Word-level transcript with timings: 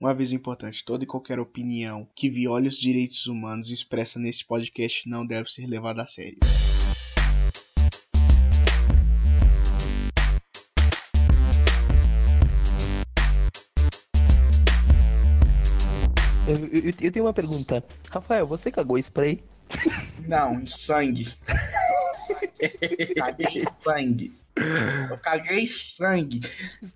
Um 0.00 0.06
aviso 0.06 0.34
importante: 0.34 0.84
toda 0.84 1.04
e 1.04 1.06
qualquer 1.06 1.38
opinião 1.40 2.06
que 2.14 2.28
viole 2.28 2.68
os 2.68 2.76
direitos 2.78 3.26
humanos 3.26 3.70
expressa 3.70 4.18
nesse 4.18 4.44
podcast 4.44 5.08
não 5.08 5.26
deve 5.26 5.50
ser 5.50 5.66
levada 5.66 6.02
a 6.02 6.06
sério. 6.06 6.38
Eu, 16.48 16.66
eu- 16.66 16.94
eu 17.00 17.12
tenho 17.12 17.24
uma 17.24 17.32
pergunta. 17.32 17.82
Rafael, 18.10 18.46
você 18.46 18.70
cagou 18.70 18.96
spray? 18.98 19.42
Não, 20.26 20.64
sangue. 20.64 21.34
caguei 23.16 23.64
sangue. 23.82 24.32
Eu 25.10 25.18
caguei 25.18 25.66
sangue. 25.66 26.40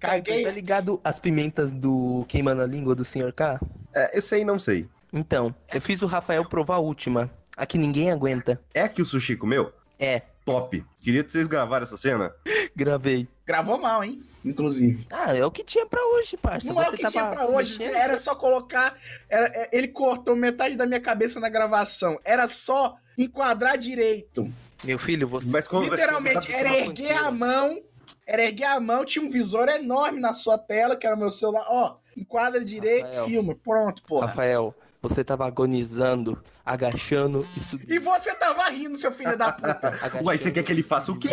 Caguei. 0.01 0.43
Tá 0.45 0.51
ligado 0.51 1.01
as 1.05 1.19
pimentas 1.19 1.73
do 1.73 2.25
queimando 2.29 2.63
a 2.63 2.67
língua 2.67 2.95
do 2.95 3.05
Sr. 3.05 3.33
K? 3.35 3.61
É, 3.95 4.19
esse 4.19 4.35
aí 4.35 4.45
não 4.45 4.59
sei. 4.59 4.89
Então, 5.13 5.55
eu 5.73 5.81
fiz 5.81 6.01
o 6.03 6.07
Rafael 6.07 6.45
provar 6.49 6.77
a 6.77 6.79
última. 6.81 7.31
A 7.57 7.67
que 7.67 7.77
ninguém 7.77 8.11
aguenta. 8.11 8.61
É 8.73 8.89
que 8.89 9.03
o 9.03 9.05
Sushi 9.05 9.37
comeu? 9.37 9.73
É, 9.99 10.23
Top. 10.45 10.83
Queria 11.03 11.23
que 11.23 11.31
vocês 11.31 11.47
gravaram 11.47 11.85
essa 11.85 11.97
cena. 11.99 12.33
gravei. 12.75 13.29
Gravou 13.47 13.79
mal, 13.79 14.03
hein? 14.03 14.23
Inclusive. 14.43 15.07
Ah, 15.11 15.37
é 15.37 15.45
o 15.45 15.51
que 15.51 15.63
tinha 15.63 15.85
pra 15.87 16.01
hoje, 16.15 16.37
parça. 16.39 16.73
Não 16.73 16.81
é 16.81 16.87
Você 16.87 16.95
o 16.95 16.99
que 16.99 17.07
tinha 17.09 17.27
pra 17.27 17.47
hoje. 17.47 17.77
mexendo? 17.79 17.95
Era 17.95 18.17
só 18.17 18.35
colocar. 18.35 18.97
era- 19.29 19.47
é, 19.49 19.69
ele 19.71 19.89
cortou 19.89 20.35
metade 20.35 20.77
da 20.77 20.87
minha 20.87 21.01
cabeça 21.01 21.39
na 21.39 21.51
gravação. 21.51 22.19
Era 22.25 22.49
só 22.49 22.97
enquadrar 23.19 23.77
direito. 23.77 24.51
Meu 24.85 24.99
filho, 24.99 25.29
você... 25.29 25.51
Mas 25.53 25.67
como- 25.69 25.85
Literalmente, 25.85 26.47
Você 26.47 26.53
tá 26.53 26.59
era 26.59 26.79
erguer 26.79 27.13
a 27.17 27.31
mão. 27.31 27.83
Era 28.27 28.43
erguer 28.45 28.65
a 28.65 28.81
mão, 28.81 29.05
tinha 29.05 29.25
um 29.25 29.31
visor 29.31 29.69
enorme 29.69 30.21
na 30.21 30.33
sua 30.33 30.57
tela, 30.59 30.97
que 30.97 31.07
era 31.07 31.17
meu 31.17 31.31
celular. 31.31 31.67
Ó, 31.69 31.97
enquadra 32.17 32.65
direito, 32.65 33.07
Rafael. 33.07 33.27
filma. 33.27 33.55
Pronto, 33.57 34.03
porra. 34.03 34.27
Rafael, 34.27 34.75
você 35.03 35.25
tava 35.25 35.47
agonizando, 35.47 36.43
agachando 36.65 37.47
e 37.57 37.61
subindo. 37.61 37.93
E 37.93 37.99
você 37.99 38.35
tava 38.35 38.69
rindo, 38.69 38.97
seu 38.99 39.11
filho 39.13 39.37
da 39.37 39.53
puta. 39.53 39.99
Uai, 40.23 40.39
você 40.39 40.51
quer 40.51 40.63
que 40.63 40.73
ele 40.73 40.83
faça 40.83 41.11
o 41.13 41.19
quê? 41.19 41.31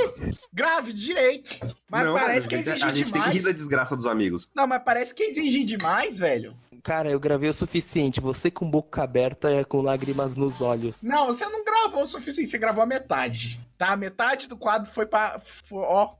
Grave 0.54 0.94
direito. 0.94 1.56
Mas 1.90 2.06
não, 2.06 2.14
parece 2.14 2.48
que 2.48 2.56
a 2.56 2.58
gente, 2.60 2.70
exigir 2.70 2.86
a 2.86 2.94
gente 2.94 3.12
tem 3.14 3.22
que 3.22 3.28
rir 3.30 3.40
demais. 3.40 3.44
da 3.46 3.52
desgraça 3.52 3.96
dos 3.96 4.06
amigos. 4.06 4.48
Não, 4.56 4.66
mas 4.68 4.82
parece 4.84 5.14
que 5.14 5.24
exigir 5.24 5.66
demais, 5.66 6.18
velho. 6.18 6.56
Cara, 6.84 7.10
eu 7.10 7.20
gravei 7.20 7.50
o 7.50 7.54
suficiente. 7.54 8.22
Você 8.22 8.50
com 8.50 8.70
boca 8.70 9.04
aberta 9.04 9.52
e 9.52 9.66
com 9.66 9.82
lágrimas 9.82 10.38
nos 10.38 10.62
olhos. 10.62 11.04
Não, 11.04 11.28
você 11.28 11.46
não 11.46 11.66
gravou 11.66 12.04
o 12.04 12.08
suficiente, 12.08 12.50
você 12.50 12.58
gravou 12.58 12.82
a 12.82 12.86
metade. 12.86 13.60
Tá? 13.78 13.90
A 13.92 13.98
metade 13.98 14.48
do 14.48 14.56
quadro 14.56 14.90
foi 14.90 15.06
pra. 15.06 15.40
foi- 15.40 15.84
ó. 15.84 16.14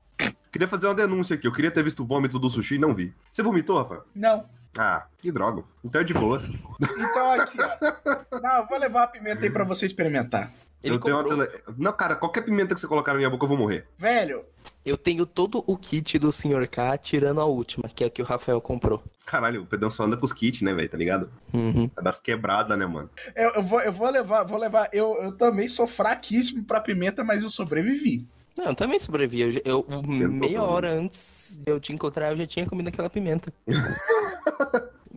Queria 0.52 0.68
fazer 0.68 0.86
uma 0.86 0.94
denúncia 0.94 1.36
aqui. 1.36 1.46
Eu 1.46 1.52
queria 1.52 1.70
ter 1.70 1.82
visto 1.82 2.02
o 2.02 2.06
vômito 2.06 2.38
do 2.38 2.50
sushi 2.50 2.74
e 2.74 2.78
não 2.78 2.94
vi. 2.94 3.14
Você 3.32 3.42
vomitou, 3.42 3.78
Rafa? 3.78 4.04
Não. 4.14 4.44
Ah, 4.76 5.06
que 5.18 5.32
droga. 5.32 5.64
Então 5.84 6.00
é 6.00 6.04
de 6.04 6.14
boa. 6.14 6.40
Então 6.80 7.30
aqui, 7.32 7.58
ó. 7.60 8.40
Não, 8.40 8.56
eu 8.62 8.66
vou 8.66 8.78
levar 8.78 9.04
a 9.04 9.06
pimenta 9.08 9.42
aí 9.44 9.50
pra 9.50 9.64
você 9.64 9.86
experimentar. 9.86 10.52
Ele 10.82 10.94
eu 10.94 11.00
tenho 11.00 11.16
uma 11.16 11.24
comprou- 11.24 11.44
tele... 11.46 11.62
Não, 11.76 11.92
cara, 11.92 12.14
qualquer 12.14 12.42
pimenta 12.42 12.72
que 12.72 12.80
você 12.80 12.86
colocar 12.86 13.12
na 13.12 13.18
minha 13.18 13.28
boca 13.30 13.44
eu 13.44 13.48
vou 13.48 13.58
morrer. 13.58 13.88
Velho, 13.98 14.44
Eu 14.84 14.96
tenho 14.96 15.26
todo 15.26 15.64
o 15.66 15.76
kit 15.76 16.16
do 16.20 16.30
Sr. 16.32 16.68
K, 16.70 16.96
tirando 16.98 17.40
a 17.40 17.44
última, 17.44 17.88
que 17.88 18.04
é 18.04 18.06
a 18.06 18.10
que 18.10 18.22
o 18.22 18.24
Rafael 18.24 18.60
comprou. 18.60 19.02
Caralho, 19.26 19.62
o 19.62 19.66
Pedrão 19.66 19.90
só 19.90 20.04
anda 20.04 20.16
com 20.16 20.24
os 20.24 20.32
kits, 20.32 20.62
né, 20.62 20.72
velho? 20.72 20.88
Tá 20.88 20.96
ligado? 20.96 21.28
Uhum. 21.52 21.90
É 21.96 22.00
das 22.02 22.20
quebradas, 22.20 22.78
né, 22.78 22.86
mano? 22.86 23.10
eu, 23.34 23.50
eu 23.56 23.62
vou, 23.64 23.80
eu 23.80 23.92
vou 23.92 24.08
levar, 24.08 24.44
vou 24.44 24.56
levar. 24.58 24.88
Eu, 24.92 25.14
eu 25.20 25.32
também 25.32 25.68
sou 25.68 25.88
fraquíssimo 25.88 26.62
pra 26.62 26.80
pimenta, 26.80 27.24
mas 27.24 27.42
eu 27.42 27.50
sobrevivi. 27.50 28.24
Não, 28.56 28.66
eu 28.66 28.74
também 28.74 29.00
sobrevivi. 29.00 29.60
Eu, 29.64 29.84
eu- 29.88 30.02
meia 30.02 30.62
hora 30.62 30.92
antes 30.92 31.60
de 31.64 31.70
eu 31.72 31.80
te 31.80 31.92
encontrar, 31.92 32.30
eu 32.30 32.36
já 32.36 32.46
tinha 32.46 32.66
comido 32.66 32.86
aquela 32.88 33.10
pimenta. 33.10 33.52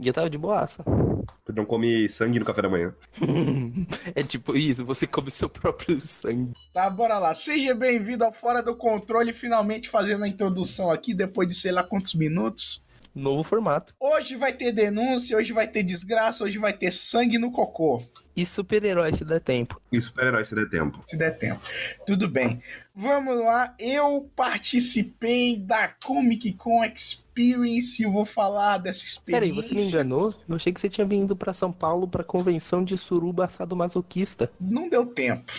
e 0.02 0.08
eu 0.08 0.14
tava 0.14 0.30
de 0.30 0.38
boaça. 0.38 0.84
O 0.88 1.26
Pedrão 1.46 1.66
come 1.66 2.10
sangue 2.10 2.40
no 2.40 2.46
café 2.46 2.62
da 2.64 2.70
manhã. 2.70 2.94
é 4.16 4.24
tipo 4.24 4.56
isso, 4.56 4.84
você 4.86 5.06
come 5.06 5.30
seu 5.30 5.50
próprio 5.50 6.00
sangue. 6.02 6.54
Tá, 6.74 6.90
bora 6.90 7.20
lá. 7.20 7.34
Seja 7.34 7.76
bem-vindo 7.76 8.24
ao 8.24 8.34
Fora 8.34 8.64
do 8.64 8.76
Controle, 8.76 9.34
finalmente 9.34 9.90
fazendo 9.90 10.24
a 10.24 10.28
introdução 10.28 10.92
aqui, 10.92 11.14
depois 11.14 11.48
de 11.48 11.54
sei 11.54 11.72
lá 11.72 11.84
quantos 11.84 12.16
minutos. 12.16 12.84
Novo 13.14 13.44
formato. 13.44 13.94
Hoje 14.00 14.36
vai 14.36 14.54
ter 14.54 14.72
denúncia, 14.72 15.36
hoje 15.36 15.52
vai 15.52 15.68
ter 15.68 15.84
desgraça, 15.84 16.44
hoje 16.46 16.58
vai 16.58 16.72
ter 16.72 16.92
sangue 16.92 17.38
no 17.38 17.52
cocô. 17.52 18.02
E 18.36 18.46
super-herói 18.46 19.14
se 19.14 19.26
der 19.26 19.42
tempo. 19.42 19.82
E 19.92 20.00
super-herói 20.00 20.46
se 20.46 20.56
der 20.56 20.70
tempo. 20.70 21.04
se 21.06 21.18
der 21.18 21.38
tempo. 21.38 21.62
Tudo 22.08 22.30
bem. 22.30 22.62
Vamos 22.96 23.38
lá. 23.40 23.76
Eu 23.78 24.30
participei 24.36 25.58
da 25.58 25.90
Comic 25.90 26.54
Con 26.54 26.84
Experience. 26.86 28.02
Eu 28.02 28.12
vou 28.12 28.26
falar 28.26 28.78
dessa 28.78 29.04
experiência. 29.04 29.54
Peraí, 29.54 29.70
você 29.70 29.76
me 29.76 29.82
enganou? 29.82 30.34
Eu 30.48 30.56
achei 30.56 30.72
que 30.72 30.80
você 30.80 30.88
tinha 30.88 31.06
vindo 31.06 31.36
pra 31.36 31.54
São 31.54 31.72
Paulo 31.72 32.08
pra 32.08 32.24
convenção 32.24 32.84
de 32.84 32.98
suruba 32.98 33.46
assado 33.46 33.76
masoquista. 33.76 34.50
Não 34.60 34.90
deu 34.90 35.06
tempo. 35.06 35.52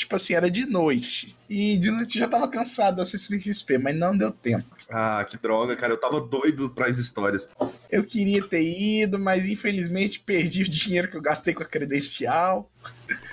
Tipo 0.00 0.16
assim, 0.16 0.32
era 0.32 0.50
de 0.50 0.64
noite. 0.64 1.36
E 1.48 1.76
de 1.76 1.90
noite 1.90 2.16
eu 2.16 2.20
já 2.24 2.28
tava 2.28 2.48
cansado 2.48 2.96
da 2.96 3.04
CCXP, 3.04 3.76
mas 3.76 3.94
não 3.94 4.16
deu 4.16 4.32
tempo. 4.32 4.64
Ah, 4.88 5.22
que 5.28 5.36
droga, 5.36 5.76
cara. 5.76 5.92
Eu 5.92 6.00
tava 6.00 6.22
doido 6.22 6.70
pras 6.70 6.98
histórias. 6.98 7.46
Eu 7.90 8.02
queria 8.02 8.42
ter 8.42 8.62
ido, 8.62 9.18
mas 9.18 9.46
infelizmente 9.46 10.18
perdi 10.18 10.62
o 10.62 10.68
dinheiro 10.68 11.10
que 11.10 11.18
eu 11.18 11.20
gastei 11.20 11.52
com 11.52 11.62
a 11.62 11.66
credencial. 11.66 12.70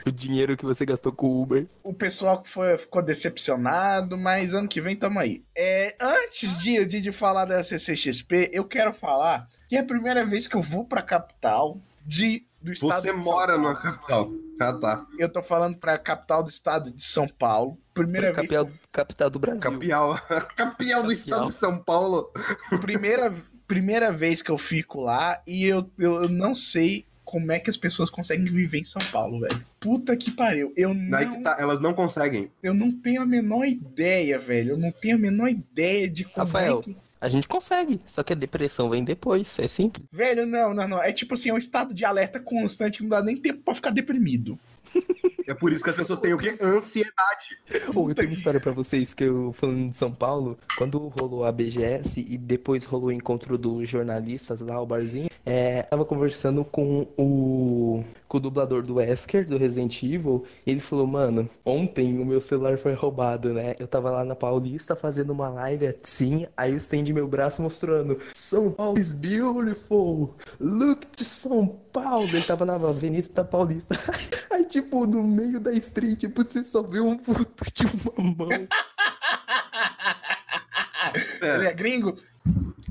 O 0.06 0.12
dinheiro 0.12 0.58
que 0.58 0.66
você 0.66 0.86
gastou 0.86 1.14
com 1.14 1.28
o 1.28 1.42
Uber. 1.42 1.66
O 1.84 1.94
pessoal 1.94 2.44
foi, 2.44 2.78
ficou 2.78 3.02
decepcionado, 3.02 4.18
mas 4.18 4.54
ano 4.54 4.68
que 4.68 4.82
vem 4.82 4.96
tamo 4.98 5.20
aí. 5.20 5.42
É, 5.56 5.96
antes 6.02 6.60
de, 6.60 6.86
de, 6.86 7.00
de 7.00 7.12
falar 7.14 7.46
da 7.46 7.64
CCXP, 7.64 8.50
eu 8.52 8.66
quero 8.66 8.94
falar 8.94 9.48
que 9.70 9.78
é 9.78 9.80
a 9.80 9.86
primeira 9.86 10.26
vez 10.26 10.48
que 10.48 10.58
eu 10.58 10.62
vou 10.62 10.84
pra 10.84 11.02
capital 11.02 11.80
de, 12.06 12.46
do 12.62 12.74
estado 12.74 13.02
Você 13.02 13.14
de 13.14 13.24
São 13.24 13.24
mora 13.24 13.54
Paulo. 13.54 13.70
na 13.70 13.76
capital. 13.76 14.32
Ah, 14.60 14.74
tá. 14.74 15.06
Eu 15.18 15.30
tô 15.30 15.42
falando 15.44 15.78
pra 15.78 15.98
capital 15.98 16.44
do 16.44 16.50
estado 16.50 16.92
de 16.92 17.02
São 17.04 17.28
Paulo. 17.28 17.78
Primeira 17.94 18.28
vez, 18.28 18.36
Capital, 18.36 18.66
que 18.66 18.74
capital 18.92 19.30
do 19.30 19.40
Brasil. 19.40 19.62
Capial. 19.62 20.20
Capial 20.56 21.04
do 21.04 21.12
estado 21.12 21.48
de 21.48 21.54
São 21.54 21.78
Paulo. 21.78 22.32
primeira, 22.82 23.34
primeira 23.68 24.12
vez 24.12 24.42
que 24.42 24.52
eu 24.52 24.58
fico 24.58 25.02
lá 25.02 25.42
e 25.46 25.66
eu, 25.66 25.90
eu, 25.98 26.24
eu 26.24 26.30
não 26.30 26.54
sei 26.54 27.06
como 27.28 27.52
é 27.52 27.60
que 27.60 27.70
as 27.70 27.76
pessoas 27.76 28.10
conseguem 28.10 28.46
viver 28.46 28.80
em 28.80 28.84
São 28.86 29.02
Paulo, 29.12 29.42
velho. 29.42 29.66
Puta 29.82 30.16
que 30.16 30.32
pariu. 30.32 30.72
Eu 30.78 30.94
Daí 31.10 31.26
não, 31.26 31.34
que 31.36 31.44
tá, 31.44 31.58
elas 31.60 31.82
não 31.82 31.94
conseguem. 31.94 32.50
eu 32.64 32.74
não 32.74 32.90
tenho 32.90 33.22
a 33.22 33.26
menor 33.26 33.66
ideia, 33.66 34.40
velho. 34.40 34.72
Eu 34.72 34.78
não 34.78 34.92
tenho 34.92 35.18
a 35.18 35.20
menor 35.20 35.50
ideia 35.50 36.10
de 36.10 36.24
como 36.24 36.46
Rafael. 36.46 36.80
é 36.80 36.84
que... 36.84 36.98
A 37.20 37.28
gente 37.28 37.48
consegue, 37.48 38.00
só 38.06 38.24
que 38.24 38.34
a 38.34 38.36
depressão 38.36 38.90
vem 38.90 39.04
depois, 39.04 39.58
é 39.60 39.68
simples. 39.68 40.06
Velho, 40.12 40.46
não, 40.46 40.74
não, 40.74 40.88
não. 40.88 41.04
É 41.04 41.12
tipo 41.12 41.34
assim, 41.34 41.50
é 41.50 41.54
um 41.54 41.58
estado 41.58 41.94
de 41.94 42.06
alerta 42.06 42.40
constante 42.40 42.98
que 42.98 43.04
não 43.04 43.10
dá 43.10 43.24
nem 43.24 43.38
tempo 43.38 43.62
pra 43.64 43.74
ficar 43.74 43.90
deprimido. 43.90 44.60
É 45.48 45.54
por 45.54 45.72
isso 45.72 45.82
que 45.82 45.90
as 45.90 45.96
pessoas 45.96 46.20
têm 46.20 46.34
o 46.34 46.38
quê? 46.38 46.58
Ansiedade. 46.62 47.58
Ou 47.96 48.10
eu 48.10 48.16
tenho 48.16 48.28
uma 48.28 48.34
história 48.34 48.60
pra 48.60 48.74
vocês 48.74 49.14
que 49.14 49.24
eu 49.24 49.54
falando 49.54 49.90
de 49.90 49.96
São 49.96 50.12
Paulo, 50.12 50.58
quando 50.78 51.08
rolou 51.08 51.46
a 51.46 51.52
BGS 51.54 52.20
e 52.28 52.38
depois 52.38 52.84
rolou 52.84 53.08
o 53.08 53.12
encontro 53.12 53.58
dos 53.58 53.88
jornalistas 53.88 54.60
lá, 54.60 54.82
o 54.82 54.86
barzinho, 54.86 55.30
é, 55.46 55.84
tava 55.84 56.04
conversando 56.04 56.66
com 56.66 57.08
o, 57.18 58.04
com 58.28 58.38
o 58.38 58.42
dublador 58.42 58.84
do 58.84 58.96
Wesker, 58.96 59.48
do 59.48 59.58
Resident 59.58 60.04
Evil, 60.04 60.46
e 60.66 60.72
ele 60.72 60.80
falou, 60.80 61.08
mano, 61.08 61.50
ontem 61.66 62.20
o 62.20 62.26
meu 62.26 62.42
celular 62.42 62.78
foi 62.78 62.94
roubado, 62.94 63.54
né? 63.54 63.76
Eu 63.80 63.88
tava 63.88 64.12
lá 64.12 64.26
na 64.26 64.36
Paulista 64.36 64.96
fazendo 64.96 65.32
uma 65.32 65.50
live 65.50 65.88
assim, 65.88 66.46
aí 66.56 66.72
eu 66.72 66.78
estendi 66.78 67.14
meu 67.14 67.28
braço 67.28 67.62
mostrando, 67.62 68.20
São 68.34 68.72
Paulo 68.72 69.00
is 69.00 69.14
beautiful, 69.14 70.36
look 70.60 71.06
to 71.08 71.24
São 71.24 71.68
Paulo. 71.92 72.28
Ele 72.28 72.44
tava 72.44 72.66
na 72.66 72.76
Avenida 72.76 73.30
da 73.34 73.44
Paulista. 73.44 73.96
Aí, 74.52 74.66
tipo, 74.66 75.06
no 75.06 75.24
meio 75.24 75.60
da 75.60 75.72
street, 75.74 76.20
tipo, 76.20 76.44
você 76.44 76.64
só 76.64 76.82
vê 76.82 77.00
um 77.00 77.18
vulto 77.18 77.66
de 77.74 77.84
uma 77.86 78.36
mão. 78.36 78.50
Ele 78.52 78.68
É, 81.42 81.70
é 81.70 81.74
gringo? 81.74 82.18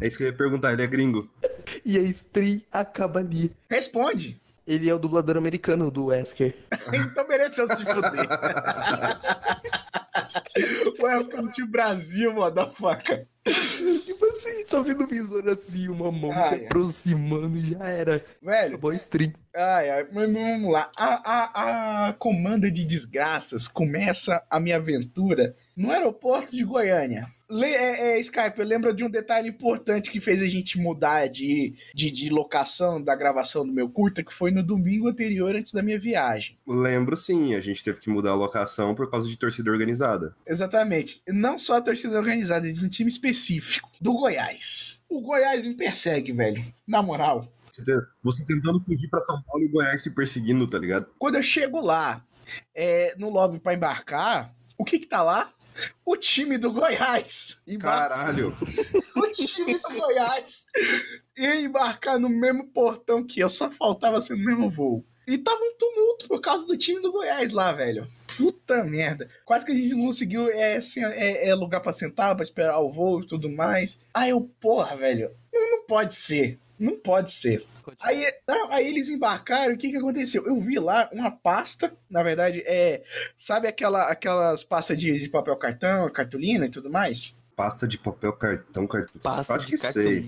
é 0.00 0.06
isso 0.08 0.16
que 0.16 0.24
eu 0.24 0.28
ia 0.28 0.32
perguntar. 0.32 0.72
Ele 0.72 0.82
é 0.82 0.86
gringo. 0.86 1.28
E 1.84 1.96
a 1.98 2.02
stream 2.02 2.62
acaba 2.72 3.20
ali. 3.20 3.52
Responde. 3.70 4.40
Ele 4.66 4.90
é 4.90 4.94
o 4.94 4.98
dublador 4.98 5.36
americano 5.36 5.92
do 5.92 6.06
Wesker. 6.06 6.56
então 6.92 7.28
mereceu 7.28 7.68
se 7.68 7.84
fuder. 7.84 8.28
Welcome 10.98 11.52
to 11.52 11.66
Brasil, 11.68 12.32
motherfucker. 12.32 13.28
Tipo 14.04 14.24
assim, 14.26 14.64
só 14.64 14.82
vendo 14.82 15.04
o 15.04 15.06
visor 15.06 15.48
assim, 15.48 15.88
uma 15.88 16.10
mão 16.10 16.32
Ai, 16.32 16.48
se 16.48 16.54
ai. 16.54 16.64
aproximando 16.64 17.56
e 17.58 17.70
já 17.70 17.84
era. 17.88 18.24
Velho, 18.42 18.68
Acabou 18.68 18.90
a 18.90 18.94
stream. 18.96 19.32
ai, 19.54 19.90
ai, 19.90 20.06
mas 20.12 20.32
vamos 20.32 20.72
lá. 20.72 20.90
A, 20.96 21.32
a, 21.32 22.08
a 22.08 22.12
comanda 22.14 22.70
de 22.70 22.84
desgraças 22.84 23.68
começa 23.68 24.42
a 24.50 24.58
minha 24.60 24.76
aventura 24.76 25.54
no 25.76 25.90
aeroporto 25.90 26.56
de 26.56 26.64
Goiânia. 26.64 27.26
Le, 27.48 27.64
é, 27.66 28.16
é, 28.16 28.20
Skype, 28.20 28.60
lembra 28.64 28.92
de 28.92 29.04
um 29.04 29.10
detalhe 29.10 29.48
importante 29.48 30.10
que 30.10 30.18
fez 30.18 30.42
a 30.42 30.46
gente 30.48 30.80
mudar 30.80 31.28
de, 31.28 31.74
de, 31.94 32.10
de 32.10 32.28
locação 32.28 33.00
da 33.00 33.14
gravação 33.14 33.64
do 33.64 33.72
meu 33.72 33.88
curta, 33.88 34.24
que 34.24 34.34
foi 34.34 34.50
no 34.50 34.64
domingo 34.64 35.08
anterior, 35.08 35.54
antes 35.54 35.72
da 35.72 35.80
minha 35.80 35.96
viagem. 35.96 36.58
Lembro 36.66 37.16
sim, 37.16 37.54
a 37.54 37.60
gente 37.60 37.84
teve 37.84 38.00
que 38.00 38.10
mudar 38.10 38.30
a 38.30 38.34
locação 38.34 38.96
por 38.96 39.08
causa 39.08 39.28
de 39.28 39.38
torcida 39.38 39.70
organizada. 39.70 40.34
Exatamente. 40.44 41.22
Não 41.28 41.56
só 41.56 41.76
a 41.76 41.80
torcida 41.80 42.18
organizada, 42.18 42.72
de 42.72 42.84
um 42.84 42.88
time 42.88 43.08
específico, 43.08 43.35
do 44.00 44.14
Goiás. 44.14 45.00
O 45.08 45.20
Goiás 45.20 45.64
me 45.64 45.74
persegue, 45.74 46.32
velho. 46.32 46.64
Na 46.86 47.02
moral. 47.02 47.50
Você, 47.70 47.82
você 48.22 48.44
tentando 48.44 48.80
fugir 48.80 49.08
pra 49.08 49.20
São 49.20 49.40
Paulo 49.42 49.64
e 49.64 49.66
o 49.66 49.70
Goiás 49.70 50.02
te 50.02 50.10
perseguindo, 50.10 50.66
tá 50.66 50.78
ligado? 50.78 51.08
Quando 51.18 51.36
eu 51.36 51.42
chego 51.42 51.80
lá, 51.80 52.24
é, 52.74 53.14
no 53.18 53.28
lobby 53.28 53.58
pra 53.58 53.74
embarcar, 53.74 54.54
o 54.78 54.84
que 54.84 54.98
que 54.98 55.06
tá 55.06 55.22
lá? 55.22 55.52
O 56.04 56.16
time 56.16 56.56
do 56.56 56.72
Goiás. 56.72 57.58
Caralho. 57.80 58.54
O 59.16 59.32
time 59.32 59.78
do 59.78 59.88
Goiás 59.94 60.66
ia 61.36 61.60
embarcar 61.62 62.18
no 62.18 62.28
mesmo 62.28 62.66
portão 62.68 63.24
que 63.24 63.40
eu, 63.40 63.48
só 63.48 63.70
faltava 63.70 64.20
ser 64.20 64.36
no 64.36 64.44
mesmo 64.44 64.70
voo. 64.70 65.04
E 65.26 65.36
tava 65.36 65.58
um 65.60 65.74
tumulto 65.76 66.28
por 66.28 66.40
causa 66.40 66.66
do 66.66 66.76
time 66.76 67.00
do 67.00 67.10
Goiás 67.10 67.50
lá, 67.50 67.72
velho. 67.72 68.06
Puta 68.36 68.84
merda. 68.84 69.28
Quase 69.44 69.66
que 69.66 69.72
a 69.72 69.74
gente 69.74 69.94
não 69.94 70.06
conseguiu 70.06 70.48
é, 70.50 70.76
assim, 70.76 71.04
é, 71.04 71.48
é 71.48 71.54
lugar 71.54 71.80
pra 71.80 71.92
sentar, 71.92 72.34
pra 72.34 72.44
esperar 72.44 72.78
o 72.78 72.90
voo 72.90 73.22
e 73.22 73.26
tudo 73.26 73.50
mais. 73.50 74.00
Aí 74.14 74.30
eu, 74.30 74.40
porra, 74.60 74.96
velho, 74.96 75.32
não, 75.52 75.70
não 75.70 75.86
pode 75.86 76.14
ser. 76.14 76.58
Não 76.78 76.96
pode 76.96 77.32
ser. 77.32 77.66
Aí, 78.00 78.26
não, 78.46 78.70
aí 78.70 78.86
eles 78.86 79.08
embarcaram, 79.08 79.74
o 79.74 79.78
que 79.78 79.90
que 79.90 79.96
aconteceu? 79.96 80.46
Eu 80.46 80.60
vi 80.60 80.78
lá 80.78 81.08
uma 81.12 81.30
pasta, 81.30 81.92
na 82.10 82.22
verdade, 82.22 82.62
é. 82.66 83.02
Sabe 83.36 83.68
aquela, 83.68 84.10
aquelas 84.10 84.62
pastas 84.62 84.98
de, 84.98 85.18
de 85.18 85.28
papel 85.28 85.56
cartão, 85.56 86.10
cartolina 86.10 86.66
e 86.66 86.70
tudo 86.70 86.90
mais? 86.90 87.36
Pasta 87.54 87.88
de 87.88 87.98
papel, 87.98 88.32
cartão, 88.34 88.86
cartão. 88.86 89.20
Pasta 89.22 89.58
de 89.58 89.66
que 89.66 89.78
sei. 89.78 90.22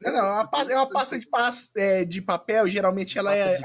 Não, 0.00 0.12
não, 0.12 0.18
é 0.18 0.32
uma 0.32 0.46
pasta, 0.46 0.72
é 0.72 0.86
pasta 0.86 1.18
de, 1.18 1.26
pas- 1.26 1.70
é, 1.76 2.04
de 2.04 2.20
papel, 2.20 2.68
geralmente 2.68 3.18
ela 3.18 3.30
pasta 3.30 3.42
é. 3.52 3.56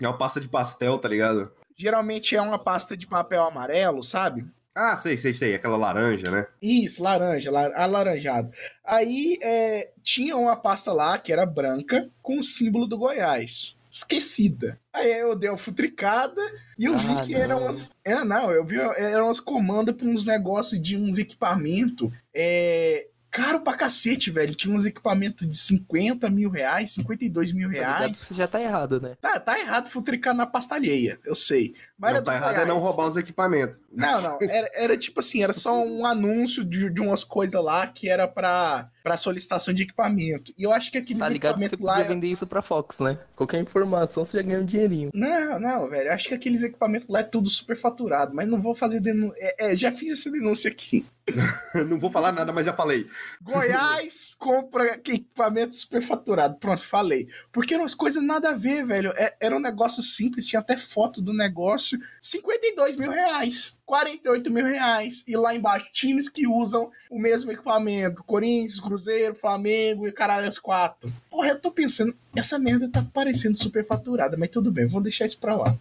É 0.00 0.08
uma 0.08 0.16
pasta 0.18 0.40
de 0.40 0.48
pastel, 0.48 0.98
tá 0.98 1.08
ligado? 1.08 1.52
geralmente 1.76 2.34
é 2.34 2.40
uma 2.42 2.58
pasta 2.58 2.96
de 2.96 3.06
papel 3.06 3.44
amarelo, 3.44 4.02
sabe? 4.02 4.44
Ah, 4.74 4.96
sei, 4.96 5.16
sei, 5.18 5.32
sei. 5.34 5.54
Aquela 5.54 5.76
laranja, 5.76 6.30
né? 6.30 6.46
Isso, 6.62 7.02
laranja, 7.02 7.50
la- 7.50 7.72
alaranjado. 7.76 8.50
Aí 8.84 9.38
é, 9.42 9.90
tinha 10.02 10.36
uma 10.36 10.56
pasta 10.56 10.92
lá 10.92 11.18
que 11.18 11.32
era 11.32 11.44
branca 11.46 12.08
com 12.22 12.38
o 12.38 12.44
símbolo 12.44 12.86
do 12.86 12.96
Goiás. 12.98 13.76
Esquecida. 13.90 14.78
Aí 14.92 15.10
eu 15.20 15.34
dei 15.34 15.48
uma 15.50 15.58
futricada 15.58 16.40
e 16.78 16.84
eu 16.84 16.96
vi 16.96 17.08
Ah, 17.18 17.22
que 17.24 17.34
eram 17.34 17.62
umas. 17.62 17.90
É, 18.04 18.22
não, 18.24 18.50
eu 18.52 18.64
vi 18.64 18.76
eram 18.78 19.26
umas 19.26 19.40
comandas 19.40 19.94
pra 19.96 20.06
uns 20.06 20.24
negócios 20.24 20.80
de 20.80 20.96
uns 20.96 21.18
equipamentos. 21.18 22.10
É. 22.34 23.06
Caro 23.30 23.60
pra 23.60 23.76
cacete, 23.76 24.30
velho. 24.30 24.54
Tinha 24.54 24.74
uns 24.74 24.86
equipamentos 24.86 25.48
de 25.48 25.56
50 25.56 26.30
mil 26.30 26.50
reais, 26.50 26.92
52 26.92 27.52
mil 27.52 27.68
Tá 27.68 27.74
reais. 27.74 28.18
Você 28.18 28.34
já 28.34 28.46
tá 28.46 28.60
errado, 28.60 29.00
né? 29.00 29.16
Tá, 29.20 29.38
tá 29.38 29.58
errado 29.58 29.90
futricar 29.90 30.34
na 30.34 30.46
pasta 30.46 30.74
alheia, 30.74 31.18
eu 31.24 31.34
sei. 31.34 31.74
Mas 31.98 32.10
era 32.10 32.18
não, 32.20 32.24
tá 32.24 32.30
do 32.32 32.36
errado 32.36 32.60
é 32.60 32.64
não 32.64 32.78
roubar 32.78 33.08
os 33.08 33.16
equipamentos. 33.16 33.76
Não, 33.90 34.20
não. 34.20 34.38
Era, 34.40 34.70
era 34.74 34.96
tipo 34.96 35.18
assim, 35.18 35.42
era 35.42 35.52
só 35.52 35.82
um 35.84 36.06
anúncio 36.06 36.64
de, 36.64 36.88
de 36.88 37.00
umas 37.00 37.24
coisas 37.24 37.62
lá 37.62 37.86
que 37.88 38.08
era 38.08 38.28
pra, 38.28 38.88
pra 39.02 39.16
solicitação 39.16 39.74
de 39.74 39.82
equipamento. 39.82 40.52
E 40.56 40.62
eu 40.62 40.72
acho 40.72 40.92
que 40.92 40.98
aqueles 40.98 41.18
Tá 41.18 41.28
ligado 41.28 41.58
que 41.58 41.68
você 41.68 41.76
podia 41.76 42.04
vender 42.04 42.28
isso 42.28 42.46
pra 42.46 42.62
Fox, 42.62 43.00
né? 43.00 43.18
Qualquer 43.34 43.58
informação 43.60 44.24
você 44.24 44.36
já 44.36 44.42
ganha 44.42 44.60
um 44.60 44.64
dinheirinho. 44.64 45.10
Não, 45.12 45.58
não, 45.58 45.88
velho. 45.88 46.08
eu 46.08 46.12
Acho 46.12 46.28
que 46.28 46.34
aqueles 46.34 46.62
equipamentos 46.62 47.08
lá 47.08 47.20
é 47.20 47.24
tudo 47.24 47.48
super 47.48 47.76
faturado, 47.76 48.34
mas 48.34 48.46
não 48.46 48.60
vou 48.60 48.74
fazer 48.74 49.00
denúncia. 49.00 49.34
É, 49.38 49.72
é, 49.72 49.76
já 49.76 49.90
fiz 49.90 50.12
essa 50.12 50.30
denúncia 50.30 50.70
aqui. 50.70 51.04
não 51.88 51.98
vou 51.98 52.10
falar 52.10 52.32
nada, 52.32 52.52
mas 52.52 52.66
já 52.66 52.72
falei. 52.72 53.06
Goiás 53.42 54.34
compra 54.38 54.94
equipamento 54.94 55.74
super 55.74 56.02
faturado. 56.02 56.56
Pronto, 56.56 56.82
falei. 56.82 57.28
Porque 57.52 57.74
eram 57.74 57.84
umas 57.84 57.94
coisas 57.94 58.22
nada 58.22 58.50
a 58.50 58.56
ver, 58.56 58.84
velho. 58.86 59.12
É- 59.16 59.36
era 59.40 59.56
um 59.56 59.60
negócio 59.60 60.02
simples, 60.02 60.46
tinha 60.46 60.60
até 60.60 60.78
foto 60.78 61.22
do 61.22 61.32
negócio. 61.32 61.87
52 62.20 62.96
mil 62.96 63.10
reais. 63.10 63.76
48 63.86 64.52
mil 64.52 64.64
reais. 64.64 65.24
E 65.26 65.36
lá 65.36 65.54
embaixo, 65.54 65.88
times 65.92 66.28
que 66.28 66.46
usam 66.46 66.90
o 67.10 67.18
mesmo 67.18 67.50
equipamento. 67.52 68.24
Corinthians, 68.24 68.80
Cruzeiro, 68.80 69.34
Flamengo 69.34 70.06
e 70.06 70.12
caralho, 70.12 70.48
as 70.48 70.58
quatro. 70.58 71.12
Porra, 71.30 71.48
eu 71.48 71.60
tô 71.60 71.70
pensando, 71.70 72.14
essa 72.34 72.58
merda 72.58 72.88
tá 72.88 73.04
parecendo 73.12 73.58
super 73.58 73.86
faturada, 73.86 74.36
mas 74.36 74.50
tudo 74.50 74.70
bem, 74.70 74.86
vamos 74.86 75.04
deixar 75.04 75.26
isso 75.26 75.38
pra 75.38 75.56
lá. 75.56 75.76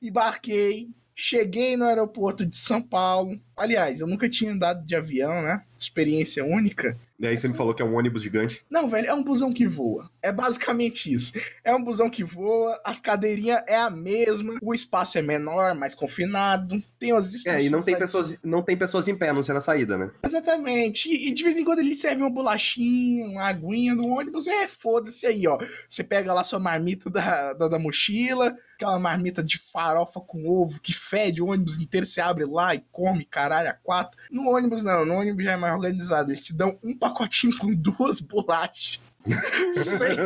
Embarquei, 0.00 0.88
cheguei 1.14 1.76
no 1.76 1.84
aeroporto 1.84 2.44
de 2.44 2.56
São 2.56 2.80
Paulo. 2.80 3.38
Aliás, 3.56 4.00
eu 4.00 4.06
nunca 4.06 4.28
tinha 4.28 4.52
andado 4.52 4.84
de 4.84 4.94
avião, 4.94 5.42
né? 5.42 5.62
Experiência 5.78 6.44
única. 6.44 6.98
E 7.18 7.26
aí 7.26 7.36
você 7.36 7.48
me 7.48 7.54
falou 7.54 7.74
que 7.74 7.82
é 7.82 7.84
um 7.84 7.96
ônibus 7.96 8.22
gigante. 8.22 8.64
Não, 8.68 8.88
velho, 8.88 9.08
é 9.08 9.14
um 9.14 9.22
busão 9.22 9.52
que 9.52 9.66
voa. 9.66 10.10
É 10.22 10.30
basicamente 10.30 11.12
isso. 11.12 11.32
É 11.64 11.74
um 11.74 11.82
busão 11.82 12.08
que 12.08 12.22
voa, 12.22 12.80
a 12.84 12.94
cadeirinha 12.94 13.64
é 13.66 13.76
a 13.76 13.90
mesma, 13.90 14.56
o 14.62 14.72
espaço 14.72 15.18
é 15.18 15.22
menor, 15.22 15.74
mais 15.74 15.94
confinado. 15.94 16.80
Tem 16.98 17.10
as 17.12 17.44
É, 17.44 17.64
e 17.64 17.68
não 17.68 17.82
tem 17.82 17.98
pessoas, 17.98 18.38
não 18.42 18.62
tem 18.62 18.76
pessoas 18.76 19.08
em 19.08 19.16
pé, 19.16 19.32
não 19.32 19.42
sei 19.42 19.54
na 19.54 19.60
saída, 19.60 19.98
né? 19.98 20.10
Exatamente. 20.22 21.08
E, 21.08 21.28
e 21.28 21.34
de 21.34 21.42
vez 21.42 21.58
em 21.58 21.64
quando 21.64 21.80
ele 21.80 21.96
serve 21.96 22.22
uma 22.22 22.30
bolachinha, 22.30 23.26
uma 23.26 23.48
aguinha 23.48 23.94
no 23.94 24.06
ônibus. 24.06 24.46
É, 24.46 24.68
foda-se 24.68 25.26
aí, 25.26 25.46
ó. 25.48 25.58
Você 25.88 26.04
pega 26.04 26.32
lá 26.32 26.44
sua 26.44 26.60
marmita 26.60 27.10
da, 27.10 27.52
da, 27.54 27.68
da 27.68 27.78
mochila, 27.78 28.56
aquela 28.76 28.98
marmita 28.98 29.42
de 29.42 29.58
farofa 29.72 30.20
com 30.20 30.48
ovo 30.48 30.80
que 30.80 30.92
fede 30.92 31.42
o 31.42 31.46
ônibus 31.46 31.80
inteiro. 31.80 32.06
Você 32.06 32.20
abre 32.20 32.44
lá 32.44 32.74
e 32.74 32.84
come, 32.92 33.24
caralho, 33.24 33.70
a 33.70 33.74
quatro. 33.74 34.18
No 34.30 34.50
ônibus 34.50 34.82
não, 34.82 35.04
no 35.04 35.14
ônibus 35.14 35.44
já 35.44 35.52
é 35.52 35.56
mais 35.56 35.74
organizado. 35.74 36.30
Eles 36.30 36.42
te 36.42 36.52
dão 36.52 36.78
um 36.82 36.96
pacotinho 36.96 37.56
com 37.58 37.74
duas 37.74 38.20
bolachas. 38.20 39.00
Sem 39.24 40.16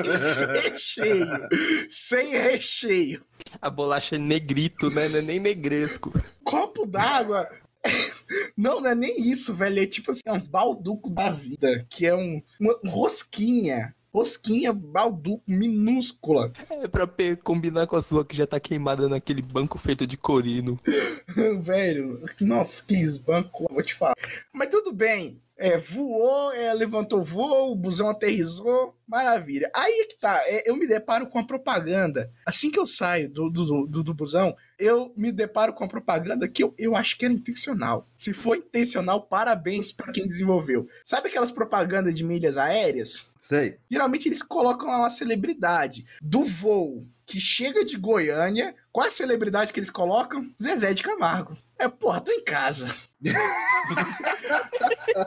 recheio. 0.63 1.49
Sem 1.89 2.31
recheio. 2.31 3.23
A 3.61 3.71
bolacha 3.71 4.17
é 4.17 4.19
negrito, 4.19 4.91
né? 4.91 5.09
Não 5.09 5.19
é 5.19 5.23
nem 5.23 5.41
negresco. 5.41 6.13
copo 6.45 6.87
d'água. 6.87 7.47
Não, 8.57 8.81
não 8.81 8.91
é 8.91 8.95
nem 8.95 9.21
isso, 9.21 9.55
velho. 9.55 9.79
É 9.81 9.87
tipo 9.87 10.11
assim, 10.11 10.23
uns 10.29 10.49
balduco 10.49 11.09
da 11.09 11.31
vida, 11.31 11.87
que 11.89 12.07
é 12.07 12.15
um, 12.17 12.43
uma 12.59 12.77
rosquinha. 12.85 13.95
Rosquinha, 14.13 14.73
balduco, 14.73 15.45
minúscula. 15.47 16.51
É 16.83 16.89
pra 16.89 17.07
combinar 17.45 17.87
com 17.87 17.97
a 17.97 18.03
sua 18.03 18.25
que 18.25 18.35
já 18.35 18.47
tá 18.47 18.59
queimada 18.59 19.09
naquele 19.09 19.43
banco 19.43 19.79
feito 19.79 20.07
de 20.07 20.17
corino. 20.17 20.81
velho, 21.63 22.25
nossa, 22.41 22.83
aqueles 22.83 23.19
bancos, 23.19 23.67
vou 23.71 23.83
te 23.83 23.95
falar. 23.95 24.17
Mas 24.53 24.69
tudo 24.71 24.93
bem. 24.93 25.41
É, 25.59 25.79
voou, 25.79 26.53
é, 26.53 26.73
levantou 26.75 27.25
voo, 27.25 27.73
o 27.73 27.77
busão 27.77 28.11
aterrissou, 28.11 28.95
maravilha. 29.09 29.71
Aí 29.75 30.01
é 30.01 30.05
que 30.05 30.19
tá, 30.19 30.43
é, 30.45 30.69
eu 30.69 30.77
me 30.77 30.87
deparo 30.87 31.29
com 31.29 31.39
a 31.39 31.47
propaganda. 31.47 32.31
Assim 32.45 32.71
que 32.71 32.79
eu 32.79 32.85
saio 32.85 33.31
do, 33.31 33.49
do, 33.49 33.87
do, 33.87 34.03
do 34.03 34.15
busão, 34.15 34.55
eu 34.79 35.13
me 35.17 35.33
deparo 35.33 35.73
com 35.73 35.85
a 35.85 35.89
propaganda 35.89 36.47
que 36.47 36.63
eu, 36.63 36.75
eu 36.77 36.95
acho 36.95 37.17
que 37.17 37.25
era 37.25 37.33
intencional. 37.33 38.07
Se 38.19 38.35
for 38.35 38.57
intencional, 38.57 39.23
parabéns 39.23 39.91
pra 39.93 40.13
quem 40.13 40.29
desenvolveu. 40.29 40.87
Sabe 41.05 41.29
aquelas 41.29 41.51
propagandas 41.51 42.15
de 42.15 42.23
milhas 42.23 42.59
aéreas? 42.59 43.31
Sei. 43.41 43.79
Geralmente 43.91 44.29
eles 44.29 44.43
colocam 44.43 44.89
lá 44.89 44.99
uma 44.99 45.11
celebridade 45.11 46.05
do 46.21 46.45
voo 46.45 47.07
que 47.25 47.41
chega 47.41 47.85
de 47.85 47.97
Goiânia. 47.97 48.75
Qual 48.93 49.07
a 49.07 49.11
celebridade 49.11 49.73
que 49.73 49.81
eles 49.81 49.91
colocam? 49.91 50.51
Zezé 50.61 50.93
de 50.93 51.03
Camargo. 51.03 51.57
É, 51.79 51.89
porra, 51.89 52.21
tô 52.21 52.31
em 52.33 52.43
casa. 52.43 52.87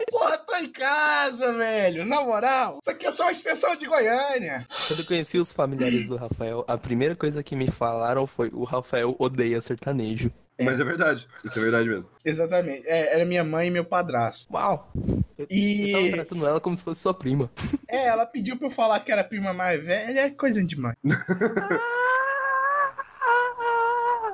porra, 0.10 0.38
tô 0.40 0.56
em 0.56 0.72
casa, 0.72 1.54
velho. 1.54 2.06
Na 2.06 2.24
moral, 2.24 2.80
isso 2.82 2.90
aqui 2.90 3.06
é 3.06 3.12
só 3.12 3.24
uma 3.24 3.32
extensão 3.32 3.76
de 3.76 3.86
Goiânia. 3.88 4.66
Quando 4.88 5.00
eu 5.02 5.06
conheci 5.06 5.38
os 5.38 5.54
familiares 5.54 6.08
do 6.08 6.16
Rafael, 6.16 6.66
a 6.68 6.78
primeira 6.78 7.16
coisa 7.16 7.44
que 7.44 7.56
me 7.56 7.70
falaram 7.70 8.26
foi: 8.26 8.50
o 8.54 8.64
Rafael 8.64 9.16
odeia 9.20 9.62
sertanejo. 9.62 10.32
Mas 10.62 10.78
é 10.80 10.84
verdade. 10.84 11.26
Isso 11.44 11.58
é 11.58 11.62
verdade 11.62 11.88
mesmo. 11.88 12.10
Exatamente. 12.26 12.86
É, 12.86 13.14
era 13.16 13.24
minha 13.26 13.46
mãe 13.46 13.68
e 13.68 13.72
meu 13.72 13.86
padrasto. 13.86 14.52
Uau! 14.54 14.92
Eu, 15.38 15.48
E- 15.50 15.92
eu 15.92 16.00
tava 16.02 16.12
tratando 16.26 16.46
ela 16.48 16.60
como 16.60 16.76
se 16.76 16.84
fosse 16.84 17.00
sua 17.02 17.14
prima. 17.14 17.50
É, 17.88 18.08
ela 18.08 18.26
pediu 18.26 18.58
pra 18.58 18.68
eu 18.68 18.72
falar 18.72 19.00
que 19.00 19.10
era 19.12 19.22
a 19.22 19.24
prima 19.24 19.54
mais 19.54 19.82
velha. 19.82 20.20
É 20.20 20.30
coisa 20.32 20.62
demais. 20.64 20.98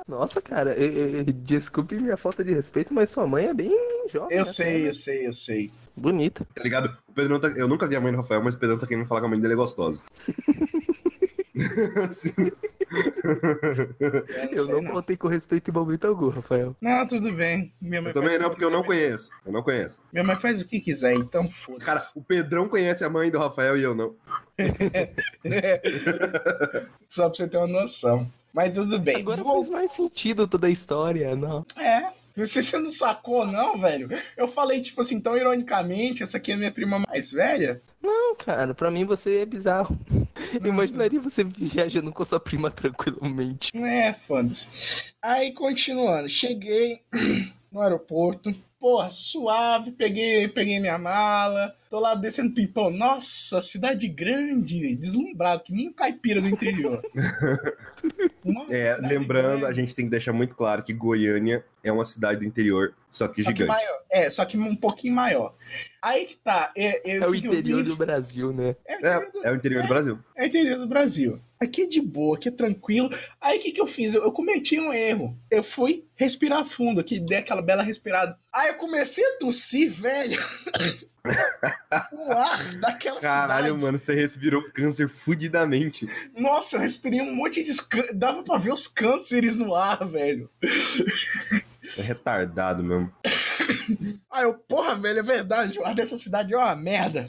Nossa, 0.08 0.40
cara, 0.40 0.76
desculpe 1.34 1.96
minha 1.96 2.16
falta 2.16 2.44
de 2.44 2.54
respeito, 2.54 2.94
mas 2.94 3.10
sua 3.10 3.26
mãe 3.26 3.46
é 3.46 3.54
bem 3.54 3.72
jovem. 4.08 4.36
Eu 4.36 4.44
né, 4.44 4.52
sei, 4.52 4.66
cara? 4.66 4.86
eu 4.86 4.92
sei, 4.92 5.26
eu 5.26 5.32
sei. 5.32 5.70
Bonita. 5.96 6.46
Tá 6.54 6.62
ligado? 6.62 6.96
O 7.08 7.12
Pedrão 7.12 7.40
tá... 7.40 7.48
Eu 7.48 7.66
nunca 7.66 7.88
vi 7.88 7.96
a 7.96 8.00
mãe 8.00 8.12
do 8.12 8.18
Rafael, 8.18 8.42
mas 8.42 8.54
o 8.54 8.58
Pedrão 8.58 8.78
tá 8.78 8.86
querendo 8.86 9.06
falar 9.06 9.20
que 9.20 9.26
a 9.26 9.30
mãe 9.30 9.40
dele 9.40 9.54
é 9.54 9.56
gostosa. 9.56 10.00
Eu 14.52 14.68
não 14.68 14.84
contei 14.84 15.16
com 15.16 15.26
respeito 15.26 15.70
em 15.70 15.74
momento 15.74 16.06
algum, 16.06 16.28
Rafael. 16.28 16.76
Não, 16.80 17.06
tudo 17.06 17.32
bem. 17.32 17.72
Minha 17.80 18.02
mãe 18.02 18.10
Eu 18.10 18.14
também 18.14 18.38
não, 18.38 18.50
porque 18.50 18.64
eu 18.64 18.70
não 18.70 18.84
conheço. 18.84 19.30
Eu 19.44 19.52
não 19.52 19.62
conheço. 19.62 20.00
Minha 20.12 20.24
mãe 20.24 20.36
faz 20.36 20.60
o 20.60 20.66
que 20.66 20.80
quiser, 20.80 21.14
então 21.14 21.48
foda-se. 21.48 21.84
Cara, 21.84 22.02
o 22.14 22.22
Pedrão 22.22 22.68
conhece 22.68 23.04
a 23.04 23.10
mãe 23.10 23.30
do 23.30 23.38
Rafael 23.38 23.78
e 23.78 23.82
eu 23.82 23.94
não. 23.94 24.14
Só 27.08 27.28
pra 27.28 27.36
você 27.36 27.48
ter 27.48 27.56
uma 27.56 27.66
noção. 27.66 28.30
Mas 28.56 28.72
tudo 28.72 28.98
bem. 28.98 29.16
Agora 29.18 29.44
Vou- 29.44 29.56
faz 29.56 29.68
mais 29.68 29.90
sentido 29.92 30.48
toda 30.48 30.66
a 30.66 30.70
história, 30.70 31.36
não. 31.36 31.64
É. 31.76 32.10
Se 32.44 32.62
você 32.62 32.78
não 32.78 32.90
sacou, 32.90 33.46
não, 33.46 33.78
velho. 33.80 34.08
Eu 34.36 34.46
falei, 34.48 34.80
tipo 34.82 35.00
assim, 35.00 35.18
tão 35.20 35.36
ironicamente, 35.36 36.22
essa 36.22 36.36
aqui 36.38 36.52
é 36.52 36.56
minha 36.56 36.70
prima 36.72 36.98
mais 37.06 37.30
velha. 37.30 37.80
Não, 38.02 38.34
cara, 38.36 38.74
pra 38.74 38.90
mim 38.90 39.04
você 39.06 39.38
é 39.40 39.46
bizarro. 39.46 39.98
Eu 40.62 40.66
imaginaria 40.66 41.18
você 41.20 41.44
viajando 41.44 42.12
com 42.12 42.24
sua 42.24 42.38
prima 42.40 42.70
tranquilamente. 42.70 43.70
É, 43.76 44.14
foda-se. 44.26 44.68
Aí, 45.22 45.52
continuando. 45.52 46.28
Cheguei 46.28 47.00
no 47.72 47.80
aeroporto. 47.80 48.54
porra, 48.78 49.08
suave, 49.10 49.90
peguei, 49.92 50.46
peguei 50.48 50.78
minha 50.78 50.98
mala, 50.98 51.74
tô 51.88 52.00
lá 52.00 52.14
descendo 52.14 52.54
pipão. 52.54 52.90
Nossa, 52.90 53.60
cidade 53.60 54.08
grande, 54.08 54.94
deslumbrado, 54.96 55.62
que 55.62 55.72
nem 55.72 55.88
um 55.88 55.92
caipira 55.92 56.40
do 56.40 56.48
interior. 56.48 57.02
Nossa, 58.44 58.74
é, 58.74 58.96
lembrando, 58.96 59.60
grande. 59.60 59.66
a 59.66 59.72
gente 59.72 59.94
tem 59.94 60.04
que 60.04 60.10
deixar 60.10 60.32
muito 60.32 60.54
claro 60.54 60.82
que 60.82 60.92
Goiânia 60.92 61.64
é 61.82 61.90
uma 61.90 62.04
cidade 62.04 62.40
do 62.40 62.44
interior, 62.44 62.94
só 63.10 63.28
que 63.28 63.42
só 63.42 63.50
gigante. 63.50 63.70
Que 63.70 63.76
maior. 63.76 64.00
É, 64.10 64.30
só 64.30 64.44
que 64.44 64.56
um 64.56 64.76
pouquinho 64.76 65.14
maior. 65.14 65.54
Aí 66.02 66.26
que 66.26 66.36
tá. 66.36 66.72
É, 66.76 67.10
é, 67.10 67.16
é 67.16 67.28
o 67.28 67.34
interior 67.34 67.82
do 67.82 67.96
Brasil, 67.96 68.52
né? 68.52 68.76
É, 68.86 68.94
o 68.94 68.98
interior 68.98 69.32
do, 69.32 69.38
é, 69.38 69.48
é 69.48 69.52
o 69.52 69.56
interior 69.56 69.82
do 69.82 69.88
Brasil. 69.88 70.18
É 70.36 70.42
o 70.42 70.46
interior 70.46 70.78
do 70.78 70.86
Brasil. 70.86 71.40
Aqui 71.58 71.82
é 71.82 71.86
de 71.86 72.02
boa, 72.02 72.36
aqui 72.36 72.48
é 72.48 72.52
tranquilo. 72.52 73.10
Aí 73.40 73.58
o 73.58 73.62
que, 73.62 73.72
que 73.72 73.80
eu 73.80 73.86
fiz? 73.86 74.14
Eu, 74.14 74.22
eu, 74.22 74.32
cometi 74.32 74.78
um 74.78 74.92
erro. 74.92 75.36
Eu 75.50 75.62
fui 75.62 76.04
respirar 76.14 76.64
fundo, 76.66 77.00
aqui 77.00 77.18
dei 77.18 77.38
aquela 77.38 77.62
bela 77.62 77.82
respirada. 77.82 78.38
Aí 78.52 78.68
eu 78.68 78.74
comecei 78.74 79.24
a 79.24 79.38
tossir, 79.38 79.90
velho. 79.90 80.38
o 82.12 82.32
ar 82.32 82.74
daquela 82.80 83.20
Caralho, 83.20 83.66
cidade. 83.66 83.82
mano, 83.82 83.98
você 83.98 84.14
respirou 84.14 84.70
câncer 84.72 85.08
fudidamente. 85.08 86.08
Nossa, 86.36 86.76
eu 86.76 86.80
respirei 86.80 87.20
um 87.20 87.34
monte 87.34 87.62
de. 87.62 87.72
Dava 88.14 88.42
pra 88.42 88.58
ver 88.58 88.72
os 88.72 88.86
cânceres 88.86 89.56
no 89.56 89.74
ar, 89.74 90.06
velho. 90.06 90.50
É 91.96 92.02
retardado 92.02 92.82
mesmo. 92.82 93.12
Aí 94.30 94.44
eu, 94.44 94.54
porra, 94.54 94.96
velho, 94.96 95.20
é 95.20 95.22
verdade, 95.22 95.78
o 95.78 95.84
ar 95.84 95.94
dessa 95.94 96.18
cidade 96.18 96.52
é 96.52 96.56
uma 96.56 96.74
merda. 96.74 97.26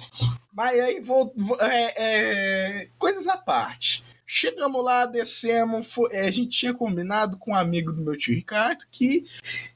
Mas 0.53 0.79
aí 0.79 0.99
vou. 0.99 1.33
vou 1.37 1.57
é, 1.61 1.93
é, 1.97 2.89
coisas 2.97 3.27
à 3.27 3.37
parte. 3.37 4.03
Chegamos 4.29 4.83
lá, 4.83 5.05
descemos. 5.05 5.87
Foi, 5.87 6.09
é, 6.11 6.27
a 6.27 6.31
gente 6.31 6.49
tinha 6.49 6.73
combinado 6.73 7.37
com 7.37 7.51
um 7.51 7.55
amigo 7.55 7.93
do 7.93 8.01
meu 8.01 8.17
tio 8.17 8.35
Ricardo 8.35 8.83
que, 8.91 9.25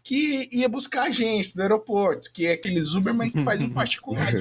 que 0.03 0.49
ia 0.51 0.67
buscar 0.67 1.03
a 1.03 1.09
gente 1.09 1.55
do 1.55 1.61
aeroporto, 1.61 2.29
que 2.33 2.45
é 2.45 2.51
aqueles 2.51 2.93
Uberman 2.93 3.31
que 3.31 3.45
faz 3.45 3.61
um 3.61 3.69
particular. 3.71 4.27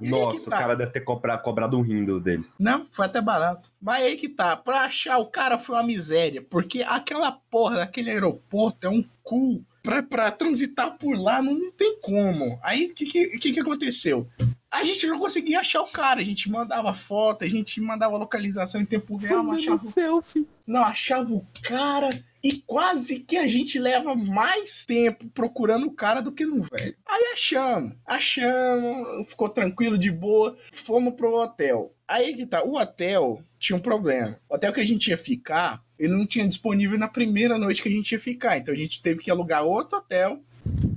Nossa, 0.00 0.50
tá. 0.50 0.56
o 0.56 0.60
cara 0.60 0.74
deve 0.74 0.90
ter 0.90 1.02
cobrado, 1.02 1.44
cobrado 1.44 1.78
um 1.78 1.80
rindo 1.80 2.18
deles. 2.18 2.52
Não, 2.58 2.88
foi 2.90 3.06
até 3.06 3.20
barato. 3.20 3.70
Mas 3.80 4.02
aí 4.02 4.16
que 4.16 4.28
tá, 4.28 4.56
pra 4.56 4.80
achar 4.80 5.18
o 5.18 5.26
cara 5.26 5.56
foi 5.56 5.76
uma 5.76 5.84
miséria, 5.84 6.42
porque 6.42 6.82
aquela 6.82 7.30
porra 7.30 7.76
daquele 7.76 8.10
aeroporto 8.10 8.84
é 8.84 8.90
um 8.90 9.04
cu. 9.22 9.64
Pra, 9.88 10.02
pra 10.02 10.30
transitar 10.30 10.98
por 10.98 11.18
lá 11.18 11.40
não, 11.40 11.54
não 11.54 11.72
tem 11.72 11.98
como. 12.02 12.58
Aí 12.62 12.86
o 12.86 12.94
que, 12.94 13.06
que, 13.06 13.38
que, 13.38 13.52
que 13.52 13.60
aconteceu? 13.60 14.28
a 14.70 14.84
gente 14.84 15.06
não 15.06 15.18
conseguia 15.18 15.60
achar 15.60 15.80
o 15.80 15.90
cara. 15.90 16.20
A 16.20 16.24
gente 16.24 16.50
mandava 16.50 16.94
foto, 16.94 17.44
a 17.44 17.48
gente 17.48 17.80
mandava 17.80 18.16
localização 18.16 18.80
em 18.80 18.84
tempo 18.84 19.16
real, 19.16 19.42
não 19.42 19.52
achava. 19.52 19.78
Selfie. 19.78 20.46
Não 20.66 20.84
achava 20.84 21.32
o 21.32 21.46
cara. 21.62 22.10
E 22.42 22.62
quase 22.62 23.20
que 23.20 23.36
a 23.36 23.48
gente 23.48 23.78
leva 23.78 24.14
mais 24.14 24.84
tempo 24.84 25.28
procurando 25.30 25.86
o 25.86 25.92
cara 25.92 26.20
do 26.20 26.30
que 26.30 26.46
no 26.46 26.62
velho. 26.62 26.94
Aí 27.04 27.32
achamos, 27.32 27.94
achamos, 28.06 29.28
ficou 29.28 29.48
tranquilo, 29.48 29.98
de 29.98 30.10
boa, 30.10 30.56
fomos 30.72 31.14
pro 31.14 31.34
hotel. 31.34 31.92
Aí 32.06 32.34
que 32.34 32.46
tá, 32.46 32.62
o 32.62 32.76
hotel 32.76 33.42
tinha 33.58 33.76
um 33.76 33.82
problema. 33.82 34.38
O 34.48 34.54
hotel 34.54 34.72
que 34.72 34.80
a 34.80 34.86
gente 34.86 35.08
ia 35.08 35.18
ficar, 35.18 35.82
ele 35.98 36.12
não 36.12 36.26
tinha 36.26 36.46
disponível 36.46 36.98
na 36.98 37.08
primeira 37.08 37.58
noite 37.58 37.82
que 37.82 37.88
a 37.88 37.92
gente 37.92 38.12
ia 38.12 38.20
ficar. 38.20 38.56
Então 38.56 38.72
a 38.72 38.76
gente 38.76 39.02
teve 39.02 39.20
que 39.20 39.30
alugar 39.30 39.64
outro 39.64 39.98
hotel 39.98 40.40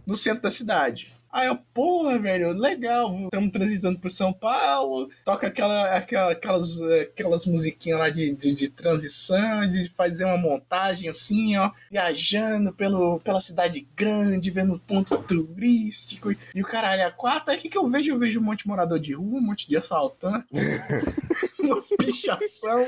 no 0.06 0.16
centro 0.16 0.44
da 0.44 0.52
cidade. 0.52 1.14
Aí 1.32 1.48
eu, 1.48 1.58
porra, 1.74 2.20
velho, 2.20 2.52
legal, 2.52 3.16
estamos 3.24 3.52
transitando 3.52 3.98
por 3.98 4.12
São 4.12 4.34
Paulo, 4.34 5.10
toca 5.24 5.48
aquela, 5.48 5.96
aquela, 5.96 6.32
aquelas, 6.34 6.82
aquelas 6.82 7.46
musiquinhas 7.46 8.00
lá 8.00 8.10
de, 8.10 8.36
de, 8.36 8.54
de, 8.54 8.70
transição, 8.70 9.66
de 9.66 9.88
fazer 9.96 10.26
uma 10.26 10.36
montagem 10.36 11.10
assim, 11.10 11.56
ó, 11.56 11.72
viajando 11.90 12.74
pelo, 12.74 13.22
pela 13.22 13.40
cidade 13.40 13.88
grande, 13.96 14.52
vendo 14.52 14.82
ponto 14.86 15.18
turístico 15.20 16.34
e 16.54 16.62
o 16.62 16.66
caralho 16.66 17.08
a 17.08 17.12
quatro. 17.12 17.52
Aí 17.52 17.58
o 17.58 17.62
que, 17.62 17.70
que 17.70 17.78
eu 17.78 17.90
vejo? 17.90 18.12
Eu 18.12 18.20
vejo 18.20 18.40
um 18.42 18.44
monte 18.44 18.64
de 18.64 18.68
morador 18.68 19.00
de 19.00 19.14
rua, 19.14 19.40
um 19.40 19.42
monte 19.42 19.70
de 19.70 19.78
assaltante, 19.78 20.48
umas 21.62 21.89
pichação. 21.89 22.88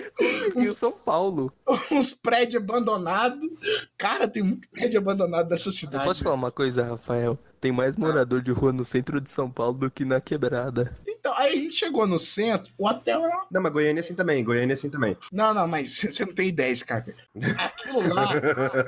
E 0.56 0.68
o 0.68 0.74
São 0.74 0.92
Paulo. 0.92 1.52
Uns 1.92 2.12
prédios 2.12 2.62
abandonados. 2.62 3.50
Cara, 3.98 4.28
tem 4.28 4.44
muito 4.44 4.68
prédio 4.70 5.00
abandonado 5.00 5.50
dessa 5.50 5.72
cidade. 5.72 6.04
Eu 6.04 6.08
posso 6.08 6.24
falar 6.24 6.36
uma 6.36 6.52
coisa, 6.52 6.84
Rafael? 6.84 7.38
Tem 7.60 7.72
mais 7.72 7.96
morador 7.96 8.42
de 8.42 8.52
rua 8.52 8.74
no 8.74 8.84
centro 8.84 9.22
de 9.22 9.30
São 9.30 9.50
Paulo 9.50 9.74
do 9.74 9.90
que 9.90 10.04
na 10.04 10.20
quebrada. 10.20 10.94
Então, 11.08 11.34
aí 11.38 11.54
a 11.54 11.56
gente 11.56 11.76
chegou 11.76 12.06
no 12.06 12.20
centro, 12.20 12.70
o 12.78 12.86
hotel 12.86 13.24
era. 13.24 13.46
Não, 13.50 13.62
mas 13.62 13.72
Goiânia 13.72 14.02
é 14.02 14.04
assim 14.04 14.14
também, 14.14 14.44
Goiânia 14.44 14.74
é 14.74 14.76
assim 14.76 14.90
também. 14.90 15.16
Não, 15.32 15.54
não, 15.54 15.66
mas 15.66 15.96
você 16.12 16.26
não 16.26 16.34
tem 16.34 16.50
ideia, 16.50 16.76
cara. 16.86 17.16
Aquilo 17.58 18.14
lá 18.14 18.28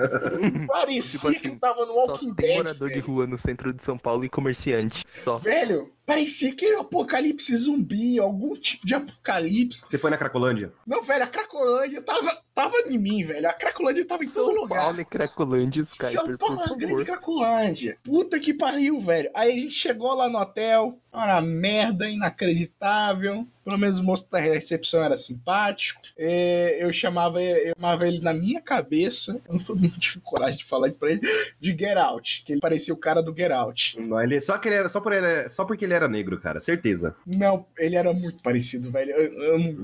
parecia 0.67 1.17
tipo 1.17 1.29
assim, 1.29 1.51
que 1.51 1.59
tava 1.61 1.85
no 1.85 1.93
Walking 1.93 2.33
Dead. 2.33 2.47
Tem 2.47 2.57
morador 2.57 2.89
velho. 2.89 3.01
de 3.01 3.07
rua 3.07 3.25
no 3.25 3.39
centro 3.39 3.71
de 3.71 3.81
São 3.81 3.97
Paulo 3.97 4.25
e 4.25 4.29
comerciante. 4.29 5.05
Só. 5.07 5.37
Velho, 5.37 5.89
Parecia 6.05 6.55
que 6.55 6.65
era 6.65 6.77
um 6.77 6.81
apocalipse 6.81 7.55
zumbi, 7.55 8.19
algum 8.19 8.53
tipo 8.53 8.85
de 8.85 8.93
apocalipse. 8.93 9.81
Você 9.81 9.97
foi 9.97 10.11
na 10.11 10.17
Cracolândia? 10.17 10.71
Não, 10.85 11.03
velho, 11.03 11.23
a 11.23 11.27
Cracolândia 11.27 12.01
tava, 12.01 12.31
tava 12.53 12.75
em 12.87 12.97
mim, 12.97 13.23
velho. 13.23 13.47
A 13.47 13.53
Cracolândia 13.53 14.05
tava 14.05 14.23
em 14.23 14.27
São 14.27 14.45
todo 14.45 14.61
lugar. 14.61 14.77
São 14.77 14.85
Paulo 14.85 15.01
e 15.01 15.05
Cracolândia, 15.05 15.81
Skyper, 15.81 16.37
São 16.37 16.37
Paulo 16.37 16.61
é 16.63 16.77
grande 16.77 17.05
Cracolândia. 17.05 17.97
Puta 18.03 18.39
que 18.39 18.53
pariu, 18.53 18.99
velho. 19.01 19.31
Aí 19.33 19.51
a 19.51 19.61
gente 19.61 19.73
chegou 19.73 20.13
lá 20.13 20.29
no 20.29 20.37
hotel, 20.37 20.99
uma 21.11 21.41
merda 21.41 22.07
inacreditável. 22.07 23.47
Pelo 23.63 23.79
menos 23.79 23.97
o 23.97 24.03
moço 24.03 24.29
da 24.29 24.39
recepção 24.39 25.03
era 25.03 25.17
simpático. 25.17 25.99
É, 26.15 26.77
eu, 26.79 26.93
chamava, 26.93 27.41
eu 27.41 27.73
chamava 27.75 28.07
ele 28.07 28.19
na 28.19 28.31
minha 28.31 28.61
cabeça. 28.61 29.41
Eu 29.49 29.55
não 29.55 29.89
tive 29.97 30.19
coragem 30.19 30.59
de 30.59 30.65
falar 30.65 30.89
isso 30.89 30.99
pra 30.99 31.09
ele. 31.09 31.21
De 31.59 31.71
Get 31.71 31.97
Out, 31.97 32.43
que 32.45 32.53
ele 32.53 32.61
parecia 32.61 32.93
o 32.93 32.97
cara 32.97 33.23
do 33.23 33.35
Get 33.35 33.51
Out. 33.51 33.99
Não, 33.99 34.21
ele, 34.21 34.39
só, 34.39 34.57
que 34.59 34.67
ele 34.67 34.75
era, 34.75 34.87
só, 34.87 35.01
por 35.01 35.13
ele, 35.13 35.49
só 35.49 35.65
porque 35.65 35.83
ele 35.83 35.94
era 35.95 36.07
negro, 36.07 36.39
cara, 36.39 36.61
certeza. 36.61 37.15
Não, 37.25 37.65
ele 37.77 37.95
era 37.95 38.13
muito 38.13 38.43
parecido, 38.43 38.91
velho. 38.91 39.11
Eu, 39.11 39.33
eu 39.33 39.59
não... 39.59 39.75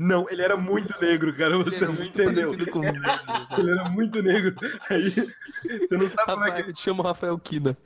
não... 0.00 0.26
ele 0.28 0.42
era 0.42 0.56
muito 0.56 1.00
negro, 1.00 1.34
cara. 1.36 1.56
Você 1.58 1.86
não 1.86 2.02
entendeu. 2.02 2.52
Com 2.70 2.80
negro, 2.80 3.02
ele 3.58 3.70
era 3.70 3.88
muito 3.90 4.22
negro. 4.22 4.56
Aí 4.90 5.10
você 5.10 5.96
não 5.96 6.08
sabe 6.08 6.32
como 6.32 6.44
é 6.44 6.62
que. 6.62 6.74
Chama 6.74 7.02
o 7.02 7.06
Rafael 7.06 7.38
Kina. 7.38 7.76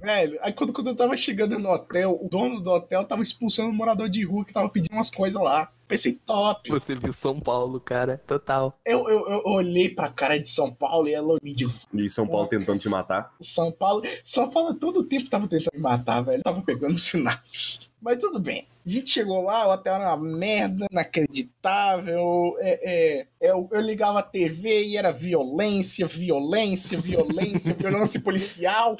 Velho, 0.00 0.38
aí 0.40 0.52
quando, 0.52 0.72
quando 0.72 0.88
eu 0.88 0.96
tava 0.96 1.16
chegando 1.16 1.58
no 1.58 1.70
hotel, 1.70 2.18
o 2.20 2.28
dono 2.28 2.60
do 2.60 2.70
hotel 2.70 3.04
tava 3.04 3.22
expulsando 3.22 3.70
o 3.70 3.74
morador 3.74 4.08
de 4.08 4.24
rua 4.24 4.38
rua 4.38 4.44
que 4.44 4.52
tava 4.52 4.68
pedindo 4.68 4.94
umas 4.94 5.10
coisas 5.10 5.40
lá. 5.40 5.70
Pensei, 5.88 6.12
top. 6.12 6.68
Você 6.70 6.94
viu 6.94 7.14
São 7.14 7.40
Paulo, 7.40 7.80
cara. 7.80 8.22
Total. 8.26 8.78
Eu, 8.84 9.08
eu, 9.08 9.26
eu 9.26 9.42
olhei 9.46 9.88
pra 9.88 10.10
cara 10.10 10.38
de 10.38 10.46
São 10.46 10.70
Paulo 10.70 11.08
e 11.08 11.14
ela 11.14 11.38
me 11.42 11.54
disse. 11.54 11.78
E 11.94 12.10
São 12.10 12.28
Paulo 12.28 12.46
tentando 12.46 12.78
te 12.78 12.90
matar? 12.90 13.34
São 13.40 13.72
Paulo. 13.72 14.02
São 14.22 14.50
Paulo 14.50 14.74
todo 14.74 15.00
o 15.00 15.04
tempo 15.04 15.30
tava 15.30 15.48
tentando 15.48 15.72
me 15.74 15.80
matar, 15.80 16.20
velho. 16.20 16.42
Tava 16.42 16.60
pegando 16.60 16.98
sinais. 16.98 17.90
Mas 18.02 18.18
tudo 18.18 18.38
bem. 18.38 18.66
A 18.88 18.90
gente 18.90 19.10
chegou 19.10 19.42
lá, 19.42 19.68
o 19.68 19.72
hotel 19.74 19.96
era 19.96 20.14
uma 20.14 20.38
merda, 20.38 20.86
inacreditável. 20.90 22.56
É, 22.58 22.80
é, 23.20 23.50
eu, 23.50 23.68
eu 23.70 23.80
ligava 23.82 24.20
a 24.20 24.22
TV 24.22 24.86
e 24.86 24.96
era 24.96 25.12
violência, 25.12 26.06
violência, 26.06 26.98
violência, 26.98 27.74
violência 27.76 28.18
policial. 28.18 28.96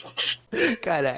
Cara, 0.83 1.17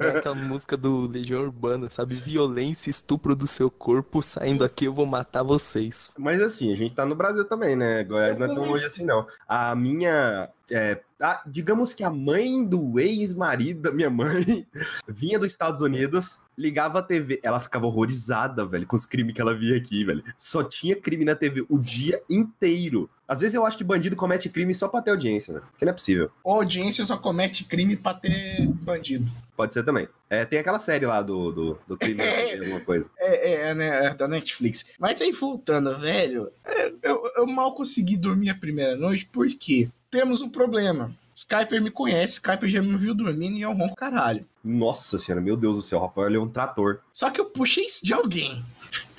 é 0.00 0.16
aquela 0.16 0.34
música 0.34 0.78
do 0.78 1.06
Legião 1.06 1.42
Urbana, 1.42 1.90
sabe? 1.90 2.14
Violência, 2.14 2.88
estupro 2.88 3.36
do 3.36 3.46
seu 3.46 3.70
corpo, 3.70 4.22
saindo 4.22 4.64
aqui 4.64 4.86
eu 4.86 4.94
vou 4.94 5.04
matar 5.04 5.42
vocês. 5.42 6.14
Mas 6.16 6.40
assim, 6.40 6.72
a 6.72 6.76
gente 6.76 6.94
tá 6.94 7.04
no 7.04 7.14
Brasil 7.14 7.44
também, 7.44 7.76
né? 7.76 8.02
Goiás 8.02 8.38
não 8.38 8.46
é 8.46 8.54
tão 8.54 8.64
longe 8.64 8.86
assim, 8.86 9.04
não. 9.04 9.26
A 9.46 9.74
minha 9.74 10.48
é, 10.70 11.02
a, 11.20 11.42
digamos 11.46 11.92
que 11.92 12.02
a 12.02 12.10
mãe 12.10 12.64
do 12.64 12.98
ex-marido 12.98 13.82
da 13.82 13.92
minha 13.92 14.08
mãe 14.08 14.66
vinha 15.06 15.38
dos 15.38 15.48
Estados 15.48 15.82
Unidos, 15.82 16.38
ligava 16.62 17.00
a 17.00 17.02
TV, 17.02 17.40
ela 17.42 17.58
ficava 17.58 17.86
horrorizada, 17.86 18.64
velho, 18.64 18.86
com 18.86 18.96
os 18.96 19.04
crimes 19.04 19.34
que 19.34 19.40
ela 19.40 19.54
via 19.54 19.76
aqui, 19.76 20.04
velho. 20.04 20.24
Só 20.38 20.62
tinha 20.62 20.94
crime 20.94 21.24
na 21.24 21.34
TV 21.34 21.66
o 21.68 21.78
dia 21.78 22.22
inteiro. 22.30 23.10
Às 23.26 23.40
vezes 23.40 23.54
eu 23.54 23.66
acho 23.66 23.76
que 23.76 23.84
bandido 23.84 24.14
comete 24.14 24.48
crime 24.48 24.74
só 24.74 24.88
pra 24.88 25.02
ter 25.02 25.10
audiência, 25.10 25.54
né? 25.54 25.60
Porque 25.70 25.84
não 25.84 25.90
é 25.90 25.94
possível. 25.94 26.30
Ou 26.44 26.54
audiência 26.54 27.04
só 27.04 27.16
comete 27.16 27.64
crime 27.64 27.96
pra 27.96 28.14
ter 28.14 28.66
bandido. 28.66 29.30
Pode 29.56 29.74
ser 29.74 29.82
também. 29.82 30.08
É, 30.30 30.44
tem 30.44 30.58
aquela 30.58 30.78
série 30.78 31.06
lá 31.06 31.20
do, 31.20 31.50
do, 31.50 31.78
do 31.86 31.96
crime, 31.96 32.20
alguma 32.60 32.80
coisa. 32.80 33.06
É, 33.18 33.52
é, 33.70 33.74
né? 33.74 34.06
É 34.06 34.14
da 34.14 34.28
Netflix. 34.28 34.84
Mas 34.98 35.20
aí 35.20 35.32
voltando, 35.32 35.98
velho, 35.98 36.52
é, 36.64 36.92
eu, 37.02 37.22
eu 37.36 37.46
mal 37.46 37.74
consegui 37.74 38.16
dormir 38.16 38.50
a 38.50 38.54
primeira 38.54 38.96
noite 38.96 39.28
porque 39.32 39.88
temos 40.10 40.42
um 40.42 40.48
problema. 40.48 41.10
Skyper 41.34 41.82
me 41.82 41.90
conhece, 41.90 42.34
Skyper 42.34 42.68
já 42.68 42.82
me 42.82 42.96
viu 42.96 43.14
dormindo 43.14 43.56
e 43.56 43.62
é 43.62 43.68
um 43.68 43.76
ronco 43.76 43.96
caralho. 43.96 44.46
Nossa 44.64 45.18
senhora, 45.18 45.42
meu 45.42 45.56
Deus 45.56 45.76
do 45.76 45.82
céu, 45.82 46.00
Rafael 46.00 46.34
é 46.34 46.38
um 46.38 46.48
trator. 46.48 47.00
Só 47.12 47.30
que 47.30 47.40
eu 47.40 47.46
puxei 47.46 47.86
isso 47.86 48.04
de 48.04 48.12
alguém. 48.12 48.64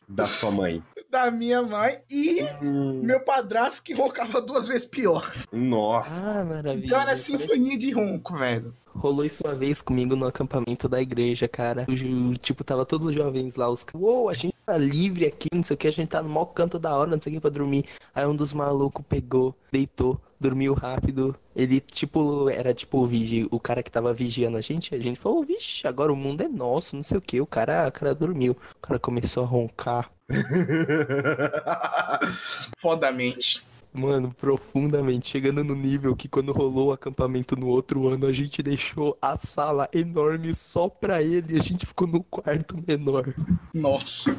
Da 0.07 0.27
sua 0.27 0.51
mãe. 0.51 0.81
Da 1.13 1.29
minha 1.29 1.61
mãe 1.61 1.95
e 2.11 2.41
Hum, 2.61 3.01
meu 3.03 3.19
padrasto 3.19 3.83
que 3.83 3.93
roncava 3.93 4.41
duas 4.41 4.67
vezes 4.67 4.83
pior. 4.85 5.31
nossa. 5.51 6.09
Ah, 6.09 6.43
maravilha. 6.43 6.85
Então 6.85 6.99
era 6.99 7.15
sinfonia 7.15 7.77
de 7.77 7.91
ronco, 7.91 8.35
velho. 8.35 8.73
Rolou 8.95 9.23
isso 9.25 9.43
uma 9.45 9.53
vez 9.53 9.81
comigo 9.81 10.15
no 10.15 10.25
acampamento 10.25 10.89
da 10.89 10.99
igreja, 11.01 11.47
cara. 11.47 11.85
O 11.87 12.33
Tipo, 12.37 12.63
tava 12.63 12.85
todos 12.85 13.07
os 13.07 13.15
jovens 13.15 13.55
lá, 13.55 13.69
os 13.69 13.83
caras, 13.83 14.01
uou, 14.01 14.29
a 14.29 14.33
gente 14.33 14.55
tá 14.65 14.75
livre 14.77 15.25
aqui, 15.25 15.47
não 15.53 15.63
sei 15.63 15.75
o 15.75 15.77
que, 15.77 15.87
a 15.87 15.91
gente 15.91 16.09
tá 16.09 16.21
no 16.21 16.29
maior 16.29 16.45
canto 16.47 16.77
da 16.79 16.95
hora, 16.95 17.09
não 17.11 17.19
sei 17.21 17.31
o 17.31 17.35
que, 17.35 17.41
pra 17.41 17.49
dormir. 17.49 17.85
Aí 18.13 18.25
um 18.25 18.35
dos 18.35 18.53
malucos 18.53 19.03
pegou, 19.07 19.55
deitou, 19.71 20.19
dormiu 20.39 20.73
rápido. 20.73 21.35
Ele, 21.55 21.79
tipo, 21.79 22.49
era 22.49 22.73
tipo 22.73 22.99
o 22.99 23.05
vigi, 23.07 23.47
o 23.51 23.59
cara 23.59 23.81
que 23.83 23.91
tava 23.91 24.13
vigiando 24.13 24.57
a 24.57 24.61
gente. 24.61 24.93
A 24.93 24.99
gente 24.99 25.19
falou, 25.19 25.43
vixe, 25.43 25.87
agora 25.87 26.11
o 26.13 26.15
mundo 26.15 26.41
é 26.41 26.47
nosso, 26.47 26.95
não 26.95 27.03
sei 27.03 27.17
o 27.17 27.21
que. 27.21 27.39
O 27.41 27.45
cara, 27.47 27.87
o 27.87 27.91
cara 27.91 28.13
dormiu. 28.13 28.53
O 28.75 28.79
cara 28.81 28.99
começou 28.99 29.43
a 29.43 29.47
roncar. 29.47 30.11
Fodamente. 32.79 33.63
Mano, 33.93 34.33
profundamente, 34.33 35.27
chegando 35.27 35.63
no 35.63 35.75
nível 35.75 36.15
que 36.15 36.27
quando 36.27 36.51
rolou 36.51 36.87
o 36.87 36.91
acampamento 36.91 37.55
no 37.55 37.67
outro 37.67 38.07
ano, 38.07 38.25
a 38.25 38.33
gente 38.33 38.63
deixou 38.63 39.15
a 39.21 39.37
sala 39.37 39.87
enorme 39.93 40.55
só 40.55 40.89
pra 40.89 41.21
ele 41.21 41.53
e 41.53 41.59
a 41.59 41.61
gente 41.61 41.85
ficou 41.85 42.07
no 42.07 42.23
quarto 42.23 42.75
menor, 42.87 43.35
Nossa. 43.71 44.35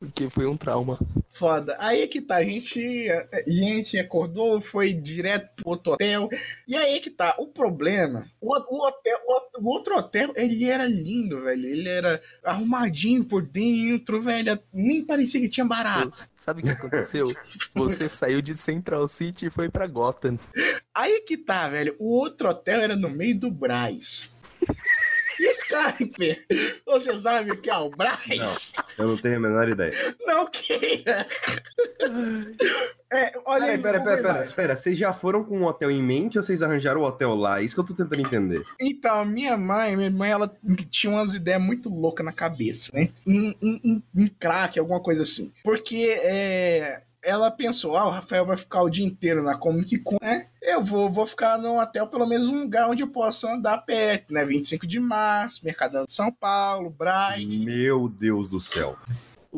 porque 0.00 0.30
foi 0.30 0.46
um 0.46 0.56
trauma. 0.56 0.98
Foda. 1.38 1.76
Aí 1.78 2.02
é 2.02 2.06
que 2.06 2.20
tá, 2.20 2.36
a 2.36 2.44
gente, 2.44 3.08
a 3.10 3.50
gente 3.50 3.98
acordou, 3.98 4.60
foi 4.60 4.92
direto 4.92 5.50
pro 5.56 5.70
outro 5.70 5.92
hotel. 5.92 6.28
E 6.66 6.74
aí 6.74 6.96
é 6.96 7.00
que 7.00 7.10
tá, 7.10 7.34
o 7.38 7.46
problema, 7.46 8.26
o, 8.40 8.54
o 8.54 8.86
hotel, 8.86 9.18
o, 9.26 9.60
o 9.60 9.68
outro 9.68 9.96
hotel, 9.96 10.32
ele 10.34 10.64
era 10.64 10.86
lindo, 10.86 11.42
velho. 11.42 11.68
Ele 11.68 11.88
era 11.88 12.22
arrumadinho 12.42 13.24
por 13.24 13.42
dentro, 13.42 14.22
velho. 14.22 14.58
Nem 14.72 15.04
parecia 15.04 15.40
que 15.40 15.48
tinha 15.48 15.66
barato. 15.66 16.16
Sabe 16.34 16.62
o 16.62 16.64
que 16.64 16.70
aconteceu? 16.70 17.34
Você 17.74 18.08
saiu 18.08 18.40
de 18.40 18.56
Central 18.56 19.06
City 19.06 19.46
e 19.46 19.50
foi 19.50 19.68
pra 19.68 19.86
Gotham. 19.86 20.38
Aí 20.94 21.12
é 21.12 21.20
que 21.20 21.36
tá, 21.36 21.68
velho. 21.68 21.94
O 21.98 22.14
outro 22.14 22.48
hotel 22.48 22.80
era 22.80 22.96
no 22.96 23.10
meio 23.10 23.38
do 23.38 23.50
Braz. 23.50 24.34
E 25.38 25.52
Skype, 25.52 26.46
você 26.86 27.20
sabe 27.20 27.52
o 27.52 27.60
que 27.60 27.68
é 27.68 27.76
o 27.76 27.90
Braz? 27.90 28.72
Eu 28.98 29.08
não 29.08 29.16
tenho 29.16 29.36
a 29.36 29.40
menor 29.40 29.68
ideia. 29.68 29.92
Não 30.26 30.46
queira. 30.46 31.26
É, 33.12 33.32
olha 33.44 33.66
aí, 33.66 33.78
pera, 33.78 34.00
pera, 34.00 34.46
pera. 34.54 34.76
Vocês 34.76 34.98
já 34.98 35.12
foram 35.12 35.44
com 35.44 35.58
um 35.58 35.64
hotel 35.64 35.90
em 35.90 36.02
mente 36.02 36.38
ou 36.38 36.42
vocês 36.42 36.62
arranjaram 36.62 37.00
o 37.00 37.04
hotel 37.04 37.34
lá? 37.34 37.60
Isso 37.60 37.74
que 37.74 37.80
eu 37.80 37.84
tô 37.84 37.94
tentando 37.94 38.20
entender. 38.20 38.64
Então, 38.80 39.20
a 39.20 39.24
minha 39.24 39.56
mãe, 39.56 39.96
minha 39.96 40.10
mãe, 40.10 40.30
ela 40.30 40.52
tinha 40.90 41.12
umas 41.12 41.34
ideias 41.34 41.62
muito 41.62 41.88
loucas 41.88 42.24
na 42.24 42.32
cabeça, 42.32 42.90
né? 42.92 43.10
Um, 43.26 43.54
um, 43.62 43.80
um, 43.84 44.02
um 44.16 44.28
crack, 44.40 44.78
alguma 44.78 45.00
coisa 45.00 45.22
assim. 45.22 45.52
Porque 45.62 46.18
é, 46.22 47.02
ela 47.26 47.50
pensou, 47.50 47.96
ah, 47.96 48.06
o 48.06 48.10
Rafael 48.10 48.46
vai 48.46 48.56
ficar 48.56 48.82
o 48.82 48.88
dia 48.88 49.04
inteiro 49.04 49.42
na 49.42 49.58
Comic 49.58 49.98
Con, 49.98 50.16
né? 50.22 50.46
Eu 50.62 50.84
vou, 50.84 51.10
vou 51.10 51.26
ficar 51.26 51.58
num 51.58 51.80
hotel, 51.80 52.06
pelo 52.06 52.24
menos 52.24 52.46
um 52.46 52.60
lugar 52.60 52.88
onde 52.88 53.02
eu 53.02 53.08
possa 53.08 53.52
andar 53.52 53.78
perto, 53.78 54.32
né? 54.32 54.44
25 54.44 54.86
de 54.86 55.00
março, 55.00 55.64
Mercadão 55.64 56.04
de 56.06 56.12
São 56.12 56.30
Paulo, 56.30 56.88
Braz. 56.88 57.64
Meu 57.64 58.08
Deus 58.08 58.50
do 58.50 58.60
céu. 58.60 58.96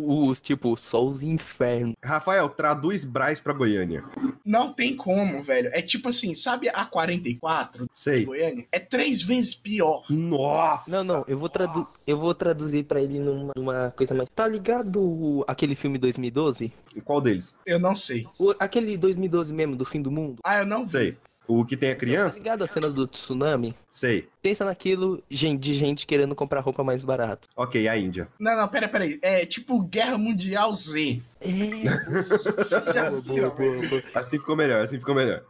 Os, 0.00 0.40
tipo, 0.40 0.76
só 0.76 1.04
os 1.04 1.22
infernos. 1.22 1.94
Rafael, 2.04 2.48
traduz 2.48 3.04
Braz 3.04 3.40
pra 3.40 3.52
Goiânia. 3.52 4.04
Não 4.44 4.72
tem 4.72 4.96
como, 4.96 5.42
velho. 5.42 5.70
É 5.72 5.82
tipo 5.82 6.08
assim, 6.08 6.34
sabe 6.34 6.68
a 6.68 6.84
44 6.84 7.84
de 7.84 7.90
Sei. 7.94 8.24
Goiânia? 8.24 8.66
É 8.72 8.78
três 8.78 9.22
vezes 9.22 9.54
pior. 9.54 10.04
Nossa! 10.10 10.90
Não, 10.90 11.04
não, 11.04 11.24
eu 11.26 11.38
vou, 11.38 11.48
tradu 11.48 11.86
eu 12.06 12.18
vou 12.18 12.34
traduzir 12.34 12.84
pra 12.84 13.00
ele 13.00 13.18
numa, 13.18 13.52
numa 13.56 13.90
coisa 13.96 14.14
mais. 14.14 14.28
Tá 14.30 14.46
ligado 14.46 15.44
aquele 15.46 15.74
filme 15.74 15.98
2012? 15.98 16.72
Qual 17.04 17.20
deles? 17.20 17.54
Eu 17.66 17.78
não 17.78 17.94
sei. 17.94 18.26
O- 18.38 18.54
aquele 18.58 18.96
2012 18.96 19.52
mesmo, 19.52 19.76
do 19.76 19.84
fim 19.84 20.00
do 20.02 20.10
mundo? 20.10 20.38
Ah, 20.44 20.58
eu 20.58 20.66
não. 20.66 20.86
Sei. 20.88 21.16
O 21.48 21.64
que 21.64 21.78
tem 21.78 21.90
a 21.90 21.94
Tá 21.94 21.98
criança? 22.00 22.36
ligado 22.38 22.62
a 22.62 22.68
cena 22.68 22.90
do 22.90 23.06
tsunami? 23.06 23.74
Sei. 23.88 24.28
Pensa 24.42 24.66
naquilo 24.66 25.22
de 25.30 25.72
gente 25.74 26.06
querendo 26.06 26.34
comprar 26.34 26.60
roupa 26.60 26.84
mais 26.84 27.02
barato. 27.02 27.48
Ok, 27.56 27.88
a 27.88 27.96
Índia. 27.96 28.28
Não, 28.38 28.54
não, 28.54 28.68
pera, 28.68 28.86
pera 28.86 29.04
aí. 29.04 29.18
É 29.22 29.46
tipo 29.46 29.80
Guerra 29.80 30.18
Mundial 30.18 30.74
Z. 30.74 31.22
É. 31.40 31.48
Boa, 33.24 33.50
boa, 33.50 33.88
boa. 33.88 34.02
Assim 34.14 34.38
ficou 34.38 34.54
melhor, 34.56 34.82
assim 34.82 34.98
ficou 34.98 35.14
melhor. 35.14 35.42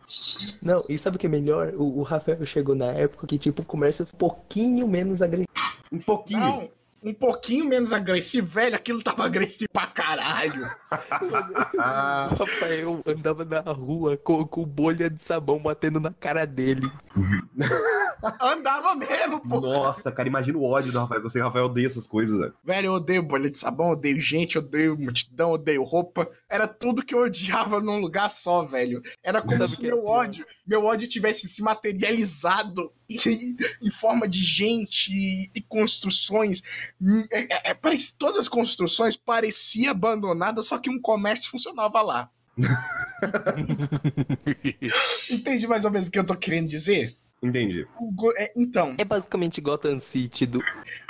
Não, 0.62 0.84
e 0.88 0.96
sabe 0.96 1.16
o 1.16 1.18
que 1.20 1.26
é 1.26 1.30
melhor? 1.30 1.72
O, 1.74 1.98
o 1.98 2.02
Rafael 2.02 2.44
chegou 2.46 2.74
na 2.74 2.92
época 2.92 3.26
que, 3.26 3.36
tipo, 3.38 3.62
o 3.62 3.64
comércio 3.64 4.02
é 4.02 4.06
um 4.14 4.18
pouquinho 4.18 4.86
menos 4.86 5.20
agressivo. 5.20 5.48
Um 5.90 5.98
pouquinho. 5.98 6.40
Não, 6.40 6.68
um 7.02 7.14
pouquinho 7.14 7.64
menos 7.64 7.92
agressivo, 7.92 8.46
velho. 8.46 8.74
Aquilo 8.76 9.02
tava 9.02 9.24
agressivo 9.24 9.68
pra 9.72 9.86
caralho. 9.86 10.66
O 11.78 12.34
Rafael 12.34 13.02
andava 13.06 13.44
na 13.44 13.60
rua 13.60 14.16
com, 14.16 14.44
com 14.46 14.64
bolha 14.64 15.08
de 15.08 15.22
sabão 15.22 15.58
batendo 15.58 16.00
na 16.00 16.12
cara 16.12 16.46
dele. 16.46 16.90
Andava 18.40 18.94
mesmo, 18.96 19.40
pô. 19.40 19.60
nossa, 19.60 20.10
cara, 20.10 20.28
imagina 20.28 20.58
o 20.58 20.64
ódio 20.64 20.90
do 20.90 20.98
Rafael. 20.98 21.22
Você, 21.22 21.40
Rafael, 21.40 21.66
odeia 21.66 21.86
essas 21.86 22.06
coisas, 22.06 22.38
velho. 22.38 22.54
Velho, 22.64 22.86
eu 22.86 22.92
odeio 22.94 23.22
bolha 23.22 23.50
de 23.50 23.58
sabão, 23.58 23.92
odeio 23.92 24.20
gente, 24.20 24.58
odeio 24.58 24.98
multidão, 24.98 25.52
odeio 25.52 25.82
roupa. 25.84 26.28
Era 26.50 26.66
tudo 26.66 27.04
que 27.04 27.14
eu 27.14 27.20
odiava 27.20 27.78
num 27.80 27.98
lugar 28.00 28.30
só, 28.30 28.64
velho. 28.64 29.02
Era 29.22 29.42
como 29.42 29.58
Sabe 29.58 29.68
se 29.70 29.86
era 29.86 29.94
meu 29.94 30.06
ódio, 30.06 30.46
meu 30.66 30.84
ódio 30.84 31.06
tivesse 31.06 31.46
se 31.46 31.62
materializado 31.62 32.90
em, 33.10 33.54
em 33.82 33.90
forma 33.90 34.26
de 34.26 34.40
gente 34.40 35.12
e, 35.12 35.50
e 35.54 35.60
construções. 35.60 36.62
Hum, 37.00 37.24
é- 37.30 37.54
é- 37.54 37.70
é, 37.70 37.74
parece- 37.74 38.14
todas 38.16 38.38
as 38.38 38.48
construções 38.48 39.16
pareciam 39.16 39.90
abandonadas, 39.90 40.66
só 40.66 40.78
que 40.78 40.88
um 40.88 41.00
comércio 41.00 41.50
funcionava 41.50 42.00
lá. 42.00 42.30
Entende 45.30 45.66
mais 45.66 45.84
ou 45.84 45.90
menos 45.90 46.08
o 46.08 46.10
que 46.10 46.18
eu 46.18 46.26
tô 46.26 46.34
querendo 46.34 46.68
dizer? 46.68 47.14
Entendi. 47.42 47.86
Go- 48.14 48.32
é, 48.36 48.52
então, 48.56 48.94
É 48.98 49.04
basicamente 49.04 49.60
Gotham 49.60 49.98
City 50.00 50.44
do. 50.46 50.60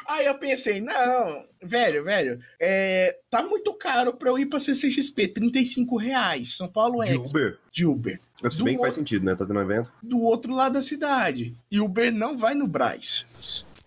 Aí 0.07 0.27
eu 0.27 0.35
pensei, 0.39 0.81
não, 0.81 1.45
velho, 1.63 2.05
velho, 2.05 2.41
é, 2.61 3.17
tá 3.31 3.43
muito 3.43 3.73
caro 3.75 4.13
pra 4.15 4.29
eu 4.31 4.39
ir 4.39 4.47
pra 4.47 4.59
CCXP, 4.59 5.29
35 5.29 5.97
reais, 5.97 6.57
São 6.57 6.69
Paulo 6.69 7.03
De 7.05 7.13
Expo, 7.13 7.29
Uber? 7.29 7.59
de 7.73 7.87
Uber, 7.87 8.21
Do 8.43 8.65
bem 8.65 8.75
que 8.75 8.81
faz 8.81 8.81
outro- 8.81 8.93
sentido, 8.95 9.25
né? 9.25 9.35
Tá 9.35 9.45
tendo 9.47 9.59
um 9.59 9.63
evento. 9.63 9.93
do 10.03 10.21
outro 10.21 10.55
lado 10.55 10.75
da 10.75 10.83
cidade. 10.83 11.55
E 11.71 11.81
Uber 11.81 12.13
não 12.13 12.37
vai 12.39 12.55
no 12.55 12.67
Braz. 12.67 13.27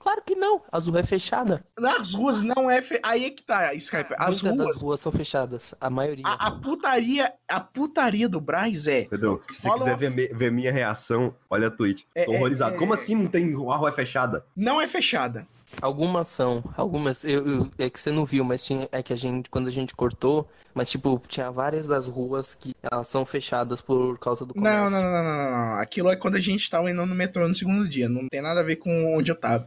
Claro 0.02 0.22
que 0.26 0.34
não. 0.34 0.62
A 0.72 0.80
rua 0.80 1.00
é 1.02 1.04
fechada. 1.04 1.64
Nas 1.80 2.14
ruas 2.14 2.42
não 2.42 2.70
é. 2.70 2.82
Fe... 2.82 3.00
Aí 3.04 3.26
é 3.26 3.30
que 3.30 3.44
tá, 3.44 3.72
Skype. 3.76 4.16
As 4.18 4.42
Muitas 4.42 4.58
das 4.58 4.68
ruas. 4.68 4.82
ruas 4.82 5.00
são 5.00 5.12
fechadas. 5.12 5.76
A 5.80 5.90
maioria. 5.92 6.26
A, 6.26 6.48
a 6.48 6.52
putaria, 6.52 7.32
a 7.48 7.60
putaria 7.60 8.28
do 8.28 8.42
Braz 8.42 8.88
é. 8.88 9.04
Pedro, 9.06 9.42
se 9.50 9.62
você 9.62 9.70
quiser 9.70 9.92
uma- 9.92 9.98
ver, 9.98 10.36
ver 10.36 10.52
minha 10.52 10.72
reação, 10.72 11.36
olha 11.50 11.68
a 11.68 11.72
Twitch. 11.72 12.02
É, 12.16 12.26
Tô 12.26 12.34
é, 12.34 12.36
horrorizado. 12.38 12.76
é, 12.76 12.78
Como 12.80 12.94
é. 12.94 12.98
assim 12.98 13.14
não 13.16 13.28
tem 13.28 13.54
a 13.54 13.58
rua 13.58 13.90
é 13.90 13.92
fechada? 13.92 14.44
Não 14.56 14.82
é 14.82 14.88
fechada. 14.88 15.46
Algumas 15.80 16.28
são, 16.28 16.64
algumas, 16.76 17.24
eu, 17.24 17.46
eu- 17.48 17.72
é 17.78 17.90
que 17.90 18.00
você 18.00 18.12
não 18.12 18.26
viu, 18.26 18.44
mas 18.44 18.64
tinha, 18.66 18.88
é 18.92 19.02
que 19.04 19.14
a 19.14 19.16
gente, 19.16 19.50
quando 19.50 19.68
a 19.68 19.72
gente 19.72 19.96
cortou, 19.96 20.48
mas 20.74 20.90
tipo, 20.90 21.22
tinha 21.28 21.52
várias 21.52 21.88
das 21.88 22.08
ruas 22.08 22.54
que 22.56 22.74
elas 22.82 23.08
são 23.08 23.26
fechadas 23.26 23.82
por 23.82 24.18
causa 24.20 24.46
do 24.46 24.54
Não, 24.54 24.62
comércio. 24.62 24.90
não, 24.90 25.02
não, 25.02 25.12
não, 25.12 25.24
não, 25.24 25.52
não. 25.52 25.74
Aquilo 25.80 26.10
é 26.10 26.16
quando 26.18 26.36
a 26.36 26.40
gente 26.40 26.70
tava 26.70 26.92
indo 26.92 27.06
no 27.06 27.16
metrô 27.16 27.48
no 27.48 27.56
segundo 27.56 27.88
dia. 27.88 28.10
Não 28.10 28.28
tem 28.28 28.42
nada 28.42 28.60
a 28.60 28.64
ver 28.64 28.76
com 28.76 29.16
onde 29.16 29.32
eu 29.32 29.36
tava. 29.40 29.66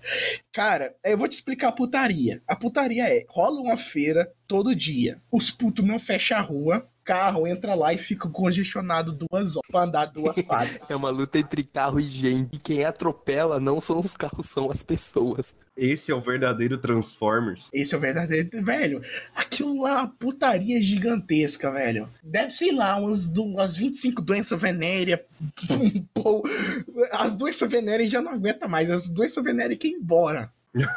Cara, 0.52 0.94
eu 1.02 1.16
vou 1.16 1.26
te 1.26 1.32
explicar 1.32 1.68
a 1.68 1.72
putaria. 1.72 2.42
A 2.46 2.54
putaria 2.54 3.04
é: 3.08 3.24
rola 3.28 3.60
uma 3.60 3.76
feira 3.78 4.30
todo 4.46 4.74
dia. 4.76 5.22
Os 5.32 5.50
putos 5.50 5.84
não 5.86 5.98
fecham 5.98 6.36
a 6.38 6.42
rua. 6.42 6.86
Carro 7.04 7.46
entra 7.46 7.74
lá 7.74 7.92
e 7.92 7.98
fica 7.98 8.28
congestionado 8.28 9.12
duas 9.12 9.56
horas 9.56 9.70
pra 9.70 9.84
andar 9.84 10.06
duas 10.06 10.36
quadras. 10.46 10.80
É 10.90 10.96
uma 10.96 11.10
luta 11.10 11.38
entre 11.38 11.62
carro 11.62 12.00
e 12.00 12.08
gente. 12.08 12.56
E 12.56 12.58
quem 12.58 12.84
atropela 12.84 13.60
não 13.60 13.80
são 13.80 14.00
os 14.00 14.16
carros, 14.16 14.46
são 14.46 14.70
as 14.70 14.82
pessoas. 14.82 15.54
Esse 15.76 16.10
é 16.10 16.14
o 16.14 16.20
verdadeiro 16.20 16.78
Transformers. 16.78 17.68
Esse 17.72 17.94
é 17.94 17.98
o 17.98 18.00
verdadeiro. 18.00 18.48
Velho, 18.62 19.02
aquilo 19.34 19.82
lá 19.82 19.90
é 19.90 19.94
uma 19.94 20.08
putaria 20.08 20.80
gigantesca, 20.80 21.70
velho. 21.70 22.08
Deve, 22.22 22.50
sei 22.50 22.72
lá, 22.72 22.96
umas, 22.96 23.26
umas 23.28 23.76
25 23.76 24.22
doenças 24.22 24.60
venéreas. 24.60 25.20
As 27.12 27.34
doenças 27.34 27.70
venéreas 27.70 28.10
já 28.10 28.22
não 28.22 28.32
aguenta 28.32 28.66
mais. 28.68 28.90
As 28.90 29.08
doenças 29.08 29.42
venéreas 29.42 29.78
quer 29.78 29.88
ir 29.88 29.94
embora. 29.94 30.50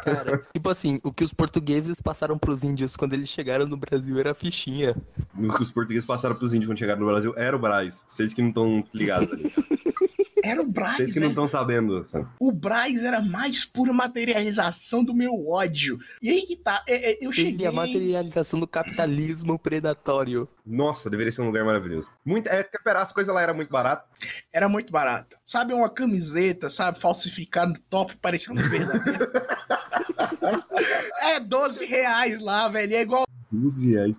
Cara, 0.04 0.38
tipo 0.54 0.70
assim, 0.70 1.00
o 1.04 1.12
que 1.14 1.24
os 1.24 1.34
portugueses 1.34 2.02
passaram 2.02 2.38
pros 2.38 2.64
índios 2.64 2.96
quando 2.96 3.14
eles 3.14 3.30
chegaram 3.30 3.66
no 3.68 3.78
Brasil 3.78 4.20
era 4.20 4.34
fichinha. 4.34 4.96
Os 5.38 5.56
que 5.56 5.64
os 5.64 5.72
portugueses 5.72 6.06
passaram 6.06 6.36
pros 6.36 6.54
índios 6.54 6.68
quando 6.70 6.80
chegaram 6.80 7.02
no 7.02 7.08
Brasil 7.08 7.34
era 7.38 7.56
o 7.56 7.60
Braz. 7.60 8.04
Vocês 8.08 8.34
que 8.34 8.42
não 8.42 8.50
estão 8.50 8.84
ligados 8.94 9.32
ali. 9.32 9.54
Era 10.44 10.62
o 10.62 10.66
Braz, 10.68 10.98
Vocês 10.98 11.14
que 11.14 11.20
não 11.20 11.30
estão 11.30 11.48
sabendo. 11.48 12.08
sabe? 12.08 12.26
O 12.40 12.52
Braz 12.52 13.04
era 13.04 13.18
a 13.18 13.22
mais 13.22 13.66
pura 13.66 13.92
materialização 13.92 15.04
do 15.04 15.14
meu 15.14 15.32
ódio. 15.50 16.00
E 16.22 16.30
aí 16.30 16.42
que 16.44 16.56
tá. 16.56 16.84
é- 16.88 17.12
é, 17.12 17.18
eu 17.26 17.32
Ele 17.32 17.34
cheguei. 17.34 17.66
é 17.66 17.70
a 17.70 17.72
materialização 17.74 18.60
do 18.60 18.68
capitalismo 18.68 19.60
predatório. 19.60 20.48
Nossa, 20.66 21.10
deveria 21.10 21.32
ser 21.32 21.42
um 21.42 21.48
lugar 21.48 21.66
maravilhoso. 21.66 22.10
Muito, 22.26 22.48
é, 22.48 22.64
pera, 22.84 23.02
as 23.02 23.12
coisas 23.12 23.34
lá 23.34 23.42
eram 23.42 23.56
muito 23.56 23.70
baratas. 23.72 24.06
Era 24.54 24.70
muito 24.70 24.92
barata. 24.92 25.38
Sabe 25.46 25.74
uma 25.74 25.90
camiseta, 25.90 26.70
sabe, 26.70 27.00
falsificada 27.00 27.78
top, 27.90 28.16
parecendo 28.18 28.62
verdadeiro. 28.70 29.20
é 31.32 31.40
12 31.40 31.86
reais 31.86 32.40
lá, 32.42 32.68
velho. 32.70 32.96
É 32.96 33.02
igual 33.02 33.26
12 33.52 33.92
reais. 33.94 34.18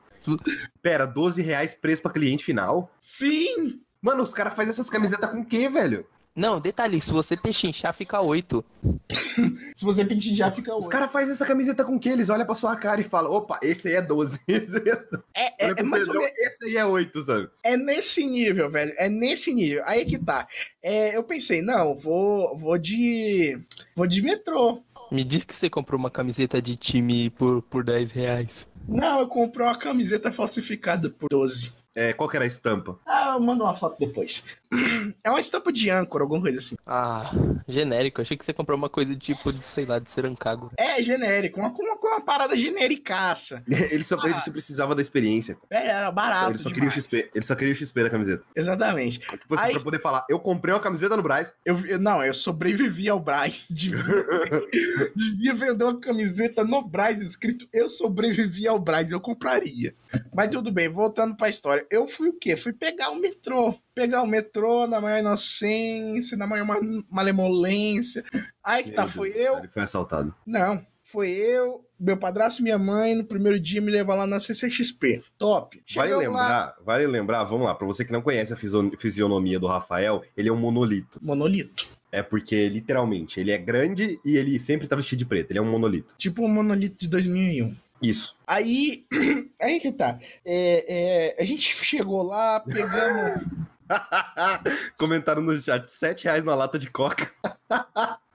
Pera, 0.82 1.06
12 1.06 1.40
reais 1.42 1.74
preço 1.74 2.02
pra 2.02 2.10
cliente 2.12 2.44
final? 2.44 2.90
Sim! 3.00 3.80
Mano, 4.00 4.22
os 4.22 4.32
caras 4.32 4.54
fazem 4.54 4.70
essas 4.70 4.90
camisetas 4.90 5.30
com 5.30 5.40
o 5.40 5.44
quê, 5.44 5.68
velho? 5.68 6.06
Não, 6.36 6.60
detalhe, 6.60 7.00
se 7.00 7.10
você 7.10 7.36
pechinchar, 7.36 7.92
fica 7.92 8.20
8. 8.20 8.64
Se 9.74 9.84
você 9.84 10.04
já 10.34 10.50
fica 10.50 10.72
Os 10.74 10.84
oito. 10.84 10.90
caras 10.90 11.10
fazem 11.12 11.32
essa 11.32 11.46
camiseta 11.46 11.84
com 11.84 11.94
o 11.96 12.00
quê? 12.00 12.08
Eles 12.10 12.28
olham 12.28 12.44
pra 12.44 12.54
sua 12.56 12.74
cara 12.76 13.00
e 13.00 13.04
falam, 13.04 13.30
opa, 13.32 13.58
esse 13.62 13.86
aí 13.88 13.94
é 13.94 14.02
12. 14.02 14.38
Esse 14.48 14.76
aí 14.76 14.88
é, 14.88 15.46
É, 15.56 15.66
é, 15.66 15.70
é 15.78 15.82
mais 15.84 16.02
ou 16.06 16.12
Pedrão, 16.14 16.22
menos- 16.22 16.38
esse 16.38 16.64
aí 16.64 16.76
é 16.76 16.84
8, 16.84 17.22
sabe? 17.24 17.48
é 17.62 17.76
nesse 17.76 18.24
nível, 18.26 18.68
velho. 18.70 18.92
É 18.98 19.08
nesse 19.08 19.52
nível. 19.54 19.82
Aí 19.86 20.04
que 20.04 20.18
tá. 20.18 20.46
É, 20.82 21.16
eu 21.16 21.22
pensei, 21.22 21.62
não, 21.62 21.96
vou, 21.96 22.56
vou 22.58 22.76
de. 22.78 23.56
Vou 23.94 24.06
de 24.06 24.20
metrô. 24.22 24.82
Me 25.10 25.24
diz 25.24 25.44
que 25.44 25.54
você 25.54 25.70
comprou 25.70 25.98
uma 25.98 26.10
camiseta 26.10 26.60
de 26.60 26.76
time 26.76 27.30
por, 27.30 27.62
por 27.62 27.82
10 27.82 28.12
reais. 28.12 28.68
Não, 28.86 29.20
eu 29.20 29.26
comprei 29.26 29.66
uma 29.66 29.78
camiseta 29.78 30.30
falsificada 30.30 31.08
por 31.08 31.28
12. 31.30 31.72
É, 31.94 32.12
qual 32.12 32.28
que 32.28 32.36
era 32.36 32.44
a 32.44 32.48
estampa? 32.48 32.98
Ah, 33.04 33.32
eu 33.34 33.40
mando 33.40 33.64
uma 33.64 33.74
foto 33.74 33.96
depois. 33.98 34.44
É 35.24 35.30
uma 35.30 35.40
estampa 35.40 35.72
de 35.72 35.90
âncora, 35.90 36.22
alguma 36.24 36.40
coisa 36.40 36.58
assim. 36.58 36.76
Ah, 36.86 37.30
genérico. 37.66 38.20
Achei 38.20 38.36
que 38.36 38.44
você 38.44 38.52
comprou 38.52 38.76
uma 38.78 38.88
coisa 38.88 39.14
tipo 39.16 39.52
de, 39.52 39.66
sei 39.66 39.84
lá, 39.84 39.98
de 39.98 40.10
Serancago. 40.10 40.70
É 40.76 41.02
genérico, 41.02 41.58
uma, 41.60 41.70
uma, 41.70 41.94
uma 42.00 42.20
parada 42.20 42.56
genericaça. 42.56 43.62
Ele 43.68 44.02
só, 44.04 44.16
ele 44.24 44.38
só 44.38 44.50
precisava 44.50 44.94
da 44.94 45.02
experiência. 45.02 45.56
É, 45.70 45.88
era 45.88 46.10
barato. 46.10 46.50
ele 46.52 46.58
só 46.58 46.70
queria 46.70 46.88
o. 46.88 46.92
XP. 46.92 47.30
Ele 47.34 47.44
só 47.44 47.54
queria 47.54 47.72
o 47.72 47.76
XP 47.76 48.02
da 48.02 48.10
camiseta. 48.10 48.44
Exatamente. 48.54 49.18
Tipo 49.20 49.54
assim, 49.54 49.64
Aí- 49.68 49.72
pra 49.72 49.82
poder 49.82 50.00
falar, 50.00 50.24
eu 50.28 50.38
comprei 50.38 50.72
uma 50.74 50.80
camiseta 50.80 51.16
no 51.16 51.22
Braz. 51.22 51.52
Eu, 51.64 51.78
eu- 51.86 51.98
não, 51.98 52.22
eu 52.22 52.34
sobrevivi 52.34 53.08
ao 53.08 53.18
Braz. 53.20 53.66
Devia, 53.70 53.98
devia 55.16 55.54
vender 55.54 55.84
uma 55.84 56.00
camiseta 56.00 56.64
no 56.64 56.82
Braz 56.86 57.20
escrito 57.20 57.66
Eu 57.72 57.88
sobrevivi 57.88 58.66
ao 58.68 58.78
Braz. 58.78 59.10
Eu 59.10 59.20
compraria. 59.20 59.94
Mas 60.34 60.50
tudo 60.50 60.70
bem, 60.72 60.88
voltando 60.88 61.36
pra 61.36 61.48
história. 61.48 61.86
Eu 61.90 62.06
fui 62.06 62.28
o 62.28 62.38
quê? 62.38 62.56
Fui 62.56 62.72
pegar 62.72 63.10
o 63.10 63.16
metrô. 63.20 63.74
Pegar 63.98 64.22
o 64.22 64.26
metrô 64.26 64.86
na 64.86 65.00
maior 65.00 65.18
inocência, 65.18 66.36
na 66.36 66.46
maior 66.46 66.64
ma- 66.64 67.02
malemolência. 67.10 68.24
Aí 68.62 68.84
que 68.84 68.92
tá, 68.92 69.02
Meu 69.02 69.10
foi 69.10 69.32
Deus 69.32 69.36
do 69.36 69.40
eu. 69.46 69.52
céu, 69.54 69.58
Ele 69.58 69.68
foi 69.68 69.82
assaltado. 69.82 70.34
Não, 70.46 70.86
foi 71.04 71.30
eu, 71.30 71.84
meu 71.98 72.16
padrasto 72.16 72.60
e 72.60 72.62
minha 72.64 72.78
mãe 72.78 73.14
no 73.14 73.24
primeiro 73.24 73.58
dia 73.58 73.80
me 73.80 73.90
levar 73.90 74.14
lá 74.14 74.26
na 74.26 74.38
CCXP. 74.38 75.22
Top. 75.36 75.82
Vale 75.94 76.10
Chegamos 76.10 76.34
lá, 76.34 76.42
lembrar, 76.42 76.74
vale 76.84 77.06
lembrar, 77.06 77.44
vamos 77.44 77.66
lá, 77.66 77.74
pra 77.74 77.86
você 77.86 78.04
que 78.04 78.12
não 78.12 78.22
conhece 78.22 78.52
a 78.52 78.56
fisionomia 78.56 79.58
do 79.58 79.66
Rafael, 79.66 80.22
ele 80.36 80.48
é 80.48 80.52
um 80.52 80.60
monolito. 80.60 81.18
monolito. 81.22 81.88
É 82.12 82.22
porque, 82.22 82.68
literalmente, 82.68 83.38
ele 83.40 83.50
é 83.50 83.58
grande 83.58 84.18
e 84.24 84.36
ele 84.36 84.58
sempre 84.60 84.86
tá 84.88 84.94
vestido 84.96 85.18
de 85.18 85.26
preto. 85.26 85.50
Ele 85.50 85.58
é 85.58 85.62
um 85.62 85.70
monolito. 85.70 86.14
Tipo 86.16 86.42
um 86.44 86.48
monolito 86.48 86.96
de 86.98 87.08
2001. 87.08 87.76
Isso. 88.00 88.36
Aí, 88.46 89.04
aí 89.60 89.80
que 89.80 89.90
tá. 89.92 90.18
É, 90.44 91.34
é, 91.36 91.42
a 91.42 91.44
gente 91.44 91.62
chegou 91.84 92.22
lá, 92.22 92.60
pegamos. 92.60 93.42
Comentaram 94.98 95.42
no 95.42 95.60
chat, 95.60 95.88
7 95.88 96.24
reais 96.24 96.44
na 96.44 96.54
lata 96.54 96.78
de 96.78 96.90
coca. 96.90 97.30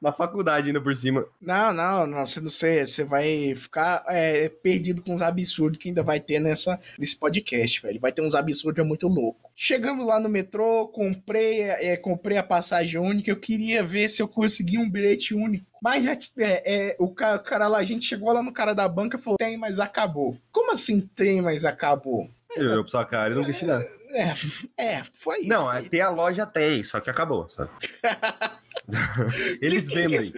na 0.00 0.12
faculdade 0.12 0.68
ainda 0.68 0.80
por 0.80 0.96
cima. 0.96 1.26
Não, 1.40 1.72
não, 1.72 2.06
não, 2.06 2.24
você 2.24 2.40
não 2.40 2.50
sei, 2.50 2.86
você 2.86 3.04
vai 3.04 3.54
ficar 3.56 4.04
é, 4.08 4.48
perdido 4.48 5.02
com 5.02 5.14
os 5.14 5.22
absurdos 5.22 5.78
que 5.78 5.88
ainda 5.88 6.02
vai 6.02 6.20
ter 6.20 6.38
nessa, 6.40 6.80
nesse 6.98 7.16
podcast, 7.16 7.82
velho. 7.82 8.00
Vai 8.00 8.12
ter 8.12 8.22
uns 8.22 8.34
absurdos 8.34 8.86
muito 8.86 9.08
loucos. 9.08 9.50
Chegamos 9.56 10.06
lá 10.06 10.20
no 10.20 10.28
metrô, 10.28 10.86
comprei, 10.88 11.62
é, 11.62 11.96
comprei 11.96 12.38
a 12.38 12.42
passagem 12.42 13.00
única, 13.00 13.30
eu 13.30 13.36
queria 13.36 13.82
ver 13.82 14.08
se 14.08 14.22
eu 14.22 14.28
conseguia 14.28 14.80
um 14.80 14.90
bilhete 14.90 15.34
único. 15.34 15.66
Mas 15.82 16.04
já, 16.04 16.12
é, 16.38 16.90
é, 16.90 16.96
o, 16.98 17.12
cara, 17.12 17.36
o 17.36 17.42
cara 17.42 17.68
lá, 17.68 17.78
a 17.78 17.84
gente 17.84 18.06
chegou 18.06 18.32
lá 18.32 18.42
no 18.42 18.52
cara 18.52 18.74
da 18.74 18.88
banca 18.88 19.16
e 19.16 19.20
falou: 19.20 19.38
tem, 19.38 19.56
mas 19.56 19.80
acabou. 19.80 20.36
Como 20.52 20.72
assim 20.72 21.00
tem, 21.00 21.40
mas 21.40 21.64
acabou? 21.64 22.28
Ele 22.56 22.68
olhou 22.68 22.84
pra 22.84 22.90
sua 22.90 23.04
cara 23.04 23.32
e 23.32 23.36
não 23.36 23.44
quis 23.44 23.58
te 23.58 23.66
dar. 23.66 23.84
É, 24.10 24.34
é, 24.76 25.02
foi 25.12 25.40
isso. 25.40 25.48
Não, 25.48 25.68
até 25.68 26.00
a 26.00 26.10
loja 26.10 26.46
tem, 26.46 26.82
só 26.82 27.00
que 27.00 27.10
acabou, 27.10 27.48
sabe? 27.48 27.70
Eles 29.60 29.88
que 29.88 29.94
vendem. 29.94 30.32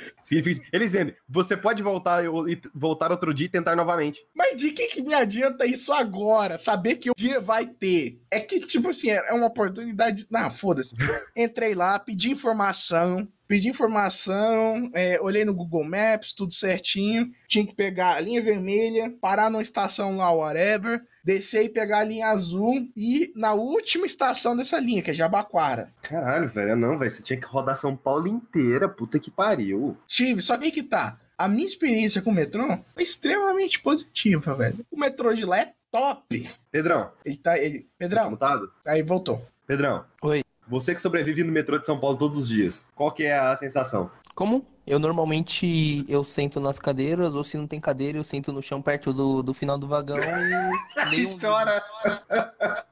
Eles 0.72 0.92
vendem. 0.92 1.14
Você 1.28 1.56
pode 1.56 1.82
voltar, 1.82 2.24
e 2.24 2.60
voltar 2.74 3.10
outro 3.10 3.32
dia 3.32 3.46
e 3.46 3.50
tentar 3.50 3.76
novamente. 3.76 4.24
Mas 4.34 4.56
de 4.56 4.72
que, 4.72 4.88
que 4.88 5.02
me 5.02 5.14
adianta 5.14 5.66
isso 5.66 5.92
agora? 5.92 6.58
Saber 6.58 6.96
que 6.96 7.10
o 7.10 7.14
dia 7.16 7.40
vai 7.40 7.66
ter. 7.66 8.20
É 8.30 8.40
que, 8.40 8.60
tipo 8.60 8.88
assim, 8.88 9.10
é 9.10 9.32
uma 9.32 9.46
oportunidade. 9.46 10.26
Não, 10.30 10.50
foda-se. 10.50 10.96
Entrei 11.36 11.74
lá, 11.74 11.98
pedi 11.98 12.30
informação. 12.30 13.28
Pedi 13.46 13.68
informação, 13.68 14.88
é, 14.94 15.20
olhei 15.20 15.44
no 15.44 15.52
Google 15.52 15.82
Maps, 15.82 16.32
tudo 16.32 16.54
certinho. 16.54 17.32
Tinha 17.48 17.66
que 17.66 17.74
pegar 17.74 18.14
a 18.14 18.20
linha 18.20 18.40
vermelha, 18.40 19.12
parar 19.20 19.50
numa 19.50 19.60
estação 19.60 20.16
lá, 20.16 20.30
whatever. 20.30 21.02
Descer 21.24 21.64
e 21.64 21.68
pegar 21.68 21.98
a 22.00 22.04
linha 22.04 22.28
azul 22.28 22.88
e 22.96 23.22
ir 23.24 23.32
na 23.36 23.52
última 23.54 24.06
estação 24.06 24.56
dessa 24.56 24.78
linha, 24.78 25.02
que 25.02 25.10
é 25.10 25.14
Jabaquara. 25.14 25.92
Caralho, 26.02 26.48
velho. 26.48 26.76
Não, 26.76 26.98
velho. 26.98 27.10
Você 27.10 27.22
tinha 27.22 27.38
que 27.38 27.46
rodar 27.46 27.76
São 27.76 27.94
Paulo 27.96 28.26
inteira. 28.28 28.88
Puta 28.88 29.18
que 29.18 29.30
pariu. 29.30 29.96
Tive, 30.06 30.40
só 30.42 30.56
que 30.56 30.64
aí 30.66 30.70
que 30.72 30.82
tá. 30.82 31.18
A 31.36 31.48
minha 31.48 31.66
experiência 31.66 32.20
com 32.20 32.30
o 32.30 32.34
metrô 32.34 32.66
foi 32.94 33.02
extremamente 33.02 33.80
positiva, 33.80 34.54
velho. 34.54 34.84
O 34.90 34.98
metrô 34.98 35.32
de 35.32 35.44
lá 35.44 35.58
é 35.60 35.72
top. 35.90 36.48
Pedrão, 36.70 37.10
Ele 37.24 37.36
tá. 37.36 37.58
Ele... 37.58 37.80
tá 37.80 37.86
Pedrão, 37.98 38.30
mutado? 38.30 38.70
aí 38.86 39.02
voltou. 39.02 39.44
Pedrão. 39.66 40.04
Oi. 40.22 40.42
Você 40.68 40.94
que 40.94 41.00
sobrevive 41.00 41.42
no 41.42 41.50
metrô 41.50 41.78
de 41.78 41.86
São 41.86 41.98
Paulo 41.98 42.16
todos 42.16 42.36
os 42.38 42.48
dias. 42.48 42.86
Qual 42.94 43.10
que 43.10 43.24
é 43.24 43.38
a 43.38 43.56
sensação? 43.56 44.10
Como? 44.34 44.64
Eu 44.90 44.98
normalmente 44.98 46.04
eu 46.08 46.24
sento 46.24 46.58
nas 46.58 46.80
cadeiras, 46.80 47.36
ou 47.36 47.44
se 47.44 47.56
não 47.56 47.64
tem 47.64 47.78
cadeira, 47.78 48.18
eu 48.18 48.24
sento 48.24 48.52
no 48.52 48.60
chão 48.60 48.82
perto 48.82 49.12
do, 49.12 49.40
do 49.40 49.54
final 49.54 49.78
do 49.78 49.86
vagão 49.86 50.18
e 50.18 51.26
um 51.32 51.38
Chora. 51.38 51.80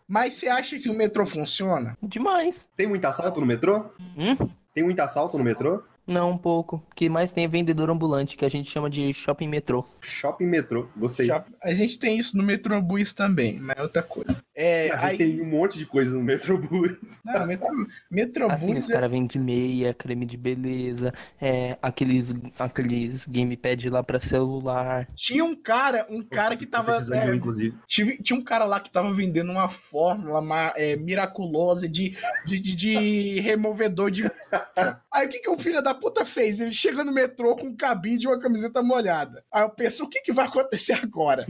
Mas 0.07 0.35
você 0.35 0.47
acha 0.47 0.79
que 0.79 0.89
o 0.89 0.95
metrô 0.95 1.27
funciona? 1.27 1.99
Demais. 2.01 2.69
Tem 2.77 2.87
muito 2.87 3.05
assalto 3.05 3.41
no 3.41 3.47
metrô? 3.47 3.87
Hum? 4.17 4.37
Tem 4.73 4.85
muito 4.85 5.01
assalto 5.01 5.37
no 5.37 5.43
metrô? 5.43 5.83
Não, 6.09 6.31
um 6.31 6.39
pouco. 6.39 6.77
O 6.91 6.95
que 6.95 7.09
mais 7.09 7.31
tem 7.33 7.45
é 7.45 7.49
vendedor 7.49 7.91
ambulante, 7.91 8.37
que 8.37 8.45
a 8.45 8.49
gente 8.49 8.71
chama 8.71 8.89
de 8.89 9.13
shopping 9.13 9.47
metrô. 9.47 9.85
Shopping 10.01 10.47
metrô. 10.47 10.89
Gostei. 10.97 11.27
Já- 11.27 11.45
a 11.63 11.75
gente 11.75 11.99
tem 11.99 12.19
isso 12.19 12.37
no 12.37 12.43
Metrobus 12.43 13.13
também, 13.13 13.59
mas 13.61 13.77
é 13.77 13.83
outra 13.83 14.03
coisa. 14.03 14.37
É, 14.57 14.91
A 14.91 15.11
gente 15.11 15.23
aí, 15.23 15.33
tem 15.35 15.41
um 15.43 15.47
monte 15.51 15.79
de 15.79 15.85
coisa 15.87 16.17
no 16.17 16.25
Metrobus. 16.25 16.97
não, 17.25 17.47
metro, 17.47 17.69
Metrobus 18.11 18.55
Assim, 18.55 18.77
os 18.79 18.89
é- 18.89 18.93
caras 18.93 19.11
vendem 19.11 19.41
meia, 19.41 19.93
creme 19.95 20.25
de 20.27 20.37
beleza, 20.37 21.13
é, 21.41 21.77
aqueles, 21.83 22.35
aqueles 22.59 23.27
gamepad 23.27 23.89
lá 23.91 24.03
pra 24.03 24.19
celular. 24.19 25.07
tinha 25.15 25.45
um 25.45 25.55
cara, 25.55 26.07
um 26.11 26.23
cara 26.23 26.57
que 26.57 26.67
tava. 26.67 26.93
precisando 26.93 27.21
de 27.23 27.29
um, 27.29 27.33
é, 27.33 27.37
inclusive. 27.37 27.77
tive- 27.87 28.17
tinha 28.23 28.39
um 28.39 28.43
cara 28.43 28.65
lá 28.65 28.81
que 28.81 28.91
tava 28.91 29.13
vendendo 29.13 29.53
uma 29.53 29.69
fórmula 29.69 30.41
ma- 30.41 30.73
é, 30.75 30.97
miraculosa 30.97 31.89
de, 31.89 32.17
de, 32.47 32.59
de- 32.59 32.75
de 32.75 33.41
removedor 33.41 34.11
de. 34.11 34.23
Aí 35.13 35.27
o 35.27 35.31
que, 35.31 35.39
que 35.39 35.49
o 35.49 35.59
filho 35.59 35.83
da 35.83 35.95
puta 35.95 36.25
fez? 36.27 36.61
Ele 36.61 36.73
chega 36.73 37.03
no 37.03 37.13
metrô 37.13 37.57
com 37.57 37.67
um 37.69 37.77
cabide 37.77 38.27
e 38.27 38.29
uma 38.29 38.41
camiseta 38.41 38.83
molhada. 38.83 39.43
Aí 39.53 39.63
eu 39.63 39.71
penso, 39.71 40.05
o 40.05 40.09
que, 40.09 40.21
que 40.21 40.33
vai 40.33 40.47
acontecer 40.47 40.93
agora? 40.93 41.47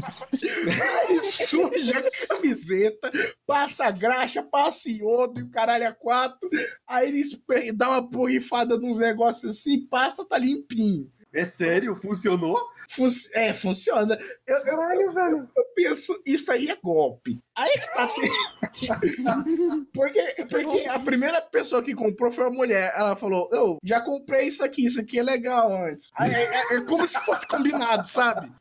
Aí 1.09 1.23
suja 1.23 1.99
a 1.99 2.27
camiseta, 2.29 3.11
passa 3.47 3.91
graxa, 3.91 4.43
passa 4.43 4.89
iodo 4.89 5.41
e 5.41 5.43
o 5.43 5.51
caralho 5.51 5.89
a 5.89 5.93
quatro. 5.93 6.49
Aí 6.87 7.09
ele 7.09 7.73
dá 7.73 7.89
uma 7.91 8.01
borrifada 8.01 8.79
nos 8.79 8.99
negócios 8.99 9.59
assim, 9.59 9.87
passa, 9.87 10.25
tá 10.25 10.39
limpinho. 10.39 11.11
É 11.35 11.45
sério? 11.45 11.95
Funcionou? 11.95 12.59
Fun- 12.89 13.09
é, 13.35 13.53
funciona. 13.53 14.19
Eu, 14.47 14.57
eu, 14.65 15.13
velho. 15.13 15.37
eu 15.57 15.65
penso, 15.75 16.19
isso 16.25 16.51
aí 16.51 16.71
é 16.71 16.77
golpe. 16.77 17.39
Aí 17.59 17.73
que 17.73 17.93
tá. 17.93 18.09
porque, 19.93 20.47
porque 20.49 20.89
a 20.89 20.99
primeira 21.01 21.43
pessoa 21.43 21.83
que 21.83 21.93
comprou 21.93 22.31
foi 22.31 22.47
a 22.47 22.51
mulher. 22.51 22.93
Ela 22.97 23.17
falou: 23.17 23.49
Eu 23.53 23.79
já 23.83 24.01
comprei 24.01 24.47
isso 24.47 24.63
aqui, 24.65 24.85
isso 24.87 25.01
aqui 25.01 25.19
é 25.19 25.23
legal 25.25 25.85
antes. 25.85 26.11
Aí, 26.15 26.33
é, 26.33 26.45
é- 26.45 26.77
é 26.77 26.81
como 26.83 27.05
se 27.05 27.19
fosse 27.25 27.47
combinado, 27.49 28.07
sabe? 28.07 28.53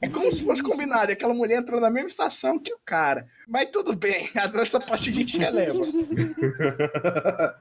É 0.00 0.08
como 0.08 0.32
se 0.32 0.42
fosse 0.42 0.62
combinado. 0.62 1.10
E 1.10 1.14
aquela 1.14 1.34
mulher 1.34 1.58
entrou 1.58 1.80
na 1.80 1.90
mesma 1.90 2.08
estação 2.08 2.58
que 2.58 2.72
o 2.72 2.78
cara. 2.84 3.26
Mas 3.46 3.68
tudo 3.70 3.94
bem, 3.94 4.28
essa 4.56 4.80
parte 4.80 5.10
a 5.10 5.12
gente 5.12 5.36
releva. 5.36 5.84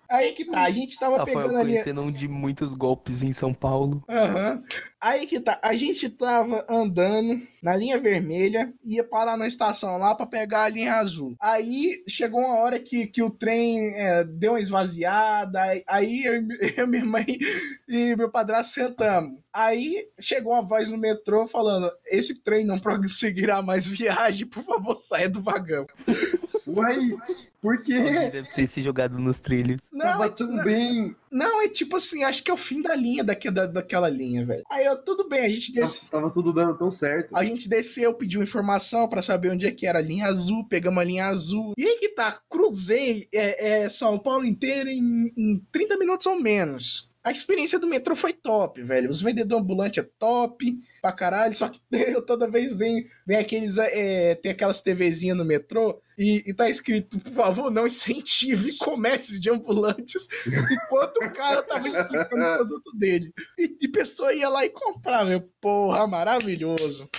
Aí 0.09 0.31
que 0.31 0.45
tá, 0.45 0.61
a 0.61 0.71
gente 0.71 0.97
tava 0.97 1.17
Rafael 1.17 1.39
pegando 1.41 1.59
ali. 1.59 1.71
conhecendo 1.71 2.01
um 2.01 2.11
de 2.11 2.27
muitos 2.27 2.73
golpes 2.73 3.21
em 3.21 3.33
São 3.33 3.53
Paulo. 3.53 4.01
Aham. 4.09 4.63
Aí 5.01 5.27
que 5.27 5.39
tá, 5.39 5.59
a 5.61 5.75
gente 5.75 6.09
tava 6.09 6.65
andando 6.69 7.41
na 7.65 7.75
linha 7.75 7.99
vermelha, 7.99 8.71
ia 8.83 9.03
parar 9.03 9.35
na 9.35 9.47
estação 9.47 9.97
lá 9.97 10.13
pra 10.13 10.27
pegar 10.27 10.65
a 10.65 10.69
linha 10.69 10.93
azul. 10.93 11.35
Aí 11.41 12.03
chegou 12.07 12.39
uma 12.41 12.59
hora 12.59 12.79
que, 12.79 13.07
que 13.07 13.23
o 13.23 13.29
trem 13.31 13.91
é, 13.95 14.23
deu 14.23 14.51
uma 14.51 14.59
esvaziada, 14.59 15.59
aí- 15.87 16.23
eu, 16.23 16.33
eu, 16.77 16.85
minha 16.87 17.03
mãe 17.03 17.25
e 17.89 18.15
meu 18.15 18.29
padrasto 18.29 18.73
sentamos. 18.75 19.39
Aí 19.51 20.07
chegou 20.19 20.53
uma 20.53 20.61
voz 20.61 20.89
no 20.89 20.97
metrô 20.97 21.47
falando: 21.47 21.91
esse 22.05 22.35
trem 22.35 22.63
não 22.63 22.77
prosseguirá 22.79 23.63
mais 23.63 23.87
viagem, 23.87 24.45
por 24.45 24.63
favor, 24.63 24.95
saia 24.95 25.27
do 25.27 25.41
vagão. 25.41 25.87
Uai, 26.67 26.99
por 27.65 27.79
quê? 27.79 27.93
Alguém 27.93 28.29
deve 28.29 28.47
ter 28.49 28.69
se 28.69 28.79
jogado 28.79 29.17
nos 29.17 29.39
trilhos. 29.39 29.81
Não, 29.91 30.05
Tava 30.05 30.25
é, 30.27 30.29
tão 30.29 30.47
não, 30.47 30.63
bem. 30.63 31.15
não, 31.31 31.63
é 31.63 31.67
tipo 31.67 31.95
assim, 31.95 32.23
acho 32.23 32.43
que 32.43 32.51
é 32.51 32.53
o 32.53 32.57
fim 32.57 32.79
da 32.79 32.95
linha 32.95 33.23
daqui, 33.23 33.49
da, 33.49 33.65
daquela 33.65 34.07
linha, 34.07 34.45
velho. 34.45 34.61
Aí 34.69 34.85
eu, 34.85 34.95
tudo 35.01 35.27
bem, 35.27 35.43
a 35.43 35.49
gente 35.49 35.73
desceu. 35.73 36.07
Tava 36.11 36.29
tudo 36.29 36.53
dando 36.53 36.77
tão 36.77 36.91
certo. 36.91 37.35
A 37.35 37.43
gente 37.43 37.67
desceu, 37.67 38.13
pediu 38.13 38.43
informação 38.43 39.09
pra 39.09 39.23
saber 39.23 39.49
onde 39.49 39.65
é 39.65 39.71
que 39.71 39.87
era 39.87 39.97
a 39.97 40.01
linha 40.01 40.27
azul, 40.27 40.67
pegamos 40.67 40.99
a 40.99 41.03
linha 41.03 41.25
azul. 41.25 41.73
E 41.75 41.83
aí 41.83 41.97
que 41.97 42.09
tá, 42.09 42.39
cruzei 42.47 43.27
é, 43.33 43.85
é, 43.85 43.89
São 43.89 44.19
Paulo 44.19 44.45
inteiro 44.45 44.87
em, 44.87 45.33
em 45.35 45.65
30 45.71 45.97
minutos 45.97 46.27
ou 46.27 46.39
menos. 46.39 47.09
A 47.25 47.31
experiência 47.31 47.79
do 47.79 47.87
metrô 47.87 48.15
foi 48.15 48.33
top, 48.33 48.83
velho. 48.83 49.09
Os 49.09 49.19
vendedores 49.19 49.63
ambulantes 49.63 50.03
é 50.03 50.07
top 50.19 50.79
pra 51.01 51.11
caralho. 51.11 51.55
Só 51.55 51.67
que 51.67 51.81
eu 51.91 52.21
toda 52.21 52.51
vez 52.51 52.71
vem, 52.71 53.09
vem 53.25 53.37
aqueles. 53.37 53.79
É, 53.79 54.35
tem 54.35 54.51
aquelas 54.51 54.79
TVzinhas 54.79 55.35
no 55.35 55.43
metrô 55.43 55.99
e, 56.15 56.43
e 56.45 56.53
tá 56.53 56.69
escrito, 56.69 57.19
por 57.19 57.33
favor, 57.33 57.71
não 57.71 57.87
incentive 57.87 58.77
comércio 58.77 59.39
de 59.39 59.49
ambulantes 59.49 60.27
enquanto 60.71 61.17
o 61.17 61.33
cara 61.33 61.63
tava 61.63 61.87
explicando 61.87 62.43
o 62.43 62.55
produto 62.57 62.95
dele. 62.95 63.33
E, 63.57 63.75
e 63.81 63.87
pessoa 63.87 64.31
ia 64.31 64.47
lá 64.47 64.63
e 64.63 64.69
comprava. 64.69 65.31
Eu, 65.31 65.49
porra, 65.59 66.05
maravilhoso. 66.05 67.09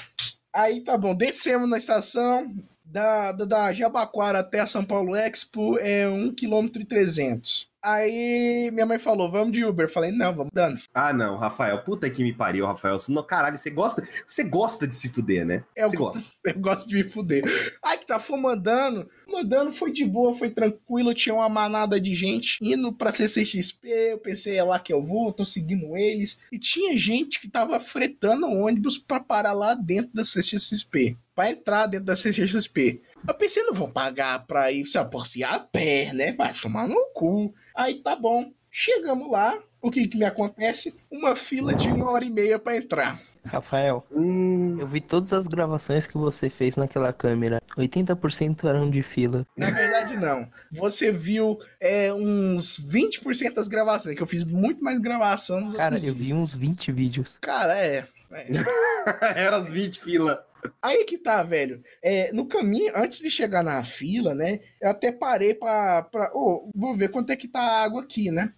Aí 0.55 0.83
tá 0.83 0.97
bom, 0.97 1.17
descemos 1.17 1.69
na 1.69 1.79
estação. 1.79 2.55
Da, 2.85 3.33
da, 3.33 3.45
da 3.45 3.73
Jabaquara 3.73 4.39
até 4.39 4.65
São 4.65 4.85
Paulo 4.85 5.17
Expo 5.17 5.77
é 5.81 6.09
1 6.09 6.33
km 6.37 6.69
e 6.77 6.85
300. 6.85 7.69
Aí 7.87 8.69
minha 8.73 8.85
mãe 8.85 8.99
falou, 8.99 9.31
vamos 9.31 9.53
de 9.53 9.65
Uber. 9.65 9.89
Falei, 9.89 10.11
não, 10.11 10.35
vamos 10.35 10.51
dando. 10.53 10.81
Ah, 10.93 11.13
não, 11.13 11.37
Rafael. 11.37 11.79
Puta 11.85 12.11
que 12.11 12.21
me 12.25 12.33
pariu, 12.33 12.67
Rafael. 12.67 12.99
Não, 13.09 13.23
caralho, 13.23 13.57
você 13.57 13.71
gosta, 13.71 14.03
você 14.27 14.43
gosta 14.43 14.89
de 14.89 14.97
se 14.97 15.09
fuder, 15.09 15.47
né? 15.47 15.63
Eu, 15.77 15.89
Você 15.89 15.97
gosta. 15.97 16.21
eu 16.45 16.59
gosto 16.59 16.89
de 16.89 16.97
me 16.97 17.05
fuder. 17.05 17.45
Aí 17.85 17.97
que 17.99 18.05
tá, 18.07 18.19
fomos 18.19 18.51
andando. 18.51 19.09
Andando 19.33 19.73
foi 19.73 19.93
de 19.93 20.05
boa, 20.05 20.35
foi 20.35 20.51
tranquilo. 20.51 21.15
Tinha 21.15 21.35
uma 21.37 21.49
manada 21.49 22.01
de 22.01 22.13
gente 22.13 22.59
indo 22.61 22.93
pra 22.93 23.13
CCXP. 23.13 23.89
Eu 23.89 24.19
pensei, 24.19 24.57
é 24.57 24.65
lá 24.65 24.81
que 24.81 24.93
eu 24.93 25.01
vou, 25.01 25.33
tô 25.33 25.45
seguindo 25.45 25.97
eles. 25.97 26.39
E 26.51 26.59
tinha 26.59 26.97
gente 26.97 27.41
que 27.41 27.49
tava 27.49 27.79
fretando 27.79 28.49
ônibus 28.49 28.99
pra 28.99 29.21
parar 29.21 29.53
lá 29.53 29.75
dentro 29.75 30.11
da 30.13 30.25
CCXP. 30.25 31.17
Pra 31.37 31.51
entrar 31.51 31.87
dentro 31.87 32.07
da 32.07 32.17
CCXP. 32.17 33.01
Eu 33.29 33.35
pensei, 33.35 33.63
não 33.63 33.75
vou 33.75 33.89
pagar 33.93 34.45
pra 34.47 34.73
ir 34.73 34.87
se 34.87 34.99
aporciar 34.99 35.55
a 35.55 35.59
pé, 35.61 36.13
né? 36.13 36.33
Vai 36.33 36.53
tomar 36.53 36.89
no 36.89 37.07
cu. 37.15 37.55
Aí 37.77 37.97
tá 38.03 38.17
bom. 38.17 38.51
Chegamos 38.71 39.31
lá. 39.31 39.59
O 39.81 39.91
que 39.91 40.09
que 40.09 40.19
me 40.19 40.25
acontece? 40.25 40.95
Uma 41.11 41.37
fila 41.37 41.75
de 41.75 41.87
uma 41.89 42.11
hora 42.11 42.25
e 42.25 42.31
meia 42.31 42.59
pra 42.59 42.77
entrar. 42.77 43.21
Rafael, 43.45 44.05
Hum, 44.11 44.77
eu 44.81 44.87
vi 44.89 45.01
todas 45.01 45.33
as 45.33 45.47
gravações 45.47 46.05
que 46.07 46.19
você 46.19 46.51
fez 46.51 46.75
naquela 46.75 47.13
câmera. 47.13 47.63
80% 47.77 48.65
eram 48.69 48.91
de 48.91 49.03
fila. 49.05 49.47
Na 49.57 49.71
verdade, 49.71 50.17
não. 50.17 50.49
Você 50.73 51.13
viu 51.13 51.61
é, 51.79 52.13
uns 52.13 52.81
20% 52.81 53.55
das 53.55 53.69
gravações, 53.69 54.17
que 54.17 54.23
eu 54.23 54.27
fiz 54.27 54.43
muito 54.43 54.83
mais 54.83 54.99
gravação 54.99 55.73
Cara, 55.75 55.97
eu 55.97 56.13
vi 56.15 56.25
vídeos. 56.25 56.33
uns 56.41 56.55
20 56.55 56.91
vídeos. 56.91 57.39
Cara, 57.41 57.79
é. 57.79 58.09
é. 58.33 58.47
era 59.37 59.57
as 59.59 59.69
20 59.71 60.01
fila. 60.01 60.45
Aí 60.83 61.05
que 61.05 61.19
tá, 61.19 61.43
velho. 61.43 61.83
É, 62.03 62.33
no 62.33 62.47
caminho, 62.47 62.93
antes 62.97 63.19
de 63.19 63.31
chegar 63.31 63.63
na 63.63 63.83
fila, 63.85 64.35
né? 64.35 64.61
Eu 64.81 64.91
até 64.91 65.11
parei 65.13 65.55
pra. 65.55 66.03
pra 66.03 66.31
ô, 66.35 66.71
vou 66.75 66.97
ver 66.97 67.11
quanto 67.11 67.31
é 67.31 67.37
que 67.37 67.49
tá 67.49 67.61
a 67.61 67.85
água 67.85 68.03
aqui, 68.03 68.31
né? 68.31 68.53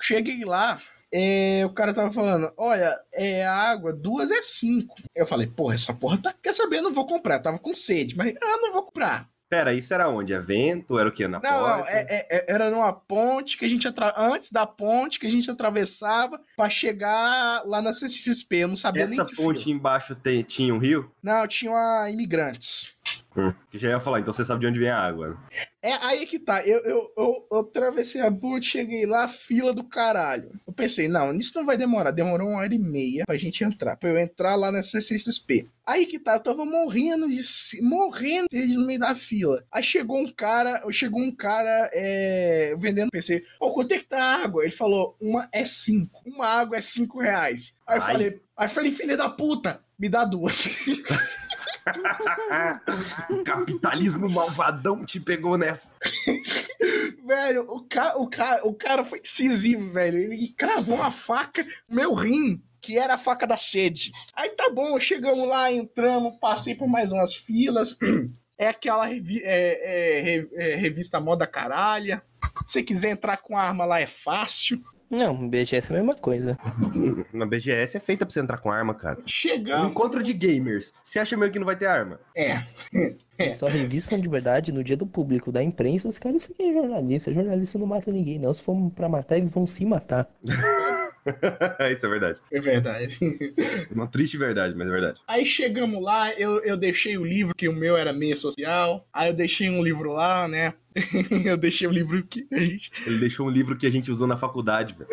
Cheguei 0.00 0.44
lá. 0.44 0.80
é, 1.12 1.64
o 1.64 1.72
cara 1.72 1.94
tava 1.94 2.12
falando, 2.12 2.52
olha, 2.56 2.98
é 3.12 3.46
água, 3.46 3.92
duas 3.92 4.30
é 4.30 4.42
cinco. 4.42 4.94
Eu 5.14 5.26
falei, 5.26 5.46
porra, 5.46 5.74
essa 5.74 5.94
porra 5.94 6.20
tá. 6.20 6.34
Quer 6.42 6.52
saber? 6.54 6.78
Eu 6.78 6.82
não 6.84 6.92
vou 6.94 7.06
comprar. 7.06 7.36
Eu 7.36 7.42
tava 7.42 7.58
com 7.58 7.74
sede, 7.74 8.16
mas 8.16 8.34
ah, 8.42 8.56
não 8.60 8.72
vou 8.72 8.82
comprar. 8.82 9.28
Pera, 9.54 9.72
isso 9.72 9.94
era 9.94 10.08
onde? 10.08 10.32
Evento? 10.32 10.98
Era 10.98 11.08
o 11.08 11.12
quê? 11.12 11.28
Na 11.28 11.38
Não, 11.40 11.48
porta? 11.48 11.76
não, 11.78 11.88
é- 11.88 12.06
é- 12.08 12.26
é- 12.30 12.44
era 12.52 12.70
numa 12.70 12.92
ponte 12.92 13.56
que 13.56 13.64
a 13.64 13.68
gente 13.68 13.86
atra... 13.86 14.12
antes 14.16 14.50
da 14.50 14.66
ponte 14.66 15.20
que 15.20 15.26
a 15.26 15.30
gente 15.30 15.48
atravessava 15.50 16.40
pra 16.56 16.68
chegar 16.68 17.62
lá 17.64 17.80
na 17.80 17.92
CXP. 17.92 18.56
Eu 18.56 18.68
não 18.68 18.76
sabia 18.76 19.04
Essa 19.04 19.14
nem 19.16 19.26
que 19.26 19.36
ponte 19.36 19.70
embaixo 19.70 20.14
tem- 20.16 20.42
tinha 20.42 20.74
um 20.74 20.78
rio? 20.78 21.08
Não, 21.22 21.46
tinha 21.46 21.70
uma 21.70 22.10
imigrantes. 22.10 22.94
Hum, 23.36 23.52
que 23.70 23.78
já 23.78 23.88
ia 23.90 24.00
falar, 24.00 24.20
então 24.20 24.32
você 24.32 24.44
sabe 24.44 24.60
de 24.60 24.66
onde 24.66 24.78
vem 24.78 24.88
a 24.88 24.98
água. 24.98 25.38
É 25.82 25.92
aí 25.94 26.24
que 26.26 26.38
tá. 26.38 26.66
Eu, 26.66 26.78
eu, 26.84 27.12
eu, 27.16 27.46
eu 27.50 27.58
atravessei 27.58 28.20
a 28.20 28.30
ponte, 28.30 28.66
cheguei 28.66 29.04
lá, 29.04 29.28
fila 29.28 29.74
do 29.74 29.84
caralho. 29.84 30.52
Eu 30.66 30.72
pensei, 30.72 31.08
não, 31.08 31.34
isso 31.34 31.52
não 31.58 31.66
vai 31.66 31.76
demorar. 31.76 32.10
Demorou 32.10 32.48
uma 32.48 32.60
hora 32.60 32.74
e 32.74 32.78
meia 32.78 33.24
pra 33.26 33.36
gente 33.36 33.62
entrar. 33.62 33.96
Pra 33.96 34.08
eu 34.08 34.18
entrar 34.18 34.54
lá 34.56 34.72
na 34.72 34.82
CCXP. 34.82 35.68
Aí 35.86 36.06
que 36.06 36.18
tá, 36.18 36.36
eu 36.36 36.40
tava 36.40 36.64
morrendo 36.64 37.28
de 37.28 37.42
morrendo 37.82 38.48
de 38.50 38.74
no 38.74 38.86
meio 38.86 38.98
da 38.98 39.14
fila. 39.14 39.62
Aí 39.70 39.82
chegou 39.82 40.18
um 40.18 40.32
cara, 40.32 40.82
chegou 40.90 41.20
um 41.20 41.34
cara 41.34 41.90
é, 41.92 42.74
vendendo, 42.78 43.10
pensei, 43.10 43.42
pô, 43.58 43.72
quanto 43.74 43.92
é 43.92 43.98
que 43.98 44.04
tá 44.04 44.22
a 44.22 44.44
água? 44.44 44.62
Ele 44.62 44.72
falou, 44.72 45.14
uma 45.20 45.46
é 45.52 45.64
cinco. 45.66 46.22
Uma 46.24 46.46
água 46.46 46.78
é 46.78 46.80
cinco 46.80 47.20
reais. 47.20 47.74
Aí 47.86 47.98
eu 47.98 48.02
Ai. 48.02 48.12
falei, 48.12 48.40
aí 48.56 48.66
eu 48.66 48.70
falei, 48.70 48.92
filha 48.92 49.16
da 49.16 49.28
puta, 49.28 49.84
me 49.98 50.08
dá 50.08 50.24
duas. 50.24 50.64
capitalismo 53.44 54.28
malvadão 54.28 55.04
te 55.04 55.20
pegou 55.20 55.58
nessa. 55.58 55.90
Velho, 57.24 57.62
o, 57.70 57.82
ca 57.88 58.16
o, 58.16 58.28
ca 58.28 58.60
o 58.64 58.74
cara 58.74 59.04
foi 59.04 59.20
incisivo, 59.20 59.90
velho. 59.92 60.18
Ele 60.18 60.48
cravou 60.48 60.96
uma 60.96 61.10
faca 61.10 61.64
no 61.88 61.96
meu 61.96 62.12
rim, 62.12 62.62
que 62.82 62.98
era 62.98 63.14
a 63.14 63.18
faca 63.18 63.46
da 63.46 63.56
sede. 63.56 64.12
Aí 64.34 64.50
tá 64.50 64.70
bom, 64.70 65.00
chegamos 65.00 65.48
lá, 65.48 65.72
entramos, 65.72 66.38
passei 66.38 66.74
por 66.74 66.86
mais 66.86 67.12
umas 67.12 67.34
filas. 67.34 67.96
É 68.56 68.68
aquela 68.68 69.04
revi 69.04 69.42
é, 69.42 70.36
é, 70.36 70.46
é, 70.52 70.76
revista 70.76 71.18
moda 71.18 71.44
caralha. 71.44 72.22
Se 72.68 72.84
quiser 72.84 73.10
entrar 73.10 73.38
com 73.38 73.58
arma 73.58 73.84
lá 73.84 74.00
é 74.00 74.06
fácil. 74.06 74.80
Não, 75.14 75.48
BGS 75.48 75.92
é 75.92 75.94
a 75.94 75.98
mesma 75.98 76.14
coisa. 76.14 76.58
Na 77.32 77.46
BGS 77.46 77.96
é 77.96 78.00
feita 78.00 78.26
pra 78.26 78.32
você 78.32 78.40
entrar 78.40 78.58
com 78.58 78.70
arma, 78.70 78.94
cara. 78.94 79.18
Um 79.20 79.28
Chegamos. 79.28 79.90
encontro 79.90 80.22
de 80.22 80.32
gamers. 80.32 80.92
Você 81.04 81.20
acha 81.20 81.36
mesmo 81.36 81.52
que 81.52 81.58
não 81.58 81.66
vai 81.66 81.76
ter 81.76 81.86
arma? 81.86 82.18
É. 82.36 82.62
É. 83.36 83.50
Só 83.50 83.66
revistam 83.66 84.20
de 84.20 84.28
verdade 84.28 84.70
no 84.70 84.84
dia 84.84 84.96
do 84.96 85.08
público, 85.08 85.50
da 85.50 85.60
imprensa. 85.60 86.06
Os 86.08 86.18
caras, 86.18 86.44
isso 86.44 86.52
aqui 86.52 86.62
é 86.68 86.72
jornalista. 86.72 87.32
Jornalista 87.32 87.76
não 87.80 87.86
mata 87.86 88.12
ninguém, 88.12 88.38
não. 88.38 88.54
Se 88.54 88.62
for 88.62 88.76
pra 88.94 89.08
matar, 89.08 89.36
eles 89.36 89.50
vão 89.50 89.66
se 89.66 89.84
matar. 89.84 90.28
Isso 91.92 92.06
é 92.06 92.08
verdade. 92.08 92.40
É 92.52 92.60
verdade. 92.60 93.18
Uma 93.90 94.06
triste 94.06 94.36
verdade, 94.36 94.74
mas 94.76 94.88
é 94.88 94.90
verdade. 94.90 95.20
Aí 95.26 95.44
chegamos 95.44 96.02
lá, 96.02 96.32
eu, 96.34 96.62
eu 96.62 96.76
deixei 96.76 97.16
o 97.16 97.24
livro, 97.24 97.54
que 97.54 97.68
o 97.68 97.72
meu 97.72 97.96
era 97.96 98.12
meia 98.12 98.36
social. 98.36 99.06
Aí 99.12 99.28
eu 99.28 99.34
deixei 99.34 99.70
um 99.70 99.82
livro 99.82 100.12
lá, 100.12 100.46
né? 100.46 100.74
eu 101.44 101.56
deixei 101.56 101.88
o 101.88 101.92
livro 101.92 102.22
que 102.24 102.46
a 102.52 102.58
gente. 102.58 102.92
Ele 103.06 103.18
deixou 103.18 103.46
um 103.46 103.50
livro 103.50 103.76
que 103.76 103.86
a 103.86 103.90
gente 103.90 104.10
usou 104.10 104.26
na 104.26 104.36
faculdade, 104.36 104.94
velho. 104.94 105.10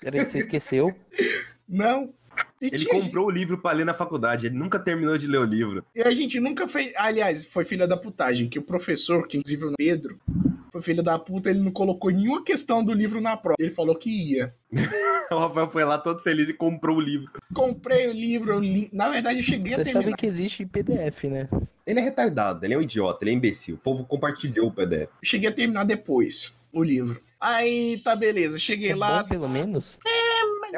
Peraí, 0.00 0.26
você 0.26 0.38
esqueceu? 0.38 0.94
Não. 1.68 2.12
E 2.60 2.66
Ele 2.66 2.78
tinha 2.78 2.90
comprou 3.02 3.26
o 3.26 3.30
livro 3.30 3.58
pra 3.58 3.72
ler 3.72 3.84
na 3.84 3.94
faculdade. 3.94 4.46
Ele 4.46 4.54
nunca 4.56 4.78
terminou 4.78 5.18
de 5.18 5.26
ler 5.26 5.38
o 5.38 5.44
livro. 5.44 5.84
E 5.94 6.00
a 6.02 6.12
gente 6.12 6.38
nunca 6.38 6.68
fez. 6.68 6.92
Aliás, 6.96 7.44
foi 7.44 7.64
filha 7.64 7.86
da 7.88 7.96
putagem, 7.96 8.48
que 8.48 8.58
o 8.58 8.62
professor, 8.62 9.26
que 9.26 9.36
inclusive 9.38 9.64
é 9.64 9.66
o 9.66 9.72
Pedro, 9.76 10.20
foi 10.70 10.80
filho 10.80 11.02
da 11.02 11.18
puta, 11.18 11.50
ele 11.50 11.58
não 11.60 11.72
colocou 11.72 12.10
nenhuma 12.10 12.42
questão 12.44 12.84
do 12.84 12.92
livro 12.92 13.20
na 13.20 13.36
prova. 13.36 13.56
Ele 13.58 13.72
falou 13.72 13.94
que 13.96 14.10
ia. 14.10 14.54
O 15.32 15.38
Rafael 15.38 15.70
foi 15.70 15.82
lá 15.82 15.96
todo 15.96 16.22
feliz 16.22 16.46
e 16.50 16.52
comprou 16.52 16.98
o 16.98 17.00
livro. 17.00 17.30
Comprei 17.54 18.06
o 18.06 18.12
livro, 18.12 18.58
li... 18.60 18.90
na 18.92 19.08
verdade 19.08 19.38
eu 19.38 19.42
cheguei 19.42 19.72
a 19.72 19.78
Você 19.78 19.84
terminar. 19.84 20.04
sabe 20.04 20.16
que 20.16 20.26
existe 20.26 20.66
PDF, 20.66 21.24
né? 21.24 21.48
Ele 21.86 22.00
é 22.00 22.02
retardado, 22.02 22.62
ele 22.66 22.74
é 22.74 22.76
um 22.78 22.82
idiota, 22.82 23.24
ele 23.24 23.30
é 23.30 23.34
imbecil. 23.34 23.76
O 23.76 23.78
povo 23.78 24.04
compartilhou 24.04 24.66
o 24.68 24.70
PDF. 24.70 25.04
Eu 25.08 25.08
cheguei 25.24 25.48
a 25.48 25.52
terminar 25.52 25.84
depois 25.84 26.54
o 26.70 26.82
livro. 26.82 27.18
Aí 27.40 27.98
tá 28.04 28.14
beleza, 28.14 28.58
cheguei 28.58 28.90
É 28.90 28.94
lá. 28.94 29.22
bom, 29.22 29.28
pelo 29.30 29.48
menos? 29.48 29.98
É 30.06 30.21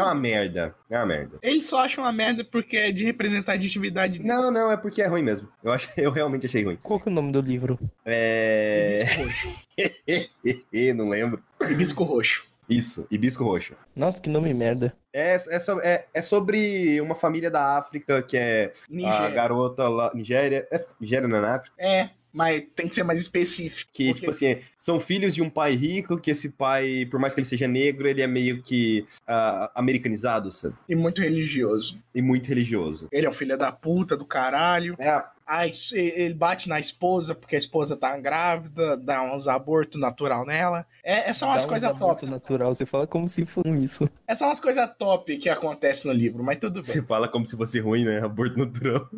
uma 0.03 0.15
merda. 0.15 0.75
É 0.91 0.97
uma 0.97 1.07
merda. 1.07 1.39
Eles 1.43 1.67
só 1.67 1.85
acham 1.85 2.05
uma 2.05 2.13
merda 2.13 2.45
porque 2.45 2.77
é 2.77 2.93
de 2.93 3.05
representatividade. 3.05 4.23
Não, 4.23 4.51
não, 4.51 4.71
é 4.71 4.77
porque 4.77 5.03
é 5.03 5.07
ruim 5.07 5.23
mesmo. 5.23 5.49
Eu, 5.63 5.73
acho, 5.73 5.89
eu 5.97 6.11
realmente 6.11 6.47
achei 6.47 6.65
ruim. 6.65 6.79
Qual 6.83 7.01
que 7.01 7.09
é 7.09 7.13
o 7.13 7.15
nome 7.15 7.33
do 7.33 7.41
livro? 7.41 7.79
É. 8.05 9.05
Hibisco 9.05 9.23
roxo. 9.25 10.95
não 10.97 11.09
lembro. 11.09 11.43
Hibisco 11.63 12.05
roxo. 12.05 12.55
Isso, 12.69 13.07
hibisco 13.11 13.45
roxo. 13.45 13.75
Nossa, 13.95 14.21
que 14.21 14.31
nome 14.31 14.53
merda. 14.55 14.95
É, 15.13 15.37
é, 15.37 15.59
é, 15.83 16.05
é 16.15 16.23
sobre 16.23 17.01
uma 17.01 17.15
família 17.15 17.51
da 17.51 17.77
África 17.77 18.23
que 18.23 18.37
é 18.37 18.73
a 18.91 18.95
Nigéria. 18.95 19.31
garota 19.31 19.89
lá. 19.89 20.11
Nigéria. 20.15 20.67
É, 20.73 20.85
Nigéria 20.99 21.29
não 21.29 21.37
é 21.37 21.41
na 21.41 21.57
África? 21.57 21.75
É, 21.79 22.11
mas 22.35 22.65
tem 22.75 22.89
que 22.89 22.95
ser 22.95 23.05
mais 23.05 23.21
específico. 23.21 23.89
Que, 23.93 24.07
Porque- 24.09 24.21
tipo 24.21 24.31
assim, 24.31 24.59
são 24.77 24.99
filhos 24.99 25.35
de 25.35 25.41
um 25.41 25.49
pai 25.49 25.75
rico, 25.77 26.19
que 26.19 26.33
esse 26.33 26.51
pai, 26.51 27.07
por 27.09 27.21
mais 27.21 27.33
que 27.33 27.41
ele 27.41 27.47
seja 27.47 27.69
negro, 27.69 28.09
ele 28.09 28.21
é 28.21 28.27
meio 28.27 28.61
que 28.61 29.07
ah, 29.27 29.71
americanizado, 29.77 30.51
sabe? 30.51 30.75
E 30.89 30.97
muito 30.97 31.23
religioso. 31.23 32.03
E 32.13 32.21
muito 32.21 32.49
religioso. 32.49 33.09
Ele 33.13 33.25
é 33.25 33.29
um 33.29 33.33
filho 33.33 33.57
da 33.57 33.71
puta 33.71 34.17
do 34.17 34.27
caralho. 34.27 34.97
É, 34.99 35.25
Aí 35.47 35.71
ele 35.93 36.33
bate 36.33 36.69
na 36.69 36.81
esposa 36.81 37.35
porque 37.35 37.55
a 37.55 37.59
esposa 37.59 37.97
tá 37.97 38.17
grávida, 38.17 38.97
dá 38.97 39.23
uns 39.23 39.47
abortos 39.47 40.01
natural 40.01 40.47
nela. 40.47 40.87
É, 41.03 41.25
essas 41.25 41.37
são 41.39 41.49
umas 41.51 41.67
coisas 41.67 41.99
top. 41.99 42.25
natural, 42.25 42.75
você 42.75 42.87
fala 42.87 43.07
como 43.07 43.29
se 43.29 43.45
fosse 43.45 43.69
isso. 43.69 44.09
Essas 44.27 44.39
são 44.39 44.49
umas 44.49 44.61
coisas 44.61 44.91
top 44.99 45.37
que 45.37 45.51
acontecem 45.51 46.11
no 46.11 46.17
livro, 46.17 46.43
mas 46.43 46.59
tudo 46.59 46.75
bem. 46.75 46.83
Você 46.83 47.03
fala 47.03 47.29
como 47.29 47.45
se 47.45 47.57
fosse 47.59 47.79
ruim, 47.79 48.05
né? 48.05 48.25
Aborto 48.25 48.59
natural. 48.59 49.09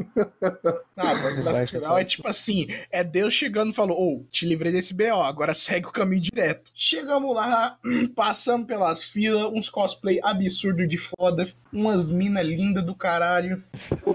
Não, 0.96 1.08
aborto 1.08 1.42
natural 1.44 1.98
é 1.98 2.04
tipo 2.04 2.26
assim, 2.26 2.66
é 2.90 3.04
Deus 3.04 3.32
chegando 3.32 3.70
e 3.70 3.74
falou, 3.74 3.96
ô, 3.96 4.16
oh, 4.16 4.24
te 4.28 4.46
livrei 4.46 4.72
desse 4.72 4.94
BO, 4.94 5.22
agora 5.22 5.54
segue 5.54 5.86
o 5.86 5.92
caminho 5.92 6.22
direto. 6.22 6.72
Chegamos 6.74 7.32
lá, 7.32 7.78
passamos 8.16 8.66
pelas 8.66 9.04
filas, 9.04 9.44
uns 9.52 9.68
cosplay 9.68 10.18
absurdo 10.24 10.84
de 10.88 10.98
foda, 10.98 11.46
umas 11.72 12.10
minas 12.10 12.44
lindas 12.44 12.84
do 12.84 12.96
caralho. 12.96 13.62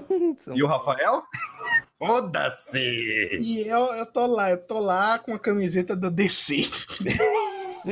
e 0.54 0.62
o 0.62 0.66
Rafael? 0.66 1.22
Foda-se! 2.04 3.38
E 3.40 3.60
eu, 3.60 3.78
eu 3.94 4.04
tô 4.04 4.26
lá, 4.26 4.50
eu 4.50 4.58
tô 4.58 4.80
lá 4.80 5.20
com 5.20 5.32
a 5.34 5.38
camiseta 5.38 5.94
da 5.94 6.08
DC. 6.08 6.64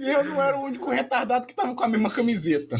e 0.00 0.10
eu 0.10 0.24
não 0.24 0.42
era 0.42 0.58
o 0.58 0.64
único 0.64 0.90
retardado 0.90 1.46
que 1.46 1.54
tava 1.54 1.76
com 1.76 1.84
a 1.84 1.88
mesma 1.88 2.10
camiseta. 2.10 2.74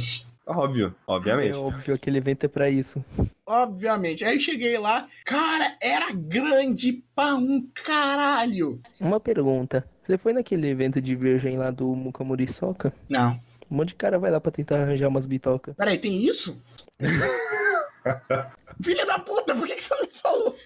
Óbvio, 0.45 0.93
obviamente. 1.07 1.55
É 1.55 1.57
óbvio, 1.57 1.95
aquele 1.95 2.19
evento 2.19 2.43
é 2.43 2.49
pra 2.49 2.69
isso. 2.69 3.05
Obviamente. 3.47 4.25
Aí 4.25 4.35
eu 4.35 4.41
cheguei 4.41 4.77
lá, 4.77 5.07
cara, 5.25 5.77
era 5.81 6.13
grande 6.13 7.05
pra 7.15 7.37
um 7.37 7.65
caralho. 7.73 8.81
Uma 8.99 9.21
pergunta. 9.21 9.89
Você 10.03 10.19
foi 10.19 10.33
naquele 10.33 10.67
evento 10.67 11.01
de 11.01 11.15
virgem 11.15 11.57
lá 11.57 11.71
do 11.71 11.95
Mukamuri 11.95 12.53
Soca? 12.53 12.93
Não. 13.09 13.41
Um 13.71 13.77
monte 13.77 13.91
de 13.91 13.95
cara 13.95 14.19
vai 14.19 14.33
lá 14.33 14.41
pra 14.41 14.51
tentar 14.51 14.83
arranjar 14.83 15.07
umas 15.07 15.27
bitocas. 15.27 15.77
Peraí, 15.77 15.97
tem 15.97 16.27
isso? 16.27 16.61
Filha 18.83 19.07
da 19.07 19.19
puta, 19.19 19.55
por 19.55 19.67
que, 19.67 19.77
que 19.77 19.85
você 19.85 19.95
não 19.95 20.09
falou? 20.23 20.57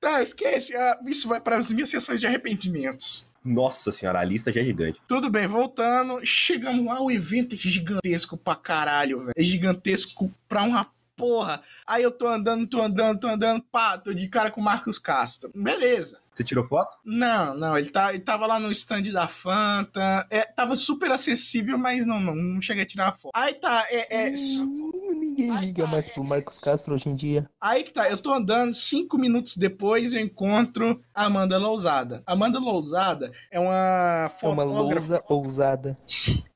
Tá, 0.00 0.22
esquece. 0.22 0.76
Ah, 0.76 0.98
isso 1.06 1.28
vai 1.28 1.40
para 1.40 1.58
as 1.58 1.70
minhas 1.70 1.90
sessões 1.90 2.20
de 2.20 2.26
arrependimentos. 2.26 3.26
Nossa 3.44 3.92
senhora, 3.92 4.20
a 4.20 4.24
lista 4.24 4.52
já 4.52 4.60
é 4.60 4.64
gigante. 4.64 5.00
Tudo 5.06 5.30
bem, 5.30 5.46
voltando. 5.46 6.24
Chegamos 6.24 6.84
lá, 6.84 7.00
o 7.00 7.10
evento 7.10 7.54
é 7.54 7.58
gigantesco 7.58 8.36
pra 8.36 8.56
caralho, 8.56 9.18
velho. 9.20 9.32
É 9.36 9.42
gigantesco 9.42 10.32
pra 10.48 10.62
uma 10.62 10.90
porra. 11.16 11.62
Aí 11.86 12.02
eu 12.02 12.10
tô 12.10 12.26
andando, 12.26 12.66
tô 12.66 12.80
andando, 12.80 13.20
tô 13.20 13.28
andando, 13.28 13.62
pá, 13.62 13.98
tô 13.98 14.12
de 14.12 14.28
cara 14.28 14.50
com 14.50 14.60
o 14.60 14.64
Marcos 14.64 14.98
Castro. 14.98 15.50
Beleza. 15.54 16.20
Você 16.34 16.42
tirou 16.42 16.64
foto? 16.64 16.96
Não, 17.04 17.54
não, 17.54 17.78
ele, 17.78 17.90
tá, 17.90 18.12
ele 18.12 18.22
tava 18.22 18.46
lá 18.46 18.58
no 18.58 18.72
stand 18.72 19.04
da 19.12 19.28
Fanta. 19.28 20.26
É, 20.28 20.42
tava 20.42 20.74
super 20.74 21.10
acessível, 21.12 21.78
mas 21.78 22.04
não, 22.04 22.18
não, 22.18 22.34
não 22.34 22.60
cheguei 22.60 22.82
a 22.82 22.86
tirar 22.86 23.08
a 23.08 23.12
foto. 23.12 23.30
Aí 23.34 23.54
tá, 23.54 23.86
é. 23.88 24.28
é... 24.28 24.32
Hum, 24.32 25.23
ninguém 25.34 25.60
liga 25.60 25.86
mais 25.86 26.08
pro 26.08 26.24
Marcos 26.24 26.58
Castro 26.58 26.94
hoje 26.94 27.08
em 27.08 27.14
dia. 27.14 27.48
Aí 27.60 27.82
que 27.82 27.92
tá, 27.92 28.08
eu 28.08 28.18
tô 28.18 28.32
andando, 28.32 28.74
cinco 28.74 29.18
minutos 29.18 29.56
depois 29.56 30.12
eu 30.12 30.20
encontro 30.20 31.02
a 31.12 31.26
Amanda 31.26 31.58
Lousada. 31.58 32.22
Amanda 32.26 32.58
Lousada 32.58 33.32
é 33.50 33.58
uma 33.58 34.30
fotógrafa... 34.40 34.44
É 34.44 34.64
uma 34.64 34.64
lousa 34.64 35.24
ousada. 35.28 35.98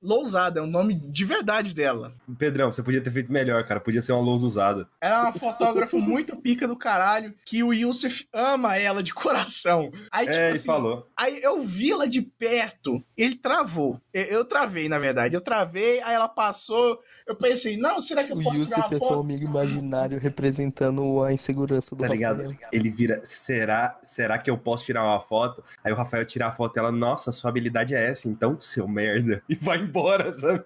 Lousada, 0.00 0.60
é 0.60 0.62
o 0.62 0.66
nome 0.66 0.94
de 0.94 1.24
verdade 1.24 1.74
dela. 1.74 2.14
Pedrão, 2.38 2.70
você 2.70 2.82
podia 2.82 3.00
ter 3.00 3.10
feito 3.10 3.32
melhor, 3.32 3.64
cara. 3.64 3.80
Podia 3.80 4.00
ser 4.00 4.12
uma 4.12 4.22
lousa 4.22 4.46
usada. 4.46 4.88
Ela 5.00 5.18
é 5.18 5.22
uma 5.22 5.32
fotógrafa 5.32 5.96
muito 5.98 6.36
pica 6.36 6.68
do 6.68 6.76
caralho, 6.76 7.34
que 7.44 7.62
o 7.62 7.72
Yusuf 7.72 8.26
ama 8.32 8.76
ela 8.76 9.02
de 9.02 9.12
coração. 9.12 9.90
Aí, 10.10 10.26
tipo, 10.26 10.38
é, 10.38 10.48
ele 10.48 10.58
assim, 10.58 10.66
falou. 10.66 11.06
Aí 11.16 11.42
eu 11.42 11.62
vi 11.62 11.90
ela 11.90 12.08
de 12.08 12.22
perto, 12.22 13.02
ele 13.16 13.36
travou. 13.36 14.00
Eu, 14.12 14.22
eu, 14.24 14.44
travei, 14.44 14.88
na 14.88 14.98
verdade. 14.98 15.34
Eu 15.34 15.40
travei, 15.40 16.00
aí 16.02 16.14
ela 16.14 16.28
passou. 16.28 16.98
Eu 17.26 17.34
pensei, 17.34 17.76
não, 17.76 18.00
será 18.00 18.24
que 18.24 18.32
eu 18.32 18.36
o 18.36 18.42
posso 18.42 18.67
É 18.72 18.82
foto? 18.82 19.04
seu 19.04 19.20
amigo 19.20 19.44
imaginário 19.44 20.18
representando 20.18 21.22
a 21.22 21.32
insegurança 21.32 21.94
do 21.94 22.02
tá 22.02 22.08
ligado? 22.08 22.42
Rafael. 22.42 22.68
Ele 22.72 22.90
vira, 22.90 23.20
será, 23.24 23.98
será 24.02 24.38
que 24.38 24.50
eu 24.50 24.58
posso 24.58 24.84
tirar 24.84 25.04
uma 25.04 25.20
foto? 25.20 25.62
Aí 25.82 25.92
o 25.92 25.96
Rafael 25.96 26.24
tira 26.24 26.46
a 26.46 26.52
foto 26.52 26.76
e 26.76 26.78
ela, 26.78 26.92
nossa, 26.92 27.32
sua 27.32 27.50
habilidade 27.50 27.94
é 27.94 28.06
essa, 28.06 28.28
então, 28.28 28.58
seu 28.60 28.86
merda. 28.86 29.42
E 29.48 29.54
vai 29.54 29.78
embora, 29.78 30.30
sabe? 30.32 30.62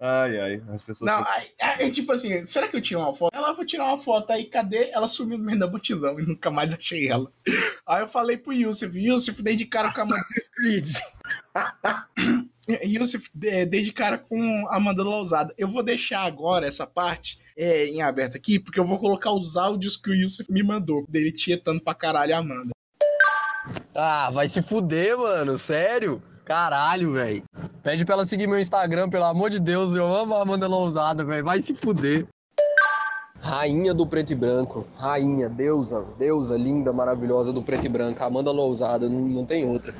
Ai, 0.00 0.40
ai, 0.40 0.62
as 0.68 0.82
pessoas. 0.82 1.10
Não, 1.10 1.24
aí, 1.60 1.90
tipo 1.90 2.12
assim, 2.12 2.44
será 2.44 2.68
que 2.68 2.76
eu 2.76 2.80
tiro 2.80 3.00
uma 3.00 3.14
foto? 3.14 3.34
Ela, 3.34 3.52
vou 3.52 3.66
tirar 3.66 3.86
uma 3.86 3.98
foto, 3.98 4.30
aí 4.30 4.44
cadê? 4.44 4.90
Ela 4.90 5.08
sumiu 5.08 5.38
no 5.38 5.44
meio 5.44 5.58
da 5.58 5.66
multidão 5.66 6.18
e 6.18 6.26
nunca 6.26 6.50
mais 6.50 6.72
achei 6.72 7.08
ela. 7.08 7.30
Aí 7.86 8.02
eu 8.02 8.08
falei 8.08 8.36
pro 8.36 8.52
Yusuf, 8.52 8.96
Yusuf, 8.96 9.42
dei 9.42 9.56
de 9.56 9.66
cara 9.66 9.92
com 9.92 10.00
a 10.00 10.04
Assassin's 10.04 10.48
Creed. 10.48 10.88
Yusuf, 12.84 13.30
dei 13.34 13.82
de 13.82 13.92
cara 13.92 14.18
com 14.18 14.66
a 14.68 14.76
Amanda 14.76 15.02
Lousada. 15.02 15.52
Eu 15.58 15.68
vou 15.68 15.82
deixar 15.82 16.20
agora 16.20 16.66
essa 16.66 16.86
parte 16.86 17.40
é, 17.56 17.86
em 17.86 18.02
aberto 18.02 18.36
aqui, 18.36 18.58
porque 18.58 18.78
eu 18.78 18.86
vou 18.86 18.98
colocar 18.98 19.32
os 19.32 19.56
áudios 19.56 19.96
que 19.96 20.10
o 20.10 20.14
Yusuf 20.14 20.50
me 20.50 20.62
mandou, 20.62 21.04
dele 21.08 21.32
tietando 21.32 21.82
pra 21.82 21.94
caralho 21.94 22.34
a 22.34 22.38
Amanda. 22.38 22.70
Ah, 23.94 24.30
vai 24.30 24.48
se 24.48 24.62
fuder, 24.62 25.16
mano, 25.18 25.58
sério? 25.58 26.22
Caralho, 26.44 27.12
velho. 27.12 27.42
Pede 27.82 28.04
pra 28.04 28.14
ela 28.14 28.26
seguir 28.26 28.46
meu 28.46 28.58
Instagram, 28.58 29.08
pelo 29.08 29.24
amor 29.24 29.50
de 29.50 29.60
Deus. 29.60 29.94
Eu 29.94 30.14
amo 30.14 30.34
a 30.34 30.42
Amanda 30.42 30.66
Lousada, 30.66 31.24
velho. 31.24 31.44
Vai 31.44 31.60
se 31.60 31.74
fuder. 31.74 32.26
Rainha 33.40 33.92
do 33.92 34.06
preto 34.06 34.32
e 34.32 34.36
branco. 34.36 34.86
Rainha, 34.96 35.48
deusa, 35.48 36.04
deusa 36.16 36.56
linda, 36.56 36.92
maravilhosa 36.92 37.52
do 37.52 37.62
preto 37.62 37.86
e 37.86 37.88
branco. 37.88 38.22
Amanda 38.22 38.52
Lousada, 38.52 39.08
não, 39.08 39.20
não 39.20 39.44
tem 39.44 39.68
outra. 39.68 39.92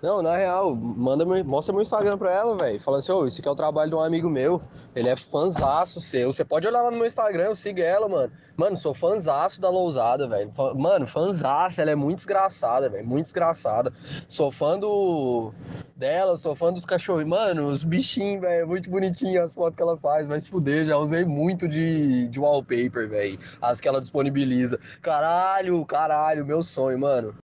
Não, 0.00 0.22
na 0.22 0.36
real, 0.36 0.76
manda 0.76 1.24
meu, 1.24 1.44
mostra 1.44 1.72
meu 1.72 1.82
Instagram 1.82 2.16
pra 2.16 2.32
ela, 2.32 2.56
velho. 2.56 2.80
Fala 2.80 2.98
assim, 2.98 3.10
ô, 3.10 3.20
oh, 3.20 3.26
esse 3.26 3.40
aqui 3.40 3.48
é 3.48 3.50
o 3.50 3.56
trabalho 3.56 3.90
de 3.90 3.96
um 3.96 4.00
amigo 4.00 4.30
meu. 4.30 4.62
Ele 4.94 5.08
é 5.08 5.16
fãzaço 5.16 6.00
seu. 6.00 6.30
Você 6.30 6.44
pode 6.44 6.68
olhar 6.68 6.82
lá 6.82 6.90
no 6.90 6.96
meu 6.96 7.06
Instagram, 7.06 7.46
eu 7.46 7.54
sigo 7.56 7.80
ela, 7.80 8.08
mano. 8.08 8.32
Mano, 8.56 8.76
sou 8.76 8.94
fãzaço 8.94 9.60
da 9.60 9.68
Lousada, 9.68 10.28
velho. 10.28 10.50
Mano, 10.76 11.04
fãzaço, 11.04 11.80
ela 11.80 11.90
é 11.90 11.96
muito 11.96 12.18
desgraçada, 12.18 12.88
velho. 12.88 13.04
Muito 13.04 13.24
desgraçada. 13.24 13.92
Sou 14.28 14.52
fã 14.52 14.78
do 14.78 15.52
dela, 15.96 16.36
sou 16.36 16.54
fã 16.54 16.72
dos 16.72 16.86
cachorros. 16.86 17.24
Mano, 17.24 17.66
os 17.66 17.82
bichinhos, 17.82 18.42
velho. 18.42 18.62
É 18.62 18.66
muito 18.66 18.88
bonitinho 18.88 19.42
as 19.42 19.52
fotos 19.52 19.74
que 19.74 19.82
ela 19.82 19.96
faz. 19.96 20.28
Mas 20.28 20.46
fuder, 20.46 20.86
já 20.86 20.96
usei 20.96 21.24
muito 21.24 21.66
de, 21.66 22.28
de 22.28 22.38
wallpaper, 22.38 23.08
velho. 23.08 23.36
As 23.60 23.80
que 23.80 23.88
ela 23.88 24.00
disponibiliza. 24.00 24.78
Caralho, 25.02 25.84
caralho, 25.86 26.46
meu 26.46 26.62
sonho, 26.62 27.00
mano. 27.00 27.34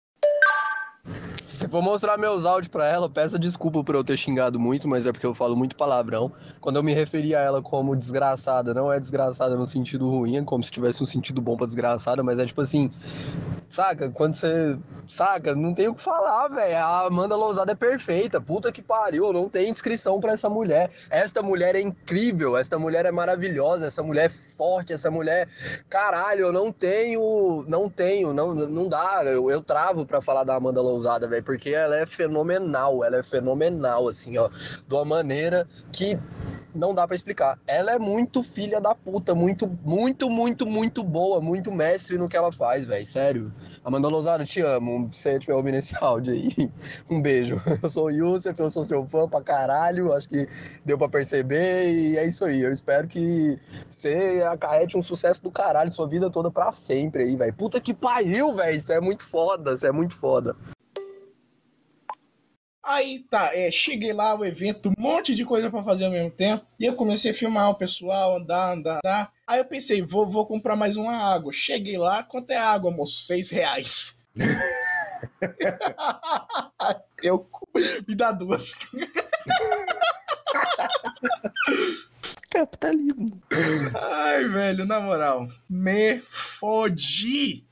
Se 1.45 1.69
for 1.69 1.83
mostrar 1.83 2.17
meus 2.17 2.47
áudios 2.47 2.69
para 2.69 2.89
ela, 2.89 3.09
peça 3.11 3.39
desculpa 3.39 3.85
por 3.85 3.95
eu 3.95 4.03
ter 4.03 4.17
xingado 4.17 4.59
muito, 4.59 4.89
mas 4.89 5.07
é 5.07 5.13
porque 5.13 5.27
eu 5.27 5.35
falo 5.35 5.55
muito 5.55 5.77
palavrão. 5.77 6.33
Quando 6.61 6.77
eu 6.77 6.83
me 6.83 6.95
referi 6.95 7.35
a 7.35 7.41
ela 7.41 7.61
como 7.61 7.95
desgraçada, 7.95 8.73
não 8.73 8.91
é 8.91 8.99
desgraçada 8.99 9.55
no 9.55 9.67
sentido 9.67 10.09
ruim, 10.09 10.37
é 10.37 10.43
como 10.43 10.63
se 10.63 10.71
tivesse 10.71 11.03
um 11.03 11.07
sentido 11.07 11.43
bom 11.43 11.57
pra 11.57 11.67
desgraçada, 11.67 12.23
mas 12.23 12.39
é 12.39 12.47
tipo 12.47 12.63
assim, 12.63 12.91
saca? 13.75 14.11
Quando 14.11 14.35
você. 14.35 14.79
Saca? 15.07 15.55
Não 15.55 15.75
tem 15.75 15.87
o 15.89 15.95
que 15.95 16.01
falar, 16.01 16.49
velho. 16.49 16.79
A 16.79 17.07
Amanda 17.07 17.37
Lousada 17.37 17.73
é 17.73 17.75
perfeita. 17.75 18.41
Puta 18.41 18.73
que 18.73 18.81
pariu. 18.81 19.33
Não 19.35 19.51
tem 19.51 19.69
inscrição 19.69 20.19
para 20.19 20.33
essa 20.33 20.49
mulher. 20.49 20.91
Esta 21.11 21.43
mulher 21.43 21.77
é 21.77 21.81
incrível. 21.81 22.57
Esta 22.57 22.79
mulher 22.79 23.05
é 23.05 23.13
maravilhosa. 23.13 23.87
Essa 23.87 24.03
mulher 24.03 24.27
é 24.27 24.29
forte. 24.57 24.95
Essa 24.95 25.11
mulher. 25.11 25.47
Caralho, 25.91 26.47
eu 26.47 26.53
não 26.53 26.73
tenho. 26.73 27.67
Não 27.69 27.91
tenho. 27.91 28.33
Não, 28.33 28.55
não 28.55 28.89
dá. 28.89 29.23
Eu, 29.27 29.51
eu 29.51 29.61
travo 29.61 30.07
para 30.07 30.23
falar 30.23 30.45
da 30.45 30.55
Amanda 30.55 30.81
Lousada, 30.81 30.94
velho. 31.01 31.43
Porque 31.43 31.71
ela 31.71 31.97
é 31.97 32.07
fenomenal. 32.07 33.05
Ela 33.05 33.19
é 33.19 33.23
fenomenal, 33.23 34.09
assim, 34.09 34.39
ó. 34.39 34.49
De 34.49 34.95
uma 34.95 35.05
maneira 35.05 35.67
que 35.93 36.19
não 36.75 36.93
dá 36.93 37.07
para 37.07 37.15
explicar. 37.15 37.59
Ela 37.67 37.93
é 37.93 37.99
muito 37.99 38.43
filha 38.43 38.81
da 38.81 38.95
puta, 38.95 39.35
muito, 39.35 39.69
muito, 39.85 40.29
muito, 40.29 40.67
muito 40.67 41.05
boa, 41.05 41.41
muito 41.41 41.71
mestre 41.71 42.19
no 42.19 42.29
que 42.29 42.37
ela 42.37 42.51
faz, 42.51 42.85
velho. 42.85 43.07
Sério. 43.07 43.53
Amanda 43.85 44.09
Lozano, 44.09 44.45
te 44.45 44.61
amo. 44.61 45.09
Se 45.13 45.23
você 45.23 45.33
estiver 45.35 45.55
ouvindo 45.55 45.77
esse 45.77 45.95
áudio 46.03 46.33
aí, 46.33 46.71
um 47.09 47.23
beijo. 47.23 47.61
Eu 47.83 47.89
sou 47.89 48.07
o 48.07 48.11
Yusuf, 48.11 48.55
eu 48.59 48.71
sou 48.71 48.85
seu 48.85 49.07
fã 49.07 49.29
pra 49.29 49.41
caralho. 49.41 50.13
Acho 50.13 50.29
que 50.29 50.49
deu 50.85 50.99
pra 50.99 51.09
perceber 51.09 51.93
e 51.93 52.17
é 52.19 52.27
isso 52.27 52.45
aí. 52.45 52.63
Eu 52.63 52.73
espero 52.73 53.07
que 53.07 53.59
você 53.89 54.45
acarrete 54.51 54.97
um 54.97 55.03
sucesso 55.03 55.43
do 55.43 55.51
caralho 55.51 55.93
sua 55.93 56.09
vida 56.09 56.29
toda 56.31 56.51
pra 56.51 56.73
sempre 56.73 57.23
aí, 57.23 57.37
velho. 57.37 57.55
Puta 57.55 57.81
que 57.81 57.95
pariu, 57.95 58.55
velho. 58.55 58.77
Isso 58.77 58.93
é 58.93 59.01
muito 59.01 59.23
foda, 59.23 59.75
isso 59.75 59.87
é 59.87 59.93
muito 59.93 60.15
foda. 60.15 60.57
Aí 62.85 63.21
tá, 63.31 63.57
é, 63.57 63.71
cheguei 63.71 64.13
lá, 64.13 64.39
o 64.39 64.45
evento, 64.45 64.91
um 64.91 64.95
monte 64.99 65.35
de 65.35 65.43
coisa 65.43 65.71
para 65.71 65.83
fazer 65.83 66.05
ao 66.05 66.11
mesmo 66.11 66.31
tempo. 66.31 66.67
E 66.79 66.85
eu 66.85 66.95
comecei 66.95 67.31
a 67.31 67.35
filmar 67.35 67.71
o 67.71 67.77
pessoal, 67.77 68.37
andar, 68.37 68.75
andar, 68.75 68.99
andar. 68.99 69.33
Aí 69.47 69.59
eu 69.59 69.65
pensei, 69.65 70.03
vou, 70.03 70.31
vou 70.31 70.47
comprar 70.47 70.77
mais 70.77 70.95
uma 70.95 71.17
água. 71.17 71.51
Cheguei 71.53 71.97
lá, 71.97 72.23
quanto 72.23 72.51
é 72.51 72.57
água, 72.57 72.91
moço? 72.91 73.23
Seis 73.23 73.49
reais. 73.49 74.15
eu 77.23 77.49
me 78.07 78.15
dá 78.15 78.33
duas. 78.33 78.75
Capitalismo. 82.51 83.43
Ai, 83.95 84.49
velho, 84.49 84.85
na 84.85 85.01
moral, 85.01 85.49
me 85.69 86.23
fodi. 86.29 87.65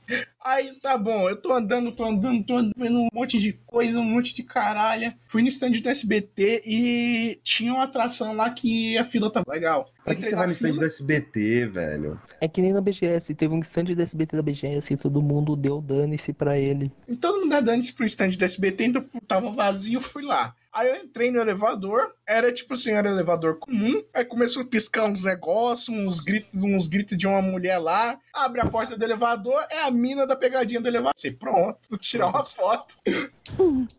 Aí 0.43 0.73
tá 0.81 0.97
bom, 0.97 1.29
eu 1.29 1.37
tô 1.37 1.53
andando, 1.53 1.91
tô 1.91 2.03
andando, 2.03 2.43
tô 2.43 2.55
andando, 2.55 2.73
vendo 2.75 2.99
um 2.99 3.07
monte 3.13 3.39
de 3.39 3.53
coisa, 3.65 3.99
um 3.99 4.03
monte 4.03 4.35
de 4.35 4.43
caralho. 4.43 5.13
Fui 5.29 5.41
no 5.41 5.47
stand 5.47 5.71
do 5.71 5.89
SBT 5.89 6.63
e 6.65 7.39
tinha 7.43 7.73
uma 7.73 7.85
atração 7.85 8.35
lá 8.35 8.49
que 8.49 8.97
a 8.97 9.05
fila 9.05 9.31
tava 9.31 9.51
legal. 9.51 9.89
Pra 10.03 10.13
que, 10.13 10.23
que 10.23 10.29
você 10.29 10.35
vai 10.35 10.47
no 10.47 10.51
stand 10.51 10.73
do 10.73 10.85
SBT, 10.85 11.67
velho? 11.67 12.21
É 12.41 12.47
que 12.47 12.61
nem 12.61 12.73
na 12.73 12.81
BGS, 12.81 13.33
teve 13.33 13.53
um 13.53 13.59
stand 13.59 13.85
do 13.85 14.01
SBT 14.01 14.35
da 14.35 14.43
BGS 14.43 14.93
e 14.93 14.97
todo 14.97 15.21
mundo 15.21 15.55
deu 15.55 15.79
dane-se 15.79 16.33
pra 16.33 16.59
ele. 16.59 16.91
E 17.07 17.15
todo 17.15 17.39
mundo 17.39 17.61
dando 17.61 17.81
isso 17.81 17.95
pro 17.95 18.05
stand 18.05 18.31
do 18.31 18.43
SBT, 18.43 18.85
então 18.85 19.05
tava 19.25 19.49
vazio, 19.51 20.01
fui 20.01 20.23
lá. 20.23 20.53
Aí 20.73 20.89
eu 20.89 20.95
entrei 20.95 21.29
no 21.31 21.39
elevador, 21.39 22.11
era 22.25 22.51
tipo 22.51 22.73
assim, 22.73 22.91
era 22.91 23.07
um 23.07 23.13
elevador 23.13 23.59
comum, 23.59 24.03
aí 24.11 24.25
começou 24.25 24.42
a 24.45 24.65
piscar 24.65 25.05
uns 25.05 25.23
negócios, 25.23 25.89
uns 25.89 26.19
gritos, 26.19 26.61
uns 26.61 26.87
gritos 26.87 27.17
de 27.17 27.25
uma 27.27 27.41
mulher 27.41 27.77
lá, 27.77 28.17
abre 28.33 28.61
a 28.61 28.65
porta 28.65 28.97
do 28.97 29.03
elevador, 29.03 29.63
é 29.69 29.83
a 29.83 29.91
mina 29.91 30.25
da 30.27 30.35
pegadinha 30.35 30.81
do 30.81 30.87
elevador. 30.87 31.13
Assim, 31.17 31.31
pronto, 31.33 31.77
vou 31.89 31.99
tirar 31.99 32.27
uma 32.27 32.45
foto. 32.45 32.95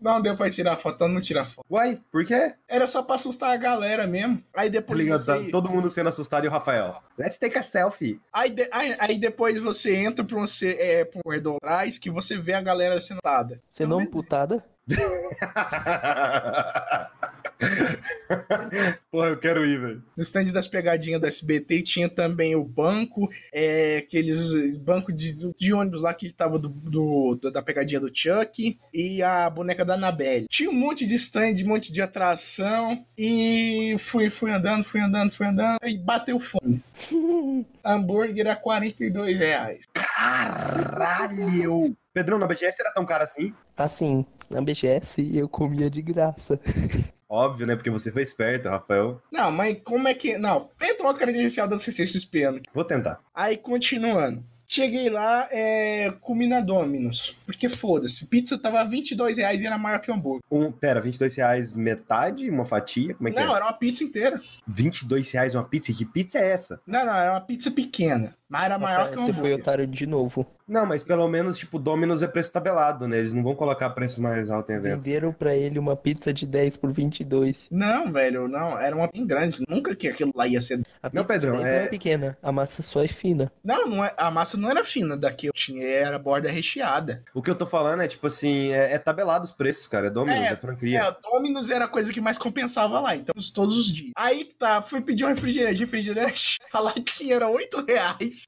Não 0.01 0.21
deu 0.21 0.37
pra 0.37 0.51
tirar 0.51 0.77
foto, 0.77 0.95
então 0.97 1.09
não 1.09 1.21
tirar 1.21 1.47
foto. 1.47 1.65
Uai, 1.71 2.01
por 2.11 2.25
quê? 2.25 2.55
Era 2.69 2.87
só 2.87 3.03
pra 3.03 3.17
assustar 3.17 3.51
a 3.51 3.57
galera 3.57 4.07
mesmo. 4.07 4.43
Aí 4.55 4.71
depois 4.71 4.99
ligado? 4.99 5.21
você... 5.23 5.45
Tá 5.45 5.51
todo 5.51 5.71
mundo 5.71 5.91
sendo 5.91 6.09
assustado 6.09 6.45
e 6.45 6.49
o 6.49 6.51
Rafael. 6.51 7.03
Let's 7.19 7.39
take 7.39 7.59
a 7.59 7.63
selfie. 7.63 8.21
Aí, 8.33 8.51
de- 8.51 8.69
aí, 8.73 8.97
aí 8.99 9.19
depois 9.19 9.61
você 9.61 9.95
entra 9.97 10.25
pra, 10.25 10.39
você, 10.39 10.77
é, 10.81 11.05
pra 11.05 11.19
um 11.19 11.23
corredor 11.23 11.57
atrás 11.57 11.99
que 11.99 12.11
você 12.11 12.39
vê 12.39 12.55
a 12.55 12.61
galera 12.61 13.01
sentada. 13.01 13.61
Você 13.69 13.87
não 13.87 14.05
putada? 14.07 14.65
Porra, 19.11 19.29
eu 19.29 19.37
quero 19.39 19.65
ir, 19.65 19.81
velho. 19.81 20.03
No 20.17 20.23
stand 20.23 20.47
das 20.47 20.67
pegadinhas 20.67 21.21
do 21.21 21.27
SBT 21.27 21.83
tinha 21.83 22.09
também 22.09 22.55
o 22.57 22.65
banco, 22.65 23.29
é, 23.53 23.99
aqueles 23.99 24.77
banco 24.77 25.13
de, 25.13 25.53
de 25.59 25.73
ônibus 25.73 26.03
lá 26.03 26.13
que 26.15 26.33
tava 26.33 26.59
do, 26.59 26.69
do- 26.69 27.51
da 27.51 27.63
pegadinha 27.63 28.01
do 28.01 28.11
Chuck 28.13 28.79
e 28.93 29.23
a 29.23 29.49
boneca 29.51 29.85
da 29.85 29.95
Annabelle. 29.95 30.47
Tinha 30.49 30.71
um 30.71 30.75
monte 30.75 31.07
de 31.07 31.15
stand, 31.15 31.55
um 31.65 31.69
monte 31.69 31.93
de 31.93 32.03
atração 32.03 33.05
e 33.17 33.97
fui, 33.99 34.31
fui 34.31 34.51
andando, 34.51 34.85
fui 34.85 35.01
andando, 35.01 35.33
fui 35.33 35.47
andando 35.47 35.79
e 35.85 35.97
bateu 35.99 36.39
fome. 36.41 36.83
Hambúrguer 37.85 38.47
a 38.49 38.57
42 38.57 39.39
reais. 39.39 39.85
Caralho! 39.93 41.97
Pedrão, 42.13 42.39
na 42.39 42.47
BGS 42.47 42.77
era 42.81 42.93
tão 42.93 43.05
caro 43.05 43.25
assim? 43.25 43.53
Assim, 43.77 44.25
na 44.51 44.63
BGS 44.63 45.37
eu 45.37 45.49
comia 45.49 45.91
de 45.91 46.01
graça. 46.01 46.59
Óbvio, 47.35 47.67
né? 47.67 47.75
Porque 47.75 47.91
você 47.91 48.13
foi 48.13 48.23
esperto, 48.23 48.69
Rafael. 48.69 49.21
Não, 49.29 49.51
mas 49.51 49.77
como 49.83 50.07
é 50.07 50.15
que. 50.15 50.39
Não, 50.39 50.71
entra 50.81 51.03
uma 51.03 51.15
credencial 51.15 51.67
da 51.67 51.77
CCXP 51.77 52.45
ano. 52.45 52.61
Vou 52.73 52.85
tentar. 52.85 53.19
Aí, 53.35 53.57
continuando. 53.57 54.45
Cheguei 54.69 55.11
lá, 55.11 55.49
é, 55.51 56.13
comi 56.21 56.47
na 56.47 56.61
Domino's. 56.61 57.37
Porque 57.45 57.69
foda-se, 57.69 58.27
pizza 58.27 58.57
tava 58.57 58.83
22 58.85 59.37
reais 59.37 59.63
e 59.63 59.67
era 59.67 59.77
maior 59.77 60.01
que 60.01 60.11
hambúrguer. 60.11 60.43
Um, 60.51 60.73
pera, 60.73 61.01
22 61.01 61.35
reais 61.37 61.73
metade, 61.75 62.49
uma 62.49 62.65
fatia? 62.65 63.15
Como 63.15 63.29
é 63.29 63.33
que 63.33 63.39
Não, 63.39 63.53
é? 63.53 63.57
era 63.57 63.67
uma 63.67 63.73
pizza 63.73 64.03
inteira. 64.03 64.41
22 64.67 65.31
reais 65.33 65.55
uma 65.55 65.65
pizza? 65.65 65.93
Que 65.93 66.05
pizza 66.05 66.39
é 66.39 66.51
essa? 66.51 66.81
Não, 66.87 67.05
não, 67.05 67.15
era 67.15 67.33
uma 67.33 67.41
pizza 67.41 67.71
pequena. 67.71 68.35
Mas 68.55 68.65
era 68.67 68.79
maior 68.79 69.11
que 69.11 69.17
o 69.17 69.19
Você 69.21 69.33
foi 69.33 69.53
otário 69.53 69.85
de 69.85 70.07
novo. 70.07 70.47
Não, 70.67 70.87
mas 70.87 71.03
pelo 71.03 71.27
menos, 71.29 71.59
tipo, 71.59 71.79
Domino's 71.79 72.23
é 72.23 72.27
preço 72.29 72.53
tabelado, 72.53 73.07
né? 73.09 73.19
Eles 73.19 73.33
não 73.33 73.43
vão 73.43 73.55
colocar 73.55 73.91
preço 73.91 74.23
mais 74.23 74.49
alto 74.49 74.71
em 74.71 74.77
evento. 74.77 75.03
Venderam 75.03 75.33
pra 75.33 75.55
ele 75.55 75.79
uma 75.79 75.97
pizza 75.97 76.33
de 76.33 76.47
10 76.47 76.77
por 76.77 76.93
22. 76.93 77.67
Não, 77.71 78.11
velho, 78.13 78.49
não. 78.49 78.79
Era 78.81 78.95
uma 78.97 79.09
bem 79.09 79.27
grande. 79.27 79.63
Nunca 79.69 79.95
que 79.95 80.09
aquilo 80.09 80.33
lá 80.35 80.47
ia 80.47 80.63
ser. 80.63 80.81
A 81.03 81.11
Não, 81.13 81.23
pizza 81.23 81.25
Pedrão, 81.25 81.59
de 81.59 81.65
10 81.65 81.69
é- 81.69 81.79
não 81.81 81.85
é 81.85 81.89
pequena, 81.89 82.39
a 82.43 82.53
massa 82.53 82.83
só 82.83 83.03
é 83.05 83.09
fina. 83.09 83.53
Não, 83.63 83.87
não 83.89 84.05
é, 84.05 84.15
a 84.17 84.31
massa 84.31 84.57
não 84.57 84.71
era 84.71 84.85
fina 84.85 85.17
daqui. 85.17 85.49
Eu 85.49 85.53
tinha, 85.53 85.85
era 85.85 86.19
borda 86.19 86.49
recheada. 86.49 87.23
O 87.35 87.43
que 87.43 87.51
eu 87.51 87.55
tô 87.55 87.67
falando 87.67 88.01
é, 88.03 88.09
tipo 88.09 88.27
assim, 88.27 88.71
é, 88.73 88.93
é 88.95 88.99
tabelado 88.99 89.45
os 89.45 89.53
preços, 89.53 89.87
cara. 89.87 90.07
É 90.07 90.11
Domino's, 90.11 90.41
é, 90.41 90.53
É, 90.53 90.57
franquia. 90.57 90.99
É, 90.99 91.03
a 91.03 91.11
Domino's 91.11 91.69
era 91.71 91.85
a 91.87 91.89
coisa 91.89 92.13
que 92.13 92.21
mais 92.21 92.39
compensava 92.39 93.01
lá, 93.01 93.15
então 93.17 93.35
todos 93.53 93.77
os 93.77 93.93
dias. 93.93 94.13
Aí 94.17 94.45
tá, 94.59 94.81
fui 94.81 95.01
pedir 95.01 95.25
um 95.25 95.29
refrigerante. 95.29 95.81
Refrigerante, 95.81 96.59
a 96.73 96.81
latinha 96.81 97.35
era 97.35 97.49
8 97.49 97.85
reais. 97.85 98.44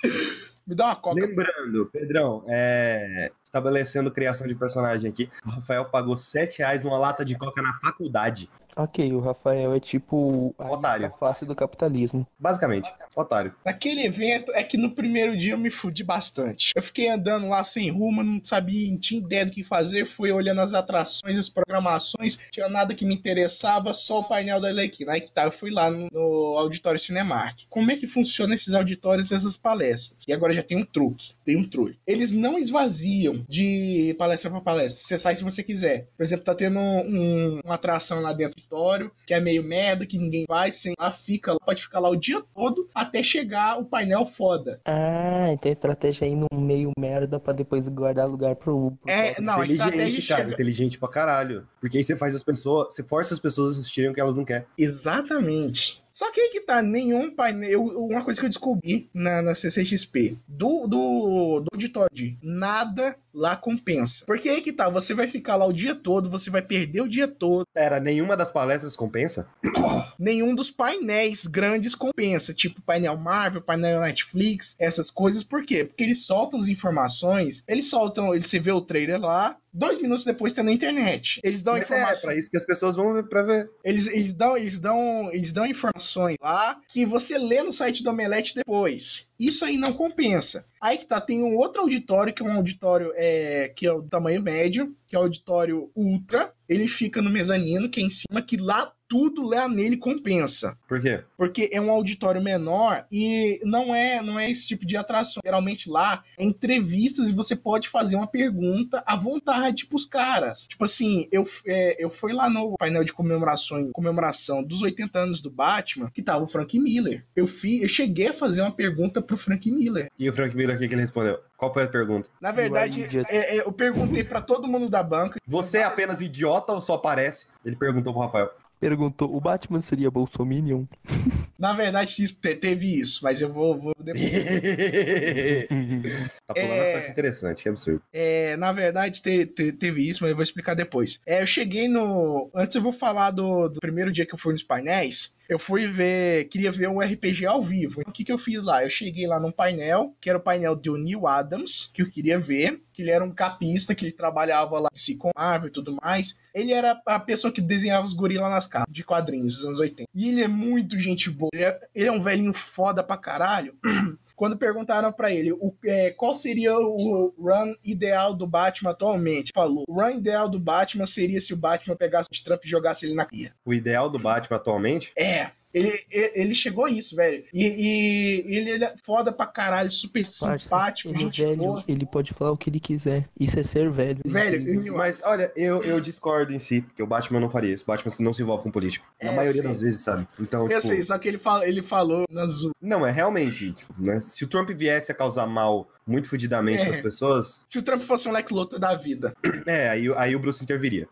Me 0.66 0.74
dá 0.74 0.86
uma 0.86 0.96
coca. 0.96 1.20
Lembrando, 1.20 1.86
Pedrão, 1.92 2.44
é, 2.48 3.30
estabelecendo 3.44 4.10
criação 4.10 4.46
de 4.46 4.54
personagem 4.54 5.08
aqui, 5.08 5.30
o 5.44 5.50
Rafael 5.50 5.84
pagou 5.84 6.18
7 6.18 6.58
reais 6.58 6.82
numa 6.82 6.98
lata 6.98 7.24
de 7.24 7.38
coca 7.38 7.62
na 7.62 7.72
faculdade. 7.74 8.50
Ok, 8.78 9.10
o 9.14 9.20
Rafael 9.20 9.72
é 9.74 9.80
tipo 9.80 10.54
a 10.58 10.70
Otário. 10.70 11.10
fácil 11.18 11.46
do 11.46 11.54
capitalismo. 11.54 12.26
Basicamente, 12.38 12.90
otário. 13.16 13.54
Naquele 13.64 14.02
evento 14.04 14.52
é 14.52 14.62
que 14.62 14.76
no 14.76 14.90
primeiro 14.94 15.34
dia 15.36 15.54
eu 15.54 15.58
me 15.58 15.70
fudi 15.70 16.04
bastante. 16.04 16.72
Eu 16.76 16.82
fiquei 16.82 17.08
andando 17.08 17.48
lá 17.48 17.64
sem 17.64 17.90
rumo, 17.90 18.22
não 18.22 18.38
sabia, 18.44 18.90
não 18.90 18.98
tinha 18.98 19.18
ideia 19.20 19.46
do 19.46 19.50
que 19.52 19.64
fazer. 19.64 20.06
Fui 20.06 20.30
olhando 20.30 20.60
as 20.60 20.74
atrações, 20.74 21.38
as 21.38 21.48
programações, 21.48 22.38
tinha 22.50 22.68
nada 22.68 22.94
que 22.94 23.06
me 23.06 23.14
interessava, 23.14 23.94
só 23.94 24.20
o 24.20 24.28
painel 24.28 24.60
da 24.60 24.68
Arlequina. 24.68 25.12
Aí 25.12 25.22
que 25.22 25.32
tá, 25.32 25.44
eu 25.44 25.52
fui 25.52 25.70
lá 25.70 25.90
no, 25.90 26.08
no 26.12 26.58
Auditório 26.58 27.00
Cinemark. 27.00 27.60
Como 27.70 27.90
é 27.90 27.96
que 27.96 28.06
funciona 28.06 28.54
esses 28.54 28.74
auditórios, 28.74 29.32
essas 29.32 29.56
palestras? 29.56 30.22
E 30.28 30.34
agora 30.34 30.52
já 30.52 30.62
tem 30.62 30.76
um 30.76 30.84
truque, 30.84 31.32
tem 31.46 31.56
um 31.56 31.64
truque. 31.66 31.98
Eles 32.06 32.30
não 32.30 32.58
esvaziam 32.58 33.42
de 33.48 34.14
palestra 34.18 34.50
para 34.50 34.60
palestra. 34.60 35.02
Você 35.02 35.18
sai 35.18 35.34
se 35.34 35.42
você 35.44 35.62
quiser. 35.62 36.08
Por 36.14 36.22
exemplo, 36.22 36.44
tá 36.44 36.54
tendo 36.54 36.78
um- 36.78 37.60
uma 37.64 37.74
atração 37.76 38.20
lá 38.20 38.34
dentro 38.34 38.65
auditório, 38.66 39.10
que 39.26 39.32
é 39.32 39.40
meio 39.40 39.62
merda, 39.62 40.04
que 40.04 40.18
ninguém 40.18 40.44
vai, 40.48 40.70
sem 40.72 40.92
lá, 40.98 41.10
fica 41.12 41.52
lá, 41.52 41.58
pode 41.64 41.82
ficar 41.82 42.00
lá 42.00 42.10
o 42.10 42.16
dia 42.16 42.42
todo 42.54 42.88
até 42.94 43.22
chegar 43.22 43.78
o 43.78 43.84
painel 43.84 44.26
foda. 44.26 44.80
Ah, 44.84 45.48
então 45.52 45.70
a 45.70 45.72
estratégia 45.72 46.26
é 46.26 46.30
ir 46.30 46.36
num 46.36 46.60
meio 46.60 46.90
merda 46.98 47.38
pra 47.38 47.52
depois 47.52 47.88
guardar 47.88 48.28
lugar 48.28 48.56
pro. 48.56 48.92
pro 49.00 49.10
É, 49.10 49.34
top. 49.34 49.42
não, 49.42 49.60
a 49.60 49.66
estratégia 49.66 50.02
inteligente, 50.02 50.28
cara, 50.28 50.42
chega... 50.42 50.54
inteligente 50.54 50.98
pra 50.98 51.08
caralho. 51.08 51.66
Porque 51.80 51.98
aí 51.98 52.04
você 52.04 52.16
faz 52.16 52.34
as 52.34 52.42
pessoas, 52.42 52.94
você 52.94 53.02
força 53.02 53.34
as 53.34 53.40
pessoas 53.40 53.76
a 53.76 53.80
assistirem 53.80 54.10
o 54.10 54.14
que 54.14 54.20
elas 54.20 54.34
não 54.34 54.44
querem. 54.44 54.66
Exatamente. 54.76 56.02
Só 56.16 56.32
que 56.32 56.40
aí 56.40 56.48
que 56.48 56.62
tá, 56.62 56.80
nenhum 56.80 57.30
painel. 57.30 57.82
Uma 57.84 58.24
coisa 58.24 58.40
que 58.40 58.46
eu 58.46 58.48
descobri 58.48 59.10
na, 59.12 59.42
na 59.42 59.54
CCXP: 59.54 60.38
do, 60.48 60.86
do, 60.86 61.60
do 61.60 61.66
auditório, 61.74 62.08
de 62.10 62.38
nada 62.42 63.18
lá 63.34 63.54
compensa. 63.54 64.24
Porque 64.24 64.48
aí 64.48 64.62
que 64.62 64.72
tá, 64.72 64.88
você 64.88 65.12
vai 65.12 65.28
ficar 65.28 65.56
lá 65.56 65.66
o 65.66 65.74
dia 65.74 65.94
todo, 65.94 66.30
você 66.30 66.48
vai 66.48 66.62
perder 66.62 67.02
o 67.02 67.08
dia 67.08 67.28
todo. 67.28 67.66
Pera, 67.74 68.00
nenhuma 68.00 68.34
das 68.34 68.48
palestras 68.48 68.96
compensa? 68.96 69.46
Nenhum 70.18 70.54
dos 70.54 70.70
painéis 70.70 71.46
grandes 71.46 71.94
compensa, 71.94 72.54
tipo 72.54 72.80
painel 72.80 73.18
Marvel, 73.18 73.60
painel 73.60 74.00
Netflix, 74.00 74.74
essas 74.78 75.10
coisas. 75.10 75.42
Por 75.42 75.66
quê? 75.66 75.84
Porque 75.84 76.02
eles 76.02 76.24
soltam 76.24 76.58
as 76.58 76.68
informações, 76.68 77.62
eles 77.68 77.90
soltam, 77.90 78.34
ele- 78.34 78.42
você 78.42 78.58
vê 78.58 78.72
o 78.72 78.80
trailer 78.80 79.20
lá, 79.20 79.58
dois 79.76 80.00
minutos 80.00 80.24
depois 80.24 80.52
tá 80.52 80.62
na 80.62 80.72
internet. 80.72 81.40
Eles 81.44 81.62
dão 81.62 81.74
Mas 81.74 81.82
é, 81.82 81.84
informações. 81.84 82.20
pra 82.20 82.34
isso 82.34 82.50
que 82.50 82.56
as 82.56 82.64
pessoas 82.64 82.96
vão 82.96 83.12
ver 83.12 83.28
pra 83.28 83.42
ver. 83.42 83.70
Eles, 83.84 84.06
eles, 84.06 84.32
dão, 84.32 84.56
eles, 84.56 84.80
dão, 84.80 85.30
eles 85.32 85.52
dão 85.52 85.66
informações 85.66 86.36
lá 86.40 86.80
que 86.88 87.04
você 87.04 87.38
lê 87.38 87.62
no 87.62 87.72
site 87.72 88.02
do 88.02 88.10
Omelete 88.10 88.54
depois. 88.54 89.28
Isso 89.38 89.64
aí 89.64 89.76
não 89.76 89.92
compensa. 89.92 90.64
Aí 90.80 90.96
que 90.96 91.06
tá, 91.06 91.20
tem 91.20 91.42
um 91.42 91.56
outro 91.56 91.82
auditório, 91.82 92.32
que 92.32 92.42
é 92.42 92.46
um 92.46 92.56
auditório 92.56 93.12
é, 93.14 93.70
que 93.74 93.86
é 93.86 93.92
o 93.92 94.02
tamanho 94.02 94.42
médio, 94.42 94.96
que 95.08 95.14
é 95.14 95.18
o 95.18 95.22
auditório 95.22 95.90
ultra. 95.94 96.52
Ele 96.68 96.88
fica 96.88 97.20
no 97.20 97.30
mezanino, 97.30 97.88
que 97.88 98.00
é 98.00 98.04
em 98.04 98.10
cima, 98.10 98.40
que 98.40 98.56
lá 98.56 98.92
tudo 99.08 99.42
lá 99.42 99.68
nele 99.68 99.96
compensa. 99.96 100.76
Por 100.88 101.00
quê? 101.00 101.22
Porque 101.36 101.70
é 101.72 101.80
um 101.80 101.90
auditório 101.90 102.42
menor 102.42 103.06
e 103.10 103.60
não 103.64 103.94
é, 103.94 104.22
não 104.22 104.38
é 104.38 104.50
esse 104.50 104.66
tipo 104.66 104.86
de 104.86 104.96
atração. 104.96 105.40
Geralmente 105.44 105.88
lá 105.88 106.22
é 106.38 106.44
entrevistas 106.44 107.28
e 107.28 107.34
você 107.34 107.54
pode 107.54 107.88
fazer 107.88 108.16
uma 108.16 108.26
pergunta 108.26 109.02
à 109.06 109.16
vontade 109.16 109.86
pros 109.86 110.04
caras. 110.04 110.66
Tipo 110.66 110.84
assim, 110.84 111.28
eu, 111.30 111.46
é, 111.66 112.02
eu 112.02 112.10
fui 112.10 112.32
lá 112.32 112.48
no 112.48 112.76
painel 112.76 113.04
de 113.04 113.12
comemoração, 113.12 113.90
comemoração 113.92 114.62
dos 114.62 114.82
80 114.82 115.18
anos 115.18 115.40
do 115.40 115.50
Batman, 115.50 116.10
que 116.10 116.22
tava 116.22 116.44
o 116.44 116.48
Frank 116.48 116.78
Miller. 116.78 117.24
Eu, 117.34 117.46
fi, 117.46 117.82
eu 117.82 117.88
cheguei 117.88 118.28
a 118.28 118.34
fazer 118.34 118.62
uma 118.62 118.72
pergunta 118.72 119.22
pro 119.22 119.36
Frank 119.36 119.70
Miller. 119.70 120.10
E 120.18 120.28
o 120.28 120.32
Frank 120.32 120.56
Miller, 120.56 120.76
o 120.76 120.78
que, 120.78 120.88
que 120.88 120.94
ele 120.94 121.00
respondeu? 121.00 121.40
Qual 121.56 121.72
foi 121.72 121.84
a 121.84 121.88
pergunta? 121.88 122.28
Na 122.40 122.52
verdade, 122.52 123.06
é, 123.28 123.56
é, 123.56 123.60
eu 123.60 123.72
perguntei 123.72 124.22
pra 124.22 124.42
todo 124.42 124.68
mundo 124.68 124.90
da 124.90 125.02
banca. 125.02 125.40
Você 125.46 125.78
é 125.78 125.84
apenas 125.84 126.20
idiota 126.20 126.72
ou 126.72 126.80
só 126.80 126.94
aparece? 126.94 127.46
Ele 127.64 127.76
perguntou 127.76 128.12
pro 128.12 128.22
Rafael. 128.22 128.50
Perguntou: 128.78 129.34
o 129.34 129.40
Batman 129.40 129.80
seria 129.80 130.10
Bolsominion? 130.10 130.84
Na 131.58 131.72
verdade, 131.72 132.22
isso- 132.22 132.38
teve 132.40 133.00
isso, 133.00 133.20
mas 133.24 133.40
eu 133.40 133.50
vou, 133.52 133.80
vou 133.80 133.94
depois. 133.98 134.30
tá 136.46 136.54
pulando 136.54 136.72
É. 136.72 136.80
as 136.82 136.88
partes 136.90 137.10
interessantes, 137.10 137.62
que 137.62 137.68
absurdo. 137.68 138.02
É, 138.12 138.56
na 138.56 138.72
verdade, 138.72 139.22
te- 139.22 139.46
te- 139.46 139.72
teve 139.72 140.08
isso, 140.08 140.22
mas 140.22 140.30
eu 140.30 140.36
vou 140.36 140.42
explicar 140.42 140.74
depois. 140.74 141.20
É, 141.26 141.42
eu 141.42 141.46
cheguei 141.46 141.88
no. 141.88 142.50
Antes 142.54 142.76
eu 142.76 142.82
vou 142.82 142.92
falar 142.92 143.30
do, 143.30 143.68
do 143.68 143.80
primeiro 143.80 144.12
dia 144.12 144.26
que 144.26 144.34
eu 144.34 144.38
fui 144.38 144.52
nos 144.52 144.62
painéis. 144.62 145.34
Eu 145.48 145.58
fui 145.58 145.86
ver. 145.86 146.48
Queria 146.48 146.70
ver 146.70 146.88
um 146.88 147.00
RPG 147.00 147.46
ao 147.46 147.62
vivo. 147.62 148.02
O 148.06 148.12
que, 148.12 148.24
que 148.24 148.32
eu 148.32 148.38
fiz 148.38 148.64
lá? 148.64 148.84
Eu 148.84 148.90
cheguei 148.90 149.26
lá 149.26 149.38
num 149.38 149.52
painel, 149.52 150.14
que 150.20 150.28
era 150.28 150.38
o 150.38 150.42
painel 150.42 150.74
do 150.74 150.96
Neil 150.96 151.26
Adams, 151.26 151.90
que 151.92 152.02
eu 152.02 152.10
queria 152.10 152.38
ver. 152.38 152.82
Que 152.92 153.02
ele 153.02 153.10
era 153.10 153.24
um 153.24 153.30
capista, 153.30 153.94
que 153.94 154.04
ele 154.04 154.12
trabalhava 154.12 154.78
lá 154.78 154.88
em 154.92 155.16
com 155.16 155.30
Marvel 155.36 155.68
e 155.68 155.72
tudo 155.72 155.96
mais. 156.02 156.38
Ele 156.54 156.72
era 156.72 157.00
a 157.06 157.20
pessoa 157.20 157.52
que 157.52 157.60
desenhava 157.60 158.06
os 158.06 158.14
gorilas 158.14 158.50
nas 158.50 158.66
capas 158.66 158.92
de 158.92 159.04
quadrinhos 159.04 159.56
dos 159.56 159.64
anos 159.64 159.78
80. 159.80 160.08
E 160.14 160.28
ele 160.28 160.42
é 160.42 160.48
muito 160.48 160.98
gente 160.98 161.30
boa. 161.30 161.50
Ele 161.52 161.64
é, 161.64 161.80
ele 161.94 162.08
é 162.08 162.12
um 162.12 162.22
velhinho 162.22 162.52
foda 162.52 163.02
pra 163.02 163.16
caralho. 163.16 163.74
quando 164.36 164.56
perguntaram 164.56 165.10
pra 165.12 165.32
ele 165.32 165.50
o, 165.52 165.74
é, 165.84 166.10
qual 166.10 166.34
seria 166.34 166.78
o 166.78 167.34
run 167.38 167.74
ideal 167.82 168.34
do 168.34 168.46
Batman 168.46 168.90
atualmente, 168.90 169.50
falou: 169.54 169.84
o 169.88 169.94
run 169.94 170.10
ideal 170.10 170.48
do 170.48 170.60
Batman 170.60 171.06
seria 171.06 171.40
se 171.40 171.54
o 171.54 171.56
Batman 171.56 171.96
pegasse 171.96 172.28
o 172.30 172.44
Trump 172.44 172.64
e 172.64 172.68
jogasse 172.68 173.06
ele 173.06 173.14
na 173.14 173.24
cria. 173.24 173.52
O 173.64 173.72
ideal 173.72 174.10
do 174.10 174.18
Batman 174.18 174.58
atualmente? 174.58 175.12
É. 175.16 175.50
Ele, 175.76 176.00
ele 176.10 176.54
chegou 176.54 176.86
a 176.86 176.90
isso, 176.90 177.14
velho. 177.14 177.44
E, 177.52 177.64
e 177.66 178.56
ele, 178.56 178.70
ele 178.70 178.84
é 178.84 178.94
foda 179.04 179.30
pra 179.30 179.44
caralho, 179.46 179.90
super 179.90 180.22
Parça, 180.40 180.58
simpático, 180.58 181.08
ele 181.10 181.16
é 181.16 181.20
gente 181.20 181.42
velho, 181.44 181.56
boa. 181.56 181.84
ele 181.86 182.06
pode 182.06 182.32
falar 182.32 182.52
o 182.52 182.56
que 182.56 182.70
ele 182.70 182.80
quiser. 182.80 183.28
Isso 183.38 183.58
é 183.58 183.62
ser 183.62 183.90
velho. 183.90 184.20
Velho, 184.24 184.94
Mas 184.96 185.20
olha, 185.24 185.52
eu, 185.54 185.82
eu 185.84 186.00
discordo 186.00 186.52
em 186.52 186.58
si, 186.58 186.80
porque 186.80 187.02
o 187.02 187.06
Batman 187.06 187.40
não 187.40 187.50
faria 187.50 187.74
isso. 187.74 187.84
O 187.84 187.86
Batman 187.86 188.12
não 188.20 188.32
se 188.32 188.42
envolve 188.42 188.62
com 188.62 188.70
político. 188.70 189.06
Na 189.22 189.32
É, 189.32 189.36
maioria 189.36 189.62
sim. 189.62 189.68
das 189.68 189.80
vezes, 189.80 190.00
sabe? 190.00 190.26
Então, 190.40 190.62
eu 190.62 190.68
tipo, 190.68 190.80
sei, 190.80 191.02
só 191.02 191.18
que 191.18 191.28
ele, 191.28 191.38
fala, 191.38 191.66
ele 191.68 191.82
falou 191.82 192.24
na 192.30 192.46
Zoom. 192.46 192.70
não, 192.80 193.06
é 193.06 193.10
realmente, 193.10 193.72
tipo, 193.72 193.92
né? 193.98 194.20
Se 194.20 194.44
o 194.44 194.48
Trump 194.48 194.70
viesse 194.70 195.12
a 195.12 195.14
causar 195.14 195.46
mal 195.46 195.88
muito 196.06 196.28
fudidamente 196.28 196.82
É. 196.82 196.86
pras 196.88 197.00
pessoas, 197.02 197.64
Se 197.66 197.78
o 197.78 197.82
Trump 197.82 198.02
fosse 198.02 198.28
um 198.28 198.32
Lex 198.32 198.50
Luthor 198.50 198.78
da 198.78 198.94
vida. 198.94 199.34
é, 199.66 199.88
aí, 199.88 200.12
aí 200.16 200.36
o 200.36 200.38
Bruce 200.38 200.62
interviria. 200.62 201.08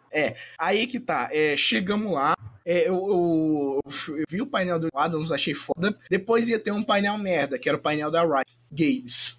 Aí 0.59 0.87
que 0.87 1.01
tá, 1.01 1.29
é, 1.33 1.57
chegamos 1.57 2.13
lá. 2.13 2.35
é, 2.65 2.89
eu, 2.89 2.95
eu- 2.95 3.81
eu 4.17 4.25
vi 4.31 4.41
o 4.41 4.47
painel 4.47 4.79
do 4.79 4.89
Adams, 4.95 5.31
achei 5.33 5.53
foda. 5.55 5.95
Depois 6.09 6.49
ia 6.49 6.59
ter 6.59 6.71
um 6.73 6.83
painel 6.83 7.19
merda, 7.19 7.59
que 7.59 7.69
era 7.69 7.77
o 7.77 7.81
painel 7.81 8.11
da 8.11 8.23
Riot 8.23 8.51
Games. 8.73 9.39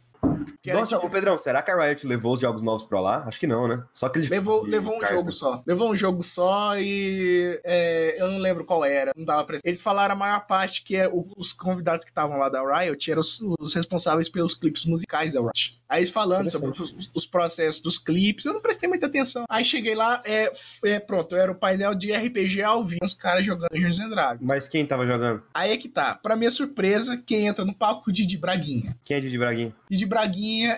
Nossa, 0.73 0.95
tipo, 0.95 1.07
ô 1.07 1.09
Pedrão, 1.09 1.37
será 1.37 1.61
que 1.61 1.71
a 1.71 1.75
Riot 1.85 2.05
levou 2.07 2.33
os 2.33 2.39
jogos 2.39 2.61
novos 2.61 2.83
pra 2.85 2.99
lá? 2.99 3.23
Acho 3.27 3.39
que 3.39 3.47
não, 3.47 3.67
né? 3.67 3.83
Só 3.93 4.09
que 4.09 4.19
eles. 4.19 4.29
levou, 4.29 4.63
de 4.63 4.69
levou 4.71 4.95
um 4.95 4.99
carta. 4.99 5.15
jogo 5.15 5.31
só. 5.31 5.63
Levou 5.65 5.91
um 5.91 5.97
jogo 5.97 6.23
só 6.23 6.77
e 6.77 7.59
é, 7.63 8.15
eu 8.21 8.29
não 8.31 8.37
lembro 8.39 8.65
qual 8.65 8.83
era. 8.85 9.11
Não 9.15 9.25
dava 9.25 9.43
pra... 9.45 9.57
Eles 9.63 9.81
falaram 9.81 10.13
a 10.13 10.17
maior 10.17 10.45
parte 10.47 10.83
que 10.83 10.95
é, 10.95 11.07
o- 11.07 11.27
os 11.37 11.53
convidados 11.53 12.05
que 12.05 12.11
estavam 12.11 12.37
lá 12.37 12.49
da 12.49 12.61
Riot 12.81 13.11
eram 13.11 13.21
os, 13.21 13.39
os 13.59 13.73
responsáveis 13.73 14.29
pelos 14.29 14.55
clipes 14.55 14.85
musicais 14.85 15.33
da 15.33 15.41
Riot. 15.41 15.79
Aí 15.87 15.99
eles 15.99 16.09
falando 16.09 16.49
sobre 16.49 16.69
os, 16.71 17.11
os 17.13 17.25
processos 17.27 17.79
dos 17.81 17.97
clipes, 17.99 18.43
eu 18.45 18.53
não 18.53 18.61
prestei 18.61 18.89
muita 18.89 19.05
atenção. 19.05 19.45
Aí 19.47 19.63
cheguei 19.63 19.93
lá, 19.93 20.21
é, 20.25 20.51
é 20.83 20.99
pronto, 20.99 21.35
era 21.35 21.51
o 21.51 21.55
painel 21.55 21.93
de 21.93 22.11
RPG 22.11 22.61
ao 22.63 22.83
vivo, 22.83 23.05
os 23.05 23.13
caras 23.13 23.45
jogando 23.45 23.69
Dungeons 23.71 23.99
and 23.99 24.09
Dragons. 24.09 24.41
Mas 24.41 24.67
quem 24.67 24.85
tava 24.85 25.05
jogando? 25.05 25.43
Aí 25.53 25.71
é 25.71 25.77
que 25.77 25.87
tá. 25.87 26.15
Pra 26.15 26.35
minha 26.35 26.49
surpresa, 26.49 27.21
quem 27.23 27.45
entra 27.47 27.63
no 27.63 27.73
palco, 27.73 28.09
o 28.09 28.13
Didi 28.13 28.35
Braguinha. 28.37 28.97
Quem 29.05 29.17
é 29.17 29.19
Didi 29.19 29.37
Braguinha? 29.37 29.73
Didi 29.89 30.05
Braguinha 30.05 30.24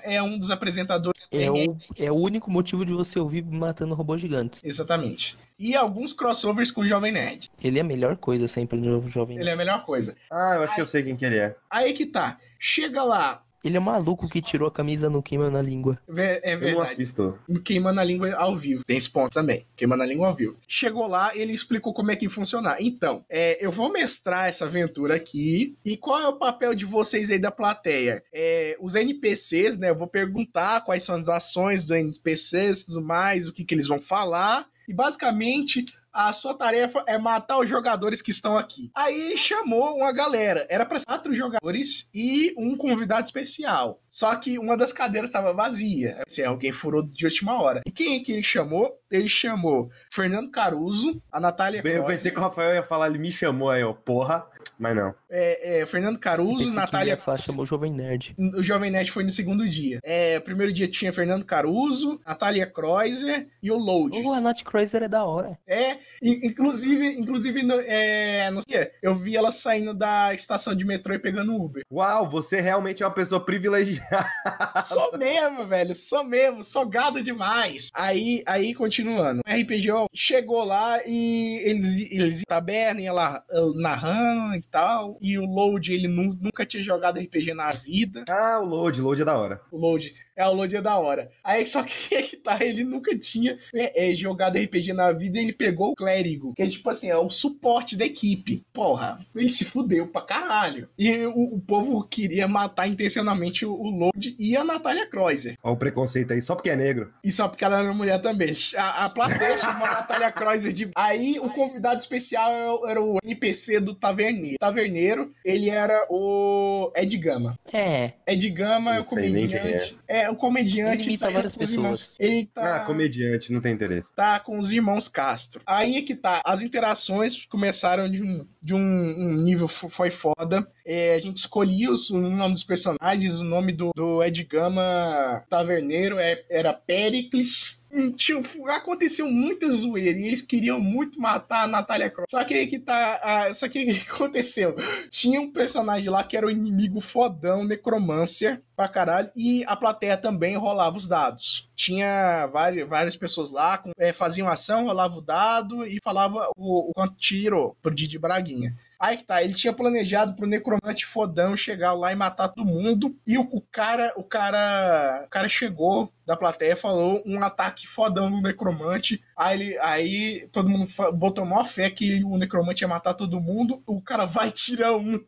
é 0.04 0.22
um 0.22 0.38
dos 0.38 0.52
apresentadores. 0.52 1.20
É 1.32 1.52
o, 1.52 1.78
é 1.98 2.12
o 2.12 2.16
único 2.16 2.50
motivo 2.50 2.86
de 2.86 2.94
você 2.94 3.20
ouvir 3.20 3.44
matando 3.44 3.94
robôs 3.94 4.22
gigantes. 4.22 4.64
Exatamente. 4.64 5.38
E 5.60 5.76
alguns 5.76 6.14
crossovers 6.14 6.72
com 6.72 6.82
o 6.82 6.88
Jovem 6.88 7.12
Nerd. 7.12 7.52
Ele 7.62 7.80
é 7.80 7.82
a 7.82 7.86
melhor 7.86 8.16
coisa 8.16 8.48
sempre 8.48 8.80
no 8.80 9.08
Jovem. 9.10 9.38
Ele 9.38 9.50
é 9.50 9.54
a 9.54 9.58
melhor 9.58 9.84
coisa. 9.86 10.16
Ah, 10.32 10.54
eu 10.56 10.64
acho 10.64 10.76
que 10.76 10.82
eu 10.82 10.86
sei 10.86 11.04
quem 11.04 11.16
que 11.16 11.26
ele 11.26 11.38
é. 11.38 11.56
Aí 11.70 11.94
que 11.94 12.06
tá. 12.06 12.38
Chega 12.60 13.04
lá. 13.04 13.44
Ele 13.64 13.76
é 13.78 13.80
maluco 13.80 14.30
que 14.30 14.42
tirou 14.42 14.68
a 14.68 14.72
camisa 14.72 15.10
no 15.10 15.22
queima 15.22 15.50
na 15.50 15.62
língua. 15.62 15.98
Ve- 16.08 16.40
É 16.44 16.54
Eu 16.54 16.56
não 16.56 16.60
verdade. 16.60 16.92
assisto. 16.92 17.38
Queimando 17.66 18.00
a 18.00 18.04
língua 18.04 18.34
ao 18.36 18.58
vivo. 18.58 18.84
Tem 18.86 18.98
esse 18.98 19.10
ponto 19.10 19.34
também. 19.34 19.66
Queimando 19.76 20.04
a 20.04 20.06
língua 20.06 20.28
ao 20.28 20.36
vivo. 20.36 20.56
Chegou 20.68 21.08
lá, 21.08 21.36
ele 21.36 21.54
explicou 21.54 21.94
como 21.94 22.12
é 22.12 22.16
que 22.16 22.26
ia 22.26 22.30
funcionar. 22.30 22.78
Então, 22.80 23.26
é, 23.30 23.58
eu 23.66 23.72
vou 23.72 23.92
mestrar 23.92 24.48
essa 24.48 24.66
aventura 24.66 25.16
aqui. 25.16 25.76
E 25.84 25.98
qual 25.98 26.20
é 26.20 26.28
o 26.28 26.38
papel 26.38 26.74
de 26.76 26.86
vocês 26.86 27.30
aí 27.32 27.40
da 27.40 27.52
plateia? 27.52 28.24
É, 28.34 28.78
os 28.80 28.96
NPCs, 28.96 29.78
né? 29.78 29.90
Eu 29.90 29.96
vou 29.98 30.08
perguntar 30.08 30.82
quais 30.86 31.04
são 31.04 31.16
as 31.16 31.28
ações 31.28 31.84
dos 31.84 31.92
NPCs 31.98 32.82
e 32.82 32.86
tudo 32.86 33.02
mais, 33.02 33.48
o 33.48 33.54
que, 33.54 33.66
que 33.66 33.74
eles 33.74 33.88
vão 33.88 34.00
falar. 34.00 34.68
E 34.88 34.94
basicamente. 34.94 35.84
A 36.18 36.34
sua 36.34 36.56
tarefa 36.56 37.04
é 37.06 37.16
matar 37.16 37.60
os 37.60 37.70
jogadores 37.70 38.24
que 38.24 38.32
estão 38.32 38.58
aqui. 38.58 38.90
Aí 38.96 39.28
ele 39.28 39.38
chamou 39.38 39.98
uma 39.98 40.12
galera. 40.12 40.66
Era 40.68 40.84
para 40.84 41.00
quatro 41.06 41.36
jogadores 41.36 42.10
e 42.12 42.56
um 42.58 42.76
convidado 42.76 43.26
especial. 43.26 44.02
Só 44.10 44.36
que 44.36 44.58
uma 44.58 44.76
das 44.76 44.92
cadeiras 44.92 45.30
estava 45.30 45.54
vazia. 45.54 46.24
Assim, 46.26 46.42
alguém 46.42 46.72
furou 46.72 47.04
de 47.04 47.24
última 47.24 47.62
hora. 47.62 47.82
E 47.86 47.92
quem 47.92 48.16
é 48.16 48.20
que 48.24 48.32
ele 48.32 48.42
chamou? 48.42 49.00
Ele 49.12 49.30
chamou 49.30 49.92
Fernando 50.12 50.50
Caruso, 50.50 51.22
a 51.32 51.40
Natália 51.40 51.84
Bem, 51.84 51.94
eu 51.94 52.06
pensei 52.06 52.32
que 52.32 52.40
o 52.40 52.42
Rafael 52.42 52.74
ia 52.74 52.84
falar, 52.84 53.10
ele 53.10 53.20
me 53.20 53.32
chamou 53.32 53.70
aí, 53.70 53.84
ó, 53.84 53.94
porra. 53.94 54.44
Mas 54.80 54.96
não. 54.96 55.14
é, 55.30 55.80
é, 55.82 55.86
Fernando 55.86 56.20
Caruso, 56.20 56.58
Pensei 56.58 56.70
que 56.72 56.76
Natália 56.76 57.12
ia 57.12 57.18
falar, 57.18 57.38
chamou 57.38 57.64
o 57.64 57.66
Jovem 57.66 57.92
Nerd. 57.92 58.36
o 58.38 58.62
Jovem 58.64 58.92
Nerd 58.92 59.12
foi 59.12 59.24
no 59.24 59.32
segundo 59.32 59.68
dia. 59.68 60.00
É, 60.04 60.38
o 60.38 60.42
primeiro 60.42 60.72
dia 60.74 60.88
tinha 60.88 61.12
Fernando 61.14 61.44
Caruso, 61.46 62.20
Natália 62.26 62.68
Kreuzer 62.68 63.48
e 63.62 63.72
o 63.72 63.78
Load. 63.78 64.22
Oh, 64.24 64.34
a 64.34 64.42
Nat 64.42 64.64
Cruiser 64.64 65.04
é 65.04 65.08
da 65.08 65.24
hora. 65.26 65.58
É, 65.68 65.94
in- 66.22 66.42
inclusive, 66.48 67.06
inclusive 67.08 67.64
no, 67.64 67.76
é, 67.82 68.50
no 68.52 68.62
dia, 68.68 68.92
eu 69.02 69.16
vi 69.16 69.36
ela 69.36 69.52
saindo 69.52 69.94
da 69.94 70.34
estação 70.34 70.76
de 70.76 70.86
metrô 70.86 71.14
e 71.14 71.20
pegando 71.20 71.56
Uber. 71.56 71.84
Uau, 71.92 72.30
você 72.30 72.62
realmente 72.62 73.02
é 73.02 73.06
uma 73.06 73.14
pessoa 73.14 73.44
privilegiada. 73.44 74.30
Sou 74.88 75.18
mesmo, 75.18 75.66
velho, 75.66 75.96
sou 75.96 76.24
mesmo, 76.24 76.64
sou 76.64 76.86
gado 76.88 77.24
demais. 77.24 77.90
Aí, 77.94 78.44
aí 78.46 78.74
continuando, 78.74 79.42
o 79.46 79.50
RPGO 79.52 80.08
chegou 80.14 80.64
lá 80.64 81.00
e 81.06 81.60
eles, 81.64 81.98
eles 82.12 82.42
taberna, 82.48 83.02
ia 83.02 83.14
lá 83.14 83.44
uh, 83.52 83.74
narrando 83.80 84.56
e 84.56 84.62
tal, 84.72 85.18
e 85.22 85.38
o 85.38 85.46
Load, 85.46 85.94
ele 85.94 86.08
nu- 86.08 86.38
nunca 86.40 86.66
tinha 86.66 86.84
jogado 86.84 87.20
RPG 87.20 87.54
na 87.54 87.70
vida. 87.70 88.26
Ah, 88.30 88.60
o 88.62 88.66
Load, 88.66 89.02
Load 89.02 89.22
é 89.22 89.26
da 89.26 89.38
hora. 89.38 89.62
O 89.72 89.78
Load. 89.78 90.14
É, 90.38 90.46
o 90.48 90.54
Load 90.54 90.76
é 90.76 90.82
da 90.82 90.98
hora. 90.98 91.30
Aí 91.44 91.66
só 91.66 91.84
que 91.84 91.94
que 92.28 92.38
tá, 92.38 92.58
ele 92.64 92.84
nunca 92.84 93.18
tinha 93.18 93.58
é, 93.74 94.12
é, 94.12 94.16
jogado 94.16 94.58
RPG 94.58 94.94
na 94.94 95.12
vida 95.12 95.40
e 95.40 95.44
ele 95.44 95.54
pegou 95.54 95.92
o 95.92 95.96
clérigo, 95.96 96.54
que 96.54 96.62
é 96.62 96.68
tipo 96.68 96.90
assim, 96.90 97.10
é 97.10 97.18
o 97.18 97.30
suporte 97.30 97.96
da 97.98 98.06
equipe. 98.06 98.64
Porra, 98.74 99.18
ele 99.36 99.50
se 99.50 99.66
fudeu 99.66 100.08
pra 100.08 100.22
caralho. 100.22 100.88
E 100.98 101.26
o, 101.26 101.56
o 101.56 101.60
povo 101.60 102.04
queria 102.04 102.48
matar 102.48 102.88
intencionalmente 102.88 103.66
o, 103.66 103.74
o 103.74 104.12
e 104.38 104.56
a 104.56 104.64
Natália 104.64 105.08
Kreuzer. 105.10 105.56
Olha 105.64 105.74
o 105.74 105.78
preconceito 105.78 106.34
aí, 106.34 106.42
só 106.42 106.56
porque 106.56 106.70
é 106.70 106.76
negro. 106.76 107.12
E 107.24 107.32
só 107.32 107.48
porque 107.48 107.64
ela 107.66 107.80
era 107.80 107.94
mulher 107.94 108.22
também. 108.22 108.54
A, 108.76 109.06
a 109.06 109.10
plateia 109.10 109.58
chamou 109.58 109.88
a 109.88 109.92
Natália 109.92 110.32
Kreuzer 110.32 110.72
de. 110.74 110.90
Aí 110.96 111.40
o 111.40 111.50
convidado 111.50 112.00
especial 112.00 112.52
era 112.52 112.72
o- 112.74 112.88
era 112.88 113.02
o 113.02 113.18
NPC 113.24 113.80
do 113.80 113.96
Taverneiro. 113.96 114.58
Taverneiro, 114.60 115.34
ele 115.44 115.70
era 115.70 116.06
o 116.10 116.92
Ed 116.96 117.18
Gama. 117.18 117.58
É, 117.74 118.14
Ed 118.28 118.50
Gama 118.52 118.96
é 118.98 119.00
o 119.02 119.04
sei 119.06 119.30
nem 119.30 119.48
quem 119.48 119.60
comediante. 119.60 119.98
É, 120.28 120.32
o 120.32 120.36
comediante. 120.36 121.02
Ele 121.04 121.10
imita 121.10 121.26
tá 121.28 121.32
várias 121.32 121.56
com 121.56 121.64
os 121.64 121.70
pessoas. 121.70 121.84
irmãos- 121.86 122.16
Ele 122.20 122.46
tá. 122.46 122.76
Ah, 122.78 122.86
comediante, 122.86 123.52
não 123.52 123.62
tem 123.62 123.74
interesse. 123.74 124.14
Tá 124.14 124.40
com 124.40 124.60
os 124.60 124.72
irmãos 124.72 125.08
Castro. 125.08 125.62
Aí 125.66 125.98
é 125.98 126.02
que 126.02 126.16
tá. 126.16 126.42
As 126.46 126.62
interações 126.62 127.46
começaram 127.46 128.10
de 128.10 128.22
um, 128.22 128.46
de 128.62 128.74
um, 128.74 128.78
um 128.80 129.34
nível 129.42 129.68
foi 129.68 130.12
foda. 130.12 130.68
É, 130.86 131.16
a 131.16 131.20
gente 131.20 131.38
escolhia 131.38 131.92
os, 131.92 132.10
o 132.10 132.18
nome 132.20 132.54
dos 132.54 132.64
personagens. 132.64 133.38
O 133.38 133.44
nome 133.44 133.72
do, 133.74 133.92
do 133.96 134.24
Ed 134.24 134.44
Gama 134.44 135.44
Taverneiro 135.50 136.18
é- 136.20 136.44
era 136.50 136.74
Pericles. 136.74 137.82
Tinha, 138.18 138.42
aconteceu 138.76 139.32
muita 139.32 139.70
zoeira 139.70 140.18
e 140.20 140.28
eles 140.28 140.42
queriam 140.42 140.80
muito 140.80 141.20
matar 141.20 141.64
a 141.64 141.68
Natália 141.68 142.10
Cross. 142.10 142.28
Só 142.30 142.44
que 142.44 142.54
aí 142.54 142.68
que 142.68 142.80
tá. 142.80 143.20
ah, 143.24 143.54
só 143.54 143.68
que 143.70 143.86
que 143.94 144.12
aconteceu? 144.12 144.76
Tinha 145.10 145.40
um 145.40 145.52
personagem 145.52 146.10
lá 146.10 146.24
que 146.24 146.36
era 146.36 146.46
o 146.46 146.52
inimigo 146.52 147.00
fodão, 147.00 147.64
Necromancer, 147.64 148.62
pra 148.76 148.88
caralho, 148.88 149.32
e 149.36 149.64
a 149.66 149.76
plateia 149.76 150.18
também 150.18 150.56
rolava 150.58 150.98
os 150.98 151.08
dados. 151.08 151.70
Tinha 151.76 152.48
várias, 152.48 152.88
várias 152.88 153.16
pessoas 153.16 153.50
lá, 153.50 153.78
com, 153.78 153.92
eh, 153.98 154.14
faziam 154.14 154.48
ação, 154.48 154.86
rolava 154.86 155.16
o 155.16 155.22
dado 155.22 155.86
e 155.86 156.00
falava 156.04 156.50
o, 156.58 156.92
quanto 156.94 157.16
tirou 157.16 157.76
pro 157.82 157.94
Didi 157.94 158.20
Braguinha. 158.20 158.76
Aí 159.00 159.16
que 159.16 159.24
tá, 159.24 159.44
ele 159.44 159.54
tinha 159.54 159.72
planejado 159.72 160.34
pro 160.34 160.48
necromante 160.48 161.06
fodão 161.06 161.56
chegar 161.56 161.94
lá 161.94 162.12
e 162.12 162.16
matar 162.16 162.50
todo 162.50 162.66
mundo. 162.66 163.16
E 163.26 163.38
o, 163.38 163.42
o 163.52 163.62
cara, 163.62 164.12
o 164.16 164.24
cara, 164.24 165.24
o 165.26 165.30
cara 165.30 165.48
chegou 165.48 166.12
da 166.28 166.36
plateia 166.36 166.76
falou 166.76 167.24
um 167.26 167.42
ataque 167.42 167.88
fodão 167.88 168.30
no 168.30 168.42
necromante. 168.42 169.24
Aí 169.36 169.58
ele, 169.58 169.80
aí 169.80 170.50
todo 170.52 170.68
mundo 170.68 170.92
botou 171.14 171.46
maior 171.46 171.66
fé 171.66 171.90
que 171.90 172.22
o 172.26 172.38
necromante 172.38 172.84
ia 172.84 172.88
matar 172.88 173.14
todo 173.14 173.40
mundo. 173.40 173.82
O 173.88 174.02
cara 174.02 174.26
vai 174.26 174.52
tirar 174.52 174.94
um, 174.98 175.24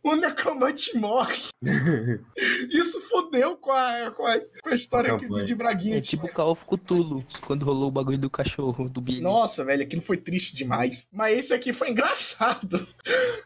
o 0.00 0.14
necromante 0.14 0.96
morre. 0.96 1.42
Isso 2.70 3.00
fodeu 3.00 3.56
com 3.56 3.72
a, 3.72 4.12
com 4.12 4.24
a, 4.24 4.38
com 4.38 4.68
a 4.68 4.74
história 4.74 5.16
que, 5.16 5.26
Campanha. 5.26 5.44
de 5.44 5.54
Braguinha. 5.56 5.98
é 5.98 6.00
tipo 6.00 6.28
Call 6.28 6.52
of 6.52 6.64
Cthulhu, 6.64 7.26
quando 7.44 7.64
rolou 7.64 7.88
o 7.88 7.92
bagulho 7.92 8.18
do 8.18 8.30
cachorro, 8.30 8.88
do 8.88 9.00
Billy. 9.00 9.20
Nossa, 9.20 9.64
velho, 9.64 9.82
aquilo 9.82 10.02
foi 10.02 10.18
triste 10.18 10.54
demais. 10.54 11.08
Mas 11.12 11.36
esse 11.36 11.52
aqui 11.52 11.72
foi 11.72 11.90
engraçado. 11.90 12.86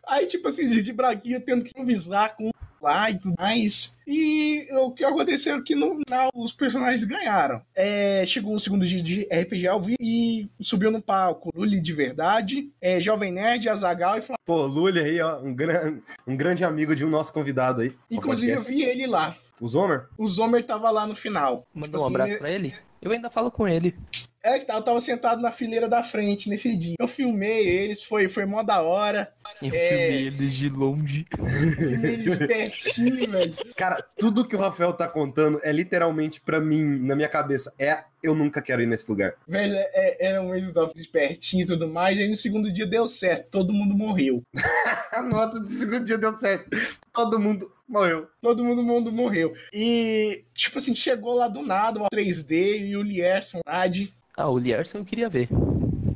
Aí, 0.06 0.26
tipo 0.26 0.46
assim, 0.48 0.68
de 0.68 0.92
Braguinha 0.92 1.40
tendo 1.40 1.64
que 1.64 1.70
improvisar 1.70 2.36
com 2.36 2.50
lá 2.80 3.10
e 3.10 3.18
tudo 3.18 3.34
mais. 3.38 3.94
E 4.06 4.66
o 4.72 4.90
que 4.90 5.04
aconteceu 5.04 5.56
é 5.58 5.62
que 5.62 5.74
no 5.74 5.96
final 5.98 6.30
os 6.34 6.52
personagens 6.52 7.04
ganharam. 7.04 7.60
É, 7.74 8.24
chegou 8.26 8.54
o 8.54 8.60
segundo 8.60 8.86
dia 8.86 9.02
de 9.02 9.22
RPG 9.30 9.66
ao 9.66 9.80
vivo 9.82 9.96
e 10.00 10.48
subiu 10.60 10.90
no 10.90 11.02
palco 11.02 11.50
Lully 11.54 11.80
de 11.80 11.92
verdade, 11.92 12.70
é, 12.80 13.00
Jovem 13.00 13.32
Nerd, 13.32 13.68
Azagal 13.68 14.18
e 14.18 14.22
Flávio. 14.22 14.38
Pô, 14.46 14.66
Lully 14.66 15.00
aí, 15.00 15.20
ó, 15.20 15.38
um, 15.40 15.54
gran... 15.54 15.98
um 16.26 16.36
grande 16.36 16.64
amigo 16.64 16.94
de 16.96 17.04
um 17.04 17.10
nosso 17.10 17.32
convidado 17.32 17.82
aí. 17.82 17.92
Inclusive, 18.10 18.52
eu 18.52 18.62
vi 18.64 18.82
ele 18.82 19.06
lá. 19.06 19.36
O 19.60 19.68
Zomer? 19.68 20.06
O 20.16 20.26
Zomer 20.28 20.64
tava 20.64 20.90
lá 20.90 21.06
no 21.06 21.16
final. 21.16 21.66
Mandou 21.74 21.98
Tipo 21.98 22.02
um 22.02 22.06
assim, 22.06 22.14
abraço 22.14 22.30
ele- 22.32 22.38
pra 22.38 22.50
ele? 22.50 22.74
Eu 23.02 23.12
ainda 23.12 23.28
falo 23.30 23.50
com 23.50 23.66
ele. 23.68 23.94
É 24.42 24.58
que 24.58 24.66
tá, 24.66 24.74
eu 24.74 24.82
tava 24.82 25.00
sentado 25.00 25.42
na 25.42 25.50
fileira 25.50 25.88
da 25.88 26.02
frente 26.04 26.48
nesse 26.48 26.76
dia. 26.76 26.94
Eu 26.98 27.08
filmei 27.08 27.66
eles, 27.68 28.02
foi, 28.02 28.28
foi 28.28 28.46
mó 28.46 28.62
da 28.62 28.80
hora. 28.82 29.32
Eu 29.60 29.68
É. 29.74 29.88
filmei 29.88 30.26
eles 30.28 30.54
de 30.54 30.68
longe. 30.68 31.26
Filmei 31.34 32.14
eles 32.14 32.38
de 32.38 32.46
pertinho, 32.46 33.26
velho. 33.30 33.54
Cara, 33.76 34.02
tudo 34.16 34.46
que 34.46 34.54
o 34.54 34.58
Rafael 34.58 34.92
tá 34.92 35.08
contando 35.08 35.60
é 35.64 35.72
literalmente 35.72 36.40
pra 36.40 36.60
mim, 36.60 36.82
na 37.00 37.16
minha 37.16 37.28
cabeça. 37.28 37.72
É, 37.78 38.04
eu 38.22 38.34
nunca 38.34 38.62
quero 38.62 38.80
ir 38.80 38.86
nesse 38.86 39.10
lugar. 39.10 39.34
Velho, 39.46 39.74
é, 39.76 40.16
eram 40.24 40.54
eles 40.54 40.72
de 40.94 41.08
pertinho 41.08 41.64
e 41.64 41.66
tudo 41.66 41.88
mais. 41.88 42.16
Aí 42.18 42.28
no 42.28 42.34
segundo 42.36 42.72
dia 42.72 42.86
deu 42.86 43.08
certo, 43.08 43.48
todo 43.50 43.72
mundo 43.72 43.96
morreu. 43.96 44.42
A 45.12 45.22
nota 45.22 45.58
do 45.58 45.68
segundo 45.68 46.04
dia 46.04 46.16
deu 46.18 46.38
certo. 46.38 46.76
Todo 47.12 47.40
mundo 47.40 47.72
morreu. 47.88 48.28
Todo 48.40 48.64
mundo, 48.64 48.82
mundo 48.84 49.10
morreu. 49.10 49.52
E, 49.72 50.44
tipo 50.54 50.78
assim, 50.78 50.94
chegou 50.94 51.34
lá 51.34 51.48
do 51.48 51.62
nada 51.62 52.00
o 52.00 52.06
3D 52.14 52.86
e 52.88 52.96
o 52.96 53.02
Lierson 53.02 53.60
Ad. 53.66 54.12
Ah, 54.38 54.48
o 54.48 54.56
Lierson 54.58 54.98
eu 54.98 55.04
queria 55.04 55.28
ver. 55.28 55.48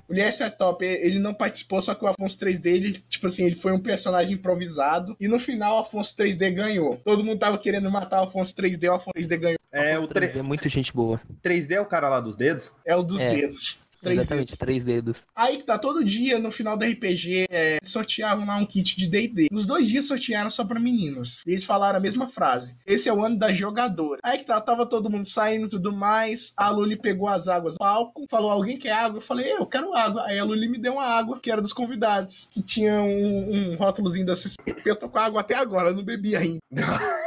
O 0.09 0.13
Lierson 0.15 0.45
é 0.45 0.51
top, 0.51 0.85
ele 0.85 1.19
não 1.19 1.35
participou, 1.35 1.81
só 1.83 1.95
que 1.95 2.05
o 2.05 2.09
Afonso 2.09 2.39
3D, 2.39 2.67
ele, 2.67 2.93
tipo 2.93 3.27
assim, 3.27 3.47
ele 3.47 3.57
foi 3.57 3.73
um 3.73 3.79
personagem 3.81 4.35
improvisado. 4.35 5.17
E 5.19 5.27
no 5.27 5.39
final 5.41 5.77
o 5.77 5.81
Afonso 5.81 6.15
3D 6.17 6.55
ganhou. 6.55 6.97
Todo 7.05 7.25
mundo 7.25 7.39
tava 7.39 7.59
querendo 7.59 7.91
matar 7.91 8.21
o 8.21 8.25
Afonso 8.29 8.55
3D, 8.55 8.89
o 8.91 8.95
Afonso 8.95 9.15
3D 9.17 9.37
ganhou. 9.41 9.59
É, 9.73 9.95
o 9.99 10.05
Afonso 10.05 10.15
3D 10.15 10.37
é 10.37 10.43
muito 10.43 10.69
gente 10.69 10.93
boa. 10.93 11.21
3D 11.43 11.73
é 11.73 11.81
o 11.81 11.87
cara 11.87 12.09
lá 12.09 12.21
dos 12.21 12.37
dedos? 12.37 12.71
É 12.87 12.95
o 12.95 13.03
dos 13.03 13.21
É. 13.21 13.35
dedos. 13.35 13.81
3D. 14.03 14.13
Exatamente, 14.13 14.57
três 14.57 14.85
dedos. 14.85 15.27
Aí 15.35 15.59
que 15.59 15.65
tá, 15.65 15.79
todo 15.79 16.05
dia 16.05 16.39
no 16.39 16.51
final 16.51 16.77
do 16.77 16.85
RPG 16.85 17.47
é, 17.49 17.79
sorteavam 17.85 18.47
lá 18.47 18.57
um 18.57 18.67
kit 18.67 18.97
de 18.97 19.07
DD. 19.07 19.49
Nos 19.51 19.65
dois 19.65 19.87
dias 19.87 20.07
sortearam 20.07 20.51
só 20.51 20.65
pra 20.65 20.81
meninos. 20.81 21.43
E 21.47 21.53
eles 21.53 21.65
falaram 21.65 21.99
a 21.99 22.01
mesma 22.01 22.29
frase. 22.29 22.77
Esse 22.87 23.09
é 23.09 23.13
o 23.13 23.25
ano 23.25 23.39
da 23.39 23.53
jogadora. 23.53 24.21
Aí 24.23 24.39
que 24.39 24.45
tá, 24.45 24.61
tava 24.61 24.87
todo 24.87 25.11
mundo 25.11 25.27
saindo 25.27 25.67
e 25.67 25.71
tudo 25.71 25.93
mais. 25.93 26.53
A 26.57 26.71
Luli 26.71 26.97
pegou 26.97 27.29
as 27.29 27.49
águas 27.49 27.75
do 27.75 27.79
palco, 27.79 28.27
falou: 28.29 28.51
Alguém 28.51 28.77
quer 28.77 28.93
água? 28.93 29.19
Eu 29.19 29.23
falei: 29.23 29.53
Eu 29.53 29.67
quero 29.67 29.95
água. 29.95 30.25
Aí 30.27 30.39
a 30.39 30.45
Luli 30.45 30.69
me 30.69 30.79
deu 30.79 30.95
uma 30.95 31.05
água, 31.05 31.39
que 31.41 31.51
era 31.51 31.63
dos 31.63 31.73
convidados, 31.73 32.49
que 32.53 32.63
tinha 32.63 33.01
um, 33.01 33.73
um 33.73 33.77
rótulozinho 33.77 34.27
da 34.27 34.37
CCP. 34.37 34.83
Eu 34.85 34.97
tô 34.97 35.09
com 35.09 35.19
água 35.19 35.41
até 35.41 35.55
agora, 35.55 35.91
eu 35.91 35.95
não 35.95 36.05
bebi 36.05 36.35
ainda. 36.35 36.63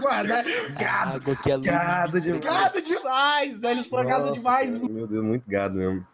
guardar. 0.00 0.44
Água 0.76 1.36
que 1.36 1.50
é 1.50 1.58
Gado 1.58 2.20
demais. 2.20 2.44
Gado 2.44 2.82
demais, 2.82 3.58
velho, 3.60 3.80
estragado 3.80 4.32
demais. 4.32 4.76
Meu 4.76 5.06
Deus, 5.06 5.24
muito 5.24 5.48
gado 5.48 5.76
mesmo. 5.76 6.06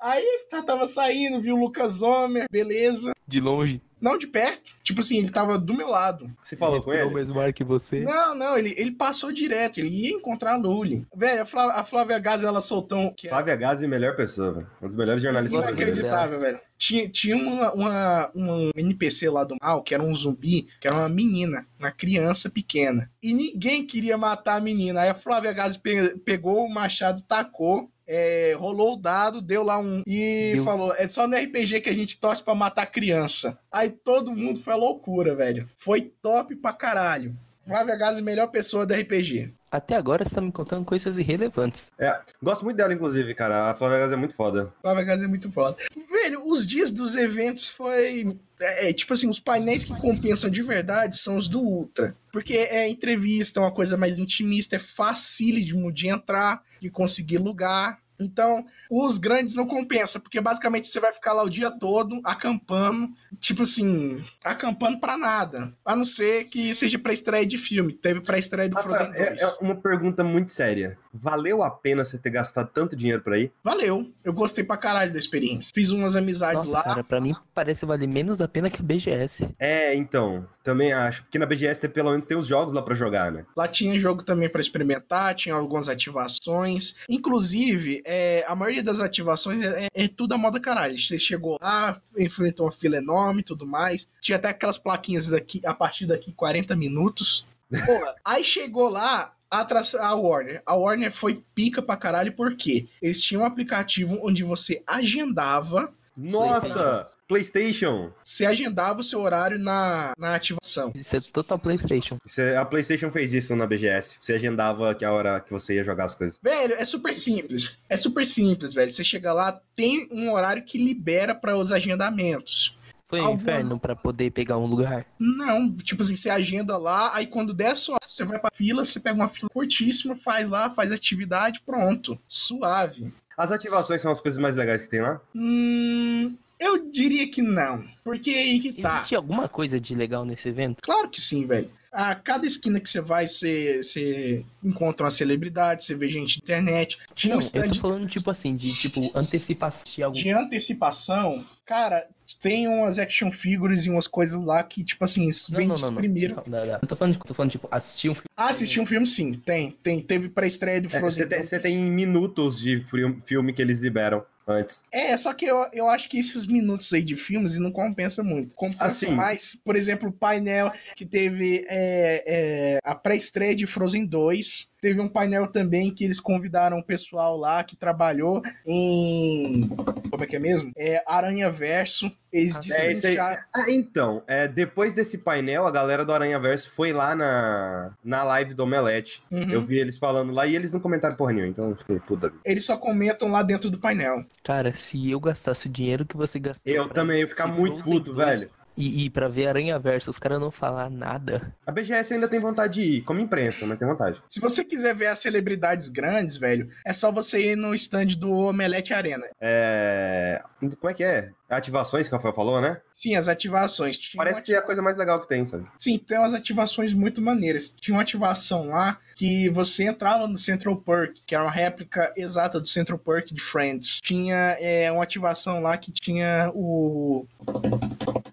Aí 0.00 0.24
tá, 0.50 0.62
tava 0.62 0.86
saindo, 0.86 1.40
viu 1.40 1.56
o 1.56 1.60
Lucas 1.60 2.02
Homer, 2.02 2.46
beleza. 2.50 3.12
de 3.26 3.40
longe. 3.40 3.82
Não 4.00 4.18
de 4.18 4.26
perto. 4.26 4.62
Tipo 4.82 5.00
assim, 5.00 5.18
ele 5.18 5.30
tava 5.30 5.58
do 5.58 5.72
meu 5.74 5.88
lado. 5.88 6.30
Você 6.40 6.54
falou 6.56 6.74
com 6.80 6.90
Respirou 6.90 7.06
ele? 7.06 7.10
o 7.14 7.14
mesmo 7.18 7.40
ar 7.40 7.52
que 7.52 7.64
você. 7.64 8.00
Não, 8.00 8.34
não, 8.34 8.56
ele, 8.56 8.74
ele 8.76 8.90
passou 8.92 9.32
direto. 9.32 9.78
Ele 9.78 9.88
ia 9.88 10.10
encontrar 10.10 10.54
a 10.54 10.56
Lully. 10.56 11.06
Velho, 11.16 11.42
a 11.42 11.46
Flávia, 11.46 11.74
a 11.74 11.84
Flávia 11.84 12.18
Gás, 12.18 12.42
ela 12.42 12.60
soltou 12.60 12.98
um... 12.98 13.12
Que 13.14 13.26
é 13.28 13.30
Flávia 13.30 13.56
Gazi, 13.56 13.88
melhor 13.88 14.14
pessoa, 14.14 14.52
velho. 14.52 14.70
Um 14.82 14.86
dos 14.86 14.96
melhores 14.96 15.22
jornalistas 15.22 15.64
dele. 15.66 15.82
inacreditável, 15.82 16.40
velho. 16.40 16.60
Tinha, 16.78 17.08
tinha 17.08 17.36
uma, 17.36 17.72
uma, 17.72 18.30
um 18.34 18.70
NPC 18.76 19.30
lá 19.30 19.44
do 19.44 19.56
mal, 19.62 19.82
que 19.82 19.94
era 19.94 20.02
um 20.02 20.14
zumbi, 20.14 20.68
que 20.78 20.86
era 20.86 20.94
uma 20.96 21.08
menina, 21.08 21.66
uma 21.78 21.90
criança 21.90 22.50
pequena. 22.50 23.10
E 23.22 23.32
ninguém 23.32 23.86
queria 23.86 24.18
matar 24.18 24.56
a 24.56 24.60
menina. 24.60 25.00
Aí 25.00 25.08
a 25.08 25.14
Flávia 25.14 25.54
pe- 25.82 26.18
pegou 26.18 26.66
o 26.66 26.70
machado, 26.70 27.22
tacou, 27.22 27.90
é, 28.06 28.54
rolou 28.56 28.94
o 28.94 28.96
dado, 28.96 29.40
deu 29.42 29.62
lá 29.62 29.78
um. 29.78 30.02
E 30.06 30.52
Deu. 30.54 30.64
falou: 30.64 30.94
é 30.94 31.08
só 31.08 31.26
no 31.26 31.36
RPG 31.36 31.80
que 31.80 31.90
a 31.90 31.94
gente 31.94 32.18
torce 32.20 32.42
pra 32.42 32.54
matar 32.54 32.86
criança. 32.86 33.58
Aí 33.70 33.90
todo 33.90 34.34
mundo 34.34 34.60
foi 34.60 34.74
loucura, 34.74 35.34
velho. 35.34 35.68
Foi 35.78 36.02
top 36.22 36.54
pra 36.56 36.72
caralho. 36.72 37.34
Flávia 37.66 37.96
Gás, 37.96 38.20
melhor 38.20 38.46
pessoa 38.48 38.86
do 38.86 38.94
RPG. 38.94 39.52
Até 39.76 39.94
agora 39.94 40.24
você 40.24 40.34
tá 40.34 40.40
me 40.40 40.50
contando 40.50 40.84
coisas 40.84 41.18
irrelevantes. 41.18 41.92
É, 41.98 42.18
gosto 42.42 42.64
muito 42.64 42.78
dela, 42.78 42.94
inclusive, 42.94 43.34
cara. 43.34 43.70
A 43.70 43.74
Flávia 43.74 43.98
Gazi 43.98 44.14
é 44.14 44.16
muito 44.16 44.34
foda. 44.34 44.72
Flávia 44.80 45.04
Gás 45.04 45.22
é 45.22 45.26
muito 45.26 45.52
foda. 45.52 45.76
Velho, 46.10 46.46
os 46.46 46.66
dias 46.66 46.90
dos 46.90 47.14
eventos 47.14 47.68
foi. 47.68 48.36
É, 48.58 48.88
é, 48.88 48.92
tipo 48.92 49.12
assim, 49.12 49.28
os 49.28 49.38
painéis 49.38 49.84
que 49.84 49.94
compensam 50.00 50.48
de 50.48 50.62
verdade 50.62 51.18
são 51.18 51.36
os 51.36 51.46
do 51.46 51.60
Ultra. 51.60 52.16
Porque 52.32 52.54
é 52.54 52.88
entrevista, 52.88 53.60
é 53.60 53.62
uma 53.62 53.72
coisa 53.72 53.96
mais 53.98 54.18
intimista, 54.18 54.76
é 54.76 54.78
facílimo 54.78 55.92
de 55.92 56.08
entrar, 56.08 56.62
de 56.80 56.88
conseguir 56.88 57.38
lugar. 57.38 57.98
Então, 58.18 58.64
os 58.90 59.18
grandes 59.18 59.54
não 59.54 59.66
compensa, 59.66 60.18
porque 60.18 60.40
basicamente 60.40 60.88
você 60.88 60.98
vai 61.00 61.12
ficar 61.12 61.32
lá 61.32 61.42
o 61.42 61.50
dia 61.50 61.70
todo 61.70 62.20
acampando, 62.24 63.10
tipo 63.40 63.62
assim, 63.62 64.22
acampando 64.44 64.98
pra 64.98 65.16
nada. 65.16 65.72
A 65.84 65.94
não 65.94 66.04
ser 66.04 66.44
que 66.44 66.74
seja 66.74 66.98
pra 66.98 67.12
estreia 67.12 67.46
de 67.46 67.58
filme. 67.58 67.92
Teve 67.92 68.20
pra 68.20 68.38
estreia 68.38 68.68
do 68.68 68.74
Rafael, 68.76 69.12
Frozen 69.12 69.26
2. 69.28 69.42
é, 69.42 69.44
é 69.44 69.48
uma 69.60 69.74
pergunta 69.76 70.24
muito 70.24 70.52
séria. 70.52 70.98
Valeu 71.20 71.62
a 71.62 71.70
pena 71.70 72.04
você 72.04 72.18
ter 72.18 72.30
gastado 72.30 72.70
tanto 72.72 72.96
dinheiro 72.96 73.22
pra 73.22 73.38
ir? 73.38 73.52
Valeu. 73.62 74.10
Eu 74.24 74.32
gostei 74.32 74.64
pra 74.64 74.76
caralho 74.76 75.12
da 75.12 75.18
experiência. 75.18 75.72
Fiz 75.74 75.90
umas 75.90 76.16
amizades 76.16 76.64
Nossa, 76.64 76.76
lá. 76.76 76.82
cara, 76.82 77.04
pra 77.04 77.20
mim 77.20 77.34
parece 77.54 77.84
valer 77.86 78.08
menos 78.08 78.40
a 78.40 78.48
pena 78.48 78.70
que 78.70 78.80
a 78.80 78.84
BGS. 78.84 79.48
É, 79.58 79.94
então. 79.94 80.46
Também 80.66 80.92
acho. 80.92 81.22
Porque 81.22 81.38
na 81.38 81.46
BGS 81.46 81.80
tem, 81.80 81.88
pelo 81.88 82.10
menos 82.10 82.26
tem 82.26 82.36
os 82.36 82.48
jogos 82.48 82.72
lá 82.72 82.82
pra 82.82 82.92
jogar, 82.92 83.30
né? 83.30 83.46
Lá 83.56 83.68
tinha 83.68 84.00
jogo 84.00 84.24
também 84.24 84.48
para 84.48 84.60
experimentar, 84.60 85.32
tinha 85.36 85.54
algumas 85.54 85.88
ativações. 85.88 86.96
Inclusive, 87.08 88.02
é, 88.04 88.44
a 88.48 88.56
maioria 88.56 88.82
das 88.82 88.98
ativações 88.98 89.62
é, 89.62 89.86
é 89.94 90.08
tudo 90.08 90.34
a 90.34 90.38
moda 90.38 90.58
caralho. 90.58 90.98
Você 90.98 91.20
chegou 91.20 91.56
lá, 91.62 92.00
enfrentou 92.18 92.66
uma 92.66 92.72
fila 92.72 92.96
enorme 92.96 93.42
e 93.42 93.44
tudo 93.44 93.64
mais. 93.64 94.08
Tinha 94.20 94.38
até 94.38 94.48
aquelas 94.48 94.76
plaquinhas 94.76 95.28
daqui, 95.28 95.62
a 95.64 95.72
partir 95.72 96.04
daqui 96.04 96.32
40 96.32 96.74
minutos. 96.74 97.46
Porra, 97.86 98.16
aí 98.24 98.44
chegou 98.44 98.88
lá. 98.88 99.35
A, 99.50 100.14
Warner. 100.14 100.62
A 100.66 100.74
Warner 100.74 101.12
foi 101.12 101.42
pica 101.54 101.80
pra 101.80 101.96
caralho, 101.96 102.32
porque 102.34 102.88
eles 103.00 103.22
tinham 103.22 103.42
um 103.42 103.46
aplicativo 103.46 104.18
onde 104.22 104.42
você 104.42 104.82
agendava. 104.86 105.92
Nossa! 106.16 107.10
PlayStation! 107.28 108.12
Você 108.22 108.46
agendava 108.46 109.00
o 109.00 109.04
seu 109.04 109.20
horário 109.20 109.58
na, 109.58 110.12
na 110.16 110.36
ativação. 110.36 110.92
Isso 110.94 111.16
é 111.16 111.20
total 111.20 111.58
PlayStation. 111.58 112.18
Você- 112.24 112.54
a 112.54 112.64
PlayStation 112.64 113.10
fez 113.10 113.34
isso 113.34 113.56
na 113.56 113.66
BGS. 113.66 114.18
Você 114.20 114.32
agendava 114.34 114.94
que 114.94 115.04
a 115.04 115.12
hora 115.12 115.40
que 115.40 115.50
você 115.50 115.74
ia 115.74 115.84
jogar 115.84 116.04
as 116.04 116.14
coisas. 116.14 116.38
Velho, 116.40 116.74
é 116.74 116.84
super 116.84 117.14
simples. 117.16 117.76
É 117.88 117.96
super 117.96 118.24
simples, 118.24 118.72
velho. 118.72 118.90
Você 118.92 119.02
chega 119.02 119.32
lá, 119.32 119.60
tem 119.74 120.08
um 120.12 120.32
horário 120.32 120.64
que 120.64 120.78
libera 120.78 121.34
para 121.34 121.56
os 121.56 121.72
agendamentos. 121.72 122.78
Foi 123.08 123.20
um 123.20 123.26
Algumas- 123.26 123.42
inferno 123.42 123.78
pra 123.78 123.94
poder 123.94 124.30
pegar 124.32 124.58
um 124.58 124.66
lugar. 124.66 125.06
Não, 125.18 125.70
tipo 125.76 126.02
assim, 126.02 126.16
você 126.16 126.28
agenda 126.28 126.76
lá, 126.76 127.14
aí 127.14 127.26
quando 127.26 127.54
der 127.54 127.76
sua 127.76 127.98
você 128.06 128.24
vai 128.24 128.38
pra 128.38 128.50
fila, 128.52 128.84
você 128.84 128.98
pega 128.98 129.14
uma 129.14 129.28
fila 129.28 129.48
curtíssima, 129.48 130.16
faz 130.16 130.48
lá, 130.48 130.70
faz 130.70 130.90
atividade, 130.90 131.60
pronto. 131.64 132.18
Suave. 132.26 133.12
As 133.36 133.52
ativações 133.52 134.00
são 134.00 134.10
as 134.10 134.20
coisas 134.20 134.40
mais 134.40 134.56
legais 134.56 134.84
que 134.84 134.90
tem 134.90 135.02
lá? 135.02 135.20
Hum, 135.34 136.34
eu 136.58 136.90
diria 136.90 137.30
que 137.30 137.42
não. 137.42 137.84
Porque 138.02 138.30
aí 138.30 138.58
que 138.60 138.72
tá. 138.82 138.96
Existe 138.96 139.14
alguma 139.14 139.48
coisa 139.48 139.78
de 139.78 139.94
legal 139.94 140.24
nesse 140.24 140.48
evento? 140.48 140.82
Claro 140.82 141.08
que 141.08 141.20
sim, 141.20 141.46
velho. 141.46 141.70
A 141.92 142.14
cada 142.14 142.46
esquina 142.46 142.78
que 142.80 142.90
você 142.90 143.00
vai, 143.00 143.26
você, 143.26 143.82
você 143.82 144.44
encontra 144.62 145.04
uma 145.04 145.10
celebridade, 145.10 145.84
você 145.84 145.94
vê 145.94 146.10
gente 146.10 146.38
na 146.38 146.42
internet. 146.44 146.98
Tinha 147.14 147.34
um 147.34 147.36
Não, 147.38 147.42
eu 147.42 147.46
stand 147.46 147.68
tô 147.68 147.74
falando 147.76 148.06
tipo 148.06 148.30
assim, 148.30 148.54
de 148.56 148.70
tipo 148.72 149.10
antecipação 149.14 149.84
de 149.86 150.02
algo. 150.02 150.16
de 150.16 150.30
antecipação, 150.30 151.44
cara, 151.64 152.06
tem 152.40 152.66
umas 152.66 152.98
action 152.98 153.30
figures 153.30 153.84
e 153.86 153.90
umas 153.90 154.06
coisas 154.06 154.42
lá 154.44 154.62
que, 154.62 154.82
tipo 154.82 155.04
assim, 155.04 155.28
Não, 155.50 155.56
vem 155.56 155.66
não, 155.68 155.78
não, 155.78 155.90
não. 155.90 155.96
primeiro. 155.96 156.34
Não, 156.46 156.58
não, 156.60 156.66
não. 156.66 156.78
Eu 156.82 156.88
tô 156.88 156.96
falando, 156.96 157.12
de- 157.14 157.18
tô 157.20 157.34
falando 157.34 157.50
tipo, 157.50 157.68
assistir 157.70 158.08
um 158.10 158.14
filme. 158.14 158.26
Ah, 158.36 158.48
assisti 158.50 158.80
um 158.80 158.86
filme 158.86 159.06
sim, 159.06 159.34
tem. 159.34 159.70
tem 159.82 160.00
teve 160.00 160.28
pré-estreia 160.28 160.80
do 160.80 160.88
É, 160.88 160.98
Frozen. 160.98 161.22
Você 161.24 161.28
tem, 161.28 161.38
2. 161.38 161.48
você 161.48 161.58
tem 161.60 161.78
minutos 161.78 162.58
de 162.60 162.82
filme 163.24 163.52
que 163.52 163.62
eles 163.62 163.80
liberam 163.80 164.24
antes. 164.48 164.80
É, 164.92 165.16
só 165.16 165.32
que 165.34 165.44
eu, 165.44 165.66
eu 165.72 165.88
acho 165.88 166.08
que 166.08 166.18
esses 166.18 166.46
minutos 166.46 166.92
aí 166.92 167.02
de 167.02 167.16
filmes 167.16 167.58
não 167.58 167.72
compensa 167.72 168.22
muito. 168.22 168.54
Compensa 168.54 168.84
Assim. 168.84 169.10
mais, 169.10 169.56
por 169.64 169.74
exemplo, 169.74 170.08
o 170.08 170.12
painel 170.12 170.72
que 170.94 171.04
teve 171.04 171.64
é, 171.68 172.22
é, 172.26 172.78
a 172.84 172.94
pré-estreia 172.94 173.56
de 173.56 173.66
Frozen 173.66 174.06
2. 174.06 174.70
Teve 174.86 175.00
um 175.00 175.08
painel 175.08 175.48
também 175.48 175.92
que 175.92 176.04
eles 176.04 176.20
convidaram 176.20 176.78
o 176.78 176.84
pessoal 176.84 177.36
lá 177.36 177.64
que 177.64 177.74
trabalhou 177.74 178.40
em. 178.64 179.68
Como 180.08 180.22
é 180.22 180.26
que 180.28 180.36
é 180.36 180.38
mesmo? 180.38 180.70
É 180.76 181.02
Aranha 181.04 181.50
Verso. 181.50 182.08
Eles 182.32 182.54
Ah, 182.70 183.32
é, 183.32 183.38
Ah, 183.52 183.68
então, 183.68 184.22
é, 184.28 184.46
depois 184.46 184.92
desse 184.92 185.18
painel, 185.18 185.66
a 185.66 185.72
galera 185.72 186.04
do 186.04 186.12
Aranha 186.12 186.38
Verso 186.38 186.70
foi 186.70 186.92
lá 186.92 187.16
na, 187.16 187.94
na 188.04 188.22
live 188.22 188.54
do 188.54 188.62
Omelete. 188.62 189.24
Uhum. 189.28 189.50
Eu 189.50 189.62
vi 189.62 189.78
eles 189.78 189.98
falando 189.98 190.30
lá 190.30 190.46
e 190.46 190.54
eles 190.54 190.70
não 190.70 190.78
comentaram 190.78 191.16
porra 191.16 191.32
nenhuma, 191.32 191.50
então 191.50 191.70
eu 191.70 191.76
fiquei, 191.76 191.98
puta. 191.98 192.32
Eles 192.44 192.64
só 192.64 192.76
comentam 192.76 193.28
lá 193.28 193.42
dentro 193.42 193.68
do 193.68 193.80
painel. 193.80 194.24
Cara, 194.44 194.72
se 194.76 195.10
eu 195.10 195.18
gastasse 195.18 195.66
o 195.66 195.70
dinheiro 195.70 196.06
que 196.06 196.16
você 196.16 196.38
gastou. 196.38 196.72
Eu 196.72 196.88
também 196.88 197.18
ia 197.18 197.24
assistir 197.24 197.42
ficar 197.42 197.48
muito 197.48 197.82
puto, 197.82 198.12
2 198.12 198.16
velho. 198.28 198.50
E, 198.76 199.04
e 199.04 199.10
pra 199.10 199.28
ver 199.28 199.48
Aranha 199.48 199.78
Verso, 199.78 200.10
os 200.10 200.18
caras 200.18 200.38
não 200.38 200.50
falar 200.50 200.90
nada. 200.90 201.54
A 201.66 201.72
BGS 201.72 202.14
ainda 202.14 202.28
tem 202.28 202.38
vontade 202.38 202.74
de 202.74 202.82
ir, 202.82 203.00
como 203.02 203.20
imprensa, 203.20 203.66
mas 203.66 203.78
tem 203.78 203.88
vontade. 203.88 204.22
Se 204.28 204.38
você 204.38 204.62
quiser 204.62 204.94
ver 204.94 205.06
as 205.06 205.18
celebridades 205.18 205.88
grandes, 205.88 206.36
velho, 206.36 206.68
é 206.84 206.92
só 206.92 207.10
você 207.10 207.52
ir 207.52 207.56
no 207.56 207.74
stand 207.74 208.08
do 208.18 208.30
Omelete 208.30 208.92
Arena. 208.92 209.26
É. 209.40 210.42
Como 210.60 210.90
é 210.90 210.94
que 210.94 211.04
é? 211.04 211.30
Ativações 211.48 212.08
que 212.08 212.14
o 212.14 212.16
Rafael 212.16 212.34
falou, 212.34 212.60
né? 212.60 212.80
Sim, 212.92 213.14
as 213.14 213.28
ativações. 213.28 213.96
Tinha 213.96 214.18
Parece 214.18 214.46
ser 214.46 214.56
a 214.56 214.62
coisa 214.62 214.82
mais 214.82 214.96
legal 214.96 215.20
que 215.20 215.28
tem, 215.28 215.44
sabe? 215.44 215.66
Sim, 215.78 215.96
tem 215.98 216.18
umas 216.18 216.34
ativações 216.34 216.92
muito 216.92 217.20
maneiras. 217.22 217.70
Tinha 217.70 217.94
uma 217.94 218.02
ativação 218.02 218.68
lá 218.68 218.98
que 219.14 219.48
você 219.50 219.84
entrava 219.84 220.26
no 220.26 220.36
Central 220.36 220.76
Perk, 220.76 221.20
que 221.26 221.34
era 221.34 221.44
uma 221.44 221.50
réplica 221.50 222.12
exata 222.16 222.58
do 222.60 222.66
Central 222.66 222.98
Perk 222.98 223.32
de 223.32 223.40
Friends. 223.40 224.00
Tinha 224.02 224.56
é, 224.60 224.90
uma 224.90 225.02
ativação 225.04 225.60
lá 225.60 225.76
que 225.76 225.92
tinha 225.92 226.50
o 226.54 227.26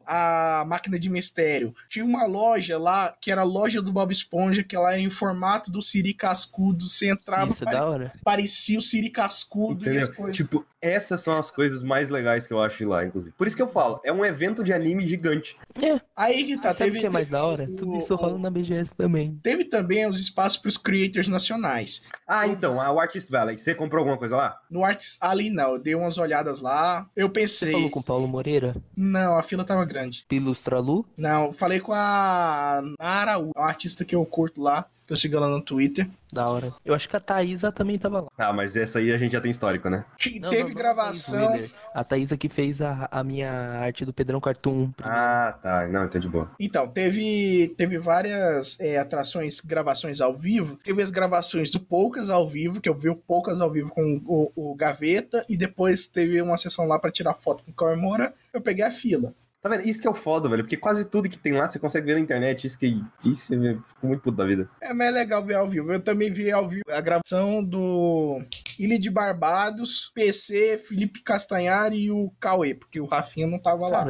a 0.05 0.64
máquina 0.68 0.99
de 0.99 1.09
mistério. 1.09 1.74
Tinha 1.89 2.03
uma 2.05 2.26
loja 2.26 2.78
lá 2.78 3.16
que 3.20 3.32
era 3.32 3.41
a 3.41 3.45
loja 3.45 3.82
do 3.82 3.91
Bob 3.91 4.11
Esponja, 4.11 4.64
que 4.64 4.76
ela 4.76 4.91
era 4.91 4.99
em 5.01 5.09
formato 5.09 5.72
do 5.72 5.82
Siri 5.82 6.14
Cascudo. 6.14 6.89
Você 6.89 7.09
entrava, 7.09 7.47
Isso 7.49 7.64
é 7.64 7.66
pare- 7.66 7.78
da 7.78 7.86
hora. 7.88 8.14
parecia 8.24 8.78
o 8.78 8.82
Siri 8.82 9.09
Cascudo 9.09 9.86
e 9.86 9.97
as 9.97 10.03
Entendeu? 10.03 10.16
coisas. 10.16 10.36
Tipo, 10.36 10.66
essas 10.82 11.22
são 11.22 11.38
as 11.38 11.49
coisas 11.49 11.82
mais 11.82 12.09
legais 12.09 12.45
que 12.45 12.53
eu 12.53 12.61
acho 12.61 12.88
lá, 12.88 13.03
inclusive. 13.06 13.36
Por 13.38 13.47
isso 13.47 13.56
que 13.56 13.62
eu 13.62 13.68
falo, 13.68 13.99
é 14.04 14.12
um 14.12 14.24
evento 14.26 14.64
de 14.64 14.72
anime 14.74 15.08
gigante. 15.08 15.58
É, 15.82 15.99
Aí 16.16 16.43
que 16.45 16.58
tá, 16.58 16.72
sabe 16.74 16.91
o 16.91 16.93
teve, 16.93 16.99
que 17.01 17.06
é 17.06 17.10
mais 17.10 17.28
teve 17.28 17.38
da 17.39 17.45
hora? 17.45 17.64
o- 17.64 17.76
Tudo 17.76 17.97
isso 17.97 18.14
o- 18.14 18.18
rola 18.18 18.38
na 18.38 18.49
BGS 18.49 18.93
também. 18.95 19.39
Teve 19.43 19.66
também 19.66 20.06
os 20.10 20.20
espaços 20.20 20.58
para 20.58 20.70
os 20.70 20.78
creators 20.78 21.28
nacionais. 21.28 22.04
Ah, 22.28 22.47
então, 22.47 22.80
a 22.80 22.88
Artist 23.01 23.30
Valley, 23.32 23.58
você 23.58 23.74
comprou 23.76 23.99
alguma 23.99 24.18
coisa 24.18 24.36
lá? 24.36 24.58
No 24.70 24.84
Arts 24.84 25.18
ali 25.22 25.49
não, 25.49 25.74
eu 25.74 25.80
dei 25.80 25.95
umas 25.95 26.18
olhadas 26.18 26.60
lá. 26.60 27.08
Eu 27.16 27.28
Você 27.28 27.34
pensei. 27.34 27.72
falou 27.72 27.89
com 27.89 27.99
o 27.99 28.04
Paulo 28.04 28.28
Moreira? 28.28 28.76
Não, 28.95 29.38
a 29.38 29.43
fila 29.43 29.64
tava 29.64 29.84
grande. 29.86 30.26
Ilustra 30.32 30.80
Lu? 30.80 31.06
Não, 31.18 31.54
falei 31.54 31.80
com 31.80 31.93
a 31.93 32.82
Nara, 32.99 33.38
uma 33.39 33.51
artista 33.66 34.06
que 34.06 34.16
eu 34.16 34.26
curto 34.26 34.62
lá, 34.62 34.86
eu 35.10 35.16
sigo 35.16 35.36
ela 35.36 35.47
no 35.47 35.62
Twitter. 35.62 36.08
Da 36.32 36.47
hora. 36.49 36.74
Eu 36.84 36.95
acho 36.95 37.08
que 37.08 37.16
a 37.16 37.20
Thaísa 37.20 37.72
também 37.72 37.99
tava 37.99 38.22
lá. 38.22 38.28
Ah, 38.38 38.51
mas 38.51 38.76
essa 38.76 38.97
aí 38.97 39.12
a 39.12 39.18
gente 39.20 39.34
já 39.34 39.41
tem 39.41 39.51
histórico, 39.51 39.88
né? 39.89 40.04
Não, 40.41 40.49
Teve 40.49 40.64
não, 40.64 40.70
não 40.70 40.72
a 40.72 40.74
gravação. 40.74 41.51
Wheeler. 41.51 41.70
A 41.93 42.04
Thaísa 42.04 42.36
que 42.36 42.49
fez 42.49 42.82
a, 42.82 43.08
a 43.12 43.24
minha 43.24 43.51
arte 43.51 44.04
do 44.04 44.12
Pedrão 44.12 44.41
Cartoon. 44.41 44.91
primeiro. 44.91 45.20
Ah, 45.20 45.58
tá. 45.62 45.88
Não, 45.88 46.06
então 46.06 46.20
de 46.20 46.28
boa. 46.28 46.49
Então, 46.60 46.88
teve, 46.88 47.74
teve 47.78 47.99
várias 47.99 48.80
é, 48.80 48.97
atrações, 48.97 49.60
gravações 49.60 50.22
ao 50.22 50.36
vivo. 50.36 50.76
Teve 50.78 51.04
as 51.04 51.12
gravações 51.12 51.70
do 51.70 51.80
Poucas 51.80 52.30
ao 52.32 52.49
vivo, 52.49 52.82
que 52.82 52.89
eu 52.89 52.95
vi 52.95 53.10
o 53.10 53.16
Poucas 53.16 53.62
ao 53.62 53.70
vivo 53.70 53.89
com 53.89 54.20
o, 54.26 54.51
o 54.56 54.76
Gaveta, 54.76 55.45
e 55.47 55.56
depois 55.56 56.08
teve 56.08 56.41
uma 56.41 56.58
sessão 56.58 56.88
lá 56.88 56.97
pra 56.97 57.12
tirar 57.12 57.36
foto 57.36 57.64
com 57.64 57.70
o 57.72 57.74
Cauê 57.76 57.95
Moura. 57.95 58.34
Eu 58.51 58.62
peguei 58.62 58.84
a 58.84 58.91
fila. 58.91 59.34
Tá 59.64 59.70
vendo? 59.70 59.88
Isso 59.88 60.01
que 60.01 60.07
é 60.07 60.11
o 60.11 60.14
foda, 60.14 60.49
velho. 60.49 60.64
Porque 60.64 60.76
quase 60.76 61.05
tudo 61.05 61.30
que 61.30 61.39
tem 61.39 61.53
lá 61.53 61.70
você 61.70 61.80
consegue 61.80 62.07
ver 62.07 62.16
na 62.16 62.20
internet. 62.20 62.68
Isso 62.68 62.78
que 62.78 63.01
isso 63.24 63.53
eu 63.53 63.82
fico 63.88 64.05
muito 64.05 64.22
puto 64.22 64.36
da 64.36 64.45
vida. 64.45 64.70
É, 64.82 64.93
mas 64.93 65.07
é 65.07 65.11
legal 65.11 65.41
ver 65.41 65.55
ao 65.55 65.70
vivo. 65.70 65.93
Eu 65.93 66.01
também 66.01 66.34
vi 66.34 66.51
ao 66.51 66.68
vivo 66.68 66.84
a 66.89 66.99
gravação 66.99 67.64
do 67.64 68.39
Ilha 68.78 68.99
de 68.99 69.09
Barbados, 69.09 70.11
PC, 70.14 70.84
Felipe 70.86 71.24
Castanhari 71.24 71.97
e 72.03 72.11
o 72.11 72.30
Cauê, 72.41 72.76
porque 72.76 72.99
o 72.99 73.05
Rafinha 73.05 73.47
não 73.47 73.57
tava 73.57 73.88
lá. 73.88 74.05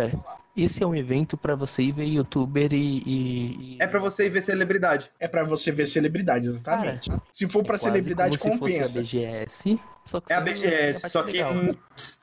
Esse 0.55 0.83
é 0.83 0.87
um 0.87 0.93
evento 0.95 1.35
pra 1.35 1.55
você 1.55 1.81
ir 1.81 1.91
ver 1.91 2.05
youtuber 2.05 2.71
e. 2.73 2.77
e- 3.05 3.73
e- 3.75 3.77
É 3.79 3.87
pra 3.87 3.99
você 3.99 4.27
ir 4.27 4.29
ver 4.29 4.41
celebridade. 4.43 5.09
É 5.19 5.27
pra 5.27 5.43
você 5.43 5.71
ver 5.71 5.87
celebridade, 5.87 6.47
exatamente. 6.47 7.09
Se 7.31 7.47
for 7.49 7.63
pra 7.63 7.75
É 7.75 7.77
celebridade, 7.79 8.37
como 8.37 8.53
se 8.53 8.59
fosse 8.59 8.75
a 8.75 8.79
compensa. 8.81 8.99
BGS. 9.01 9.79
Só 10.05 10.19
que 10.19 10.33
É 10.33 10.35
a 10.35 10.41
BGS, 10.41 11.09
só 11.09 11.23
que. 11.23 11.31
legal. 11.31 11.53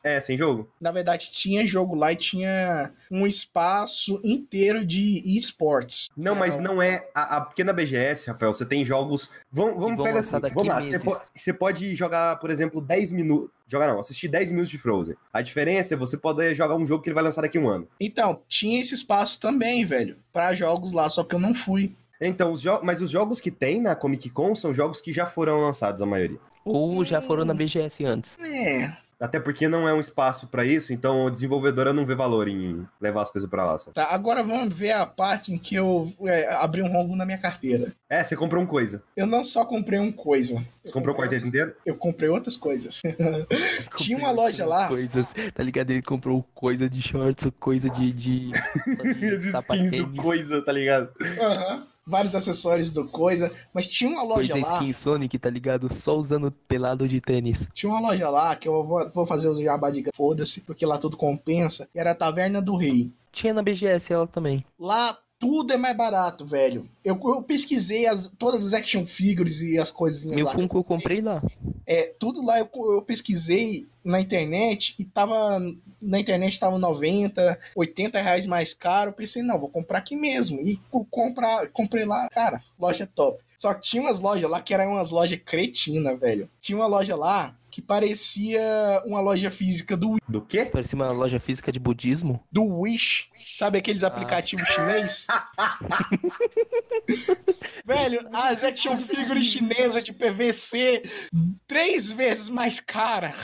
É, 0.04 0.20
sem 0.20 0.36
jogo? 0.36 0.68
Na 0.80 0.92
verdade, 0.92 1.30
tinha 1.32 1.66
jogo 1.66 1.94
lá 1.94 2.12
e 2.12 2.16
tinha 2.16 2.92
um 3.10 3.26
espaço 3.26 4.20
inteiro 4.22 4.84
de 4.84 5.22
esports. 5.38 6.08
Não, 6.16 6.34
mas 6.34 6.58
não 6.58 6.80
é. 6.82 7.08
A, 7.14 7.38
a 7.38 7.40
pequena 7.40 7.72
BGS, 7.72 8.28
Rafael, 8.30 8.52
você 8.52 8.66
tem 8.66 8.84
jogos. 8.84 9.30
Vamos, 9.50 9.80
vamos 9.80 10.04
pegar 10.04 10.20
assim. 10.20 10.38
daqui 10.38 10.54
Vamos 10.54 10.68
lá. 10.72 10.80
Você, 10.80 10.98
po- 10.98 11.20
você 11.34 11.52
pode 11.54 11.94
jogar, 11.96 12.36
por 12.38 12.50
exemplo, 12.50 12.80
10 12.82 13.12
minutos. 13.12 13.50
Jogar 13.70 13.86
não, 13.86 14.00
assistir 14.00 14.26
10 14.26 14.50
minutos 14.50 14.70
de 14.70 14.78
Frozen. 14.78 15.14
A 15.32 15.40
diferença 15.40 15.94
é 15.94 15.96
você 15.96 16.16
poder 16.16 16.54
jogar 16.54 16.74
um 16.74 16.84
jogo 16.84 17.02
que 17.02 17.08
ele 17.08 17.14
vai 17.14 17.22
lançar 17.22 17.42
daqui 17.42 17.56
a 17.56 17.60
um 17.60 17.68
ano. 17.68 17.86
Então, 18.00 18.40
tinha 18.48 18.80
esse 18.80 18.94
espaço 18.94 19.38
também, 19.38 19.84
velho, 19.84 20.16
pra 20.32 20.54
jogos 20.54 20.92
lá, 20.92 21.08
só 21.08 21.22
que 21.22 21.36
eu 21.36 21.38
não 21.38 21.54
fui. 21.54 21.94
Então, 22.20 22.50
os 22.52 22.62
mas 22.82 23.00
os 23.00 23.10
jogos 23.10 23.40
que 23.40 23.50
tem 23.50 23.80
na 23.80 23.94
Comic 23.94 24.28
Con 24.30 24.54
são 24.54 24.74
jogos 24.74 25.00
que 25.00 25.12
já 25.12 25.24
foram 25.24 25.60
lançados, 25.60 26.02
a 26.02 26.06
maioria. 26.06 26.38
Ou 26.64 27.04
já 27.04 27.20
foram 27.20 27.44
na 27.44 27.54
BGS 27.54 28.04
antes. 28.04 28.36
É, 28.40 28.92
Até 29.20 29.38
porque 29.38 29.68
não 29.68 29.86
é 29.86 29.92
um 29.92 30.00
espaço 30.00 30.46
pra 30.46 30.64
isso, 30.64 30.92
então 30.92 31.26
a 31.26 31.30
desenvolvedora 31.30 31.92
não 31.92 32.06
vê 32.06 32.14
valor 32.14 32.48
em 32.48 32.86
levar 33.00 33.22
as 33.22 33.30
coisas 33.30 33.48
pra 33.48 33.64
lá. 33.64 33.78
Sabe? 33.78 33.94
tá. 33.94 34.06
Agora 34.06 34.42
vamos 34.42 34.74
ver 34.74 34.92
a 34.92 35.04
parte 35.04 35.52
em 35.52 35.58
que 35.58 35.74
eu 35.74 36.12
é, 36.22 36.50
abri 36.54 36.82
um 36.82 36.90
rombo 36.90 37.14
na 37.14 37.26
minha 37.26 37.38
carteira. 37.38 37.94
É, 38.08 38.24
você 38.24 38.34
comprou 38.34 38.62
um 38.62 38.66
coisa. 38.66 39.02
Eu 39.16 39.26
não 39.26 39.44
só 39.44 39.64
comprei 39.64 40.00
um 40.00 40.10
coisa. 40.10 40.64
Você 40.82 40.92
comprou 40.92 41.14
o 41.14 41.18
quarteto 41.18 41.46
inteiro? 41.46 41.74
Eu 41.84 41.96
comprei 41.96 42.30
outras 42.30 42.56
coisas. 42.56 43.00
Tinha 43.96 44.16
uma 44.16 44.30
loja 44.30 44.64
lá. 44.64 44.88
Coisas, 44.88 45.34
tá 45.54 45.62
ligado? 45.62 45.90
Ele 45.90 46.02
comprou 46.02 46.42
coisa 46.54 46.88
de 46.88 47.02
shorts, 47.02 47.50
coisa 47.60 47.90
de. 47.90 48.12
de, 48.12 48.50
de 48.50 48.58
As 48.58 49.06
skins 49.06 49.44
do 49.44 49.50
sapatênis, 49.50 50.20
coisa, 50.20 50.62
tá 50.62 50.72
ligado? 50.72 51.10
Aham. 51.38 51.86
Vários 52.10 52.34
acessórios 52.34 52.92
do 52.92 53.06
coisa. 53.06 53.50
Mas 53.72 53.86
tinha 53.86 54.10
uma 54.10 54.22
loja 54.22 54.52
coisa 54.52 54.66
lá. 54.66 54.74
skin 54.74 54.92
Sonic, 54.92 55.38
tá 55.38 55.48
ligado? 55.48 55.92
Só 55.92 56.16
usando 56.16 56.50
pelado 56.50 57.08
de 57.08 57.20
tênis. 57.20 57.68
Tinha 57.72 57.90
uma 57.90 58.00
loja 58.00 58.28
lá 58.28 58.56
que 58.56 58.68
eu 58.68 58.84
vou, 58.84 59.10
vou 59.10 59.26
fazer 59.26 59.48
o 59.48 59.62
jabá 59.62 59.90
de 59.90 60.04
foda-se, 60.14 60.60
porque 60.62 60.84
lá 60.84 60.98
tudo 60.98 61.16
compensa. 61.16 61.88
Era 61.94 62.10
a 62.10 62.14
Taverna 62.14 62.60
do 62.60 62.76
Rei. 62.76 63.12
Tinha 63.32 63.54
na 63.54 63.62
BGS 63.62 64.12
ela 64.12 64.26
também. 64.26 64.64
Lá 64.78 65.16
tudo 65.40 65.72
é 65.72 65.76
mais 65.78 65.96
barato, 65.96 66.44
velho. 66.44 66.86
Eu, 67.02 67.18
eu 67.24 67.42
pesquisei 67.42 68.06
as, 68.06 68.30
todas 68.38 68.64
as 68.64 68.74
action 68.74 69.06
figures 69.06 69.62
e 69.62 69.78
as 69.78 69.90
coisinhas 69.90 70.36
Meu 70.36 70.44
lá. 70.44 70.52
Funko 70.52 70.78
eu 70.78 70.84
comprei 70.84 71.22
lá. 71.22 71.42
É, 71.86 72.12
tudo 72.18 72.44
lá 72.44 72.58
eu, 72.58 72.68
eu 72.92 73.02
pesquisei 73.02 73.88
na 74.04 74.20
internet 74.20 74.94
e 74.98 75.04
tava. 75.04 75.58
Na 76.00 76.20
internet 76.20 76.60
tava 76.60 76.78
90, 76.78 77.58
80 77.74 78.20
reais 78.20 78.44
mais 78.46 78.74
caro. 78.74 79.10
Eu 79.10 79.14
pensei, 79.14 79.42
não, 79.42 79.58
vou 79.58 79.68
comprar 79.68 79.98
aqui 79.98 80.14
mesmo. 80.14 80.60
E 80.60 80.76
co- 80.90 81.06
comprar, 81.10 81.68
comprei 81.70 82.04
lá, 82.04 82.28
cara, 82.30 82.62
loja 82.78 83.06
top. 83.06 83.42
Só 83.58 83.72
que 83.74 83.82
tinha 83.82 84.02
umas 84.02 84.20
lojas 84.20 84.48
lá 84.50 84.60
que 84.60 84.72
eram 84.72 84.92
umas 84.92 85.10
lojas 85.10 85.40
cretina, 85.44 86.16
velho. 86.16 86.48
Tinha 86.60 86.76
uma 86.78 86.86
loja 86.86 87.16
lá 87.16 87.54
que 87.70 87.80
parecia 87.80 88.60
uma 89.06 89.20
loja 89.20 89.50
física 89.50 89.96
do, 89.96 90.16
Do 90.28 90.40
quê? 90.42 90.64
Parecia 90.66 90.96
uma 90.96 91.12
loja 91.12 91.38
física 91.38 91.70
de 91.70 91.78
budismo. 91.78 92.44
do 92.50 92.64
Wish. 92.64 93.28
Sabe 93.56 93.78
aqueles 93.78 94.02
aplicativos 94.02 94.66
chinês? 94.68 95.26
velho, 97.84 98.28
as 98.32 98.62
action 98.64 98.98
figures 98.98 99.46
chinesas 99.46 100.02
de 100.02 100.12
PVC 100.12 101.02
três 101.66 102.12
vezes 102.12 102.48
mais 102.48 102.80
cara. 102.80 103.34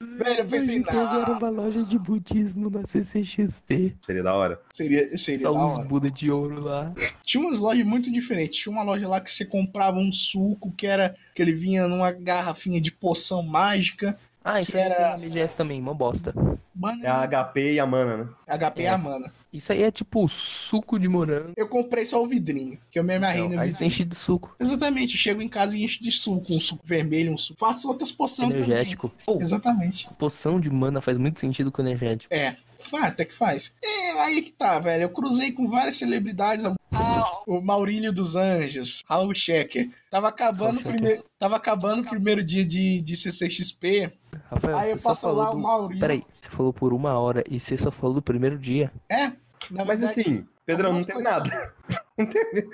Velho, 0.00 0.40
eu 0.40 0.46
pensei, 0.46 0.82
Era 0.86 1.28
não, 1.28 1.38
uma 1.38 1.48
loja 1.48 1.82
de 1.84 1.98
budismo 1.98 2.70
na 2.70 2.86
CCXP. 2.86 3.96
Seria 4.00 4.22
da 4.22 4.34
hora. 4.34 4.60
seria, 4.72 5.16
seria 5.16 5.40
Só 5.40 5.52
da 5.52 5.66
uns 5.66 5.78
hora. 5.78 5.88
Buda 5.88 6.10
de 6.10 6.30
ouro 6.30 6.62
lá. 6.64 6.92
Tinha 7.24 7.44
umas 7.44 7.58
lojas 7.58 7.86
muito 7.86 8.10
diferentes. 8.12 8.60
Tinha 8.60 8.72
uma 8.72 8.82
loja 8.82 9.08
lá 9.08 9.20
que 9.20 9.30
você 9.30 9.44
comprava 9.44 9.98
um 9.98 10.12
suco 10.12 10.72
que 10.72 10.86
era 10.86 11.16
que 11.36 11.42
ele 11.42 11.52
vinha 11.52 11.86
numa 11.86 12.10
garrafinha 12.10 12.80
de 12.80 12.90
poção 12.90 13.42
mágica. 13.42 14.18
Ah, 14.42 14.60
isso 14.60 14.76
era- 14.76 15.16
BGS 15.18 15.54
também, 15.56 15.78
uma 15.80 15.92
bosta. 15.94 16.32
Mano, 16.74 17.04
É 17.04 17.08
a 17.08 17.22
HP 17.26 17.74
e 17.74 17.80
a 17.80 17.86
mana, 17.86 18.16
né? 18.18 18.28
HP 18.46 18.82
É. 18.82 18.88
a 18.88 18.96
mana. 18.98 19.32
Isso 19.52 19.72
aí 19.72 19.82
é 19.82 19.90
tipo 19.90 20.28
suco 20.28 20.98
de 20.98 21.08
morango. 21.08 21.52
Eu 21.56 21.68
comprei 21.68 22.04
só 22.04 22.22
o 22.22 22.26
vidrinho, 22.26 22.78
que 22.90 22.98
eu 22.98 23.04
me 23.04 23.14
amarrei 23.16 23.42
Não, 23.42 23.50
no 23.50 23.60
aí 23.60 23.68
vidrinho. 23.68 23.88
enche 23.88 24.04
de 24.04 24.14
suco. 24.14 24.54
Exatamente, 24.60 25.16
chego 25.16 25.40
em 25.42 25.48
casa 25.48 25.76
e 25.76 25.84
encho 25.84 26.02
de 26.02 26.10
suco, 26.12 26.52
um 26.54 26.58
suco 26.58 26.82
vermelho, 26.86 27.32
um 27.32 27.38
suco. 27.38 27.58
Faço 27.58 27.88
outras 27.88 28.12
poções 28.12 28.52
Energético. 28.52 29.10
Também. 29.26 29.42
Exatamente. 29.42 30.08
poção 30.18 30.60
de 30.60 30.70
mana 30.70 31.00
faz 31.00 31.16
muito 31.18 31.40
sentido 31.40 31.72
com 31.72 31.82
energético. 31.82 32.32
É, 32.32 32.56
faz, 32.86 33.04
até 33.04 33.24
que 33.24 33.36
faz. 33.36 33.74
É, 33.82 34.12
aí 34.20 34.42
que 34.42 34.52
tá, 34.52 34.78
velho. 34.78 35.02
Eu 35.02 35.10
cruzei 35.10 35.52
com 35.52 35.68
várias 35.68 35.96
celebridades. 35.96 36.64
Ah, 36.92 37.42
o 37.46 37.60
Maurílio 37.60 38.12
dos 38.12 38.36
Anjos, 38.36 39.02
Raul 39.08 39.34
Schecker. 39.34 39.90
Tava 40.10 40.28
acabando, 40.28 40.80
o 40.80 40.82
Raul 40.82 40.94
primeiro, 40.94 41.24
tava 41.38 41.56
acabando 41.56 42.02
o 42.02 42.10
primeiro 42.10 42.42
dia 42.42 42.64
de, 42.64 43.00
de 43.00 43.16
CCXP. 43.16 44.12
Rafael, 44.50 44.78
Aí 44.78 44.90
eu 44.90 44.98
você 44.98 45.02
só 45.02 45.08
passo 45.10 45.26
lá 45.26 45.32
falou 45.32 45.50
o 45.50 45.56
do... 45.56 45.62
Maurílio. 45.62 46.00
Peraí, 46.00 46.24
você 46.40 46.50
falou 46.50 46.72
por 46.72 46.92
uma 46.92 47.18
hora 47.18 47.44
e 47.50 47.60
você 47.60 47.76
só 47.76 47.90
falou 47.90 48.14
do 48.14 48.22
primeiro 48.22 48.58
dia. 48.58 48.92
É, 49.08 49.32
Mas 49.70 50.00
verdade, 50.00 50.04
assim, 50.04 50.46
Pedrão, 50.64 50.92
não 50.94 51.04
teve 51.04 51.22
nada. 51.22 51.74
Não 52.18 52.24
teve... 52.24 52.66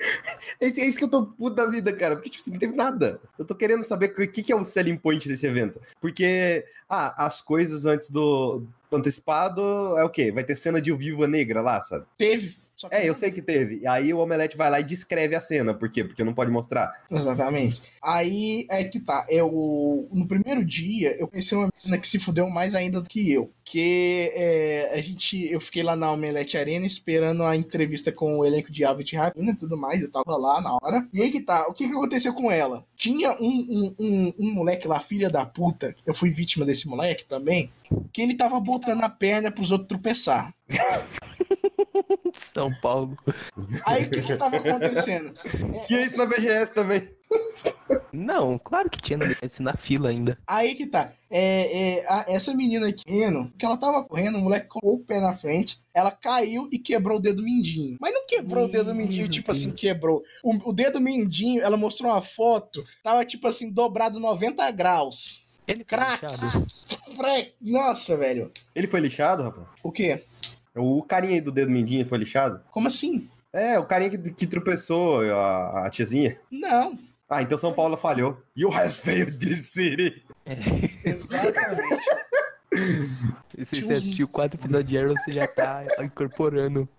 É 0.61 0.67
isso 0.67 0.79
é 0.79 0.85
isso 0.85 0.97
que 0.97 1.03
eu 1.03 1.09
tô 1.09 1.25
puto 1.25 1.57
da 1.57 1.65
vida, 1.65 1.91
cara. 1.91 2.15
Porque, 2.15 2.29
tipo, 2.29 2.49
não 2.49 2.57
teve 2.57 2.73
nada. 2.73 3.19
Eu 3.37 3.43
tô 3.43 3.53
querendo 3.53 3.83
saber 3.83 4.13
o 4.17 4.31
que, 4.31 4.41
que 4.41 4.53
é 4.53 4.55
o 4.55 4.63
selling 4.63 4.95
point 4.95 5.27
desse 5.27 5.45
evento. 5.45 5.81
Porque, 5.99 6.65
ah, 6.89 7.25
as 7.25 7.41
coisas 7.41 7.85
antes 7.85 8.09
do 8.09 8.65
do 8.82 8.82
antecipado 8.97 9.61
é 9.97 10.03
o 10.03 10.09
quê? 10.09 10.31
Vai 10.31 10.43
ter 10.43 10.55
cena 10.55 10.81
de 10.81 10.91
Viúva 10.93 11.27
Negra 11.27 11.61
lá, 11.61 11.81
sabe? 11.81 12.05
Teve. 12.17 12.57
Só 12.83 12.89
que 12.89 12.95
É, 12.95 13.07
eu 13.07 13.15
sei 13.15 13.31
que 13.31 13.41
teve. 13.41 13.79
E 13.79 13.87
aí 13.87 14.13
o 14.13 14.19
Omelete 14.19 14.57
vai 14.57 14.69
lá 14.69 14.77
e 14.77 14.83
descreve 14.83 15.33
a 15.35 15.39
cena. 15.39 15.73
Por 15.73 15.89
quê? 15.89 16.03
Porque 16.03 16.21
não 16.21 16.33
pode 16.33 16.51
mostrar. 16.51 16.91
Exatamente. 17.09 17.81
Aí 18.01 18.67
é 18.69 18.83
que 18.83 18.99
tá. 18.99 19.25
Eu, 19.29 20.09
no 20.11 20.27
primeiro 20.27 20.65
dia, 20.65 21.15
eu 21.17 21.25
conheci 21.29 21.55
uma 21.55 21.69
menina 21.73 21.97
que 21.97 22.07
se 22.07 22.19
fudeu 22.19 22.49
mais 22.49 22.75
ainda 22.75 23.01
do 23.01 23.09
que 23.09 23.31
eu. 23.31 23.49
Que 23.63 24.31
é, 24.35 24.91
a 24.93 25.01
gente. 25.01 25.49
Eu 25.49 25.61
fiquei 25.61 25.81
lá 25.81 25.95
na 25.95 26.11
Omelete 26.11 26.57
Arena 26.57 26.85
esperando 26.85 27.43
a 27.43 27.55
entrevista 27.55 28.11
com 28.11 28.39
o 28.39 28.45
elenco 28.45 28.69
de 28.69 28.83
Ave 28.83 29.05
de 29.05 29.15
Rapina 29.15 29.51
e 29.53 29.55
tudo 29.55 29.77
mais. 29.77 30.01
Eu 30.01 30.11
tava 30.11 30.35
lá 30.35 30.59
na 30.59 30.75
hora. 30.75 31.07
E 31.13 31.21
aí 31.21 31.31
que 31.31 31.39
tá. 31.39 31.65
O 31.69 31.73
que, 31.73 31.87
que 31.87 31.93
aconteceu 31.93 32.33
com 32.33 32.51
ela? 32.51 32.85
Tinha 32.97 33.31
um, 33.39 33.45
um, 33.47 33.95
um, 33.97 34.33
um 34.39 34.53
moleque 34.53 34.89
lá, 34.89 34.99
filha 34.99 35.29
da 35.29 35.45
puta. 35.45 35.95
Eu 36.05 36.13
fui 36.13 36.31
vítima 36.31 36.65
desse 36.65 36.85
moleque 36.85 37.23
também. 37.23 37.71
Que 38.11 38.21
ele 38.21 38.35
tava 38.35 38.59
botando 38.59 39.03
a 39.03 39.09
perna 39.09 39.49
pros 39.49 39.71
outros 39.71 39.87
tropeçar. 39.87 40.53
São 42.33 42.73
Paulo. 42.81 43.17
Aí 43.85 44.05
o 44.05 44.09
que, 44.09 44.21
que 44.21 44.35
tava 44.35 44.57
acontecendo? 44.57 45.31
Que 45.87 45.95
é 45.95 46.05
isso 46.05 46.17
na 46.17 46.25
BGS 46.25 46.73
também. 46.73 47.09
Não, 48.11 48.59
claro 48.59 48.89
que 48.89 49.01
tinha 49.01 49.17
no 49.17 49.25
BS 49.25 49.59
na 49.59 49.73
fila 49.75 50.09
ainda. 50.09 50.37
Aí 50.45 50.75
que 50.75 50.85
tá. 50.85 51.11
É, 51.31 51.97
é, 51.99 52.05
a- 52.07 52.25
essa 52.27 52.53
menina 52.53 52.87
aqui, 52.87 53.03
que 53.57 53.65
ela 53.65 53.77
tava 53.77 54.03
correndo, 54.03 54.37
o 54.37 54.41
moleque 54.41 54.67
colocou 54.67 54.95
o 54.95 55.03
pé 55.03 55.19
na 55.19 55.35
frente, 55.35 55.79
ela 55.93 56.11
caiu 56.11 56.69
e 56.71 56.77
quebrou 56.77 57.17
o 57.17 57.21
dedo 57.21 57.41
mindinho. 57.41 57.97
Mas 57.99 58.13
não 58.13 58.25
quebrou 58.27 58.65
o 58.65 58.71
dedo 58.71 58.93
mindinho, 58.93 59.27
tipo 59.27 59.47
Deus. 59.51 59.57
assim, 59.57 59.71
quebrou. 59.71 60.23
O, 60.43 60.69
o 60.69 60.73
dedo 60.73 61.01
mindinho, 61.01 61.61
ela 61.61 61.75
mostrou 61.75 62.11
uma 62.11 62.21
foto, 62.21 62.83
tava 63.03 63.25
tipo 63.25 63.47
assim, 63.47 63.71
dobrado 63.71 64.19
90 64.19 64.69
graus. 64.71 65.43
Ele 65.67 65.77
foi 65.79 65.85
Crack. 65.85 66.25
lixado. 66.25 66.67
Fre... 67.15 67.53
Nossa, 67.61 68.15
velho. 68.17 68.51
Ele 68.75 68.85
foi 68.87 68.99
lixado, 68.99 69.43
Rafa? 69.43 69.65
O 69.81 69.91
quê? 69.91 70.23
O 70.75 71.03
carinha 71.03 71.33
aí 71.35 71.41
do 71.41 71.51
dedo 71.51 71.71
mindinho 71.71 72.05
foi 72.05 72.17
lixado? 72.17 72.61
Como 72.71 72.87
assim? 72.87 73.29
É, 73.51 73.77
o 73.77 73.85
carinha 73.85 74.09
que, 74.09 74.17
que 74.31 74.47
tropeçou, 74.47 75.21
a, 75.21 75.85
a 75.85 75.89
tiazinha. 75.89 76.37
Não. 76.51 76.97
Ah, 77.29 77.41
então 77.41 77.57
São 77.57 77.73
Paulo 77.73 77.95
falhou. 77.97 78.41
You 78.55 78.73
has 78.73 78.97
failed 78.97 79.37
this 79.37 79.67
city. 79.71 80.23
Exatamente. 80.45 82.05
E 83.55 83.63
se 83.65 83.83
você 83.83 83.93
assistiu 83.93 84.27
quatro 84.27 84.59
episódios 84.59 84.89
de 84.89 84.97
Arrow, 84.97 85.13
você 85.15 85.31
já 85.31 85.45
tá 85.45 85.83
incorporando. 86.03 86.89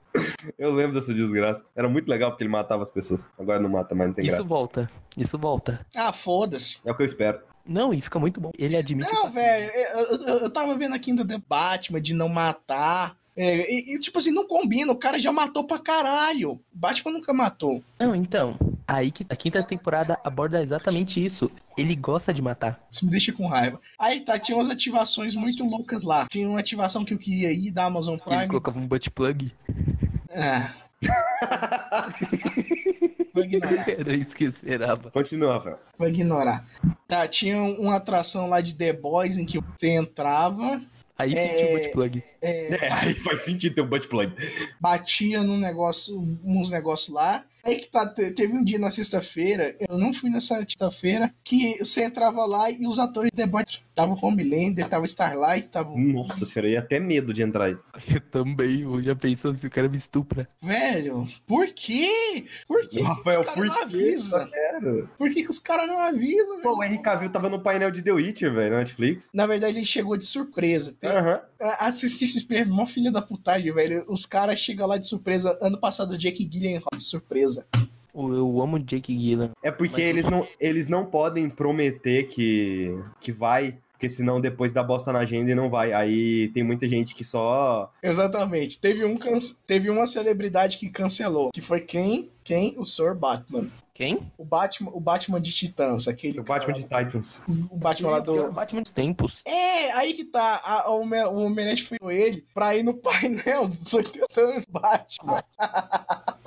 Eu 0.56 0.72
lembro 0.72 0.94
dessa 0.94 1.12
desgraça. 1.12 1.64
Era 1.74 1.88
muito 1.88 2.08
legal 2.08 2.30
porque 2.30 2.44
ele 2.44 2.50
matava 2.50 2.84
as 2.84 2.92
pessoas. 2.92 3.26
Agora 3.36 3.58
não 3.58 3.68
mata 3.70 3.92
mais, 3.92 4.10
não 4.10 4.14
tem 4.14 4.24
Isso 4.24 4.36
graça. 4.36 4.48
volta. 4.48 4.90
Isso 5.16 5.36
volta. 5.36 5.84
ah, 5.96 6.12
foda-se. 6.12 6.78
É 6.84 6.92
o 6.92 6.94
que 6.96 7.02
eu 7.02 7.06
espero. 7.06 7.40
Não, 7.66 7.92
e 7.92 8.00
fica 8.00 8.20
muito 8.20 8.40
bom. 8.40 8.52
Ele 8.56 8.76
admite 8.76 9.12
Não, 9.12 9.32
velho, 9.32 9.68
eu, 9.74 9.98
eu, 9.98 10.38
eu 10.38 10.50
tava 10.50 10.76
vendo 10.78 10.94
aqui 10.94 11.10
ainda 11.10 11.26
The 11.26 11.42
Batman 11.48 12.00
de 12.00 12.14
não 12.14 12.28
matar. 12.28 13.16
É, 13.36 13.68
e, 13.68 13.96
e, 13.96 13.98
tipo 13.98 14.16
assim, 14.18 14.30
não 14.30 14.46
combina, 14.46 14.92
o 14.92 14.96
cara 14.96 15.18
já 15.18 15.32
matou 15.32 15.64
pra 15.64 15.78
caralho. 15.78 16.60
Batman 16.72 17.10
nunca 17.12 17.32
matou. 17.32 17.82
Não, 17.98 18.14
então. 18.14 18.56
Aí 18.86 19.10
que 19.10 19.26
a 19.28 19.34
quinta 19.34 19.60
temporada 19.62 20.18
aborda 20.22 20.62
exatamente 20.62 21.24
isso. 21.24 21.50
Ele 21.76 21.96
gosta 21.96 22.32
de 22.32 22.40
matar. 22.40 22.80
Isso 22.90 23.04
me 23.04 23.10
deixa 23.10 23.32
com 23.32 23.48
raiva. 23.48 23.80
Aí 23.98 24.20
tá, 24.20 24.38
tinha 24.38 24.56
umas 24.56 24.70
ativações 24.70 25.34
muito 25.34 25.64
loucas 25.64 26.04
lá. 26.04 26.28
Tinha 26.30 26.48
uma 26.48 26.60
ativação 26.60 27.04
que 27.04 27.12
eu 27.12 27.18
queria 27.18 27.50
ir 27.52 27.72
da 27.72 27.86
Amazon 27.86 28.16
Que 28.18 28.28
ele 28.28 28.36
Prime. 28.36 28.48
colocava 28.48 28.78
um 28.78 28.86
butt 28.86 29.10
plug. 29.10 29.52
É. 30.28 30.68
Vou 33.34 33.42
ignorar. 33.44 33.88
Era 33.88 34.14
isso 34.14 34.36
que 34.36 34.44
eu 34.44 34.48
esperava. 34.48 35.10
Continua, 35.10 35.54
Rafael. 35.54 35.78
Vou 35.98 36.08
ignorar. 36.08 36.64
Tá, 37.08 37.26
tinha 37.26 37.60
uma 37.60 37.96
atração 37.96 38.48
lá 38.48 38.60
de 38.60 38.76
The 38.76 38.92
Boys 38.92 39.38
em 39.38 39.44
que 39.44 39.58
você 39.58 39.88
entrava, 39.88 40.80
Aí 41.16 41.32
É. 41.32 41.36
sentiu 41.36 41.68
o 41.68 41.72
butt 41.78 41.88
plug. 41.92 42.24
É, 42.44 42.92
aí 42.92 43.14
faz 43.14 43.42
sentido 43.44 43.74
ter 43.74 43.80
um 43.82 43.86
butt 43.86 44.06
plug. 44.08 44.32
batia 44.80 45.42
num 45.42 45.58
negócio, 45.58 46.20
uns 46.44 46.70
negócios 46.70 47.08
lá. 47.14 47.44
Aí 47.64 47.76
que 47.76 47.88
tá, 47.88 48.06
te- 48.06 48.30
teve 48.32 48.52
um 48.52 48.62
dia 48.62 48.78
na 48.78 48.90
sexta-feira, 48.90 49.74
eu 49.88 49.96
não 49.96 50.12
fui 50.12 50.28
nessa 50.28 50.58
sexta-feira, 50.60 51.32
que 51.42 51.78
você 51.78 52.04
entrava 52.04 52.44
lá 52.44 52.70
e 52.70 52.86
os 52.86 52.98
atores 52.98 53.30
de 53.34 53.46
Boys 53.46 53.80
tava 53.94 54.14
Homelander, 54.20 54.86
tava 54.86 55.06
Starlight, 55.06 55.68
tava. 55.68 55.90
Nossa 55.96 56.44
senhora, 56.44 56.68
eu 56.68 56.72
ia 56.74 56.78
até 56.80 57.00
medo 57.00 57.32
de 57.32 57.40
entrar 57.42 57.66
aí. 57.66 57.76
Eu 58.14 58.20
também. 58.20 58.82
Eu 58.82 59.02
já 59.02 59.16
pensou 59.16 59.54
se 59.54 59.66
o 59.66 59.70
cara 59.70 59.88
me 59.88 59.96
estupra. 59.96 60.46
Velho, 60.62 61.26
por 61.46 61.66
quê? 61.72 62.44
Por 62.68 62.82
que, 62.88 62.98
que 62.98 63.02
Rafael, 63.02 63.44
por 63.44 63.64
não 63.66 63.88
que? 63.88 64.18
Sério? 64.18 65.08
Por 65.16 65.30
que, 65.32 65.44
que 65.44 65.50
os 65.50 65.58
caras 65.58 65.86
não 65.86 65.98
avisam, 65.98 66.60
Pô, 66.60 66.76
o 66.76 66.84
Henry 66.84 66.98
Cavill 67.00 67.30
tava 67.30 67.48
no 67.48 67.60
painel 67.60 67.90
de 67.90 68.02
The 68.02 68.12
Witcher, 68.12 68.52
velho, 68.52 68.72
na 68.72 68.78
Netflix. 68.80 69.30
Na 69.32 69.46
verdade, 69.46 69.78
ele 69.78 69.86
chegou 69.86 70.18
de 70.18 70.26
surpresa. 70.26 70.94
Tem- 71.00 71.08
Aham. 71.10 71.40
a- 71.62 71.86
Filme, 72.42 72.70
mó 72.70 72.86
filha 72.86 73.10
da 73.12 73.22
putagem, 73.22 73.72
velho. 73.72 74.04
Os 74.08 74.26
caras 74.26 74.58
chegam 74.58 74.86
lá 74.86 74.96
de 74.98 75.06
surpresa. 75.08 75.56
Ano 75.60 75.78
passado, 75.78 76.12
o 76.12 76.18
Jake 76.18 76.44
Gyllenhaal 76.44 76.84
de 76.96 77.02
surpresa. 77.02 77.66
Eu, 78.14 78.32
eu 78.32 78.60
amo 78.62 78.76
o 78.76 78.80
Jake 78.80 79.14
Gyllenhaal. 79.14 79.50
É 79.62 79.70
porque 79.70 79.94
Mas 79.96 80.04
eles 80.08 80.26
o- 80.26 80.30
não, 80.30 80.46
eles 80.60 80.88
não 80.88 81.04
podem 81.06 81.48
prometer 81.50 82.28
que, 82.28 82.96
que 83.20 83.32
vai, 83.32 83.76
porque 83.92 84.08
senão 84.08 84.40
depois 84.40 84.72
dá 84.72 84.82
bosta 84.82 85.12
na 85.12 85.20
agenda 85.20 85.50
e 85.50 85.54
não 85.54 85.68
vai. 85.70 85.92
Aí 85.92 86.48
tem 86.54 86.62
muita 86.62 86.88
gente 86.88 87.14
que 87.14 87.24
só. 87.24 87.90
Exatamente. 88.02 88.78
Teve, 88.80 89.04
um, 89.04 89.16
can- 89.16 89.38
teve 89.66 89.90
uma 89.90 90.06
celebridade 90.06 90.78
que 90.78 90.88
cancelou. 90.90 91.50
Que 91.52 91.60
foi 91.60 91.80
quem? 91.80 92.30
Quem? 92.44 92.74
O 92.78 92.84
Sr. 92.84 93.14
Batman. 93.14 93.68
Quem? 93.94 94.28
O 94.36 94.44
Batman, 94.44 94.90
o 94.92 94.98
Batman 95.00 95.40
de 95.40 95.52
Titãs, 95.52 96.08
aquele. 96.08 96.40
O 96.40 96.42
Batman 96.42 96.74
cara 96.74 96.78
de 97.00 97.06
Titans. 97.06 97.42
O 97.70 97.76
Batman 97.76 98.10
lá 98.10 98.16
é 98.16 98.20
o 98.20 98.24
do. 98.24 98.52
Batman 98.52 98.82
dos 98.82 98.90
tempos. 98.90 99.40
É, 99.44 99.92
aí 99.92 100.14
que 100.14 100.24
tá. 100.24 100.60
A, 100.64 100.90
o 100.90 101.00
Home- 101.02 101.22
o 101.24 101.36
Omelete 101.46 101.84
foi 102.00 102.16
ele 102.16 102.44
pra 102.52 102.76
ir 102.76 102.82
no 102.82 102.94
painel 102.94 103.68
dos 103.68 103.94
80 103.94 104.40
anos 104.40 104.66
Batman. 104.66 105.42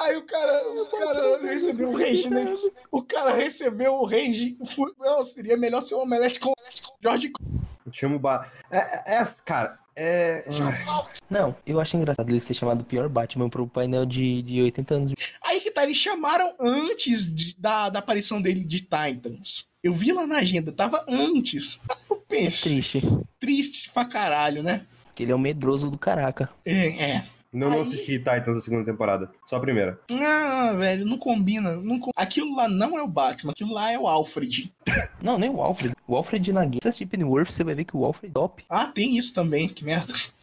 Aí 0.00 0.16
o 0.16 0.22
cara, 0.26 0.68
o 0.72 0.86
cara 0.90 1.38
recebeu 1.46 1.90
o 1.90 1.96
rage, 1.96 2.28
né? 2.28 2.56
O 2.90 3.02
cara 3.02 3.32
recebeu 3.32 3.94
o. 3.94 4.08
Fui- 4.74 4.92
Não, 4.98 5.24
seria 5.24 5.56
melhor 5.56 5.80
ser 5.80 5.94
o 5.94 6.00
Omelete 6.00 6.40
com 6.40 6.50
o 6.50 6.54
George 7.00 7.30
Chama 7.90 8.16
o 8.16 8.18
ba... 8.18 8.50
é, 8.70 8.78
é, 8.78 9.22
é, 9.22 9.26
cara, 9.44 9.76
é. 9.96 10.44
Não, 11.28 11.54
eu 11.66 11.80
acho 11.80 11.96
engraçado 11.96 12.28
eles 12.30 12.44
ter 12.44 12.54
chamado 12.54 12.82
o 12.82 12.84
pior 12.84 13.08
Batman 13.08 13.48
pro 13.48 13.66
painel 13.66 14.04
de, 14.06 14.42
de 14.42 14.62
80 14.62 14.94
anos. 14.94 15.12
Aí 15.42 15.60
que 15.60 15.70
tá, 15.70 15.82
eles 15.84 15.96
chamaram 15.96 16.54
antes 16.60 17.26
de- 17.34 17.56
da, 17.58 17.88
da 17.90 17.98
aparição 17.98 18.40
dele 18.40 18.64
de 18.64 18.80
Titans. 18.80 19.66
Eu 19.82 19.92
vi 19.94 20.12
lá 20.12 20.26
na 20.26 20.36
agenda, 20.38 20.70
tava 20.72 21.04
antes. 21.08 21.80
Eu 22.08 22.16
É 22.38 22.44
pensei, 22.44 22.72
triste. 22.72 23.02
triste 23.38 23.90
pra 23.90 24.04
caralho, 24.06 24.62
né? 24.62 24.86
Porque 25.06 25.22
ele 25.22 25.32
é 25.32 25.34
um 25.34 25.38
medroso 25.38 25.90
do 25.90 25.98
caraca. 25.98 26.48
É, 26.64 27.10
é. 27.16 27.24
Não, 27.52 27.68
não 27.68 27.76
Aí- 27.76 27.82
assisti 27.82 28.18
Titans 28.18 28.56
a 28.56 28.60
segunda 28.60 28.84
temporada, 28.84 29.30
só 29.44 29.56
a 29.56 29.60
primeira. 29.60 30.00
Ah, 30.10 30.72
velho, 30.78 31.04
não 31.04 31.18
combina. 31.18 31.76
Não 31.76 31.98
com- 32.00 32.10
Aquilo 32.16 32.56
lá 32.56 32.66
não 32.68 32.98
é 32.98 33.02
o 33.02 33.06
Batman, 33.08 33.52
aquilo 33.52 33.72
lá 33.74 33.90
é 33.92 33.98
o 33.98 34.06
Alfred. 34.08 34.72
Não, 35.22 35.38
nem 35.38 35.48
o 35.50 35.60
Alfred. 35.62 35.94
O 36.08 36.16
Alfred 36.16 36.52
na 36.52 36.62
game. 36.62 36.74
Se 36.76 36.80
você 36.82 36.88
assistir 36.88 37.06
Pennyworth, 37.06 37.50
você 37.52 37.62
vai 37.62 37.74
ver 37.76 37.84
que 37.84 37.96
o 37.96 38.04
Alfred 38.04 38.30
é 38.30 38.34
top. 38.34 38.64
Ah, 38.68 38.86
tem 38.86 39.16
isso 39.16 39.32
também, 39.32 39.68
que 39.68 39.84
merda. 39.84 40.12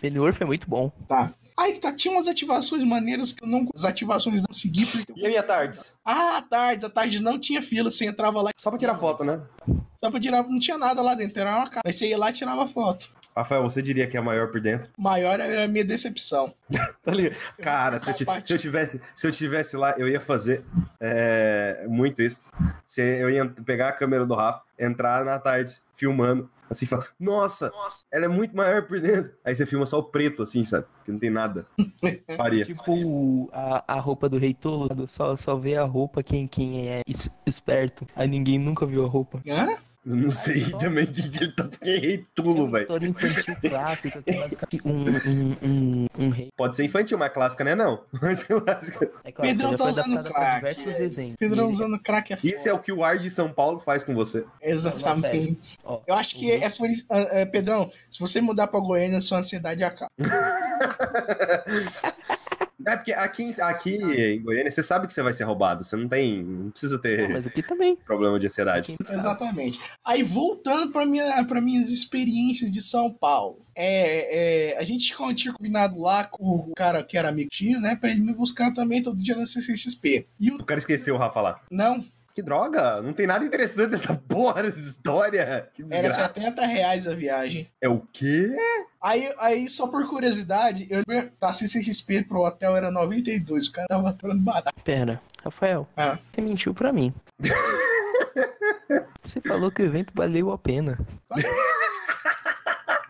Pennyworth 0.00 0.40
é 0.40 0.44
muito 0.44 0.68
bom. 0.68 0.90
Tá. 1.08 1.32
Aí 1.56 1.72
que 1.72 1.80
tá, 1.80 1.90
tinha 1.92 2.12
umas 2.12 2.28
ativações 2.28 2.84
maneiras 2.84 3.32
que 3.32 3.42
eu 3.42 3.48
não. 3.48 3.66
As 3.74 3.82
ativações 3.84 4.42
não 4.42 4.52
segui 4.52 4.84
porque. 4.84 5.12
E 5.16 5.24
a 5.24 5.28
minha 5.28 5.42
tardes? 5.42 5.94
Ah, 6.04 6.44
tarde, 6.48 6.84
a 6.84 6.90
tarde 6.90 7.18
não 7.18 7.38
tinha 7.38 7.62
fila, 7.62 7.90
você 7.90 8.04
entrava 8.06 8.42
lá 8.42 8.50
Só 8.58 8.68
pra 8.70 8.78
tirar 8.78 8.96
foto, 8.98 9.24
né? 9.24 9.40
só 9.98 10.10
pra 10.10 10.20
tirar. 10.20 10.42
Não 10.46 10.60
tinha 10.60 10.76
nada 10.76 11.00
lá 11.00 11.14
dentro, 11.14 11.40
era 11.40 11.56
uma 11.56 11.70
casa. 11.70 11.80
Aí 11.84 11.92
você 11.94 12.08
ia 12.08 12.18
lá 12.18 12.28
e 12.30 12.34
tirava 12.34 12.68
foto. 12.68 13.10
Rafael, 13.36 13.62
você 13.62 13.82
diria 13.82 14.06
que 14.06 14.16
é 14.16 14.20
a 14.20 14.22
maior 14.22 14.48
por 14.50 14.60
dentro? 14.60 14.90
Maior 14.96 15.38
era 15.38 15.64
a 15.64 15.68
minha 15.68 15.84
decepção. 15.84 16.54
Tá 17.04 17.12
ligado? 17.12 17.36
Cara, 17.62 18.00
se 18.00 18.10
eu, 18.10 18.16
se 18.42 18.52
eu 18.52 18.58
tivesse, 18.58 19.00
se 19.14 19.26
eu 19.26 19.30
tivesse 19.30 19.76
lá, 19.76 19.94
eu 19.96 20.08
ia 20.08 20.20
fazer 20.20 20.64
é, 21.00 21.86
muito 21.88 22.20
isso. 22.20 22.40
Se 22.86 23.00
eu 23.00 23.30
ia 23.30 23.46
pegar 23.64 23.88
a 23.90 23.92
câmera 23.92 24.26
do 24.26 24.34
Rafa, 24.34 24.62
entrar 24.78 25.24
na 25.24 25.38
tarde 25.38 25.72
filmando, 25.94 26.50
assim, 26.68 26.84
falar, 26.84 27.06
nossa, 27.18 27.70
ela 28.12 28.24
é 28.24 28.28
muito 28.28 28.56
maior 28.56 28.82
por 28.82 29.00
dentro. 29.00 29.32
Aí 29.44 29.54
você 29.54 29.64
filma 29.64 29.86
só 29.86 29.98
o 29.98 30.02
preto, 30.02 30.42
assim, 30.42 30.64
sabe? 30.64 30.86
Que 31.04 31.12
não 31.12 31.18
tem 31.20 31.30
nada. 31.30 31.64
Faria. 32.36 32.64
Tipo 32.64 33.48
a, 33.52 33.84
a 33.86 34.00
roupa 34.00 34.28
do 34.28 34.36
rei 34.38 34.52
Tolo. 34.52 35.06
Só, 35.08 35.36
só 35.36 35.54
vê 35.56 35.76
a 35.76 35.84
roupa 35.84 36.22
quem, 36.24 36.48
quem 36.48 36.88
é 36.88 37.02
es- 37.06 37.30
esperto. 37.46 38.04
Aí 38.16 38.26
ninguém 38.26 38.58
nunca 38.58 38.84
viu 38.84 39.04
a 39.04 39.08
roupa. 39.08 39.40
Hã? 39.46 39.76
Eu 40.06 40.14
não 40.14 40.30
sei 40.30 40.70
também 40.78 41.02
o 41.04 41.12
que 41.12 41.28
que 41.28 41.42
ele 41.44 41.52
tá 41.52 41.68
errei 41.82 42.22
É 42.38 42.62
uma 42.62 42.70
velho. 42.70 42.82
história 42.84 43.08
infantil 43.08 43.56
clássica 43.70 44.22
que 44.22 44.30
é 44.30 44.34
basicamente 44.40 44.86
um, 44.86 45.08
um, 45.08 45.56
um, 45.62 46.06
um 46.26 46.30
rei. 46.30 46.48
Pode 46.56 46.76
ser 46.76 46.84
infantil, 46.84 47.18
mas 47.18 47.32
clássica 47.32 47.64
não 47.64 47.72
é 47.72 47.74
não. 47.74 48.04
Mas 48.22 48.44
clássica- 48.44 49.10
É 49.24 49.32
clássico, 49.32 49.58
Pedrão 49.58 49.74
tá 49.74 49.84
usando 49.86 50.22
crack, 50.22 50.88
é. 50.88 51.34
Pedrão 51.36 51.68
usando 51.70 51.98
crack 51.98 52.32
é 52.32 52.36
foda. 52.36 52.48
Isso 52.48 52.68
é 52.68 52.72
o 52.72 52.78
que 52.78 52.92
o 52.92 53.02
ar 53.04 53.18
de 53.18 53.28
São 53.30 53.52
Paulo 53.52 53.80
faz 53.80 54.04
com 54.04 54.14
você. 54.14 54.44
Exatamente. 54.62 55.76
Ó, 55.84 56.00
Eu 56.06 56.14
acho 56.14 56.36
que 56.36 56.46
rei- 56.46 56.62
é 56.62 56.70
por 56.70 56.88
isso. 56.88 57.04
ah, 57.10 57.42
ah, 57.42 57.46
Pedrão, 57.46 57.90
se 58.08 58.20
você 58.20 58.40
mudar 58.40 58.68
pra 58.68 58.78
Goiânia, 58.78 59.20
sua 59.20 59.38
ansiedade 59.38 59.82
acaba. 59.82 60.08
É 62.86 62.96
porque 62.96 63.12
aqui, 63.12 63.42
em- 63.42 63.60
aqui 63.62 63.96
em 63.96 64.40
Goiânia, 64.40 64.70
você 64.70 64.82
sabe 64.82 65.06
que 65.08 65.12
você 65.12 65.22
vai 65.22 65.32
ser 65.32 65.42
roubado. 65.44 65.82
Você 65.82 65.96
não 65.96 66.08
tem. 66.08 66.42
Não 66.42 66.70
precisa 66.70 66.98
ter 66.98 67.22
Não, 67.22 67.30
mas 67.34 67.46
aqui 67.46 67.62
também. 67.62 67.96
problema 67.96 68.38
de 68.38 68.46
ansiedade. 68.46 68.92
Aqui- 68.98 69.12
Exatamente. 69.12 69.80
Aí, 70.04 70.22
voltando 70.22 70.92
para 70.92 71.04
minha, 71.04 71.44
pra 71.44 71.60
minhas 71.60 71.90
experiências 71.90 72.70
de 72.70 72.80
São 72.80 73.12
Paulo. 73.12 73.58
É, 73.74 74.70
é, 74.74 74.78
a 74.78 74.84
gente 74.84 75.14
tinha 75.34 75.52
combinado 75.52 75.98
lá 76.00 76.24
com 76.24 76.44
o 76.44 76.72
cara 76.74 77.02
que 77.02 77.18
era 77.18 77.28
amigo 77.28 77.50
tio, 77.50 77.80
né? 77.80 77.96
Pra 77.96 78.08
ele 78.10 78.20
me 78.20 78.32
buscar 78.32 78.72
também 78.72 79.02
todo 79.02 79.20
dia 79.22 79.34
na 79.36 79.44
CCXP. 79.44 80.26
E 80.40 80.50
o. 80.50 80.54
O 80.56 80.64
cara 80.64 80.78
esqueceu 80.78 81.14
o 81.14 81.18
Rafa 81.18 81.40
lá. 81.40 81.60
Não, 81.70 82.04
Que 82.36 82.42
droga! 82.42 83.00
Não 83.00 83.14
tem 83.14 83.26
nada 83.26 83.46
interessante 83.46 83.92
nessa 83.92 84.12
porra 84.28 84.62
dessa 84.62 84.78
história. 84.78 85.70
Que 85.72 85.80
era 85.90 86.08
desgraça. 86.10 86.34
70 86.34 86.66
reais 86.66 87.08
a 87.08 87.14
viagem. 87.14 87.66
É 87.80 87.88
o 87.88 88.00
quê? 88.12 88.54
Aí, 89.00 89.32
aí, 89.38 89.68
só 89.70 89.86
por 89.86 90.06
curiosidade, 90.06 90.86
eu 90.90 91.02
da 91.40 91.50
CCXP 91.50 92.24
pro 92.24 92.40
hotel 92.42 92.76
era 92.76 92.90
92. 92.90 93.68
O 93.68 93.72
cara 93.72 93.86
tava 93.88 94.14
falando 94.20 94.42
barato. 94.42 94.74
Pera, 94.84 95.18
Rafael, 95.42 95.88
Ah. 95.96 96.18
você 96.30 96.42
mentiu 96.42 96.74
pra 96.74 96.92
mim. 96.92 97.10
Você 99.22 99.40
falou 99.40 99.72
que 99.72 99.82
o 99.82 99.84
evento 99.84 100.12
valeu 100.14 100.52
a 100.52 100.58
pena. 100.58 100.96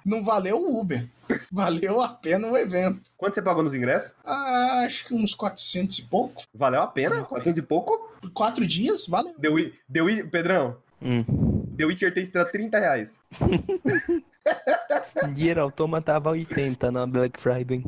Não 0.07 0.25
valeu 0.25 0.57
o 0.63 0.81
Uber. 0.81 1.09
Valeu 1.51 2.01
a 2.01 2.09
pena 2.11 2.47
o 2.49 2.57
evento. 2.57 3.01
Quanto 3.17 3.35
você 3.35 3.43
pagou 3.43 3.65
nos 3.65 3.75
ingressos? 3.75 4.17
Ah, 4.25 4.85
acho 4.87 5.07
que 5.09 5.15
uns 5.15 5.35
400 5.35 5.99
e 5.99 6.03
pouco. 6.03 6.45
Valeu 6.55 6.81
a 6.81 6.87
pena? 6.87 7.25
400 7.25 7.59
e 7.59 7.63
pouco? 7.63 8.13
Por 8.21 8.31
quatro 8.31 8.65
dias, 8.65 9.07
valeu. 9.09 9.35
The 9.91 10.01
Wi- 10.01 10.25
Pedrão, 10.31 10.77
Hum. 11.03 11.25
The 11.77 11.85
Witcher 11.85 12.13
3 12.15 12.31
tá 12.31 12.45
30 12.45 12.79
reais. 12.79 13.17
Nier 15.35 15.59
Automata 15.59 16.13
tava 16.13 16.31
80 16.31 16.91
na 16.91 17.07
Black 17.07 17.41
Friday. 17.41 17.83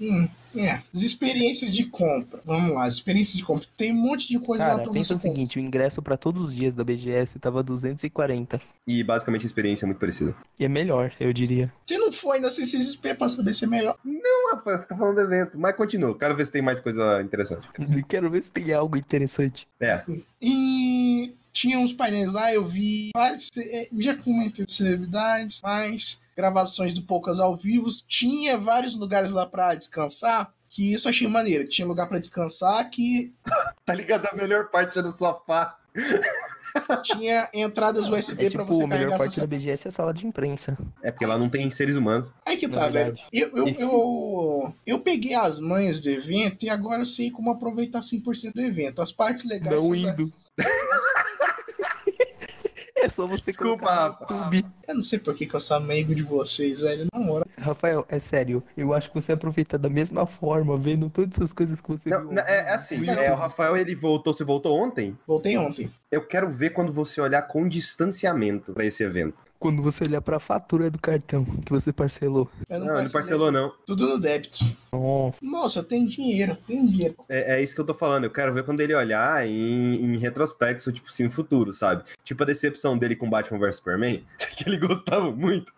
Hum, 0.00 0.28
é. 0.54 0.80
As 0.94 1.02
experiências 1.02 1.74
de 1.74 1.84
compra. 1.84 2.40
Vamos 2.44 2.72
lá, 2.72 2.84
as 2.84 2.94
experiências 2.94 3.36
de 3.36 3.44
compra. 3.44 3.66
Tem 3.76 3.92
um 3.92 3.96
monte 3.96 4.28
de 4.28 4.38
coisa 4.38 4.66
lá 4.66 4.78
Cara, 4.78 4.90
pensa 4.90 5.14
o 5.14 5.18
seguinte, 5.18 5.58
o 5.58 5.60
ingresso 5.60 6.00
pra 6.00 6.16
todos 6.16 6.44
os 6.46 6.54
dias 6.54 6.74
da 6.74 6.84
BGS 6.84 7.38
tava 7.38 7.62
240. 7.62 8.60
E 8.86 9.02
basicamente 9.02 9.42
a 9.42 9.46
experiência 9.46 9.84
é 9.84 9.86
muito 9.86 9.98
parecida. 9.98 10.34
E 10.58 10.64
é 10.64 10.68
melhor, 10.68 11.12
eu 11.18 11.32
diria. 11.32 11.72
Você 11.86 11.98
não 11.98 12.12
foi 12.12 12.38
na 12.40 12.50
CCXP 12.50 13.14
pra 13.14 13.28
saber 13.28 13.52
se 13.52 13.64
é 13.64 13.68
melhor. 13.68 13.96
Não, 14.04 14.52
Rafael, 14.54 14.78
você 14.78 14.86
tá 14.86 14.96
falando 14.96 15.16
do 15.16 15.20
evento. 15.22 15.58
Mas 15.58 15.74
continua, 15.76 16.16
quero 16.16 16.36
ver 16.36 16.46
se 16.46 16.52
tem 16.52 16.62
mais 16.62 16.80
coisa 16.80 17.20
interessante. 17.22 17.68
Quero 18.08 18.30
ver 18.30 18.42
se 18.42 18.50
tem 18.50 18.72
algo 18.72 18.96
interessante. 18.96 19.66
É. 19.80 20.02
E 20.40 21.34
tinha 21.52 21.78
uns 21.78 21.92
painéis 21.92 22.32
lá, 22.32 22.52
eu 22.54 22.64
vi 22.66 23.10
vários. 23.14 23.50
é, 23.56 23.88
Já 23.98 24.16
comentei 24.16 24.64
de 24.64 24.72
celebridades, 24.72 25.60
mais 25.62 26.20
gravações 26.38 26.94
do 26.94 27.02
Poucas 27.02 27.40
ao 27.40 27.56
vivo. 27.56 27.88
Tinha 28.06 28.56
vários 28.56 28.94
lugares 28.94 29.32
lá 29.32 29.44
pra 29.44 29.74
descansar. 29.74 30.54
Que 30.70 30.92
isso 30.92 31.08
eu 31.08 31.10
achei 31.10 31.26
maneiro. 31.26 31.68
Tinha 31.68 31.88
lugar 31.88 32.08
pra 32.08 32.20
descansar 32.20 32.88
que 32.90 33.32
Tá 33.84 33.92
ligado? 33.92 34.26
A 34.26 34.36
melhor 34.36 34.70
parte 34.70 34.98
é 35.00 35.02
do 35.02 35.10
sofá. 35.10 35.76
tinha 37.02 37.48
entradas 37.52 38.06
USB 38.06 38.46
É 38.46 38.50
pra 38.50 38.62
tipo, 38.62 38.64
você 38.66 38.84
a 38.84 38.86
melhor 38.86 38.98
carregar 39.00 39.18
parte 39.18 39.40
da 39.40 39.46
BGS 39.46 39.86
é 39.86 39.88
a 39.88 39.92
sala 39.92 40.14
de 40.14 40.26
imprensa. 40.26 40.78
É 41.02 41.10
porque 41.10 41.26
lá 41.26 41.36
não 41.36 41.48
tem 41.48 41.68
seres 41.70 41.96
humanos. 41.96 42.30
Aí 42.46 42.56
que 42.56 42.68
tá, 42.68 42.88
velho. 42.88 43.16
Eu, 43.32 43.48
eu, 43.56 43.68
eu, 43.68 44.74
eu 44.86 45.00
peguei 45.00 45.34
as 45.34 45.58
manhas 45.58 45.98
do 45.98 46.08
evento 46.08 46.64
e 46.64 46.70
agora 46.70 47.00
eu 47.00 47.06
sei 47.06 47.32
como 47.32 47.50
aproveitar 47.50 48.00
100% 48.00 48.52
do 48.52 48.60
evento. 48.60 49.02
As 49.02 49.10
partes 49.10 49.44
legais. 49.44 49.74
Não 49.74 49.92
indo. 49.92 50.32
É 53.00 53.08
só 53.08 53.26
você 53.26 53.50
Desculpa, 53.52 53.84
colocar 53.86 54.08
Rafa. 54.20 54.34
no 54.34 54.54
YouTube. 54.54 54.66
Eu 54.88 54.94
não 54.94 55.02
sei 55.02 55.18
por 55.18 55.34
que, 55.34 55.46
que 55.46 55.54
eu 55.54 55.60
sou 55.60 55.76
amigo 55.76 56.14
de 56.14 56.22
vocês, 56.22 56.80
velho. 56.80 57.06
Na 57.12 57.20
moral. 57.20 57.46
Rafael, 57.58 58.04
é 58.08 58.18
sério. 58.18 58.62
Eu 58.76 58.92
acho 58.92 59.08
que 59.10 59.14
você 59.20 59.32
aproveita 59.32 59.78
da 59.78 59.88
mesma 59.88 60.26
forma, 60.26 60.76
vendo 60.76 61.08
todas 61.10 61.36
essas 61.36 61.52
coisas 61.52 61.80
que 61.80 61.88
você 61.88 62.08
Não, 62.08 62.20
viu. 62.22 62.32
não, 62.32 62.42
é, 62.42 62.68
é 62.68 62.74
assim, 62.74 63.06
é, 63.08 63.32
o. 63.32 63.36
Rafael 63.36 63.76
ele 63.76 63.94
voltou, 63.94 64.32
você 64.34 64.44
voltou 64.44 64.78
ontem? 64.78 65.16
Voltei 65.26 65.56
ontem. 65.56 65.90
Eu 66.10 66.26
quero 66.26 66.50
ver 66.50 66.70
quando 66.70 66.90
você 66.90 67.20
olhar 67.20 67.42
com 67.42 67.68
distanciamento 67.68 68.72
pra 68.72 68.84
esse 68.84 69.02
evento. 69.02 69.44
Quando 69.58 69.82
você 69.82 70.04
olhar 70.04 70.22
pra 70.22 70.40
fatura 70.40 70.90
do 70.90 70.98
cartão 70.98 71.44
que 71.44 71.70
você 71.70 71.92
parcelou. 71.92 72.48
Eu 72.66 72.80
Não, 72.80 73.00
ele 73.00 73.10
parcelou 73.10 73.52
não. 73.52 73.74
Tudo 73.84 74.08
no 74.08 74.18
débito. 74.18 74.58
Nossa. 74.90 75.38
Moça, 75.42 75.82
tem 75.82 76.06
dinheiro, 76.06 76.56
tem 76.66 76.86
dinheiro. 76.86 77.14
É, 77.28 77.56
é 77.56 77.62
isso 77.62 77.74
que 77.74 77.80
eu 77.80 77.84
tô 77.84 77.92
falando. 77.92 78.24
Eu 78.24 78.30
quero 78.30 78.54
ver 78.54 78.62
quando 78.62 78.80
ele 78.80 78.94
olhar 78.94 79.46
em, 79.46 79.96
em 79.96 80.16
retrospecto, 80.16 80.90
tipo 80.92 81.08
assim, 81.08 81.24
no 81.24 81.30
futuro, 81.30 81.74
sabe? 81.74 82.04
Tipo 82.24 82.42
a 82.42 82.46
decepção 82.46 82.96
dele 82.96 83.14
com 83.14 83.28
Batman 83.28 83.58
vs 83.58 83.76
Superman, 83.76 84.24
que 84.56 84.66
ele 84.66 84.78
gostava 84.78 85.30
muito. 85.30 85.70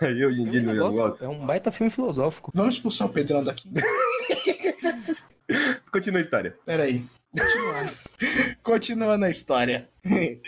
Aí 0.00 0.24
hoje 0.24 0.40
em 0.40 0.48
dia 0.48 0.60
ele 0.60 0.72
não 0.72 0.90
gosta. 0.90 1.24
é 1.24 1.28
um 1.28 1.44
baita 1.44 1.70
filme 1.70 1.90
filosófico. 1.90 2.52
Vamos 2.54 2.76
expulsar 2.76 3.08
o 3.08 3.12
Pedrão 3.12 3.44
daqui? 3.44 3.68
Continua 5.92 6.20
a 6.20 6.22
história. 6.22 6.56
Pera 6.64 6.84
aí. 6.84 7.04
Continuando. 7.36 7.92
Continuando 8.62 9.24
a 9.24 9.30
história. 9.30 9.88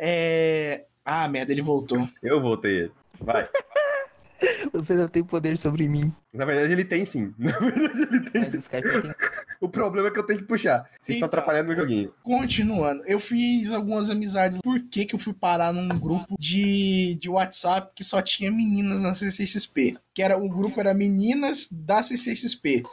É... 0.00 0.84
Ah, 1.04 1.26
merda, 1.28 1.52
ele 1.52 1.62
voltou. 1.62 2.08
Eu 2.22 2.40
voltei 2.40 2.80
ele. 2.80 2.92
Vai. 3.20 3.48
Você 4.72 4.94
não 4.94 5.08
tem 5.08 5.24
poder 5.24 5.58
sobre 5.58 5.88
mim. 5.88 6.14
Na 6.32 6.44
verdade, 6.44 6.70
ele 6.72 6.84
tem 6.84 7.04
sim. 7.04 7.34
Na 7.36 7.50
verdade, 7.58 8.02
ele 8.02 8.20
tem. 8.30 8.40
Mas 8.42 8.54
o 8.54 8.58
Skype 8.58 9.02
tem. 9.02 9.14
O 9.60 9.68
problema 9.68 10.06
é 10.08 10.10
que 10.12 10.18
eu 10.18 10.22
tenho 10.22 10.38
que 10.38 10.44
puxar. 10.44 10.82
Vocês 11.00 11.16
estão 11.16 11.16
Então. 11.16 11.26
atrapalhando 11.26 11.66
meu 11.68 11.76
joguinho. 11.76 12.12
Continuando, 12.22 13.02
eu 13.06 13.18
fiz 13.18 13.72
algumas 13.72 14.08
amizades. 14.10 14.60
Por 14.62 14.80
que, 14.88 15.06
que 15.06 15.16
eu 15.16 15.18
fui 15.18 15.32
parar 15.32 15.72
num 15.72 15.88
grupo 15.98 16.36
de, 16.38 17.16
de 17.20 17.28
WhatsApp 17.28 17.90
que 17.96 18.04
só 18.04 18.22
tinha 18.22 18.50
meninas 18.52 19.00
na 19.00 19.12
CCXP? 19.14 19.96
Que 20.14 20.22
era 20.22 20.38
o 20.38 20.48
grupo 20.48 20.78
era 20.78 20.94
meninas 20.94 21.66
da 21.72 22.00
CCXP. 22.02 22.84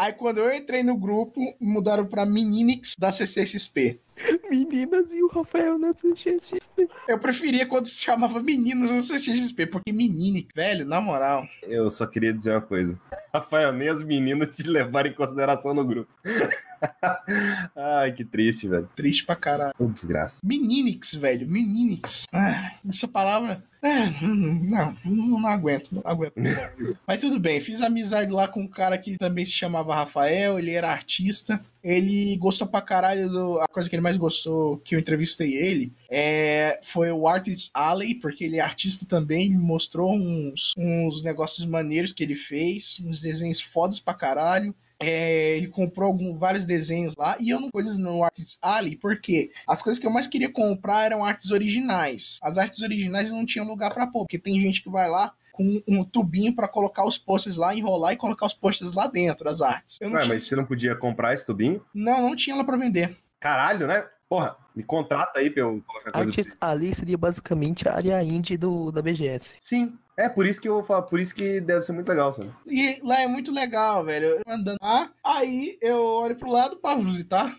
Aí 0.00 0.14
quando 0.14 0.38
eu 0.38 0.50
entrei 0.50 0.82
no 0.82 0.96
grupo, 0.96 1.42
mudaram 1.60 2.06
pra 2.06 2.24
Meninix 2.24 2.94
da 2.98 3.12
CCXP. 3.12 4.00
Meninas 4.50 5.12
e 5.12 5.22
o 5.22 5.28
Rafael 5.28 5.78
na 5.78 5.92
CXP. 5.92 6.88
Eu 7.08 7.18
preferia 7.18 7.66
quando 7.66 7.86
se 7.86 7.96
chamava 7.96 8.42
meninas 8.42 8.90
na 8.90 9.02
CCXP, 9.02 9.66
porque 9.66 9.92
Meninix, 9.92 10.48
velho, 10.54 10.84
na 10.84 11.00
moral. 11.00 11.46
Eu 11.62 11.90
só 11.90 12.06
queria 12.06 12.32
dizer 12.32 12.52
uma 12.52 12.60
coisa. 12.60 12.98
Rafael, 13.32 13.72
nem 13.72 13.88
as 13.88 14.02
meninas 14.02 14.56
te 14.56 14.64
levaram 14.64 15.10
em 15.10 15.14
consideração 15.14 15.74
no 15.74 15.84
grupo. 15.84 16.10
Ai, 17.76 18.12
que 18.12 18.24
triste, 18.24 18.68
velho. 18.68 18.88
Triste 18.96 19.24
pra 19.24 19.36
caralho. 19.36 19.74
Ô, 19.78 19.86
desgraça. 19.86 20.40
Meninix, 20.44 21.14
velho, 21.14 21.48
Meninix. 21.48 22.24
Ah, 22.32 22.72
essa 22.88 23.06
palavra. 23.06 23.62
Ah, 23.82 24.10
não, 24.20 24.94
não, 25.04 25.38
não 25.40 25.48
aguento, 25.48 25.92
não 25.92 26.02
aguento. 26.04 26.34
Mas 27.06 27.20
tudo 27.20 27.40
bem, 27.40 27.60
fiz 27.60 27.80
amizade 27.80 28.30
lá 28.30 28.46
com 28.46 28.60
um 28.60 28.68
cara 28.68 28.98
que 28.98 29.16
também 29.16 29.44
se 29.44 29.52
chamava 29.52 29.94
Rafael, 29.94 30.58
ele 30.58 30.72
era 30.72 30.92
artista. 30.92 31.64
Ele 31.82 32.36
gostou 32.36 32.66
pra 32.66 32.82
caralho 32.82 33.28
do. 33.28 33.60
A 33.60 33.68
coisa 33.68 33.88
que 33.88 33.94
ele 33.94 34.02
mais 34.02 34.16
gostou 34.16 34.78
que 34.78 34.94
eu 34.94 34.98
entrevistei 34.98 35.54
ele 35.54 35.92
é, 36.08 36.78
foi 36.82 37.10
o 37.10 37.26
Artist 37.26 37.70
Alley, 37.72 38.14
porque 38.14 38.44
ele 38.44 38.58
é 38.58 38.60
artista 38.60 39.06
também. 39.06 39.46
Ele 39.46 39.58
mostrou 39.58 40.12
uns, 40.12 40.74
uns 40.76 41.22
negócios 41.22 41.66
maneiros 41.66 42.12
que 42.12 42.22
ele 42.22 42.36
fez, 42.36 43.00
uns 43.04 43.20
desenhos 43.20 43.62
fodas 43.62 43.98
pra 43.98 44.14
caralho. 44.14 44.74
É, 45.02 45.56
ele 45.56 45.68
comprou 45.68 46.08
algum, 46.08 46.36
vários 46.36 46.66
desenhos 46.66 47.16
lá 47.16 47.34
e 47.40 47.48
eu 47.48 47.58
não 47.58 47.70
coisas 47.70 47.96
no 47.96 48.22
Artist 48.22 48.58
Alley 48.60 48.96
porque 48.96 49.50
as 49.66 49.80
coisas 49.80 49.98
que 49.98 50.06
eu 50.06 50.10
mais 50.10 50.26
queria 50.26 50.52
comprar 50.52 51.06
eram 51.06 51.24
artes 51.24 51.50
originais. 51.50 52.36
As 52.42 52.58
artes 52.58 52.82
originais 52.82 53.30
não 53.30 53.46
tinha 53.46 53.64
lugar 53.64 53.94
pra 53.94 54.06
pôr, 54.06 54.26
porque 54.26 54.38
tem 54.38 54.60
gente 54.60 54.82
que 54.82 54.90
vai 54.90 55.08
lá 55.08 55.32
com 55.52 55.82
um 55.86 56.04
tubinho 56.04 56.54
pra 56.54 56.68
colocar 56.68 57.04
os 57.04 57.18
posters 57.18 57.56
lá, 57.56 57.74
enrolar 57.74 58.12
e 58.12 58.16
colocar 58.16 58.46
os 58.46 58.54
posters 58.54 58.92
lá 58.92 59.06
dentro, 59.06 59.48
as 59.48 59.60
artes. 59.60 59.98
Eu 60.00 60.08
não, 60.08 60.16
Ué, 60.16 60.22
tinha, 60.22 60.34
mas 60.34 60.44
você 60.46 60.56
não 60.56 60.64
podia 60.64 60.94
comprar 60.96 61.34
esse 61.34 61.44
tubinho? 61.46 61.84
não, 61.94 62.22
não 62.22 62.36
tinha 62.36 62.56
lá 62.56 62.64
pra 62.64 62.76
vender. 62.76 63.16
Caralho, 63.38 63.86
né? 63.86 64.06
Porra, 64.28 64.56
me 64.76 64.84
contrata 64.84 65.40
aí 65.40 65.50
pra 65.50 65.62
eu 65.62 65.82
colocar 65.86 66.12
coisa. 66.12 66.28
Artist 66.30 66.56
ali 66.60 66.94
seria 66.94 67.18
basicamente 67.18 67.88
a 67.88 67.96
área 67.96 68.22
indie 68.22 68.56
do, 68.56 68.92
da 68.92 69.02
BGS. 69.02 69.56
Sim. 69.60 69.98
É 70.16 70.28
por 70.28 70.44
isso 70.46 70.60
que 70.60 70.68
eu 70.68 70.84
falo, 70.84 71.02
por 71.04 71.18
isso 71.18 71.34
que 71.34 71.60
deve 71.62 71.82
ser 71.82 71.92
muito 71.92 72.08
legal, 72.10 72.30
sabe? 72.30 72.52
E 72.66 73.00
lá 73.02 73.22
é 73.22 73.26
muito 73.26 73.50
legal, 73.50 74.04
velho. 74.04 74.26
Eu 74.26 74.42
andando 74.46 74.76
lá, 74.82 75.10
aí 75.24 75.78
eu 75.80 75.98
olho 76.04 76.36
pro 76.36 76.50
lado 76.50 76.76
pra 76.76 76.94
visitar. 77.00 77.56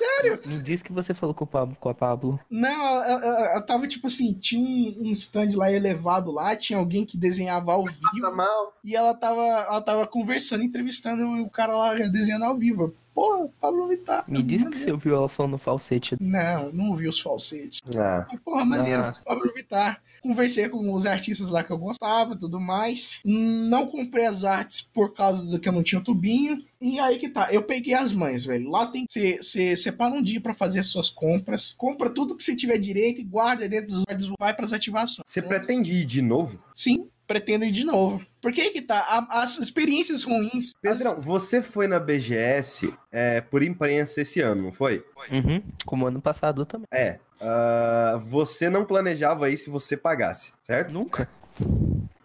Não, 0.00 0.08
sério. 0.08 0.40
Me 0.46 0.58
diz 0.60 0.82
que 0.82 0.92
você 0.92 1.12
falou 1.14 1.34
com, 1.34 1.44
o 1.44 1.46
Pablo, 1.46 1.76
com 1.78 1.88
a 1.88 1.94
Pablo. 1.94 2.40
Não, 2.50 2.68
ela, 2.70 3.06
ela- 3.06 3.50
ela 3.52 3.62
tava 3.62 3.86
tipo 3.86 4.06
assim, 4.06 4.32
tinha 4.34 4.60
um, 4.60 5.08
um 5.08 5.12
stand 5.12 5.50
lá 5.54 5.70
elevado 5.70 6.30
lá, 6.30 6.54
tinha 6.56 6.78
alguém 6.78 7.04
que 7.04 7.16
desenhava 7.18 7.72
ao 7.72 7.84
Passa 7.84 7.98
vivo 8.14 8.36
mal. 8.36 8.72
e 8.84 8.94
ela 8.96 9.14
tava, 9.14 9.42
ela 9.42 9.80
tava 9.82 10.06
conversando, 10.06 10.62
entrevistando 10.64 11.24
o 11.42 11.50
cara 11.50 11.76
lá 11.76 11.94
desenhando 11.94 12.44
ao 12.44 12.56
vivo. 12.56 12.94
Porra, 13.14 13.48
Pablo 13.60 13.86
Vittar. 13.88 14.24
Me 14.26 14.42
diz 14.42 14.64
que 14.64 14.76
você 14.76 14.90
ouviu 14.90 15.14
ela 15.14 15.28
falando 15.28 15.56
falsete. 15.56 16.16
Não, 16.20 16.72
não 16.72 16.90
ouvi 16.90 17.06
os 17.08 17.20
falsetes. 17.20 17.80
Ah, 17.96 18.26
Mas, 18.30 18.40
porra, 18.40 18.64
maneiro, 18.64 19.02
Ah. 19.02 19.16
Pablo 19.24 19.52
Vittar. 19.54 20.02
Conversei 20.20 20.70
com 20.70 20.94
os 20.94 21.04
artistas 21.04 21.50
lá 21.50 21.62
que 21.62 21.70
eu 21.70 21.76
gostava 21.76 22.34
tudo 22.34 22.58
mais. 22.58 23.18
Não 23.24 23.86
comprei 23.88 24.24
as 24.24 24.42
artes 24.42 24.80
por 24.80 25.12
causa 25.14 25.44
do 25.44 25.60
que 25.60 25.68
eu 25.68 25.72
não 25.72 25.82
tinha 25.82 26.00
o 26.00 26.04
tubinho. 26.04 26.64
E 26.80 26.98
aí 26.98 27.18
que 27.18 27.28
tá, 27.28 27.52
eu 27.52 27.62
peguei 27.62 27.92
as 27.92 28.12
mães, 28.14 28.44
velho. 28.46 28.70
Lá 28.70 28.86
tem 28.86 29.04
que 29.06 29.36
você 29.42 29.76
separa 29.76 30.14
um 30.14 30.22
dia 30.22 30.40
pra 30.40 30.54
fazer 30.54 30.80
as 30.80 30.86
suas 30.86 31.10
compras. 31.10 31.74
Compra 31.76 32.08
tudo 32.08 32.34
que 32.36 32.42
você 32.42 32.56
tiver 32.56 32.78
direito 32.78 33.20
e 33.20 33.24
guarda 33.24 33.68
dentro 33.68 33.88
dos 33.88 34.02
guardas, 34.04 34.28
vai 34.40 34.54
pras 34.56 34.72
ativações. 34.72 35.20
você 35.26 35.42
pretende 35.42 35.92
ir 35.92 36.06
de 36.06 36.22
novo? 36.22 36.58
Sim, 36.74 37.06
pretendo 37.26 37.64
ir 37.64 37.72
de 37.72 37.84
novo. 37.84 38.24
Por 38.40 38.52
que 38.52 38.70
que 38.70 38.82
tá? 38.82 39.26
As 39.30 39.58
experiências 39.58 40.24
ruins. 40.24 40.72
Pedrão, 40.80 41.20
você 41.20 41.62
foi 41.62 41.86
na 41.86 41.98
BGS 41.98 42.92
é, 43.10 43.40
por 43.40 43.62
imprensa 43.62 44.20
esse 44.20 44.40
ano, 44.40 44.62
não 44.62 44.72
foi? 44.72 45.04
Uhum, 45.30 45.62
como 45.84 46.06
ano 46.06 46.20
passado 46.20 46.64
também. 46.66 46.86
É. 46.92 47.18
ah, 47.40 48.20
você 48.26 48.68
não 48.68 48.84
planejava 48.84 49.46
aí 49.46 49.56
se 49.56 49.70
você 49.70 49.96
pagasse, 49.96 50.52
certo? 50.62 50.92
Nunca. 50.92 51.28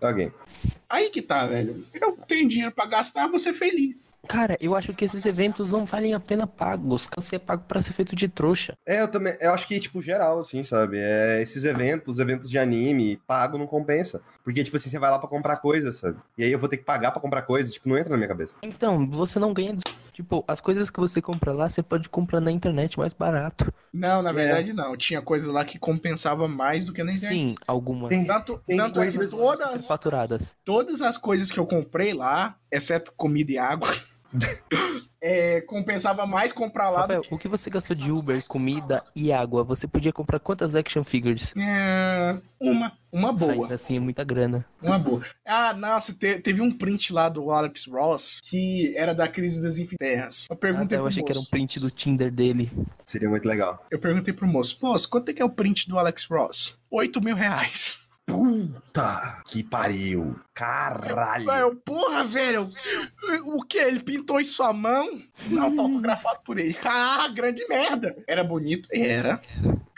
Ok. 0.02 0.32
Aí 0.90 1.10
que 1.10 1.22
tá, 1.22 1.46
velho. 1.46 1.86
Eu 1.94 2.18
tenho 2.28 2.50
dinheiro 2.50 2.72
pra 2.72 2.86
gastar, 2.86 3.28
vou 3.28 3.38
ser 3.38 3.54
feliz. 3.54 4.10
Cara, 4.28 4.58
eu 4.60 4.76
acho 4.76 4.94
que 4.94 5.06
esses 5.06 5.26
eventos 5.26 5.72
não 5.72 5.86
valem 5.86 6.14
a 6.14 6.20
pena 6.20 6.48
pagos. 6.48 7.08
Você 7.16 7.36
é 7.36 7.40
pago 7.40 7.64
pra 7.68 7.82
ser 7.82 7.94
feito 7.94 8.16
de 8.16 8.28
trouxa. 8.28 8.76
É, 8.86 9.02
eu 9.02 9.08
também, 9.08 9.36
eu 9.40 9.54
acho 9.54 9.68
que, 9.68 9.80
tipo, 9.80 10.02
geral, 10.02 10.40
assim, 10.40 10.64
sabe? 10.64 10.98
É, 11.00 11.42
esses 11.42 11.64
eventos, 11.64 12.20
eventos 12.20 12.50
de 12.50 12.58
anime, 12.58 13.18
pago 13.28 13.58
não 13.58 13.68
compensa. 13.68 14.22
Porque, 14.44 14.64
tipo 14.64 14.78
assim, 14.78 14.90
você 14.90 15.00
vai 15.00 15.12
lá 15.12 15.20
pra 15.20 15.30
comprar 15.30 15.58
coisa, 15.58 15.92
sabe? 15.92 16.18
E 16.38 16.44
aí 16.44 16.52
eu 16.52 16.60
vou 16.60 16.70
ter 16.70 16.78
que 16.78 16.84
pagar 16.84 17.12
pra 17.12 17.22
comprar 17.22 17.44
coisa, 17.44 17.72
tipo, 17.72 17.88
não 17.88 17.98
entra 17.98 18.10
na 18.10 18.18
minha 18.18 18.28
cabeça. 18.28 18.56
Então, 18.62 19.08
você 19.10 19.40
não 19.40 19.54
ganha. 19.54 19.78
Tipo, 20.20 20.44
as 20.50 20.60
coisas 20.60 20.90
que 20.90 21.00
você 21.00 21.22
compra 21.22 21.54
lá, 21.54 21.70
você 21.70 21.82
pode 21.82 22.10
comprar 22.10 22.42
na 22.42 22.52
internet 22.52 23.00
mais 23.00 23.14
barato. 23.14 23.74
Não, 23.94 24.20
É. 24.20 24.22
na 24.22 24.34
verdade 24.34 24.74
não. 24.74 24.98
Tinha 24.98 25.22
coisa 25.22 25.50
lá 25.50 25.64
que 25.64 25.80
compensava 25.80 26.46
mais 26.46 26.84
do 26.84 26.92
que 26.92 27.02
na 27.06 27.14
internet. 27.14 27.34
Sim, 27.40 27.56
algumas 27.66 28.10
Tem- 28.10 28.26
Tanto, 28.28 28.62
tem 28.68 28.76
tanto 28.76 29.00
é 29.00 29.08
que 29.10 29.16
coisas 29.18 29.32
todas, 29.32 29.88
faturadas. 29.88 30.56
todas 30.66 31.02
as 31.02 31.18
coisas 31.18 31.50
que 31.50 31.58
eu 31.58 31.66
comprei 31.66 32.14
lá, 32.14 32.58
exceto 32.70 33.14
comida 33.16 33.54
e 33.54 33.58
água, 33.58 33.88
é, 35.22 35.62
compensava 35.62 36.26
mais 36.26 36.54
comprar 36.54 36.90
lá 36.90 37.02
Rafael, 37.02 37.22
do 37.22 37.28
que... 37.28 37.34
o 37.34 37.38
que 37.38 37.48
você 37.48 37.70
gastou 37.70 37.96
de 37.96 38.12
Uber, 38.12 38.46
comida 38.48 39.04
e 39.16 39.32
água? 39.32 39.64
Você 39.64 39.88
podia 39.88 40.14
comprar 40.14 40.40
quantas 40.40 40.76
action 40.76 41.04
figures? 41.04 41.54
É, 41.58 42.38
uma, 42.60 42.92
uma 43.12 43.34
boa. 43.34 43.54
Ainda 43.54 43.76
assim 43.76 43.98
é 43.98 44.00
muita 44.00 44.24
grana. 44.24 44.66
Uma 44.82 44.98
boa. 45.00 45.22
Ah, 45.46 45.74
nossa, 45.74 46.14
te- 46.14 46.40
teve 46.40 46.62
um 46.62 46.72
print 46.72 47.12
lá 47.12 47.28
do 47.30 47.52
Alex 47.52 47.86
Ross 47.88 48.40
que 48.44 48.94
era 48.96 49.14
da 49.14 49.28
crise 49.28 49.62
das 49.62 49.78
infinitas. 49.78 50.46
Eu 50.50 50.56
Ah, 50.56 50.58
perguntei 50.60 50.90
tá, 50.90 50.96
eu 50.96 51.00
pro 51.02 51.08
achei 51.10 51.24
que 51.24 51.32
era 51.32 51.40
um 51.40 51.42
moço. 51.42 51.52
print 51.52 51.80
do 51.80 51.92
Tinder 51.92 52.32
dele. 52.32 52.72
Seria 53.06 53.30
muito 53.30 53.48
legal. 53.48 53.86
Eu 53.92 54.00
perguntei 54.00 54.34
pro 54.34 54.48
moço, 54.48 54.78
moço, 54.82 55.10
quanto 55.10 55.30
é 55.30 55.34
que 55.34 55.42
é 55.42 55.46
o 55.46 55.50
print 55.50 55.88
do 55.90 55.98
Alex 56.00 56.26
Ross? 56.30 56.78
8 56.92 57.22
mil 57.22 57.36
reais. 57.36 58.00
Puta 58.30 59.42
que 59.46 59.64
pariu. 59.64 60.40
Caralho. 60.54 61.50
Eu, 61.52 61.76
porra, 61.76 62.24
velho, 62.26 62.72
o 63.46 63.64
que? 63.64 63.80
Ele 63.80 64.00
pintou 64.02 64.40
em 64.40 64.46
sua 64.46 64.72
mão? 64.72 65.20
Não, 65.48 65.76
tá 65.76 65.82
autografado 65.82 66.40
por 66.46 66.60
ele. 66.60 66.78
Ah, 66.86 67.28
grande 67.30 67.68
merda. 67.68 68.16
Era 68.28 68.44
bonito? 68.44 68.88
Era. 68.94 69.42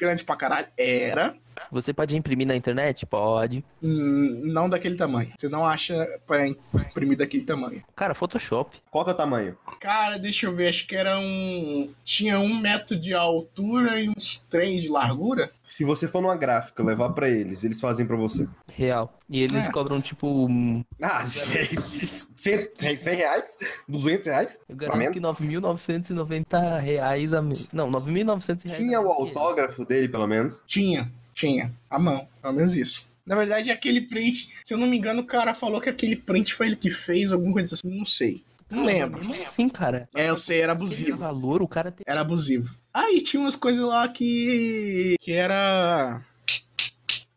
Grande 0.01 0.23
pra 0.23 0.35
caralho? 0.35 0.65
Era. 0.75 1.35
Você 1.71 1.93
pode 1.93 2.17
imprimir 2.17 2.47
na 2.47 2.55
internet? 2.55 3.05
Pode. 3.05 3.63
Hum, 3.83 4.41
não 4.45 4.67
daquele 4.67 4.95
tamanho. 4.95 5.31
Você 5.37 5.47
não 5.47 5.63
acha 5.63 6.07
pra 6.25 6.47
imprimir 6.47 7.15
daquele 7.15 7.43
tamanho. 7.43 7.83
Cara, 7.95 8.15
Photoshop. 8.15 8.77
Qual 8.89 9.03
que 9.05 9.11
é 9.11 9.13
o 9.13 9.17
tamanho? 9.17 9.55
Cara, 9.79 10.17
deixa 10.17 10.47
eu 10.47 10.55
ver, 10.55 10.69
acho 10.69 10.87
que 10.87 10.95
era 10.95 11.19
um. 11.19 11.93
Tinha 12.03 12.39
um 12.39 12.59
metro 12.59 12.99
de 12.99 13.13
altura 13.13 13.99
e 14.01 14.09
uns 14.09 14.39
três 14.49 14.81
de 14.81 14.89
largura. 14.89 15.51
Se 15.63 15.83
você 15.83 16.07
for 16.07 16.19
numa 16.21 16.35
gráfica 16.35 16.81
levar 16.83 17.09
pra 17.09 17.29
eles, 17.29 17.63
eles 17.63 17.79
fazem 17.79 18.07
pra 18.07 18.17
você. 18.17 18.47
Real. 18.75 19.19
E 19.29 19.41
eles 19.41 19.67
É. 19.67 19.71
cobram, 19.71 20.01
tipo, 20.01 20.27
um- 20.47 20.83
Ah, 21.01 21.25
gente. 21.25 22.05
100, 22.35 22.97
100 22.97 23.15
reais? 23.15 23.57
200 23.87 24.27
reais? 24.27 24.59
eu 24.67 24.75
garanto 24.75 24.97
menos? 24.97 25.13
que 25.13 25.19
9.990 25.19 26.79
reais 26.79 27.33
a... 27.33 27.41
me- 27.41 27.53
Não, 27.73 27.89
9.900 27.89 28.63
reais 28.65 28.77
Tinha 28.77 28.99
o 28.99 29.03
menos 29.03 29.17
autógrafo 29.17 29.85
dele, 29.85 30.07
pelo 30.07 30.27
menos. 30.27 30.63
Tinha, 30.67 31.11
tinha. 31.33 31.71
A 31.89 31.99
mão, 31.99 32.27
pelo 32.41 32.53
menos 32.53 32.75
isso. 32.75 33.05
Na 33.25 33.35
verdade, 33.35 33.69
aquele 33.71 34.01
print, 34.01 34.51
se 34.63 34.73
eu 34.73 34.77
não 34.77 34.87
me 34.87 34.97
engano, 34.97 35.21
o 35.21 35.25
cara 35.25 35.53
falou 35.53 35.79
que 35.79 35.89
aquele 35.89 36.15
print 36.15 36.53
foi 36.53 36.67
ele 36.67 36.75
que 36.75 36.89
fez, 36.89 37.31
alguma 37.31 37.53
coisa 37.53 37.75
assim, 37.75 37.87
não 37.97 38.05
sei. 38.05 38.43
Não 38.69 38.85
lembro. 38.85 39.19
Assim, 39.43 39.67
cara. 39.67 40.07
É, 40.15 40.29
eu 40.29 40.37
sei, 40.37 40.61
era 40.61 40.71
abusivo. 40.71 41.17
valor, 41.17 41.61
o 41.61 41.67
cara 41.67 41.91
tem... 41.91 42.03
Era 42.07 42.21
abusivo. 42.21 42.73
Aí 42.93 43.21
tinha 43.21 43.41
umas 43.41 43.55
coisas 43.55 43.83
lá 43.85 44.07
que. 44.07 45.15
que 45.19 45.33
era. 45.33 46.21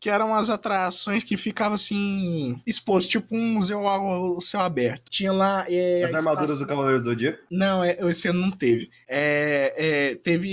Que 0.05 0.11
eram 0.11 0.26
umas 0.28 0.50
atrações 0.50 1.24
que 1.24 1.34
ficavam 1.34 1.76
assim. 1.76 2.61
exposto, 2.66 3.09
tipo 3.09 3.34
um 3.34 3.55
museu 3.55 3.88
ao 3.88 4.38
céu 4.38 4.61
aberto. 4.61 5.11
Tinha 5.11 5.32
lá. 5.32 5.64
É, 5.66 6.05
As 6.05 6.12
armaduras 6.12 6.50
estação- 6.50 6.59
do 6.59 6.68
Cavaleiro 6.68 6.98
do 6.98 7.05
Zodíaco. 7.07 7.38
Não, 7.50 7.82
é, 7.82 7.96
esse 8.11 8.28
ano 8.28 8.38
não 8.38 8.50
teve. 8.50 8.90
É, 9.09 9.72
é, 9.78 10.14
teve. 10.16 10.50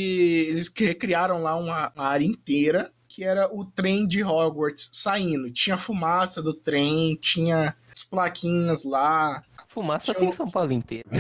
Eles 0.48 0.70
criaram 0.70 1.44
lá 1.44 1.58
uma, 1.58 1.92
uma 1.94 2.06
área 2.06 2.24
inteira 2.26 2.94
que 3.10 3.26
era 3.26 3.54
o 3.54 3.66
trem 3.66 4.08
de 4.08 4.24
Hogwarts 4.24 4.88
saindo. 4.94 5.52
Tinha 5.52 5.78
fumaça 5.78 6.42
do 6.42 6.54
trem, 6.54 7.18
tinha 7.20 7.76
as 7.94 8.04
plaquinhas 8.06 8.86
lá. 8.86 9.44
Fumaça 9.72 10.14
tem 10.14 10.28
em 10.28 10.32
São 10.34 10.52
Paulo 10.52 10.74
inteiro. 10.74 11.08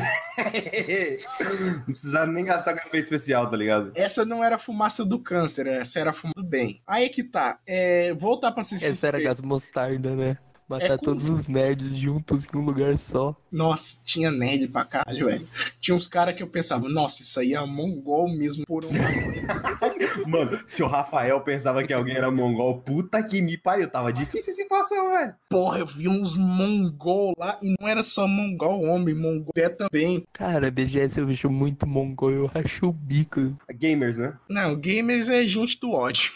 não 1.77 1.83
precisaram 1.85 2.33
nem 2.33 2.43
gastar 2.43 2.73
com 2.73 2.85
efeito 2.85 3.05
especial, 3.05 3.49
tá 3.49 3.55
ligado? 3.55 3.93
Essa 3.95 4.25
não 4.25 4.43
era 4.43 4.57
fumaça 4.57 5.05
do 5.05 5.17
câncer, 5.19 5.67
essa 5.67 6.01
era 6.01 6.09
a 6.09 6.13
fumaça 6.13 6.35
do 6.35 6.43
bem. 6.43 6.81
Aí 6.85 7.05
é 7.05 7.09
que 7.09 7.23
tá. 7.23 7.59
É, 7.65 8.13
voltar 8.13 8.51
pra 8.51 8.59
assistir. 8.59 8.87
Essa 8.87 9.07
era 9.07 9.21
gás 9.21 9.39
mostarda, 9.39 10.13
né? 10.17 10.37
Matar 10.71 10.85
É 10.91 10.97
com- 10.97 11.03
todos 11.05 11.27
os 11.27 11.47
nerds 11.47 11.93
juntos 11.97 12.47
em 12.53 12.57
um 12.57 12.61
lugar 12.63 12.97
só. 12.97 13.35
Nossa, 13.51 13.97
tinha 14.05 14.31
nerd 14.31 14.69
pra 14.69 14.85
caralho, 14.85 15.25
velho. 15.25 15.45
Tinha 15.81 15.93
uns 15.93 16.07
caras 16.07 16.33
que 16.33 16.41
eu 16.41 16.47
pensava, 16.47 16.87
nossa, 16.87 17.21
isso 17.21 17.37
aí 17.41 17.53
é 17.53 17.65
mongol 17.65 18.29
mesmo 18.31 18.65
por 18.65 18.85
um. 18.85 18.89
Mano, 20.27 20.57
se 20.65 20.81
o 20.81 20.87
Rafael 20.87 21.41
pensava 21.41 21.83
que 21.83 21.91
alguém 21.93 22.15
era 22.15 22.31
mongol, 22.31 22.79
puta 22.79 23.21
que 23.21 23.41
me 23.41 23.57
pariu. 23.57 23.89
Tava 23.89 24.13
difícil 24.13 24.53
a 24.53 24.55
situação, 24.55 25.11
velho. 25.11 25.35
Porra, 25.49 25.79
eu 25.79 25.85
vi 25.85 26.07
uns 26.07 26.35
mongol 26.35 27.33
lá 27.37 27.57
e 27.61 27.75
não 27.79 27.87
era 27.87 28.01
só 28.03 28.27
mongol 28.27 28.81
homem, 28.83 29.13
mongol 29.13 29.51
é 29.55 29.67
também. 29.69 30.23
Cara, 30.31 30.71
BGS 30.71 31.19
eu 31.19 31.27
vejo 31.27 31.49
muito 31.49 31.85
mongol, 31.85 32.31
eu 32.31 32.51
acho 32.53 32.87
o 32.87 32.93
bico. 32.93 33.57
Gamers, 33.73 34.17
né? 34.17 34.37
Não, 34.49 34.75
gamers 34.75 35.27
é 35.27 35.45
gente 35.45 35.79
do 35.79 35.91
ódio. 35.91 36.31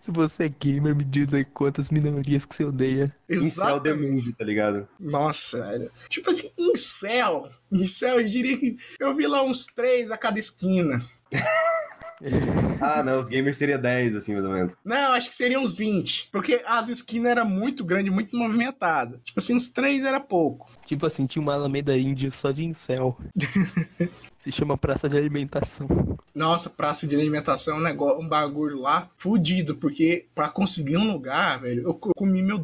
Se 0.00 0.10
você 0.10 0.44
é 0.44 0.48
gamer, 0.48 0.94
me 0.94 1.04
diz 1.04 1.34
aí 1.34 1.44
quantas 1.44 1.90
minorias 1.90 2.46
que 2.46 2.54
você 2.54 2.64
odeia. 2.64 3.14
Incel 3.68 3.80
The 3.80 3.92
Movie, 3.94 4.32
tá 4.32 4.44
ligado? 4.44 4.88
Nossa, 4.98 5.62
velho. 5.62 5.90
Tipo 6.08 6.30
assim, 6.30 6.50
incel. 6.58 7.48
Incel, 7.72 8.20
eu 8.20 8.28
diria 8.28 8.56
que 8.58 8.76
eu 8.98 9.14
vi 9.14 9.26
lá 9.26 9.42
uns 9.42 9.66
três 9.66 10.10
a 10.10 10.16
cada 10.16 10.38
esquina. 10.38 11.04
Ah, 12.80 13.02
não, 13.02 13.18
os 13.18 13.28
gamers 13.28 13.56
seria 13.56 13.76
10, 13.76 14.16
assim, 14.16 14.32
mais 14.32 14.44
ou 14.44 14.50
menos. 14.50 14.72
Não, 14.84 15.12
acho 15.12 15.28
que 15.28 15.34
seriam 15.34 15.62
uns 15.62 15.76
20. 15.76 16.30
Porque 16.32 16.62
as 16.66 16.88
esquinas 16.88 17.32
eram 17.32 17.44
muito 17.44 17.84
grandes, 17.84 18.12
muito 18.12 18.34
movimentadas. 18.36 19.20
Tipo 19.22 19.38
assim, 19.38 19.54
uns 19.54 19.68
três 19.68 20.04
era 20.04 20.18
pouco. 20.18 20.70
Tipo 20.86 21.06
assim, 21.06 21.26
tinha 21.26 21.42
uma 21.42 21.54
Alameda 21.54 21.96
Índia 21.96 22.30
só 22.30 22.52
de 22.52 22.64
incel. 22.64 23.18
Se 24.46 24.52
chama 24.52 24.78
Praça 24.78 25.08
de 25.08 25.16
Alimentação. 25.18 25.88
Nossa, 26.32 26.70
praça 26.70 27.04
de 27.04 27.16
alimentação 27.16 27.74
é 27.74 27.78
um 27.78 27.82
negócio, 27.82 28.22
um 28.24 28.28
bagulho 28.28 28.78
lá 28.80 29.10
fudido, 29.18 29.74
porque 29.74 30.26
pra 30.36 30.48
conseguir 30.48 30.96
um 30.96 31.10
lugar, 31.10 31.60
velho, 31.62 31.82
eu 31.82 31.92
co- 31.92 32.12
comi 32.14 32.44
meu 32.44 32.62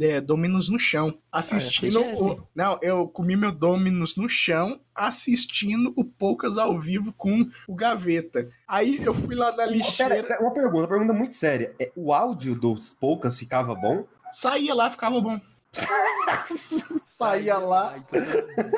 é, 0.00 0.20
Dominus 0.20 0.68
no 0.68 0.80
chão, 0.80 1.16
assistindo 1.30 2.00
Ah, 2.00 2.02
é 2.02 2.04
BGS. 2.10 2.22
o, 2.28 2.42
Não, 2.52 2.76
eu 2.82 3.06
comi 3.06 3.36
meu 3.36 3.52
Dominus 3.52 4.16
no 4.16 4.28
chão, 4.28 4.80
assistindo 4.92 5.92
o 5.94 6.04
Poucas 6.04 6.58
ao 6.58 6.80
vivo 6.80 7.12
com 7.12 7.48
o 7.68 7.74
Gaveta. 7.76 8.50
Aí 8.66 8.98
eu 9.04 9.14
fui 9.14 9.36
lá 9.36 9.54
na 9.54 9.64
lixeira, 9.64 10.24
pera, 10.24 10.40
uma 10.42 10.52
pergunta, 10.52 10.78
uma 10.78 10.88
pergunta 10.88 11.12
muito 11.12 11.36
séria. 11.36 11.72
É, 11.78 11.92
o 11.94 12.12
áudio 12.12 12.56
dos 12.56 12.92
poucas 12.94 13.38
ficava 13.38 13.76
bom? 13.76 14.04
saía 14.32 14.74
lá, 14.74 14.90
ficava 14.90 15.20
bom. 15.20 15.40
Saía 17.22 17.58
lá. 17.58 17.94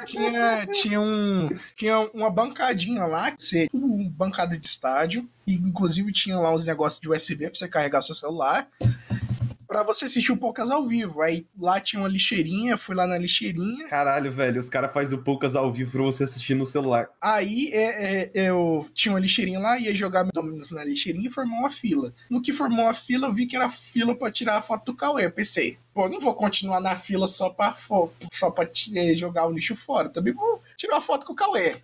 Tinha, 0.07 0.66
tinha, 0.66 1.01
um, 1.01 1.49
tinha 1.76 2.01
uma 2.12 2.30
bancadinha 2.30 3.05
lá, 3.05 3.30
que 3.30 3.42
você, 3.42 3.68
uma 3.72 4.11
bancada 4.11 4.59
de 4.59 4.66
estádio, 4.66 5.28
e 5.47 5.55
inclusive 5.55 6.12
tinha 6.12 6.38
lá 6.38 6.55
os 6.55 6.64
negócios 6.64 7.01
de 7.01 7.09
USB 7.09 7.47
pra 7.47 7.55
você 7.55 7.68
carregar 7.68 8.03
seu 8.03 8.14
celular, 8.14 8.68
pra 9.67 9.83
você 9.83 10.05
assistir 10.05 10.33
o 10.33 10.37
Poucas 10.37 10.71
ao 10.71 10.87
vivo. 10.87 11.23
Aí 11.23 11.47
lá 11.59 11.81
tinha 11.81 12.01
uma 12.01 12.09
lixeirinha, 12.09 12.77
fui 12.77 12.95
lá 12.95 13.07
na 13.07 13.19
lixeirinha, 13.19 13.89
Caralho, 13.89 14.31
velho, 14.31 14.61
os 14.61 14.69
caras 14.69 14.93
fazem 14.93 15.19
o 15.19 15.23
poucas 15.23 15.57
ao 15.57 15.73
vivo 15.73 15.93
pra 15.93 16.03
você 16.03 16.25
assistir 16.25 16.55
no 16.55 16.67
celular. 16.67 17.09
aí 17.21 17.71
é, 17.73 18.31
é, 18.35 18.49
eu 18.51 18.89
tinha 18.95 19.12
uma 19.12 19.21
lixeirinha 19.21 19.59
lá, 19.59 19.79
ia 19.79 19.95
jogar 19.95 20.25
Dominus 20.25 20.71
na 20.71 20.85
lixeirinha 20.85 21.29
e 21.29 21.33
formou 21.33 21.59
uma 21.59 21.71
fila. 21.71 22.12
No 22.29 22.43
que 22.43 22.53
formou 22.53 22.89
a 22.89 22.95
fila, 22.95 23.29
eu 23.29 23.35
vi 23.35 23.47
que 23.47 23.57
era 23.57 23.71
fila 23.71 24.15
pra 24.15 24.31
tirar 24.31 24.57
a 24.57 24.62
foto 24.62 24.87
do 24.87 24.97
Cauê. 24.97 25.27
Eu 25.27 25.31
pensei, 25.31 25.79
pô, 25.93 26.09
não 26.09 26.21
vou 26.21 26.35
continuar 26.35 26.81
na 26.81 26.97
fila 26.97 27.27
só 27.29 27.51
pra, 27.51 27.77
só 28.33 28.51
pra 28.51 28.69
eh, 28.95 29.15
jogar 29.15 29.47
o 29.47 29.53
lixo 29.53 29.77
fora, 29.77 30.09
também 30.09 30.33
vou 30.33 30.62
tirar 30.77 30.97
uma 30.97 31.03
foto 31.03 31.27
com 31.27 31.33
o 31.33 31.37
Cauê. 31.37 31.77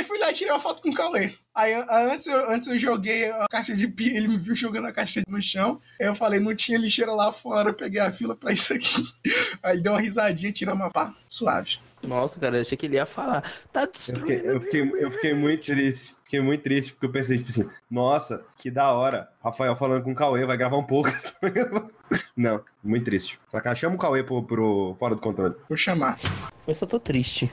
Aí 0.00 0.04
fui 0.04 0.18
lá 0.18 0.30
e 0.30 0.34
tirei 0.34 0.50
uma 0.50 0.58
foto 0.58 0.80
com 0.80 0.88
o 0.88 0.94
Cauê. 0.94 1.30
Aí 1.54 1.74
antes 1.74 2.26
eu, 2.26 2.50
antes 2.50 2.66
eu 2.68 2.78
joguei 2.78 3.30
a 3.30 3.46
caixa 3.50 3.76
de 3.76 3.86
pilha, 3.86 4.16
ele 4.16 4.28
me 4.28 4.38
viu 4.38 4.56
jogando 4.56 4.86
a 4.86 4.92
caixa 4.92 5.22
no 5.28 5.42
chão. 5.42 5.78
Aí 6.00 6.06
eu 6.06 6.14
falei, 6.14 6.40
não 6.40 6.54
tinha 6.54 6.78
lixeira 6.78 7.12
lá 7.12 7.30
fora, 7.30 7.68
eu 7.68 7.74
peguei 7.74 8.00
a 8.00 8.10
fila 8.10 8.34
pra 8.34 8.50
isso 8.50 8.72
aqui. 8.72 9.06
Aí 9.62 9.74
ele 9.74 9.82
deu 9.82 9.92
uma 9.92 10.00
risadinha, 10.00 10.50
tirou 10.50 10.74
uma 10.74 10.88
pá, 10.88 11.14
suave. 11.28 11.76
Nossa, 12.02 12.40
cara, 12.40 12.56
eu 12.56 12.62
achei 12.62 12.78
que 12.78 12.86
ele 12.86 12.94
ia 12.94 13.04
falar. 13.04 13.42
Tá 13.70 13.82
Eu 13.82 13.88
fiquei, 13.92 14.36
destruindo. 14.36 14.52
eu 14.54 14.60
fiquei, 14.62 14.80
eu 15.04 15.10
fiquei 15.10 15.34
muito 15.34 15.66
triste. 15.66 16.16
Fiquei 16.24 16.40
muito 16.40 16.62
triste, 16.62 16.92
porque 16.92 17.04
eu 17.06 17.12
pensei, 17.12 17.36
tipo 17.36 17.50
assim, 17.50 17.68
nossa, 17.90 18.42
que 18.56 18.70
da 18.70 18.90
hora. 18.92 19.28
Rafael 19.44 19.76
falando 19.76 20.02
com 20.02 20.12
o 20.12 20.14
Cauê, 20.14 20.46
vai 20.46 20.56
gravar 20.56 20.78
um 20.78 20.86
pouco. 20.86 21.10
Não, 22.34 22.64
muito 22.82 23.04
triste. 23.04 23.38
Só 23.50 23.60
que 23.60 23.74
chama 23.74 23.96
o 23.96 23.98
Cauê 23.98 24.22
pro, 24.22 24.42
pro 24.42 24.96
Fora 24.98 25.14
do 25.14 25.20
Controle. 25.20 25.56
Vou 25.68 25.76
chamar. 25.76 26.18
Eu 26.66 26.72
só 26.72 26.86
tô 26.86 26.98
triste. 26.98 27.50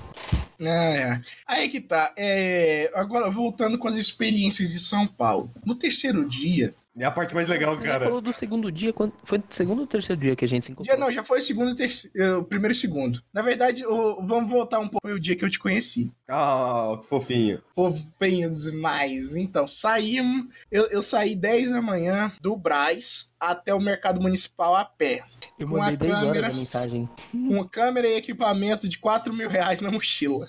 É, 0.60 0.66
é. 0.68 1.22
Aí 1.46 1.70
que 1.70 1.80
tá. 1.80 2.14
É, 2.18 2.92
agora, 2.96 3.30
voltando 3.30 3.78
com 3.78 3.88
as 3.88 3.96
experiências 3.96 4.72
de 4.72 4.80
São 4.80 5.06
Paulo. 5.06 5.52
No 5.66 5.76
terceiro 5.76 6.28
dia. 6.28 6.74
É 7.00 7.06
a 7.06 7.12
parte 7.12 7.36
mais 7.36 7.48
legal, 7.48 7.76
Você 7.76 7.82
já 7.86 7.92
cara. 7.94 8.06
falou 8.06 8.20
do 8.22 8.34
segundo 8.34 8.72
dia, 8.72 8.92
quando... 8.92 9.14
foi 9.24 9.38
do 9.38 9.46
segundo 9.50 9.82
ou 9.82 9.88
terceiro 9.88 10.20
dia 10.20 10.36
que 10.36 10.44
a 10.44 10.48
gente 10.48 10.66
se 10.66 10.72
encontrou? 10.72 10.96
Dia 10.96 11.06
não, 11.06 11.12
já 11.12 11.24
foi 11.24 11.40
o 11.40 11.42
segundo 11.44 11.72
e 11.72 11.76
terceiro. 11.76 12.40
O 12.40 12.44
primeiro 12.44 12.72
e 12.72 12.76
segundo. 12.76 13.22
Na 13.32 13.42
verdade, 13.44 13.86
o- 13.86 14.26
vamos 14.26 14.50
voltar 14.50 14.80
um 14.80 14.88
pouco 14.88 15.08
o 15.08 15.20
dia 15.20 15.36
que 15.36 15.46
eu 15.46 15.50
te 15.52 15.60
conheci. 15.60 16.12
Ah, 16.28 16.98
que 17.02 17.08
fofinho. 17.08 17.62
Fofinhos 17.76 18.64
demais. 18.64 19.36
Então, 19.36 19.68
saímos. 19.68 20.48
Eu, 20.72 20.86
eu 20.88 21.02
saí 21.02 21.36
10 21.36 21.70
da 21.72 21.82
manhã 21.82 22.32
do 22.42 22.56
Braz 22.58 23.32
até 23.40 23.74
o 23.74 23.80
mercado 23.80 24.20
municipal 24.20 24.76
a 24.76 24.84
pé. 24.84 25.22
Eu 25.60 25.68
mandei 25.68 25.98
10 25.98 26.12
horas 26.14 26.26
câmera. 26.28 26.48
a 26.48 26.54
mensagem. 26.54 27.08
Com 27.32 27.64
câmera 27.68 28.08
e 28.08 28.16
equipamento 28.18 28.90
de 28.90 28.98
4 28.98 29.34
mil 29.34 29.50
reais 29.50 29.82
na 29.82 29.92
mochila. 29.92 30.48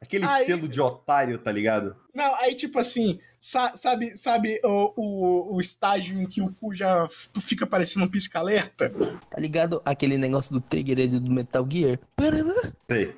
Aquele 0.00 0.24
Aí- 0.26 0.44
selo 0.44 0.68
de 0.68 0.80
otário, 0.80 1.38
tá 1.38 1.52
ligado? 1.52 1.94
Não, 2.14 2.34
aí 2.36 2.54
tipo 2.54 2.78
assim, 2.78 3.18
sa- 3.44 3.76
sabe, 3.76 4.16
sabe 4.16 4.60
o, 4.62 4.92
o, 4.96 5.56
o 5.56 5.60
estágio 5.60 6.22
em 6.22 6.26
que 6.26 6.40
o 6.40 6.52
cu 6.52 6.72
já 6.72 7.08
fica 7.40 7.66
parecendo 7.66 8.06
um 8.06 8.08
pisca-alerta? 8.08 8.90
Tá 9.28 9.40
ligado 9.40 9.82
aquele 9.84 10.16
negócio 10.16 10.52
do 10.52 10.60
trigger 10.60 10.96
ali 10.98 11.18
do 11.18 11.30
Metal 11.30 11.66
Gear? 11.68 11.98
Sei. 12.88 13.12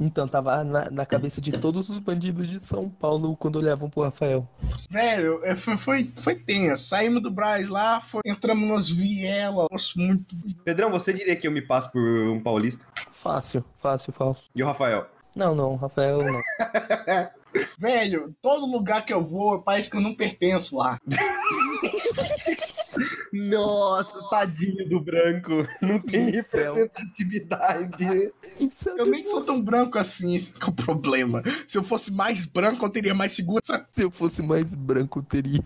Então, 0.00 0.26
tava 0.26 0.64
na, 0.64 0.88
na 0.90 1.04
cabeça 1.04 1.40
de 1.40 1.52
todos 1.52 1.88
os 1.90 1.98
bandidos 1.98 2.46
de 2.48 2.58
São 2.60 2.88
Paulo 2.88 3.36
quando 3.36 3.56
olhavam 3.56 3.90
pro 3.90 4.02
Rafael. 4.04 4.48
Velho, 4.88 5.40
é, 5.44 5.54
foi, 5.54 5.76
foi, 5.76 6.10
foi 6.16 6.34
tenso. 6.36 6.84
Saímos 6.84 7.22
do 7.22 7.30
Braz 7.30 7.68
lá, 7.68 8.00
foi- 8.00 8.22
entramos 8.24 8.68
nas 8.68 8.88
vielas, 8.88 9.66
nossa, 9.70 9.92
muito. 9.96 10.34
Pedrão, 10.64 10.90
você 10.90 11.12
diria 11.12 11.36
que 11.36 11.46
eu 11.46 11.52
me 11.52 11.60
passo 11.60 11.92
por 11.92 12.00
um 12.00 12.40
paulista? 12.40 12.86
Fácil, 13.12 13.62
fácil, 13.82 14.12
fácil. 14.12 14.44
E 14.54 14.62
o 14.62 14.66
Rafael? 14.66 15.06
Não, 15.34 15.54
não, 15.54 15.76
Rafael 15.76 16.18
não. 16.22 16.40
Velho, 17.78 18.34
todo 18.42 18.66
lugar 18.70 19.04
que 19.04 19.12
eu 19.12 19.24
vou, 19.26 19.62
parece 19.62 19.90
que 19.90 19.96
eu 19.96 20.00
não 20.00 20.14
pertenço 20.14 20.76
lá. 20.76 20.98
Nossa, 23.32 24.28
tadinho 24.30 24.88
do 24.88 25.00
branco. 25.00 25.52
Não 25.80 26.00
tem 26.00 26.32
Que 26.32 26.42
céu. 26.42 26.74
representatividade. 26.74 28.32
Isso 28.58 28.88
é 28.90 29.00
Eu 29.00 29.06
nem 29.06 29.26
sou 29.28 29.42
tão 29.44 29.62
branco 29.62 29.98
assim, 29.98 30.34
esse 30.36 30.52
que 30.52 30.62
é 30.64 30.68
o 30.68 30.72
problema. 30.72 31.42
Se 31.66 31.78
eu 31.78 31.84
fosse 31.84 32.10
mais 32.12 32.44
branco, 32.44 32.84
eu 32.84 32.90
teria 32.90 33.14
mais 33.14 33.32
segurança. 33.32 33.86
Se 33.92 34.02
eu 34.02 34.10
fosse 34.10 34.42
mais 34.42 34.74
branco, 34.74 35.20
eu 35.20 35.22
teria 35.22 35.60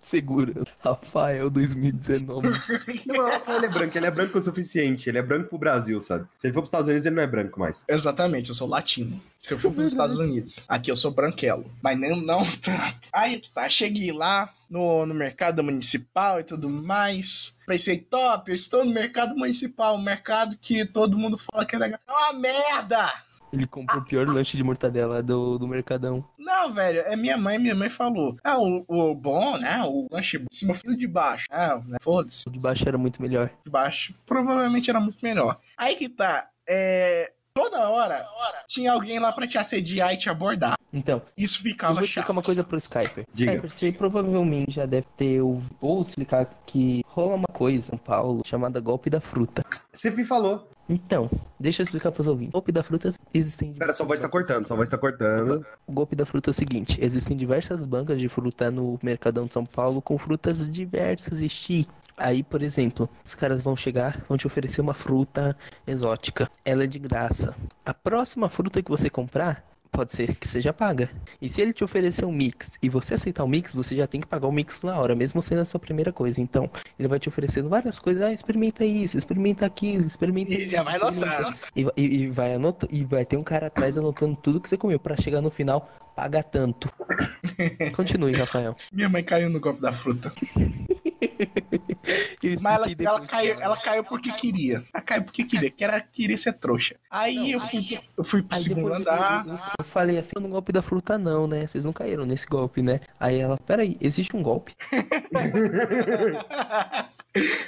segura. 0.00 0.52
Rafael 0.80 1.50
2019. 1.50 2.48
Não, 3.06 3.24
o 3.24 3.28
Rafael 3.28 3.64
é 3.64 3.68
branco, 3.68 3.96
ele 3.96 4.06
é 4.06 4.10
branco 4.10 4.38
o 4.38 4.42
suficiente. 4.42 5.08
Ele 5.08 5.18
é 5.18 5.22
branco 5.22 5.48
pro 5.48 5.58
Brasil, 5.58 6.00
sabe? 6.00 6.26
Se 6.38 6.46
ele 6.46 6.54
for 6.54 6.60
pros 6.60 6.68
Estados 6.68 6.88
Unidos, 6.88 7.06
ele 7.06 7.16
não 7.16 7.22
é 7.22 7.26
branco 7.26 7.60
mais. 7.60 7.84
Exatamente, 7.88 8.48
eu 8.48 8.54
sou 8.54 8.68
latino. 8.68 9.20
Se 9.36 9.54
eu 9.54 9.58
for 9.58 9.70
para 9.72 9.80
os 9.80 9.86
Estados 9.86 10.18
Unidos, 10.18 10.64
aqui 10.68 10.90
eu 10.90 10.96
sou 10.96 11.10
branquelo. 11.10 11.70
Mas 11.82 11.98
não, 11.98 12.16
não 12.16 12.44
tanto. 12.44 13.08
Aí 13.12 13.40
que 13.40 13.50
tá, 13.50 13.68
cheguei 13.68 14.12
lá 14.12 14.52
no, 14.68 15.06
no 15.06 15.14
mercado 15.14 15.62
municipal 15.62 16.40
e 16.40 16.44
tudo 16.44 16.68
mais. 16.68 17.54
Pensei, 17.66 17.98
top, 17.98 18.50
eu 18.50 18.54
estou 18.54 18.84
no 18.84 18.92
mercado 18.92 19.36
municipal, 19.36 19.96
um 19.96 20.02
mercado 20.02 20.56
que 20.60 20.84
todo 20.84 21.18
mundo 21.18 21.36
fala 21.36 21.64
que 21.64 21.76
é 21.76 21.78
legal. 21.78 22.00
É 22.06 22.12
uma 22.12 22.32
merda! 22.32 23.29
Ele 23.52 23.66
comprou 23.66 24.00
o 24.00 24.04
pior 24.04 24.26
lanche 24.28 24.56
de 24.56 24.62
mortadela 24.62 25.22
do, 25.22 25.58
do 25.58 25.66
Mercadão. 25.66 26.24
Não, 26.38 26.72
velho, 26.72 27.00
é 27.00 27.16
minha 27.16 27.36
mãe, 27.36 27.58
minha 27.58 27.74
mãe 27.74 27.88
falou. 27.90 28.36
Ah, 28.44 28.58
o, 28.60 28.84
o 28.86 29.14
bom, 29.14 29.58
né? 29.58 29.82
O 29.84 30.06
lanche 30.10 30.38
de 30.38 30.46
cima 30.56 30.74
fio 30.74 30.96
de 30.96 31.06
baixo. 31.06 31.46
Ah, 31.50 31.80
né? 31.84 31.98
Foda-se. 32.00 32.48
O 32.48 32.52
de 32.52 32.60
baixo 32.60 32.88
era 32.88 32.96
muito 32.98 33.20
melhor. 33.20 33.50
de 33.64 33.70
baixo, 33.70 34.14
provavelmente 34.24 34.88
era 34.88 35.00
muito 35.00 35.18
melhor. 35.22 35.58
Aí 35.76 35.96
que 35.96 36.08
tá, 36.08 36.48
é. 36.68 37.32
Toda 37.60 37.90
hora 37.90 38.26
tinha 38.66 38.92
alguém 38.92 39.18
lá 39.18 39.30
pra 39.32 39.46
te 39.46 39.58
assediar 39.58 40.14
e 40.14 40.16
te 40.16 40.30
abordar. 40.30 40.78
Então, 40.92 41.20
Isso 41.36 41.58
eu 41.58 41.62
ficava 41.62 41.94
vou 41.94 42.02
explicar 42.02 42.22
chato. 42.22 42.32
uma 42.32 42.42
coisa 42.42 42.64
pro 42.64 42.78
Skyper. 42.78 43.24
Diga. 43.32 43.52
Skyper, 43.52 43.70
você 43.70 43.92
provavelmente 43.92 44.72
já 44.72 44.86
deve 44.86 45.06
ter 45.16 45.40
ou, 45.40 45.62
ou 45.80 46.02
explicar 46.02 46.48
que 46.66 47.04
rola 47.06 47.34
uma 47.34 47.46
coisa 47.52 47.76
em 47.78 47.80
São 47.82 47.98
Paulo 47.98 48.42
chamada 48.46 48.80
golpe 48.80 49.10
da 49.10 49.20
fruta. 49.20 49.64
Você 49.92 50.10
me 50.10 50.24
falou. 50.24 50.68
Então, 50.88 51.30
deixa 51.58 51.82
eu 51.82 51.84
explicar 51.84 52.10
pros 52.10 52.26
ouvintes. 52.26 52.52
Golpe 52.52 52.72
da 52.72 52.82
fruta 52.82 53.10
existem 53.32 53.74
Pera, 53.74 53.92
sua 53.92 54.06
voz 54.06 54.20
tá 54.20 54.28
cortando, 54.28 54.66
sua 54.66 54.76
voz 54.76 54.88
tá 54.88 54.98
cortando. 54.98 55.64
O 55.86 55.92
golpe 55.92 56.16
da 56.16 56.26
fruta 56.26 56.50
é 56.50 56.52
o 56.52 56.54
seguinte: 56.54 56.98
existem 57.00 57.36
diversas 57.36 57.84
bancas 57.84 58.18
de 58.18 58.28
fruta 58.28 58.70
no 58.72 58.98
Mercadão 59.00 59.46
de 59.46 59.52
São 59.52 59.64
Paulo 59.64 60.02
com 60.02 60.18
frutas 60.18 60.68
diversas 60.68 61.40
e 61.40 61.48
chiques. 61.48 61.94
Aí, 62.20 62.42
por 62.42 62.62
exemplo, 62.62 63.08
os 63.24 63.34
caras 63.34 63.62
vão 63.62 63.74
chegar, 63.74 64.22
vão 64.28 64.36
te 64.36 64.46
oferecer 64.46 64.80
uma 64.82 64.92
fruta 64.92 65.56
exótica. 65.86 66.50
Ela 66.64 66.84
é 66.84 66.86
de 66.86 66.98
graça. 66.98 67.54
A 67.84 67.94
próxima 67.94 68.48
fruta 68.50 68.82
que 68.82 68.90
você 68.90 69.08
comprar, 69.08 69.64
pode 69.90 70.12
ser 70.12 70.34
que 70.36 70.46
seja 70.46 70.70
paga. 70.72 71.10
E 71.40 71.48
se 71.48 71.60
ele 71.62 71.72
te 71.72 71.82
oferecer 71.82 72.24
um 72.26 72.30
mix 72.30 72.78
e 72.82 72.88
você 72.90 73.14
aceitar 73.14 73.42
o 73.42 73.48
mix, 73.48 73.72
você 73.74 73.94
já 73.96 74.06
tem 74.06 74.20
que 74.20 74.26
pagar 74.26 74.46
o 74.46 74.52
mix 74.52 74.82
na 74.82 74.96
hora, 74.98 75.14
mesmo 75.16 75.40
sendo 75.40 75.62
a 75.62 75.64
sua 75.64 75.80
primeira 75.80 76.12
coisa. 76.12 76.40
Então, 76.42 76.70
ele 76.98 77.08
vai 77.08 77.18
te 77.18 77.28
oferecendo 77.28 77.68
várias 77.70 77.98
coisas. 77.98 78.22
Ah, 78.22 78.32
experimenta 78.32 78.84
isso, 78.84 79.16
experimenta 79.16 79.64
aquilo, 79.64 80.06
experimenta 80.06 80.52
E 80.52 80.68
já 80.68 80.82
vai 80.82 80.96
anotando. 80.96 81.56
e, 81.74 81.86
e- 81.96 82.16
e 82.22 82.26
vai 82.28 82.52
anota, 82.54 82.86
e 82.90 83.02
vai 83.04 83.24
ter 83.24 83.38
um 83.38 83.42
cara 83.42 83.68
atrás 83.68 83.96
anotando 83.96 84.36
tudo 84.36 84.60
que 84.60 84.68
você 84.68 84.76
comeu 84.76 85.00
pra 85.00 85.16
chegar 85.16 85.40
no 85.40 85.50
final 85.50 85.90
paga 86.14 86.42
tanto. 86.42 86.92
Continue, 87.96 88.34
Rafael. 88.34 88.76
Minha 88.92 89.08
mãe 89.08 89.24
caiu 89.24 89.48
no 89.48 89.58
golpe 89.58 89.80
da 89.80 89.90
fruta. 89.92 90.30
Mas 92.62 92.74
ela, 92.76 92.86
ela, 92.98 93.26
caiu, 93.26 93.60
ela 93.60 93.76
caiu 93.76 94.04
porque 94.04 94.32
queria. 94.32 94.82
Ela 94.92 95.02
caiu 95.02 95.22
porque 95.24 95.44
queria, 95.44 95.70
que 95.74 95.84
era 95.84 96.00
queria 96.00 96.38
ser 96.38 96.52
trouxa. 96.54 96.96
Aí 97.10 97.52
eu 97.52 97.60
fui, 97.60 97.98
eu 98.16 98.24
fui 98.24 98.42
pro 98.42 98.56
Aí 98.56 98.62
segundo 98.62 98.92
andar. 98.94 99.46
eu, 99.46 99.52
eu- 99.52 99.58
eu 99.80 99.84
falei 99.84 100.18
assim, 100.18 100.32
no 100.40 100.48
golpe 100.48 100.72
da 100.72 100.80
fruta 100.82 101.18
não, 101.18 101.46
né? 101.46 101.66
Vocês 101.66 101.84
não 101.84 101.92
caíram 101.92 102.24
nesse 102.24 102.46
golpe, 102.46 102.80
né? 102.82 103.00
Aí 103.18 103.38
ela, 103.38 103.58
peraí, 103.58 103.96
existe 104.00 104.34
um 104.36 104.42
golpe? 104.42 104.74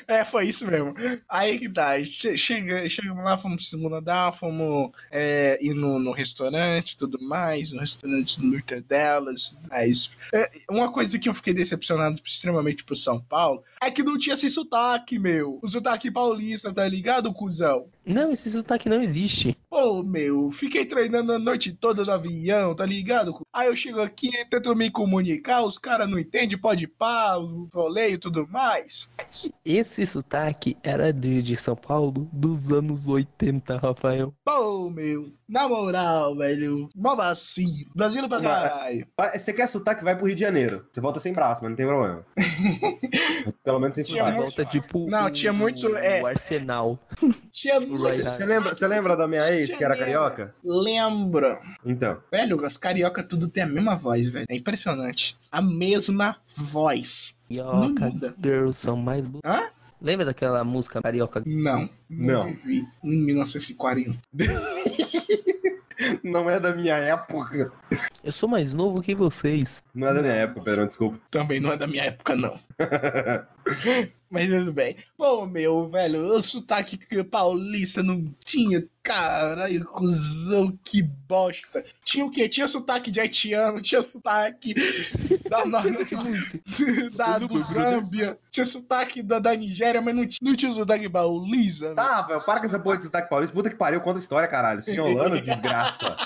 É, 0.09 0.24
foi 0.24 0.47
isso 0.48 0.66
mesmo. 0.66 0.94
Aí 1.28 1.59
que 1.59 1.68
tá. 1.68 2.02
che- 2.05 2.36
Chega, 2.36 2.89
chegamos 2.89 3.24
lá, 3.24 3.39
fomos 3.39 3.56
pro 3.59 3.64
segundo 3.66 3.94
andar, 3.94 4.32
fomos 4.32 4.90
é, 5.10 5.59
ir 5.64 5.74
no, 5.74 5.98
no 5.98 6.10
restaurante 6.12 6.97
tudo 6.97 7.20
mais, 7.22 7.70
no 7.70 7.80
restaurante 7.80 8.40
do 8.40 8.47
Mortadelas. 8.47 9.56
Mas, 9.70 10.10
é, 10.34 10.51
uma 10.70 10.93
coisa 10.93 11.18
que 11.18 11.28
eu 11.28 11.34
fiquei 11.34 11.55
decepcionado 11.55 12.20
extremamente 12.24 12.84
pro 12.84 12.97
São 12.97 13.20
Paulo 13.20 13.62
é 13.82 13.90
que 13.90 14.02
não 14.02 14.16
tinha 14.16 14.34
esse 14.34 14.48
sotaque, 14.48 15.18
meu. 15.18 15.59
O 15.60 15.68
sotaque 15.68 16.10
paulista, 16.10 16.72
tá 16.72 16.86
ligado, 16.86 17.32
cuzão? 17.32 17.88
Não, 18.06 18.30
esse 18.30 18.48
sotaque 18.50 18.88
não 18.88 19.02
existe. 19.02 19.56
Pô, 19.68 20.02
meu, 20.02 20.50
fiquei 20.50 20.84
treinando 20.84 21.32
a 21.32 21.38
noite 21.38 21.72
toda 21.72 22.04
no 22.04 22.12
avião, 22.12 22.74
tá 22.74 22.86
ligado? 22.86 23.34
Aí 23.52 23.68
eu 23.68 23.76
chego 23.76 24.00
aqui, 24.00 24.30
tento 24.48 24.74
me 24.76 24.90
comunicar, 24.90 25.64
os 25.64 25.78
caras 25.78 26.09
não 26.09 26.18
entendem, 26.18 26.59
pode 26.59 26.86
pá, 26.86 27.36
o 27.36 27.68
rolê 27.72 28.10
e 28.12 28.18
tudo 28.18 28.46
mais. 28.48 29.12
Esse 29.64 30.06
sotaque 30.06 30.76
era 30.82 31.12
de, 31.12 31.42
de 31.42 31.56
São 31.56 31.74
Paulo 31.74 32.28
dos 32.32 32.70
anos 32.70 33.09
80, 33.09 33.78
Rafael. 33.78 34.34
Pô, 34.44 34.90
meu, 34.90 35.32
na 35.48 35.69
moral, 35.69 36.36
velho, 36.36 36.89
mó 36.94 37.14
vacilo, 37.14 37.90
Brasil 37.94 38.27
pra 38.28 38.40
Mas- 38.40 38.47
caralho. 38.48 39.06
Você 39.35 39.52
quer 39.52 39.69
sotaque, 39.69 40.05
vai 40.05 40.16
pro 40.16 40.27
Rio 40.27 40.35
de 40.35 40.40
Janeiro. 40.43 40.86
Você 40.90 41.01
volta 41.01 41.20
sem 41.20 41.32
braço, 41.32 41.60
mas 41.62 41.70
não 41.70 41.77
tem 41.77 41.86
problema. 41.86 42.24
Pelo 43.64 43.78
menos 43.81 43.94
tem 43.94 44.05
sotaque. 44.05 44.36
volta 44.39 44.64
tipo 44.64 45.09
Não, 45.09 45.31
tinha 45.31 45.52
muito, 45.52 45.94
é. 45.97 46.23
o 46.23 46.27
Arsenal. 46.27 46.98
Tinha 47.51 47.78
Right. 47.78 47.90
muito... 47.98 48.02
Você 48.23 48.44
lembra, 48.44 48.74
você 48.74 48.86
lembra 48.86 49.16
da 49.16 49.27
minha 49.28 49.47
ex, 49.52 49.77
que 49.77 49.85
era 49.85 49.97
carioca? 49.97 50.55
Lembra. 50.64 51.60
Então. 51.85 52.19
Velho, 52.31 52.64
as 52.64 52.77
carioca 52.77 53.23
tudo 53.23 53.48
tem 53.48 53.62
a 53.62 53.66
mesma 53.66 53.97
voz, 53.97 54.28
velho. 54.28 54.47
É 54.48 54.56
impressionante. 54.56 55.36
A 55.51 55.60
mesma 55.60 56.36
voz. 56.56 57.36
Carioca 57.48 58.06
muda. 58.10 58.35
Girls 58.43 58.78
são 58.78 58.97
mais... 58.97 59.27
bu- 59.27 59.40
Hã? 59.44 59.69
Lembra 60.02 60.26
daquela 60.26 60.64
música 60.64 61.00
Carioca? 61.00 61.44
Não. 61.46 61.88
Não. 62.10 62.46
vivi 62.46 62.84
em 63.04 63.24
1940. 63.24 64.18
Não 66.24 66.50
é 66.50 66.58
da 66.58 66.74
minha 66.74 66.96
época. 66.96 67.70
Eu 68.24 68.32
sou 68.32 68.48
mais 68.48 68.72
novo 68.72 69.00
que 69.00 69.14
vocês. 69.14 69.84
Não 69.94 70.08
é 70.08 70.14
da 70.14 70.20
minha 70.20 70.34
época, 70.34 70.62
Pedrão, 70.62 70.86
desculpa. 70.86 71.20
Também 71.30 71.60
não 71.60 71.70
é 71.72 71.76
da 71.76 71.86
minha 71.86 72.02
época, 72.04 72.34
não. 72.34 72.58
Mas 74.30 74.48
tudo 74.48 74.72
bem. 74.72 74.97
Bom, 75.18 75.47
meu, 75.47 75.89
velho, 75.90 76.24
o 76.26 76.43
sotaque 76.43 76.98
paulista 77.24 78.02
não 78.02 78.34
tinha. 78.44 78.82
Caralho, 79.02 79.84
cuzão, 79.84 80.78
que 80.82 81.02
bosta. 81.02 81.84
Tinha 82.05 82.24
o 82.24 82.30
quê? 82.30 82.48
Tinha 82.48 82.66
sotaque 82.66 83.10
de 83.10 83.20
haitiano, 83.20 83.82
tinha 83.82 84.02
sotaque 84.02 84.74
da, 85.51 85.64
da, 85.68 85.82
da- 87.14 87.39
do 87.39 87.59
Zâmbia, 87.59 88.39
tinha 88.51 88.64
sotaque 88.64 89.22
da, 89.22 89.39
da 89.39 89.55
Nigéria, 89.55 90.01
mas 90.01 90.14
não, 90.14 90.26
tinha- 90.26 90.39
não 90.51 90.56
tinha 90.56 90.72
sotaque 90.72 91.09
paulista. 91.10 91.84
velho. 91.86 91.97
Tá, 91.97 92.16
Rafael, 92.16 92.40
para 92.40 92.60
com 92.60 92.66
essa 92.66 92.78
porra 92.78 92.97
de 92.97 93.05
sotaque 93.05 93.28
paulista. 93.28 93.55
Puta 93.55 93.68
que 93.70 93.76
pariu, 93.76 94.01
conta 94.01 94.18
a 94.18 94.22
história, 94.22 94.48
caralho. 94.48 94.80
Isso 94.80 94.90
fica 94.90 95.02
enrolando, 95.02 95.40
desgraça. 95.43 96.16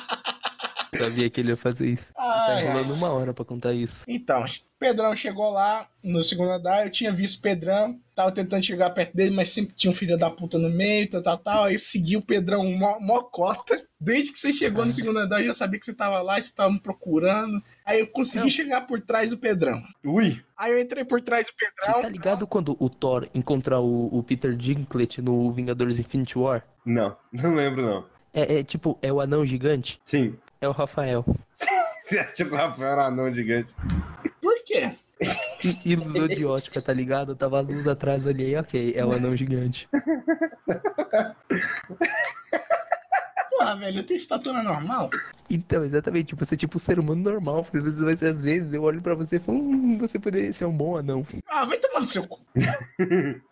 Sabia 0.97 1.29
que 1.29 1.41
ele 1.41 1.51
ia 1.51 1.57
fazer 1.57 1.89
isso. 1.89 2.13
Tá 2.15 2.23
Ai, 2.23 2.55
ai. 2.55 2.65
enrolando 2.69 2.95
uma 2.95 3.09
hora 3.11 3.35
pra 3.35 3.45
contar 3.45 3.73
isso. 3.73 4.05
Então, 4.09 4.45
Pedrão 4.79 5.17
chegou 5.17 5.51
lá 5.51 5.89
no 6.03 6.23
segundo 6.23 6.51
andar, 6.51 6.85
eu 6.85 6.91
tinha 6.91 7.11
visto 7.11 7.39
o 7.39 7.43
Pedrão, 7.43 7.99
tava 8.15 8.31
tentando 8.31 8.65
chegar 8.65 8.91
perto 8.91 9.17
dele, 9.17 9.35
mas 9.35 9.51
sempre 9.51 9.75
tinha 9.75 9.91
um 9.91 9.95
filho 9.95 10.19
da 10.19 10.31
puta 10.31 10.59
no 10.59 10.69
meio, 10.69 11.09
tal, 11.09 11.23
tal, 11.23 11.39
tal. 11.39 11.65
Aí 11.65 11.75
eu 11.75 11.79
segui 11.79 12.17
o 12.17 12.23
Pedrão 12.23 12.65
mó, 12.73 12.99
mó 13.01 13.23
cota. 13.23 13.83
Desde 13.99 14.33
que 14.33 14.39
você 14.39 14.53
chegou 14.53 14.85
no 14.85 14.93
segundo 14.93 15.19
andar, 15.19 15.41
eu 15.41 15.47
já 15.47 15.55
sabia 15.55 15.81
que 15.81 15.87
você 15.87 15.95
tava 15.95 16.21
lá, 16.21 16.41
você 16.41 16.53
tava 16.53 16.71
me 16.73 16.79
procurando. 16.81 17.63
Aí 17.85 18.01
eu 18.01 18.07
consegui 18.07 18.45
Não. 18.45 18.51
chegar 18.51 18.83
por 18.83 19.01
trás 19.01 19.31
do 19.31 19.39
Pedrão. 19.39 19.83
Ui, 20.05 20.43
Aí 20.57 20.73
eu 20.73 20.79
entrei 20.81 21.05
por 21.05 21.21
trás 21.21 21.47
do 21.47 21.53
Você 21.59 21.71
Pedrão. 21.71 22.03
tá 22.03 22.09
ligado 22.09 22.47
quando 22.47 22.77
o 22.79 22.91
Thor 22.91 23.29
encontra 23.35 23.81
o, 23.81 24.17
o 24.17 24.23
Peter 24.23 24.55
Dinklage 24.55 25.23
no 25.23 25.51
Vingadores 25.53 25.99
Infinity 25.99 26.39
War? 26.39 26.63
não, 26.85 27.17
não 27.33 27.55
lembro 27.55 27.83
não. 27.87 28.07
É, 28.35 28.59
é 28.59 28.63
tipo, 28.63 28.99
é 29.01 29.11
o 29.11 29.21
anão 29.23 29.45
gigante? 29.47 29.99
Sim. 30.05 30.37
É 30.61 30.69
o 30.69 30.73
Rafael. 30.73 31.25
Você 32.05 32.19
acha 32.21 32.33
que 32.35 32.43
o 32.45 32.55
Rafael 32.55 32.93
era 32.93 33.07
anão 33.07 33.35
gigante? 33.35 33.75
Quê? 34.67 34.99
E, 35.65 35.93
e 35.93 35.97
luz 35.97 36.15
odiótica, 36.17 36.83
tá 36.83 36.93
ligado? 36.93 37.37
Tava 37.37 37.59
a 37.59 37.63
luz 37.63 37.87
atrás, 37.87 38.27
olhei, 38.27 38.57
ok, 38.57 38.93
é 38.95 39.05
o 39.05 39.13
anão 39.13 39.35
gigante. 39.37 39.89
Velho, 43.75 43.99
eu 43.99 44.05
tenho 44.07 44.17
estatura 44.19 44.63
normal. 44.63 45.11
Então, 45.49 45.85
exatamente, 45.85 46.27
tipo, 46.29 46.45
você 46.45 46.55
é 46.55 46.59
tipo 46.59 46.77
um 46.77 46.81
ser 46.81 46.99
humano 46.99 47.23
normal. 47.23 47.67
Às 47.73 47.83
vezes, 47.83 48.01
vai 48.01 48.17
ser- 48.17 48.31
às 48.31 48.41
vezes 48.41 48.73
eu 48.73 48.83
olho 48.83 49.01
pra 49.01 49.15
você 49.15 49.37
e 49.37 49.41
falo, 49.41 49.59
hum, 49.59 49.97
você 49.99 50.19
poderia 50.19 50.53
ser 50.53 50.65
um 50.65 50.77
bom 50.77 50.97
anão. 50.97 51.25
Ah, 51.49 51.65
vai 51.65 51.79
tomar 51.79 52.01
no 52.01 52.07
seu 52.07 52.27
cu. 52.27 52.41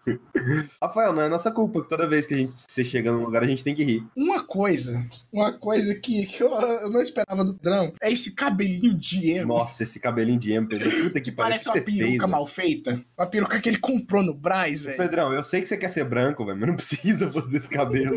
Rafael, 0.83 1.13
não 1.13 1.23
é 1.23 1.29
nossa 1.29 1.51
culpa 1.51 1.83
que 1.83 1.89
toda 1.89 2.07
vez 2.09 2.27
que 2.27 2.35
a 2.35 2.37
gente 2.37 2.53
você 2.57 2.85
chega 2.85 3.13
num 3.13 3.25
lugar 3.25 3.43
a 3.43 3.47
gente 3.47 3.63
tem 3.65 3.75
que 3.75 3.85
rir. 3.85 4.05
Uma 4.17 4.43
coisa, 4.45 5.05
uma 5.33 5.53
coisa 5.53 5.95
que, 5.95 6.27
que 6.27 6.43
eu, 6.43 6.49
eu 6.51 6.91
não 6.91 7.01
esperava 7.01 7.45
do 7.45 7.55
Pedrão 7.55 7.93
é 8.03 8.13
esse 8.13 8.35
cabelinho 8.35 8.95
de 8.95 9.31
emo. 9.31 9.49
Nossa, 9.55 9.83
esse 9.83 9.99
cabelinho 10.01 10.39
de 10.39 10.53
emo, 10.53 10.69
Pedro. 10.69 10.91
Puta 10.91 11.21
que 11.21 11.31
pariu. 11.33 11.51
Parece 11.51 11.65
que 11.65 11.79
uma 11.79 11.85
fez, 11.85 11.99
peruca 11.99 12.19
velho? 12.19 12.29
mal 12.31 12.47
feita. 12.47 13.05
Uma 13.17 13.27
peruca 13.27 13.61
que 13.61 13.69
ele 13.69 13.79
comprou 13.79 14.23
no 14.23 14.35
Braz, 14.35 14.83
velho. 14.83 14.97
Pedrão, 14.97 15.33
eu 15.33 15.43
sei 15.45 15.63
que 15.63 15.69
você 15.69 15.77
quer 15.77 15.89
ser 15.89 16.05
branco, 16.05 16.45
velho, 16.45 16.59
mas 16.59 16.69
não 16.69 16.77
precisa 16.77 17.31
fazer 17.31 17.59
esse 17.59 17.69
cabelo. 17.71 18.17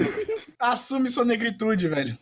Assume 0.60 1.10
sua 1.10 1.26
negritude, 1.26 1.88
velho. 1.88 2.18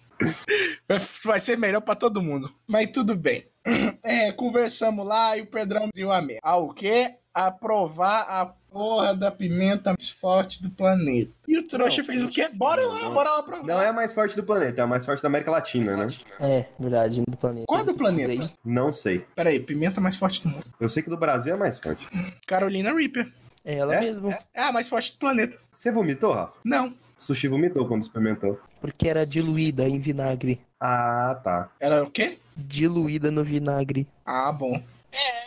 Vai- 1.24 1.40
ser 1.40 1.58
melhor 1.58 1.82
pra 1.82 1.96
todo 1.96 2.22
mundo. 2.22 2.54
Mas 2.68 2.92
tudo 2.92 3.16
bem. 3.16 3.46
É, 4.04 4.32
conversamos 4.32 5.04
lá 5.06 5.36
e 5.36 5.42
o 5.42 5.48
Pedrão 5.48 5.90
deu 5.94 6.12
a 6.12 6.22
merda. 6.22 6.40
Ah, 6.44 6.58
o 6.58 6.72
quê? 6.72 7.16
Aprovar 7.34 8.22
a 8.30 8.46
porra 8.72 9.16
da 9.16 9.32
pimenta 9.32 9.90
mais 9.98 10.10
forte 10.12 10.62
do 10.62 10.70
planeta. 10.70 11.32
E 11.48 11.58
o 11.58 11.68
trouxa 11.68 11.98
Não, 12.04 12.06
fez 12.06 12.22
o 12.22 12.30
quê? 12.30 12.48
Bora 12.54 12.86
lá, 12.86 13.00
não. 13.00 13.14
bora 13.16 13.32
lá 13.32 13.40
aprovar. 13.40 13.66
Não 13.66 13.82
é 13.82 13.88
a 13.88 13.94
mais 13.94 14.14
forte 14.14 14.36
do 14.36 14.44
planeta, 14.44 14.80
é 14.82 14.84
a 14.84 14.88
mais 14.88 15.04
forte 15.04 15.24
da 15.24 15.28
América 15.28 15.50
Latina, 15.50 15.98
né? 15.98 16.08
É, 16.40 16.66
verdade, 16.80 17.24
do 17.28 17.36
planeta. 17.36 17.66
Qual 17.68 17.82
é 17.82 17.84
do 17.84 17.96
planeta? 17.96 18.32
Usei. 18.44 18.52
Não 18.64 18.94
sei. 18.94 19.26
Pera 19.36 19.50
aí, 19.50 19.60
pimenta 19.60 20.00
mais 20.00 20.16
forte 20.16 20.44
do 20.44 20.50
mundo. 20.50 20.66
Eu 20.80 20.88
sei 20.88 21.02
que 21.02 21.10
do 21.10 21.18
Brasil 21.18 21.56
é 21.56 21.58
mais 21.58 21.80
forte. 21.80 22.08
Carolina 22.46 22.94
Reaper. 22.94 23.32
É 23.66 23.74
ela 23.78 23.96
É? 23.96 24.02
mesmo. 24.02 24.30
É 24.54 24.62
a 24.62 24.72
mais 24.72 24.88
forte 24.88 25.14
do 25.14 25.18
planeta. 25.18 25.58
Você 25.74 25.92
vomitou, 25.92 26.32
Rafa? 26.34 26.54
Não. 26.64 26.94
Sushi 27.18 27.48
vomitou 27.48 27.88
quando 27.88 28.04
experimentou. 28.04 28.60
Porque 28.82 29.08
era 29.08 29.26
diluída 29.26 29.88
em 29.88 30.00
vinagre. 30.00 30.62
Ah, 30.80 31.40
tá. 31.44 31.70
Era 31.80 32.04
o 32.04 32.12
quê? 32.12 32.38
Diluída 32.56 33.32
no 33.32 33.44
vinagre. 33.44 34.08
Ah, 34.26 34.52
bom. 34.52 34.82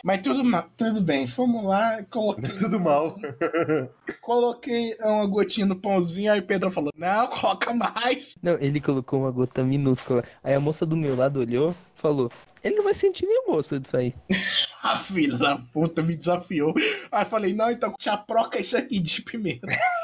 Mas 0.03 0.21
tudo, 0.21 0.43
tudo 0.75 1.01
bem. 1.01 1.27
Fomos 1.27 1.63
lá, 1.63 2.03
coloquei. 2.09 2.49
Tudo 2.57 2.79
mal. 2.79 3.15
Coloquei 4.21 4.95
uma 4.99 5.25
gotinha 5.25 5.65
no 5.65 5.75
pãozinho, 5.75 6.31
aí 6.31 6.39
o 6.39 6.45
Pedro 6.45 6.71
falou: 6.71 6.91
Não, 6.95 7.27
coloca 7.27 7.73
mais. 7.73 8.35
Não, 8.41 8.57
ele 8.59 8.79
colocou 8.79 9.21
uma 9.21 9.31
gota 9.31 9.63
minúscula. 9.63 10.23
Aí 10.43 10.53
a 10.53 10.59
moça 10.59 10.85
do 10.85 10.97
meu 10.97 11.15
lado 11.15 11.39
olhou, 11.39 11.75
falou: 11.95 12.31
Ele 12.63 12.77
não 12.77 12.83
vai 12.83 12.93
sentir 12.93 13.25
nem 13.25 13.43
o 13.43 13.51
gosto 13.51 13.79
disso 13.79 13.97
aí. 13.97 14.13
A 14.81 14.97
filha 14.97 15.37
da 15.37 15.57
puta 15.73 16.01
me 16.01 16.15
desafiou. 16.15 16.73
Aí 17.11 17.25
eu 17.25 17.29
falei: 17.29 17.53
Não, 17.53 17.69
então 17.69 17.93
chaproca 17.99 18.59
isso 18.59 18.77
aqui 18.77 18.99
de 18.99 19.21
pimenta. 19.21 19.67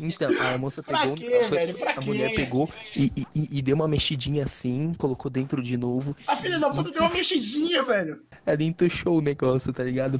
Então, 0.00 0.30
a 0.40 0.58
moça 0.58 0.82
pegou. 0.82 1.14
quê, 1.14 1.44
foi- 1.48 1.58
velho? 1.58 1.88
A 1.88 1.94
quê? 1.94 2.06
mulher 2.06 2.34
pegou 2.34 2.68
e, 2.96 3.12
e- 3.34 3.58
e- 3.58 3.62
deu 3.62 3.74
uma 3.76 3.86
mexidinha 3.88 4.44
assim, 4.44 4.94
colocou 4.96 5.30
dentro 5.30 5.62
de 5.62 5.76
novo. 5.76 6.16
A 6.26 6.36
filha 6.36 6.58
da 6.58 6.70
puta 6.70 6.90
deu 6.90 7.02
uma 7.02 7.10
mexidinha, 7.12 7.82
velho. 7.82 8.22
Ela 8.46 8.62
entuchou 8.62 9.18
o 9.18 9.20
negócio, 9.20 9.72
tá 9.72 9.84
ligado? 9.84 10.18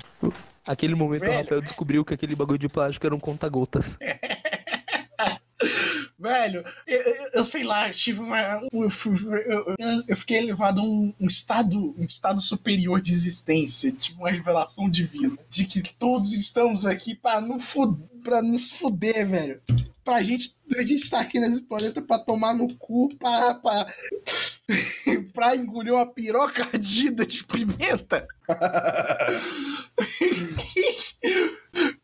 Aquele 0.66 0.94
momento 0.94 1.22
o 1.22 1.26
Velho. 1.26 1.38
Rafael 1.42 1.60
descobriu 1.62 2.04
que 2.04 2.14
aquele 2.14 2.34
bagulho 2.36 2.58
de 2.58 2.68
plástico 2.68 3.06
era 3.06 3.14
um 3.14 3.20
conta-gotas. 3.20 3.96
Velho, 6.20 6.64
eu, 6.86 7.00
eu- 7.00 7.30
eu 7.34 7.44
sei 7.44 7.62
lá, 7.62 7.88
eu 7.88 7.94
tive 7.94 8.20
uma. 8.20 8.40
Eu, 8.72 9.74
eu- 10.08 10.16
fiquei 10.16 10.38
elevado 10.38 10.80
a 10.80 10.82
um, 10.84 11.14
um 11.20 11.26
estado, 11.28 11.94
um 11.96 12.04
estado 12.04 12.40
superior 12.40 13.00
de 13.00 13.12
existência, 13.12 13.92
tive 13.92 14.18
uma 14.18 14.30
revelação 14.30 14.88
divina. 14.90 15.36
De 15.48 15.64
que 15.64 15.80
todos 15.96 16.32
estamos 16.32 16.84
aqui 16.84 17.14
pra, 17.14 17.40
não 17.40 17.60
fu- 17.60 17.96
pra 18.22 18.42
nos 18.42 18.70
fuder, 18.70 19.28
velho. 19.28 19.60
Pra 20.04 20.22
gente, 20.22 20.54
a 20.76 20.82
gente 20.82 21.10
tá 21.10 21.20
aqui 21.20 21.38
nesse 21.38 21.62
planeta 21.62 22.00
pra 22.00 22.18
tomar 22.18 22.54
no 22.54 22.74
cu, 22.76 23.10
pra, 23.18 23.54
pra, 23.54 23.92
pra 25.34 25.56
engolir 25.56 25.92
uma 25.92 26.12
piroca 26.12 26.64
ardida 26.64 27.26
de 27.26 27.44
pimenta. 27.44 28.26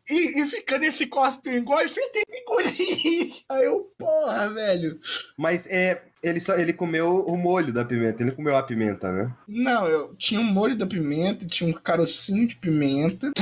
E, 0.07 0.39
e 0.39 0.77
nesse 0.77 1.07
cospe 1.07 1.49
engole 1.49 1.89
sem 1.89 2.11
ter 2.11 2.23
que 2.25 2.37
engolir. 2.37 3.35
Aí 3.49 3.65
eu, 3.65 3.91
porra, 3.97 4.53
velho. 4.53 4.99
Mas 5.37 5.65
é, 5.67 6.01
ele 6.25 6.39
só 6.39 6.55
ele 6.55 6.73
comeu 6.73 7.19
o 7.25 7.37
molho 7.37 7.71
da 7.71 7.85
pimenta, 7.85 8.21
ele 8.21 8.29
não 8.31 8.35
comeu 8.35 8.55
a 8.55 8.63
pimenta, 8.63 9.11
né? 9.11 9.33
Não, 9.47 9.87
eu 9.87 10.15
tinha 10.17 10.39
um 10.39 10.43
molho 10.43 10.75
da 10.75 10.87
pimenta, 10.87 11.45
tinha 11.45 11.69
um 11.69 11.73
carocinho 11.73 12.47
de 12.47 12.55
pimenta. 12.55 13.31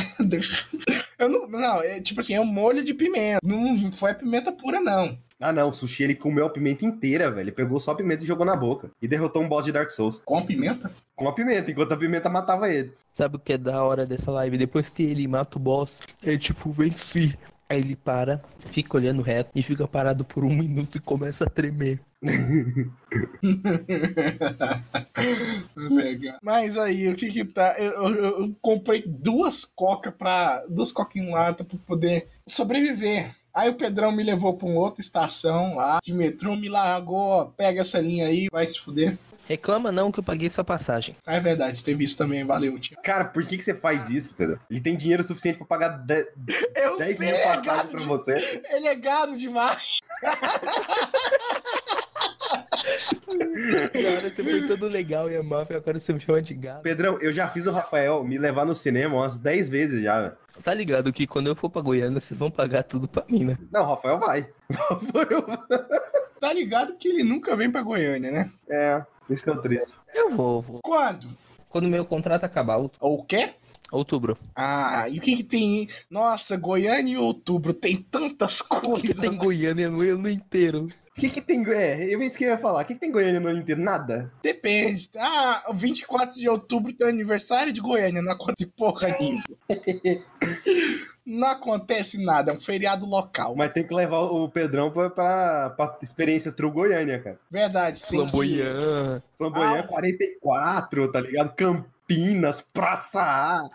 Eu 1.19 1.29
não, 1.29 1.47
não, 1.47 1.81
é 1.81 2.01
tipo 2.01 2.19
assim, 2.19 2.33
é 2.33 2.41
um 2.41 2.45
molho 2.45 2.83
de 2.83 2.93
pimenta. 2.93 3.39
Não, 3.45 3.75
não 3.75 3.91
foi 3.93 4.11
a 4.11 4.15
pimenta 4.15 4.51
pura, 4.51 4.81
não. 4.81 5.17
Ah 5.39 5.53
não, 5.53 5.69
o 5.69 5.73
sushi 5.73 6.03
ele 6.03 6.15
comeu 6.15 6.45
a 6.45 6.49
pimenta 6.49 6.85
inteira, 6.85 7.29
velho. 7.29 7.45
Ele 7.45 7.51
pegou 7.51 7.79
só 7.79 7.91
a 7.91 7.95
pimenta 7.95 8.23
e 8.23 8.27
jogou 8.27 8.45
na 8.45 8.55
boca. 8.55 8.91
E 9.01 9.07
derrotou 9.07 9.41
um 9.41 9.47
boss 9.47 9.65
de 9.65 9.71
Dark 9.71 9.89
Souls. 9.89 10.21
Com 10.25 10.37
a 10.37 10.41
pimenta? 10.41 10.91
Com 11.15 11.27
a 11.27 11.33
pimenta, 11.33 11.69
enquanto 11.69 11.91
a 11.91 11.97
pimenta 11.97 12.29
matava 12.29 12.69
ele. 12.69 12.93
Sabe 13.11 13.35
o 13.35 13.39
que 13.39 13.53
é 13.53 13.57
da 13.57 13.83
hora 13.83 14.05
dessa 14.05 14.31
live? 14.31 14.57
Depois 14.57 14.89
que 14.89 15.03
ele 15.03 15.27
mata 15.27 15.57
o 15.57 15.61
boss, 15.61 16.01
ele 16.23 16.37
tipo, 16.37 16.71
venci. 16.71 17.37
Aí 17.73 17.79
ele 17.79 17.95
para, 17.95 18.39
fica 18.71 18.95
olhando 18.97 19.21
reto 19.23 19.49
e 19.55 19.63
fica 19.63 19.87
parado 19.87 20.23
por 20.23 20.43
um 20.45 20.53
minuto 20.55 20.95
e 20.95 20.99
começa 20.99 21.43
a 21.45 21.49
tremer. 21.49 21.99
Legal. 25.75 26.37
Mas 26.41 26.77
aí, 26.77 27.07
o 27.09 27.15
que 27.15 27.27
que 27.31 27.43
tá? 27.45 27.75
Eu, 27.77 27.91
eu- 27.91 28.15
eu 28.41 28.55
comprei 28.61 29.03
duas 29.05 29.65
coca 29.65 30.11
pra. 30.11 30.63
duas 30.69 30.91
coca 30.91 31.17
em 31.19 31.29
lata 31.31 31.63
pra 31.63 31.77
poder 31.85 32.27
sobreviver. 32.47 33.35
Aí 33.53 33.69
o 33.69 33.75
Pedrão 33.75 34.11
me 34.11 34.23
levou 34.23 34.55
pra 34.55 34.67
uma 34.67 34.79
outra 34.79 35.01
estação 35.01 35.75
lá 35.75 35.99
de 36.03 36.11
metrô, 36.13 36.55
me 36.55 36.67
largou, 36.69 37.45
pega 37.57 37.81
essa 37.81 37.99
linha 37.99 38.27
aí, 38.27 38.47
vai 38.51 38.65
se 38.65 38.79
fuder. 38.79 39.17
Reclama 39.47 39.91
não 39.91 40.11
que 40.11 40.19
eu 40.19 40.23
paguei 40.23 40.49
sua 40.49 40.63
passagem. 40.63 41.15
Ah, 41.25 41.35
é 41.35 41.39
verdade, 41.39 41.83
teve 41.83 42.03
isso 42.03 42.17
também, 42.17 42.45
valeu, 42.45 42.79
tio. 42.79 42.95
Cara, 43.03 43.25
por 43.25 43.45
que, 43.45 43.57
que 43.57 43.63
você 43.63 43.73
faz 43.73 44.09
isso, 44.09 44.33
Pedro? 44.35 44.59
Ele 44.69 44.79
tem 44.79 44.95
dinheiro 44.95 45.23
suficiente 45.23 45.57
pra 45.57 45.67
pagar 45.67 45.89
de- 45.89 46.27
Eu 46.75 46.97
10 46.97 47.17
sei, 47.17 47.27
mil 47.27 47.35
é 47.35 47.43
passagens 47.43 47.65
gado 47.65 47.89
pra 47.89 47.99
de- 47.99 48.05
você. 48.05 48.61
Ele 48.69 48.87
é 48.87 48.95
gado 48.95 49.37
demais. 49.37 49.97
Agora 53.93 54.29
você 54.29 54.43
foi 54.43 54.67
todo 54.67 54.87
legal 54.87 55.29
e 55.29 55.35
amável, 55.35 55.77
agora 55.77 55.99
você 55.99 56.13
me 56.13 56.19
chama 56.19 56.41
de 56.41 56.53
gato. 56.53 56.81
Pedrão, 56.81 57.17
eu 57.19 57.31
já 57.31 57.47
fiz 57.47 57.65
o 57.65 57.71
Rafael 57.71 58.23
me 58.23 58.37
levar 58.37 58.65
no 58.65 58.75
cinema 58.75 59.15
umas 59.15 59.37
10 59.37 59.69
vezes 59.69 60.03
já, 60.03 60.21
velho. 60.21 60.37
Tá 60.63 60.73
ligado 60.73 61.11
que 61.13 61.25
quando 61.25 61.47
eu 61.47 61.55
for 61.55 61.69
pra 61.69 61.81
Goiânia, 61.81 62.19
vocês 62.19 62.37
vão 62.37 62.51
pagar 62.51 62.83
tudo 62.83 63.07
pra 63.07 63.23
mim, 63.29 63.43
né? 63.45 63.57
Não, 63.71 63.83
o 63.83 63.87
Rafael 63.87 64.19
vai. 64.19 64.47
Rafael- 64.71 65.45
Tá 66.39 66.51
ligado 66.51 66.95
que 66.97 67.07
ele 67.07 67.23
nunca 67.23 67.55
vem 67.55 67.71
pra 67.71 67.81
Goiânia, 67.81 68.29
né? 68.29 68.51
é, 68.69 69.01
isso 69.29 69.43
que 69.43 69.49
é 69.49 69.53
o 69.53 69.61
triste. 69.61 69.93
Eu 70.13 70.29
vou, 70.31 70.61
vou. 70.61 70.79
Quando? 70.83 71.27
Quando 71.69 71.87
meu 71.87 72.05
contrato 72.05 72.43
acabar, 72.43 72.75
out- 72.75 72.95
Ou 72.99 73.19
o 73.19 73.23
quê? 73.23 73.51
outubro. 73.91 74.35
Ah, 74.55 75.07
e 75.07 75.19
o 75.19 75.21
que 75.21 75.35
que 75.37 75.43
tem? 75.43 75.87
Nossa, 76.09 76.57
Goiânia 76.57 77.13
e 77.13 77.17
outubro 77.17 77.73
tem 77.73 77.97
tantas 77.97 78.59
O 78.61 78.63
que 78.69 78.81
coisas. 78.87 79.17
tem 79.17 79.35
Goiânia 79.35 79.87
no 79.89 80.01
ano 80.01 80.27
inteiro? 80.29 80.87
O 81.15 81.21
que 81.21 81.29
que 81.29 81.39
tem... 81.39 81.63
É, 81.71 82.11
eu 82.11 82.19
isso 82.23 82.35
que 82.35 82.43
eu 82.43 82.49
ia 82.49 82.57
falar. 82.57 82.81
O 82.81 82.85
que 82.87 82.95
que 82.95 82.99
tem 82.99 83.11
Goiânia 83.11 83.39
no 83.39 83.49
ano 83.49 83.59
inteiro? 83.59 83.79
Nada. 83.79 84.33
Depende. 84.41 85.11
Ah, 85.15 85.63
o 85.69 85.73
24 85.75 86.33
de 86.33 86.49
outubro 86.49 86.91
tem 86.91 87.05
o 87.05 87.09
aniversário 87.11 87.71
de 87.71 87.79
Goiânia, 87.79 88.19
não 88.23 88.31
acontece 88.31 88.71
porra 88.75 89.15
nenhuma. 89.19 89.43
Não 91.25 91.47
acontece 91.47 92.17
nada, 92.21 92.51
é 92.51 92.55
um 92.55 92.59
feriado 92.59 93.05
local. 93.05 93.55
Mas 93.55 93.71
tem 93.71 93.85
que 93.87 93.93
levar 93.93 94.19
o 94.19 94.49
Pedrão 94.49 94.91
pra, 94.91 95.09
pra, 95.09 95.69
pra 95.69 95.97
experiência 96.01 96.51
True 96.51 96.71
Goiânia, 96.71 97.19
cara. 97.19 97.39
Verdade. 97.49 98.01
tem 98.01 98.09
que- 98.09 98.15
Flamboyant. 98.15 99.21
Flamboyant 99.37 99.85
Ah. 99.85 99.87
44, 99.87 101.11
tá 101.11 101.21
ligado? 101.21 101.53
Campinas, 101.55 102.61
Praça 102.61 103.21
A, 103.21 103.69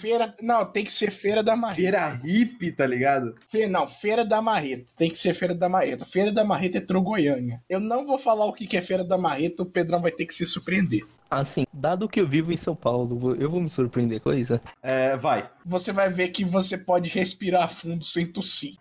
Feira. 0.00 0.34
Não, 0.40 0.64
tem 0.64 0.84
que 0.84 0.90
ser 0.92 1.10
Feira 1.10 1.42
da 1.42 1.54
Marreta. 1.54 1.82
Feira 1.82 2.20
Hippie, 2.24 2.72
tá 2.72 2.86
ligado? 2.86 3.34
Fe... 3.50 3.66
Não, 3.66 3.86
Feira 3.86 4.24
da 4.24 4.40
Marreta. 4.40 4.84
Tem 4.96 5.10
que 5.10 5.18
ser 5.18 5.34
Feira 5.34 5.54
da 5.54 5.68
Marreta. 5.68 6.06
Feira 6.06 6.32
da 6.32 6.42
Marreta 6.44 6.78
é 6.78 6.80
Trogoiânia. 6.80 7.60
Eu 7.68 7.80
não 7.80 8.06
vou 8.06 8.18
falar 8.18 8.46
o 8.46 8.52
que 8.54 8.76
é 8.76 8.80
Feira 8.80 9.04
da 9.04 9.18
Marreta, 9.18 9.62
o 9.62 9.66
Pedrão 9.66 10.00
vai 10.00 10.10
ter 10.10 10.24
que 10.24 10.34
se 10.34 10.46
surpreender. 10.46 11.02
Assim, 11.34 11.64
dado 11.72 12.08
que 12.08 12.20
eu 12.20 12.26
vivo 12.26 12.52
em 12.52 12.56
São 12.56 12.74
Paulo, 12.74 13.34
eu 13.38 13.50
vou 13.50 13.60
me 13.60 13.68
surpreender 13.68 14.20
com 14.20 14.32
isso. 14.32 14.60
É, 14.82 15.16
vai. 15.16 15.50
Você 15.66 15.92
vai 15.92 16.08
ver 16.10 16.28
que 16.28 16.44
você 16.44 16.78
pode 16.78 17.10
respirar 17.10 17.72
fundo 17.72 18.04
sem 18.04 18.26
tossir. 18.26 18.76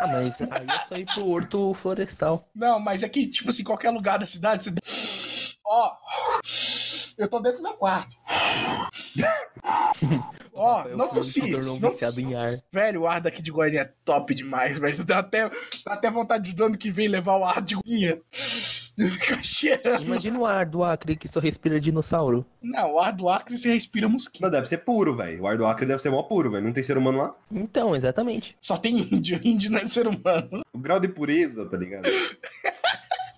Ah, 0.00 0.06
mas 0.06 0.40
aí 0.40 0.66
é 0.68 0.82
só 0.82 0.94
ir 0.94 1.06
pro 1.06 1.28
horto 1.28 1.74
florestal. 1.74 2.48
Não, 2.54 2.78
mas 2.80 3.02
é 3.02 3.08
que, 3.08 3.26
tipo 3.26 3.50
assim, 3.50 3.64
qualquer 3.64 3.90
lugar 3.90 4.18
da 4.18 4.26
cidade, 4.26 4.64
você. 4.64 5.56
Ó. 5.64 5.92
Eu 7.18 7.28
tô 7.28 7.40
dentro 7.40 7.58
do 7.58 7.64
meu 7.64 7.74
quarto. 7.74 8.16
Ó, 10.54 10.76
Rafael 10.76 10.96
não 10.96 11.08
tossi. 11.08 11.50
não 11.50 11.78
viciado 11.78 12.20
em 12.20 12.34
ar. 12.34 12.52
Velho, 12.72 13.02
o 13.02 13.06
ar 13.06 13.20
daqui 13.20 13.42
de 13.42 13.50
Goiânia 13.50 13.80
é 13.80 13.92
top 14.04 14.34
demais, 14.34 14.78
velho. 14.78 15.04
Dá 15.04 15.18
até, 15.18 15.48
dá 15.84 15.92
até 15.94 16.10
vontade 16.10 16.52
do 16.52 16.64
ano 16.64 16.78
que 16.78 16.90
vem 16.90 17.08
levar 17.08 17.36
o 17.36 17.44
ar 17.44 17.60
de 17.60 17.74
Goiânia. 17.74 18.20
Cheirando. 19.42 20.02
Imagina 20.02 20.38
o 20.38 20.46
ar 20.46 20.66
do 20.66 20.82
Acre 20.82 21.16
que 21.16 21.28
só 21.28 21.40
respira 21.40 21.80
dinossauro. 21.80 22.44
Não, 22.62 22.94
o 22.94 22.98
ar 22.98 23.12
do 23.12 23.28
Acre 23.28 23.56
você 23.56 23.72
respira 23.72 24.08
mosquito. 24.08 24.42
Não, 24.42 24.50
deve 24.50 24.66
ser 24.68 24.78
puro, 24.78 25.16
velho. 25.16 25.42
O 25.42 25.46
ar 25.46 25.56
do 25.56 25.66
Acre 25.66 25.86
deve 25.86 26.00
ser 26.02 26.10
mó 26.10 26.22
puro, 26.22 26.50
velho. 26.50 26.64
Não 26.64 26.72
tem 26.72 26.82
ser 26.82 26.98
humano 26.98 27.18
lá. 27.18 27.34
Então, 27.50 27.94
exatamente. 27.94 28.56
Só 28.60 28.76
tem 28.76 28.98
índio. 28.98 29.40
Índio 29.44 29.70
não 29.70 29.78
é 29.78 29.86
ser 29.86 30.06
humano. 30.06 30.62
O 30.72 30.78
grau 30.78 30.98
de 30.98 31.08
pureza, 31.08 31.64
tá 31.66 31.76
ligado? 31.76 32.08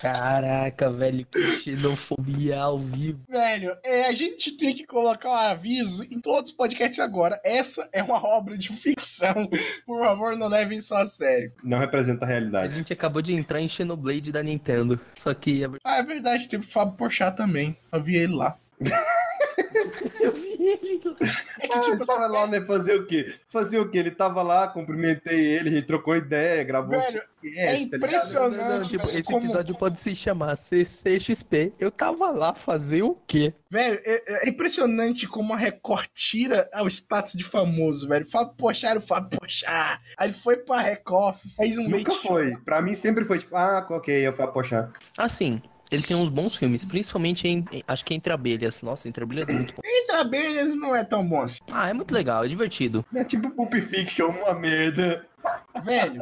Caraca, 0.01 0.91
velho, 0.91 1.27
que 1.27 1.41
xenofobia 1.61 2.59
ao 2.59 2.79
vivo. 2.79 3.21
Velho, 3.29 3.77
é, 3.85 4.07
a 4.07 4.13
gente 4.13 4.57
tem 4.57 4.75
que 4.75 4.87
colocar 4.87 5.29
um 5.29 5.35
aviso 5.35 6.05
em 6.05 6.19
todos 6.21 6.51
os 6.51 6.57
podcasts 6.57 6.99
agora. 6.99 7.39
Essa 7.45 7.89
é 7.93 8.03
uma 8.03 8.25
obra 8.25 8.57
de 8.57 8.69
ficção. 8.73 9.49
Por 9.87 10.03
favor, 10.03 10.37
não 10.37 10.49
levem 10.49 10.79
isso 10.79 10.95
a 10.95 11.05
sério. 11.07 11.53
Não 11.63 11.79
representa 11.79 12.25
a 12.25 12.29
A 12.29 12.31
realidade. 12.31 12.75
gente 12.75 12.93
acabou 12.93 13.21
de 13.21 13.35
entrar 13.35 13.61
em 13.61 13.69
Xenoblade 13.69 14.33
da 14.33 14.43
Nintendo. 14.43 14.99
Só 15.15 15.35
que 15.35 15.65
a 15.65 15.71
Ah, 15.85 15.99
é 15.99 16.03
verdade, 16.03 16.49
teve 16.49 16.65
o 16.65 16.69
Fábio 16.69 16.95
Porchat 16.95 17.37
também. 17.37 17.77
Eu 17.93 18.03
vi 18.03 18.17
ele 18.17 18.35
lá. 18.35 18.57
eu 20.21 20.33
vi 20.33 20.57
ele. 20.61 21.01
É 21.61 21.69
que, 21.69 21.81
tipo, 21.81 21.97
ele 21.97 22.07
tava 22.07 22.27
lá, 22.27 22.47
né? 22.47 22.61
Fazer 22.61 22.95
o 22.97 23.07
quê? 23.07 23.35
Fazer 23.49 23.79
o 23.79 23.89
quê? 23.89 23.99
Ele 23.99 24.11
tava 24.11 24.43
lá, 24.43 24.69
cumprimentei 24.69 25.39
ele, 25.39 25.69
a 25.69 25.73
gente 25.73 25.87
trocou 25.87 26.17
ideia, 26.17 26.63
gravou. 26.65 26.91
velho, 27.01 27.23
um 27.45 27.49
é 27.49 27.67
podcast, 27.77 27.91
tá 27.91 27.97
impressionante. 27.97 28.57
Não, 28.57 28.77
não, 28.79 28.83
tipo, 28.83 29.07
velho, 29.07 29.19
esse 29.19 29.27
como- 29.31 29.47
episódio 29.47 29.75
pode 29.75 30.01
se 30.01 30.15
chamar 30.15 30.57
CCXP. 30.57 31.73
Eu 31.79 31.91
tava 31.91 32.31
lá 32.31 32.55
fazer 32.55 33.03
o 33.03 33.15
quê? 33.27 33.55
Velho, 33.71 34.01
é, 34.05 34.47
é 34.47 34.49
impressionante 34.49 35.27
como 35.27 35.53
a 35.55 35.57
Record 35.57 36.07
tira 36.15 36.69
o 36.83 36.87
status 36.89 37.33
de 37.35 37.45
famoso, 37.45 38.09
velho. 38.09 38.27
Fábio 38.27 38.55
Porchat 38.55 38.91
era 38.91 38.99
o 38.99 39.03
Fábio 39.03 39.39
Porchat. 39.39 40.01
Aí 40.19 40.33
foi 40.33 40.57
pra 40.57 40.81
Record, 40.81 41.37
fez 41.57 41.79
um 41.79 41.89
Nunca 41.89 42.13
foi. 42.15 42.57
Pra 42.65 42.81
mim 42.83 42.95
sempre 42.97 43.25
foi 43.25 43.39
tipo, 43.39 43.57
ah, 43.57 43.87
ok, 43.91 44.27
eu 44.27 44.33
fui 44.33 44.45
apochar. 44.45 44.93
Assim, 45.17 45.63
ele 45.91 46.03
tem 46.03 46.17
uns 46.17 46.29
bons 46.29 46.57
filmes, 46.57 46.85
principalmente 46.85 47.47
em. 47.49 47.65
em- 47.73 47.83
Acho 47.87 48.05
que 48.05 48.15
é 48.15 48.17
Entre 48.17 48.33
Abelhas. 48.33 48.83
Nossa, 48.83 49.09
Entre 49.09 49.23
Abelhas 49.25 49.49
é 49.49 49.53
muito 49.53 49.75
bom. 49.75 49.83
Entre 49.85 50.17
abelhas 50.17 50.75
não 50.75 50.95
é 50.95 51.05
tão 51.05 51.27
bom 51.27 51.41
assim. 51.43 51.59
Ah, 51.73 51.89
é 51.89 51.93
muito 51.93 52.13
legal, 52.13 52.45
é 52.45 52.49
divertido. 52.49 53.05
É 53.15 53.25
tipo 53.25 53.51
Pulp 53.51 53.75
Fiction, 53.75 54.29
uma 54.29 54.55
merda. 54.55 55.27
Velho, 55.85 56.21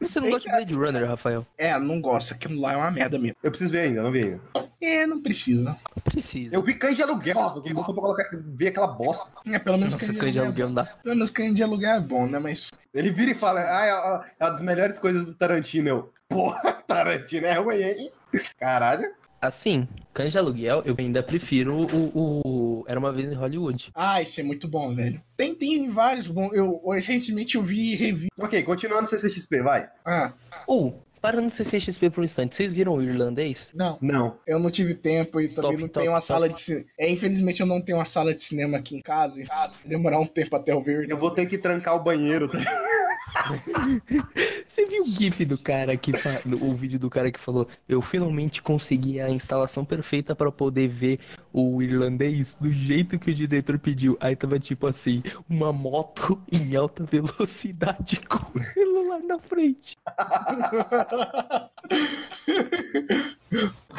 Mas 0.00 0.10
você 0.12 0.20
não 0.20 0.30
gosta 0.30 0.48
de 0.48 0.54
Blade 0.54 0.74
Runner, 0.74 1.08
Rafael? 1.08 1.44
é, 1.58 1.76
não 1.78 2.00
gosto. 2.00 2.32
Aquilo 2.34 2.60
lá 2.60 2.72
é 2.72 2.76
uma 2.76 2.90
merda 2.90 3.18
mesmo. 3.18 3.36
Eu 3.42 3.50
preciso 3.50 3.72
ver 3.72 3.80
ainda, 3.80 4.02
não 4.02 4.12
vi 4.12 4.22
ainda. 4.22 4.40
É, 4.80 5.06
não 5.06 5.20
precisa. 5.20 5.76
Precisa. 6.04 6.54
Eu 6.54 6.62
vi 6.62 6.74
Cães 6.74 6.96
de 6.96 7.02
Aluguel, 7.02 7.50
porque 7.52 7.74
botou 7.74 7.92
pra 7.92 8.02
colocar, 8.02 8.24
ver 8.32 8.68
aquela 8.68 8.86
bosta. 8.86 9.26
É, 9.46 9.58
pelo 9.58 9.76
menos 9.76 9.92
Nossa, 9.94 10.14
cães 10.14 10.32
de 10.32 10.38
aluguel 10.38 10.68
não 10.68 10.74
dá. 10.74 10.84
Pelo 10.84 11.14
menos 11.16 11.30
cães 11.30 11.54
de 11.54 11.62
aluguel 11.62 11.90
é 11.96 12.00
bom, 12.00 12.26
né? 12.26 12.38
Mas. 12.38 12.70
Ele 12.94 13.10
vira 13.10 13.32
e 13.32 13.34
fala, 13.34 13.60
ah, 13.60 14.24
é, 14.38 14.42
é 14.42 14.44
uma 14.44 14.50
das 14.52 14.60
melhores 14.62 14.98
coisas 14.98 15.26
do 15.26 15.34
Tarantino. 15.34 15.88
Eu, 15.88 16.12
porra, 16.28 16.72
Tarantino 16.86 17.46
é 17.46 17.54
ruim, 17.54 17.82
hein? 17.82 18.10
Caralho. 18.58 19.10
Assim, 19.40 19.88
Cães 20.12 20.32
de 20.32 20.38
Aluguel, 20.38 20.82
eu 20.84 20.94
ainda 20.98 21.22
prefiro 21.22 21.74
o, 21.74 22.40
o 22.44 22.84
Era 22.86 22.98
Uma 23.00 23.10
Vez 23.10 23.32
em 23.32 23.34
Hollywood. 23.34 23.90
Ah, 23.94 24.20
esse 24.20 24.40
é 24.40 24.44
muito 24.44 24.68
bom, 24.68 24.94
velho. 24.94 25.18
Tem, 25.34 25.54
tem 25.54 25.88
vários 25.90 26.26
bons. 26.26 26.52
Eu, 26.52 26.78
recentemente 26.90 27.56
eu 27.56 27.62
vi 27.62 27.94
review. 27.94 28.28
Ok, 28.38 28.62
continuando 28.62 29.08
CCXP, 29.08 29.62
vai. 29.62 29.88
Ah, 30.04 30.34
Ou, 30.66 31.02
para 31.22 31.40
no 31.40 31.50
CCXP 31.50 32.10
por 32.10 32.20
um 32.20 32.24
instante, 32.24 32.54
vocês 32.54 32.72
viram 32.74 32.92
o 32.94 33.02
irlandês? 33.02 33.70
não. 33.74 33.96
Não. 34.02 34.36
Eu 34.46 34.58
não 34.58 34.70
tive 34.70 34.94
tempo 34.94 35.40
e 35.40 35.48
também 35.48 35.62
Top, 35.70 35.76
não 35.80 35.88
top, 35.88 36.00
tenho 36.00 36.12
uma 36.12 36.18
top. 36.20 36.26
sala 36.26 36.48
de 36.48 36.60
cinema. 36.60 36.86
É, 36.98 37.10
infelizmente 37.10 37.60
eu 37.60 37.66
não 37.66 37.80
tenho 37.80 37.96
uma 37.96 38.04
sala 38.04 38.34
de 38.34 38.44
cinema 38.44 38.76
aqui 38.76 38.96
em 38.96 39.00
casa. 39.00 39.40
e 39.40 39.46
Vai 39.46 39.70
demorar 39.86 40.20
um 40.20 40.26
tempo 40.26 40.54
até 40.54 40.72
eu 40.72 40.82
ver. 40.82 41.08
Eu 41.10 41.16
vou 41.16 41.30
ter 41.30 41.46
que 41.46 41.56
trancar 41.56 41.96
o 41.96 42.04
banheiro. 42.04 42.46
Tá? 42.46 42.58
Você 44.66 44.86
viu 44.86 45.02
o 45.02 45.06
gif 45.06 45.44
do 45.44 45.58
cara 45.58 45.96
que 45.96 46.12
o 46.60 46.74
vídeo 46.74 46.98
do 46.98 47.10
cara 47.10 47.30
que 47.30 47.40
falou: 47.40 47.68
"Eu 47.88 48.00
finalmente 48.00 48.62
consegui 48.62 49.20
a 49.20 49.30
instalação 49.30 49.84
perfeita 49.84 50.34
para 50.34 50.50
poder 50.52 50.88
ver 50.88 51.18
o 51.52 51.82
irlandês 51.82 52.56
do 52.60 52.72
jeito 52.72 53.18
que 53.18 53.30
o 53.30 53.34
diretor 53.34 53.78
pediu". 53.78 54.16
Aí 54.20 54.34
tava 54.36 54.58
tipo 54.58 54.86
assim, 54.86 55.22
uma 55.48 55.72
moto 55.72 56.40
em 56.50 56.76
alta 56.76 57.04
velocidade 57.04 58.20
com 58.28 58.58
o 58.58 58.62
celular 58.62 59.20
na 59.20 59.38
frente. 59.38 59.96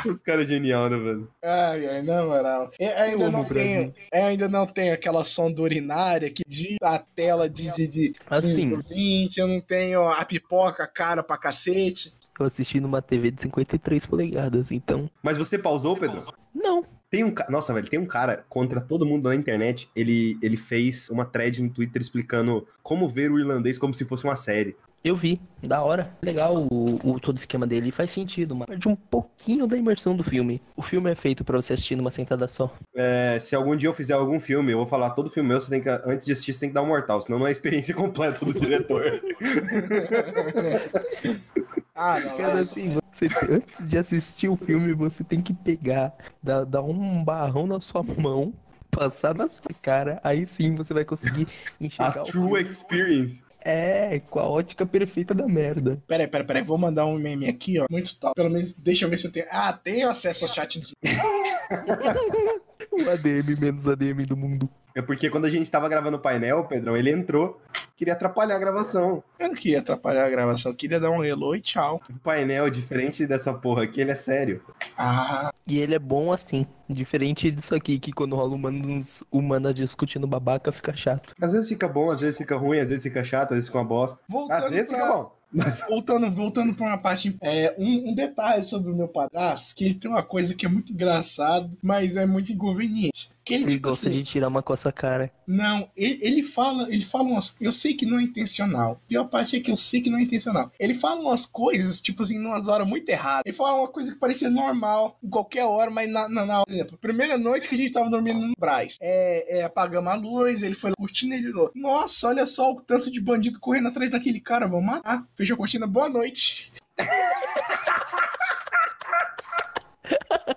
Os 0.05 0.21
caras 0.21 0.47
genial, 0.47 0.89
né, 0.89 0.97
velho? 0.97 1.29
Ai, 1.43 1.85
ai, 1.85 2.01
na 2.01 2.25
moral. 2.25 2.71
Eu 2.79 2.89
ainda, 2.95 3.29
não 3.29 3.45
tenho, 3.45 3.93
eu 4.13 4.23
ainda 4.23 4.47
não 4.47 4.65
tenho 4.65 4.93
aquela 4.93 5.23
sonda 5.23 5.61
urinária 5.61 6.31
que 6.31 6.43
dita 6.47 6.87
a 6.87 6.99
tela 6.99 7.49
de, 7.49 7.69
de, 7.75 7.87
de 7.87 8.13
Assim. 8.29 8.79
20, 8.89 9.37
eu 9.37 9.47
não 9.47 9.59
tenho 9.61 10.07
a 10.07 10.23
pipoca 10.23 10.87
cara 10.87 11.21
pra 11.21 11.37
cacete. 11.37 12.13
Eu 12.39 12.45
assisti 12.45 12.79
numa 12.79 13.01
TV 13.01 13.29
de 13.29 13.41
53 13.41 14.05
polegadas, 14.05 14.71
então 14.71 15.09
Mas 15.21 15.37
você 15.37 15.59
pausou, 15.59 15.95
Pedro? 15.97 16.23
não. 16.55 16.83
Tem 17.11 17.25
um. 17.25 17.33
Nossa, 17.49 17.73
velho, 17.73 17.89
tem 17.89 17.99
um 17.99 18.05
cara 18.05 18.45
contra 18.47 18.79
todo 18.79 19.05
mundo 19.05 19.27
na 19.27 19.35
internet. 19.35 19.89
Ele, 19.93 20.37
ele 20.41 20.55
fez 20.55 21.09
uma 21.09 21.25
thread 21.25 21.61
no 21.61 21.69
Twitter 21.69 22.01
explicando 22.01 22.65
como 22.81 23.09
ver 23.09 23.29
o 23.29 23.37
irlandês 23.37 23.77
como 23.77 23.93
se 23.93 24.05
fosse 24.05 24.23
uma 24.23 24.37
série. 24.37 24.77
Eu 25.03 25.15
vi, 25.15 25.41
da 25.61 25.81
hora. 25.81 26.15
Legal 26.21 26.55
o, 26.55 26.99
o 27.03 27.19
todo 27.19 27.35
o 27.35 27.39
esquema 27.39 27.65
dele 27.65 27.91
faz 27.91 28.11
sentido, 28.11 28.55
mas 28.55 28.67
perde 28.67 28.87
um 28.87 28.95
pouquinho 28.95 29.67
da 29.67 29.75
imersão 29.75 30.15
do 30.15 30.23
filme. 30.23 30.61
O 30.75 30.83
filme 30.83 31.11
é 31.11 31.15
feito 31.15 31.43
pra 31.43 31.59
você 31.59 31.73
assistir 31.73 31.95
numa 31.95 32.11
sentada 32.11 32.47
só. 32.47 32.73
É, 32.95 33.37
se 33.39 33.55
algum 33.55 33.75
dia 33.75 33.89
eu 33.89 33.93
fizer 33.93 34.13
algum 34.13 34.39
filme, 34.39 34.71
eu 34.71 34.77
vou 34.77 34.87
falar 34.87 35.09
todo 35.09 35.29
filme 35.29 35.49
meu, 35.49 35.59
você 35.59 35.69
tem 35.69 35.81
que, 35.81 35.89
antes 35.89 36.25
de 36.25 36.31
assistir, 36.31 36.53
você 36.53 36.61
tem 36.61 36.69
que 36.69 36.75
dar 36.75 36.83
um 36.83 36.87
mortal, 36.87 37.19
senão 37.19 37.39
não 37.39 37.47
é 37.47 37.49
a 37.49 37.51
experiência 37.51 37.95
completa 37.95 38.45
do 38.45 38.53
diretor. 38.53 39.21
Ah, 42.01 42.19
não. 42.25 42.37
Cara, 42.37 42.59
assim, 42.61 42.97
você, 43.13 43.27
antes 43.47 43.87
de 43.87 43.95
assistir 43.95 44.49
o 44.49 44.57
filme, 44.57 44.91
você 44.93 45.23
tem 45.23 45.39
que 45.39 45.53
pegar, 45.53 46.11
dar, 46.41 46.65
dar 46.65 46.81
um 46.81 47.23
barrão 47.23 47.67
na 47.67 47.79
sua 47.79 48.01
mão, 48.01 48.51
passar 48.89 49.35
na 49.35 49.47
sua 49.47 49.71
cara, 49.79 50.19
aí 50.23 50.47
sim 50.47 50.73
você 50.73 50.95
vai 50.95 51.05
conseguir 51.05 51.47
a 51.79 51.85
enxergar 51.85 52.23
o 52.23 52.25
true 52.25 52.57
filme. 52.57 52.71
experience. 52.71 53.43
É, 53.63 54.19
com 54.21 54.39
a 54.39 54.49
ótica 54.49 54.83
perfeita 54.87 55.35
da 55.35 55.47
merda. 55.47 56.01
Peraí, 56.07 56.25
peraí, 56.27 56.47
peraí. 56.47 56.63
Vou 56.63 56.79
mandar 56.79 57.05
um 57.05 57.19
meme 57.19 57.47
aqui, 57.47 57.79
ó. 57.79 57.85
Muito 57.91 58.19
top. 58.19 58.33
Pelo 58.33 58.49
menos 58.49 58.73
deixa 58.73 59.05
eu 59.05 59.09
ver 59.09 59.19
se 59.19 59.27
eu 59.27 59.31
tenho. 59.31 59.45
Ah, 59.51 59.71
tenho 59.71 60.09
acesso 60.09 60.45
ao 60.45 60.51
chat 60.51 60.79
do. 60.79 60.87
O 62.91 63.09
ADM 63.09 63.55
menos 63.59 63.87
ADM 63.87 64.25
do 64.25 64.35
mundo. 64.37 64.69
É 64.93 65.01
porque 65.01 65.29
quando 65.29 65.45
a 65.45 65.49
gente 65.49 65.71
tava 65.71 65.87
gravando 65.87 66.17
o 66.17 66.19
painel, 66.19 66.65
Pedrão, 66.65 66.97
ele 66.97 67.09
entrou, 67.09 67.61
queria 67.95 68.11
atrapalhar 68.13 68.55
a 68.57 68.59
gravação. 68.59 69.23
Eu 69.39 69.47
não 69.47 69.55
queria 69.55 69.79
atrapalhar 69.79 70.25
a 70.25 70.29
gravação, 70.29 70.71
eu 70.71 70.75
queria 70.75 70.99
dar 70.99 71.09
um 71.09 71.23
hello 71.23 71.55
e 71.55 71.61
tchau. 71.61 72.01
O 72.09 72.19
painel, 72.19 72.69
diferente 72.69 73.25
dessa 73.25 73.53
porra 73.53 73.83
aqui, 73.83 74.01
ele 74.01 74.11
é 74.11 74.15
sério. 74.15 74.61
Ah, 74.97 75.53
E 75.65 75.79
ele 75.79 75.95
é 75.95 75.99
bom 75.99 76.33
assim, 76.33 76.65
diferente 76.89 77.49
disso 77.49 77.73
aqui, 77.73 77.97
que 77.99 78.11
quando 78.11 78.35
rola 78.35 78.53
humanos, 78.53 79.23
humanas 79.31 79.73
discutindo 79.73 80.27
babaca, 80.27 80.73
fica 80.73 80.93
chato. 80.93 81.33
Às 81.41 81.53
vezes 81.53 81.69
fica 81.69 81.87
bom, 81.87 82.11
às 82.11 82.19
vezes 82.19 82.37
fica 82.37 82.57
ruim, 82.57 82.79
às 82.79 82.89
vezes 82.89 83.03
fica 83.03 83.23
chato, 83.23 83.51
às 83.51 83.55
vezes 83.57 83.67
fica 83.69 83.79
uma 83.79 83.85
bosta. 83.85 84.19
voltando 84.27 84.65
Às 84.65 84.69
vezes 84.69 84.89
pra- 84.89 84.99
fica 84.99 85.13
bom. 85.13 85.40
Mas- 85.51 85.81
Voltando, 85.87 86.31
voltando 86.31 86.73
pra 86.73 86.85
uma 86.87 86.97
parte. 86.97 87.35
É, 87.41 87.75
um, 87.77 88.11
um 88.11 88.15
detalhe 88.15 88.63
sobre 88.63 88.91
o 88.91 88.95
meu 88.95 89.07
padrasto, 89.07 89.75
que 89.75 89.93
tem 89.93 90.09
uma 90.09 90.23
coisa 90.23 90.55
que 90.55 90.65
é 90.65 90.69
muito 90.69 90.93
engraçado, 90.93 91.77
mas 91.81 92.15
é 92.15 92.25
muito 92.25 92.51
inconveniente. 92.51 93.29
Que 93.43 93.55
ele, 93.55 93.65
tipo 93.65 93.89
gosta 93.89 94.07
assim, 94.07 94.19
de 94.19 94.23
tirar 94.23 94.47
uma 94.47 94.61
coça 94.61 94.91
cara. 94.91 95.31
Não, 95.47 95.89
ele, 95.97 96.19
ele 96.21 96.43
fala, 96.43 96.87
ele 96.93 97.05
fala 97.05 97.23
umas. 97.23 97.57
Eu 97.59 97.73
sei 97.73 97.95
que 97.95 98.05
não 98.05 98.19
é 98.19 98.23
intencional. 98.23 99.01
A 99.03 99.07
pior 99.07 99.25
parte 99.25 99.55
é 99.55 99.59
que 99.59 99.71
eu 99.71 99.77
sei 99.77 100.01
que 100.01 100.09
não 100.09 100.19
é 100.19 100.21
intencional. 100.21 100.71
Ele 100.79 100.93
fala 100.93 101.21
umas 101.21 101.45
coisas, 101.45 101.99
tipo 101.99 102.21
assim, 102.21 102.37
numas 102.37 102.67
horas 102.67 102.87
muito 102.87 103.09
erradas. 103.09 103.43
Ele 103.45 103.55
fala 103.55 103.79
uma 103.79 103.87
coisa 103.87 104.13
que 104.13 104.19
parecia 104.19 104.49
normal, 104.49 105.17
em 105.23 105.29
qualquer 105.29 105.65
hora, 105.65 105.89
mas 105.89 106.09
na, 106.09 106.29
na, 106.29 106.45
na 106.45 106.63
por 106.63 106.71
exemplo, 106.71 106.97
primeira 106.97 107.37
noite 107.37 107.67
que 107.67 107.75
a 107.75 107.77
gente 107.77 107.91
tava 107.91 108.09
dormindo 108.09 108.39
no 108.39 108.53
Braz. 108.57 108.97
É, 109.01 109.59
é, 109.59 109.63
apagamos 109.63 110.11
a 110.11 110.15
luz, 110.15 110.61
ele 110.61 110.75
foi 110.75 110.91
lá 110.91 110.95
curtindo 110.95 111.33
e 111.33 111.37
ele 111.37 111.51
falou: 111.51 111.71
Nossa, 111.73 112.27
olha 112.27 112.45
só 112.45 112.71
o 112.71 112.81
tanto 112.81 113.11
de 113.11 113.19
bandido 113.19 113.59
correndo 113.59 113.87
atrás 113.87 114.11
daquele 114.11 114.39
cara, 114.39 114.67
vamos 114.67 114.85
matar. 114.85 115.25
Fechou 115.35 115.55
a 115.55 115.57
cortina, 115.57 115.87
boa 115.87 116.09
noite. 116.09 116.71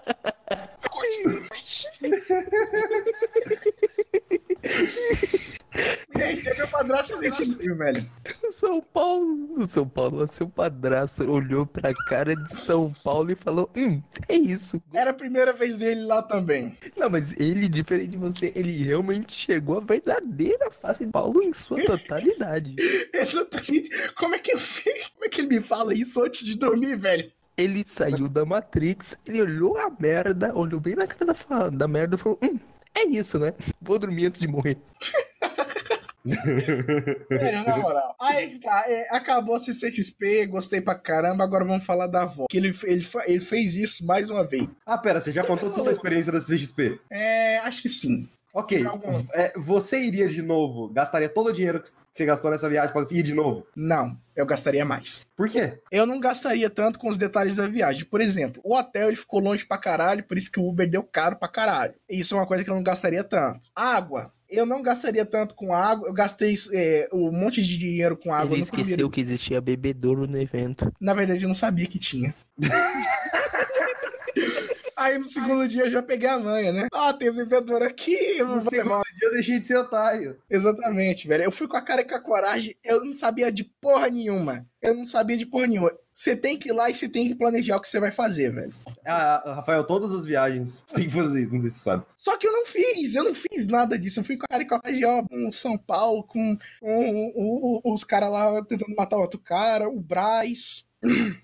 É 6.15 6.55
meu 6.57 6.69
padrasto 6.69 7.19
desse 7.19 7.45
velho. 7.53 8.11
São 8.53 8.81
Paulo, 8.81 9.69
São 9.69 9.89
Paulo, 9.89 10.29
seu 10.29 10.49
padrasto 10.49 11.25
olhou 11.31 11.67
pra 11.67 11.93
cara 12.09 12.37
de 12.37 12.55
São 12.55 12.95
Paulo 13.03 13.33
e 13.33 13.35
falou: 13.35 13.69
Hum, 13.77 14.01
é 14.29 14.37
isso. 14.37 14.81
Era 14.93 15.11
a 15.11 15.15
primeira 15.15 15.53
vez 15.53 15.77
dele 15.77 16.03
lá 16.05 16.23
também. 16.23 16.79
Não, 16.97 17.11
mas 17.11 17.33
ele, 17.33 17.69
diferente 17.69 18.11
de 18.11 18.17
você, 18.17 18.53
ele 18.55 18.85
realmente 18.85 19.33
chegou 19.33 19.79
a 19.79 19.81
verdadeira 19.81 20.71
face 20.71 21.05
de 21.05 21.11
Paulo 21.11 21.43
em 21.43 21.53
sua 21.53 21.85
totalidade. 21.85 22.77
Exatamente. 23.13 23.91
Como 24.15 24.35
é 24.35 24.39
que 24.39 24.53
eu 24.53 24.59
fiz? 24.59 25.09
Como 25.09 25.25
é 25.25 25.29
que 25.29 25.41
ele 25.41 25.49
me 25.49 25.63
fala 25.63 25.93
isso 25.93 26.23
antes 26.23 26.45
de 26.45 26.57
dormir, 26.57 26.97
velho? 26.97 27.31
Ele 27.57 27.85
saiu 27.87 28.29
da 28.29 28.45
Matrix, 28.45 29.17
ele 29.27 29.41
olhou 29.41 29.79
a 29.79 29.91
merda, 29.99 30.53
olhou 30.55 30.81
bem 30.81 30.97
na 30.97 31.07
cara 31.07 31.33
da, 31.33 31.69
da 31.71 31.89
merda 31.89 32.17
e 32.17 32.19
falou: 32.19 32.39
Hum, 32.43 32.59
é 32.95 33.05
isso, 33.07 33.39
né? 33.39 33.55
Vou 33.81 33.99
dormir 33.99 34.27
antes 34.27 34.41
de 34.41 34.49
morrer. 34.49 34.77
Velho, 36.25 37.65
na 37.67 37.77
moral. 37.77 38.17
Aí 38.19 38.59
tá, 38.59 38.85
é, 38.89 39.09
acabou 39.11 39.55
a 39.55 39.59
CCXP, 39.59 40.47
gostei 40.47 40.81
pra 40.81 40.95
caramba, 40.95 41.45
agora 41.45 41.65
vamos 41.65 41.85
falar 41.85 42.07
da 42.07 42.23
avó. 42.23 42.47
Que 42.49 42.57
ele, 42.57 42.77
ele, 42.85 43.07
ele 43.27 43.41
fez 43.41 43.75
isso 43.75 44.07
mais 44.07 44.31
uma 44.31 44.43
vez. 44.43 44.67
Ah, 44.87 44.97
pera, 44.97 45.21
você 45.21 45.31
já 45.31 45.45
contou 45.45 45.71
toda 45.71 45.91
a 45.91 45.93
experiência 45.93 46.33
da 46.33 46.41
CXP? 46.41 46.99
É, 47.11 47.59
acho 47.59 47.83
que 47.83 47.89
sim. 47.89 48.29
Ok, 48.57 48.85
é, 49.35 49.53
você 49.59 49.99
iria 49.99 50.29
de 50.29 50.41
novo, 50.41 50.89
gastaria 50.89 51.29
todo 51.29 51.49
o 51.49 51.53
dinheiro 51.53 51.81
que 51.83 51.89
você 52.13 52.25
gastou 52.25 52.53
nessa 52.53 52.69
viagem 52.69 52.93
pra 52.93 53.05
ir 53.11 53.23
de 53.25 53.35
novo? 53.35 53.67
Não, 53.75 54.17
eu 54.37 54.47
gastaria 54.47 54.85
mais. 54.85 55.27
Por 55.37 55.49
quê? 55.49 55.81
Eu 55.91 56.07
não 56.07 56.21
gastaria 56.21 56.71
tanto 56.71 57.01
com 57.01 57.09
os 57.09 57.19
detalhes 57.19 57.57
da 57.57 57.67
viagem. 57.67 58.05
Por 58.05 58.21
exemplo, 58.21 58.63
o 58.65 58.77
hotel 58.77 59.09
ele 59.09 59.17
ficou 59.17 59.41
longe 59.41 59.67
pra 59.67 59.77
caralho, 59.77 60.23
por 60.23 60.39
isso 60.39 60.53
que 60.53 60.61
o 60.61 60.69
Uber 60.69 60.89
deu 60.89 61.03
caro 61.03 61.35
pra 61.35 61.49
caralho. 61.49 61.95
Isso 62.09 62.35
é 62.35 62.39
uma 62.39 62.47
coisa 62.47 62.63
que 62.63 62.71
eu 62.71 62.77
não 62.77 62.83
gastaria 62.85 63.25
tanto. 63.25 63.61
Água. 63.75 64.33
Eu 64.49 64.65
não 64.65 64.83
gastaria 64.83 65.27
tanto 65.27 65.57
com 65.57 65.75
água. 65.75 66.07
Eu 66.07 66.13
gastei 66.13 66.55
é, 66.73 67.09
um 67.13 67.33
monte 67.33 67.61
de 67.61 67.77
dinheiro 67.77 68.17
com 68.17 68.33
água 68.33 68.53
Ele 68.53 68.59
no 68.59 68.63
esqueceu 68.63 68.85
primeiro. 68.85 69.11
que 69.11 69.21
existia 69.21 69.61
bebedouro 69.61 70.29
no 70.29 70.41
evento. 70.41 70.93
Na 71.01 71.13
verdade, 71.13 71.43
eu 71.43 71.49
não 71.49 71.57
sabia 71.57 71.87
que 71.89 71.99
tinha. 71.99 72.33
Aí 75.05 75.19
no 75.19 75.29
segundo 75.29 75.69
dia 75.69 75.83
eu 75.85 75.91
já 75.91 76.03
peguei 76.03 76.29
a 76.29 76.39
manha, 76.39 76.73
né? 76.73 76.87
Ah, 76.93 77.13
tem 77.13 77.31
bebedor 77.31 77.83
aqui, 77.83 78.39
No 78.43 78.61
segundo 78.63 79.03
dia 79.19 79.29
eu 79.29 79.33
deixei 79.33 79.59
de 79.61 79.67
ser 79.67 79.77
otário. 79.77 80.39
Exatamente, 80.49 81.29
velho. 81.29 81.45
Eu 81.45 81.53
fui 81.53 81.69
com 81.69 81.77
a 81.77 81.83
cara 81.83 82.01
e 82.01 82.05
com 82.05 82.15
a 82.15 82.21
coragem, 82.21 82.75
eu 82.83 83.05
não 83.05 83.15
sabia 83.15 83.53
de 83.53 83.65
porra 83.65 84.09
nenhuma. 84.09 84.67
Eu 84.81 84.95
não 84.95 85.07
sabia 85.07 85.37
de 85.37 85.45
porra 85.47 85.67
nenhuma. 85.67 85.93
Você 86.15 86.37
tem 86.37 86.57
que 86.57 86.69
ir 86.69 86.73
lá 86.73 86.89
e 86.89 86.95
você 86.95 87.09
tem 87.09 87.27
que 87.29 87.35
planejar 87.35 87.77
o 87.77 87.81
que 87.81 87.89
você 87.89 87.99
vai 87.99 88.13
fazer, 88.13 88.53
velho. 88.55 88.73
Ah, 89.05 89.43
Rafael, 89.57 89.83
todas 89.85 90.13
as 90.15 90.25
viagens 90.25 90.83
você 90.87 90.95
tem 90.97 91.05
que 91.09 91.15
fazer 91.15 91.43
isso, 91.43 91.53
não 91.53 91.61
sei 91.61 91.71
se 91.71 91.77
você 91.77 91.83
sabe. 91.85 92.05
Só 92.17 92.37
que 92.39 92.47
eu 92.47 92.53
não 92.53 92.65
fiz, 92.67 93.15
eu 93.15 93.25
não 93.25 93.35
fiz 93.35 93.67
nada 93.67 93.99
disso. 93.99 94.21
Eu 94.21 94.25
fui 94.25 94.37
com 94.37 94.45
a 94.45 94.49
cara 94.49 94.63
e 94.63 94.67
com 94.67 94.75
a 94.77 94.81
coragem, 94.81 95.05
ó, 95.05 95.23
com 95.23 95.49
o 95.49 95.53
São 95.53 95.77
Paulo, 95.77 96.23
com 96.23 96.57
um- 96.83 97.33
um- 97.37 97.81
um- 97.85 97.93
os 97.93 98.05
caras 98.05 98.31
lá 98.31 98.65
tentando 98.65 98.95
matar 98.97 99.17
outro 99.19 99.39
cara, 99.41 99.89
o 99.89 100.01
Braz. 100.01 100.85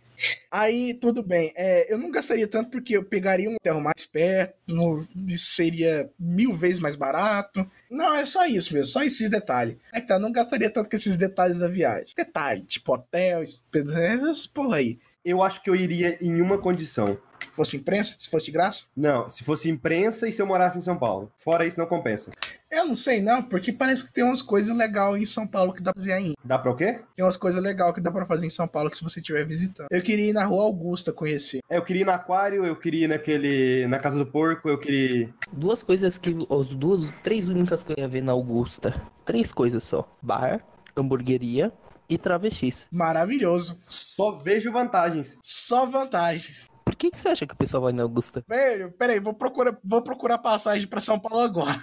Aí, 0.51 0.95
tudo 0.95 1.23
bem. 1.23 1.53
É, 1.57 1.93
eu 1.93 1.99
não 1.99 2.11
gastaria 2.11 2.47
tanto 2.49 2.71
porque 2.71 2.97
eu 2.97 3.05
pegaria 3.05 3.49
um 3.49 3.55
hotel 3.55 3.81
mais 3.81 4.07
perto, 4.07 4.55
no- 4.67 5.07
isso 5.27 5.53
seria 5.55 6.11
mil 6.19 6.53
vezes 6.53 6.81
mais 6.81 6.97
barato. 6.97 7.69
Não, 7.91 8.15
é 8.15 8.27
só 8.27 8.45
isso 8.47 8.73
mesmo, 8.75 8.87
só 8.87 9.03
isso 9.03 9.19
de 9.19 9.29
detalhe. 9.29 9.79
Aí 9.93 10.01
tá, 10.01 10.19
não 10.19 10.33
gastaria 10.33 10.71
tanto 10.71 10.91
com 10.91 10.97
esses 10.97 11.17
detalhes 11.17 11.59
da 11.59 11.69
viagem. 11.69 12.13
Detalhe, 12.17 12.63
tipo 12.63 12.93
hotel, 12.95 13.43
essas 13.43 14.47
porra 14.47 14.77
aí. 14.77 14.99
Eu 15.25 15.43
acho 15.43 15.63
que 15.63 15.69
eu 15.69 15.77
iria 15.77 16.17
em 16.21 16.41
uma 16.41 16.59
condição. 16.59 17.19
Se 17.41 17.49
fosse 17.55 17.77
imprensa, 17.77 18.17
se 18.19 18.29
fosse 18.31 18.47
de 18.47 18.53
graça? 18.53 18.87
Não, 18.97 19.29
se 19.29 19.45
fosse 19.45 19.69
imprensa 19.69 20.29
e 20.29 20.33
se 20.33 20.41
eu 20.41 20.47
morasse 20.47 20.79
em 20.79 20.83
São 20.83 20.99
Paulo. 20.99 21.31
Fora 21.37 21.67
isso, 21.67 21.79
não 21.79 21.87
compensa. 21.87 22.31
Eu 22.71 22.87
não 22.87 22.95
sei 22.95 23.21
não, 23.21 23.43
porque 23.43 23.73
parece 23.73 24.05
que 24.05 24.13
tem 24.13 24.23
umas 24.23 24.43
coisas 24.43 24.75
legais 24.77 25.21
em 25.21 25.25
São 25.27 25.45
Paulo 25.47 25.73
que 25.75 25.83
dá 25.83 25.93
pra 25.93 26.01
fazer 26.01 26.13
ainda. 26.13 26.35
Dá 26.45 26.57
pra 26.57 26.71
o 26.71 26.77
quê? 26.77 27.01
Tem 27.17 27.25
umas 27.25 27.37
coisas 27.37 27.61
legais 27.61 27.93
que 27.95 28.01
dá 28.01 28.13
pra 28.13 28.25
fazer 28.27 28.47
em 28.47 28.51
São 28.51 28.69
Paulo 28.69 28.95
se 28.95 29.03
você 29.03 29.19
estiver 29.19 29.45
visitando. 29.45 29.89
Eu 29.91 30.01
queria 30.03 30.31
ir 30.31 30.33
na 30.33 30.45
Rua 30.45 30.63
Augusta 30.65 31.13
conhecer. 31.13 31.61
É, 31.69 31.77
eu 31.79 31.83
queria 31.83 32.03
ir 32.03 32.05
no 32.05 32.13
aquário, 32.13 32.65
eu 32.65 32.77
queria 32.77 33.07
ir 33.07 33.09
naquele. 33.09 33.87
na 33.89 33.99
casa 33.99 34.17
do 34.19 34.27
porco, 34.31 34.69
eu 34.69 34.79
queria. 34.79 35.23
ir- 35.23 35.35
Duas 35.53 35.83
coisas 35.83 36.17
que. 36.17 36.31
As 36.49 36.69
duas, 36.69 37.11
três 37.25 37.49
únicas 37.49 37.83
que 37.83 37.91
eu 37.93 37.97
ia 37.99 38.09
ver 38.09 38.23
na 38.23 38.33
Augusta. 38.33 39.03
Três 39.25 39.51
coisas 39.51 39.83
só: 39.83 40.09
bar, 40.23 40.65
hamburgueria 40.97 41.73
e 42.09 42.17
travestis. 42.17 42.87
Maravilhoso. 42.93 43.77
Só 43.87 44.33
vejo 44.33 44.71
vantagens. 44.73 45.39
Só 45.43 45.87
vantagens. 45.87 46.70
Por 46.91 46.97
que, 46.97 47.09
que 47.13 47.21
você 47.21 47.29
acha 47.29 47.47
que 47.47 47.55
o 47.55 47.57
pessoal 47.57 47.85
vai 47.85 47.93
na 47.93 48.03
Augusta? 48.03 48.45
Velho, 48.49 48.91
peraí, 48.99 49.21
vou 49.21 49.33
procurar, 49.33 49.79
vou 49.85 50.03
procurar 50.03 50.39
passagem 50.39 50.89
pra 50.89 51.01
São 51.01 51.21
Paulo 51.21 51.39
agora. 51.45 51.81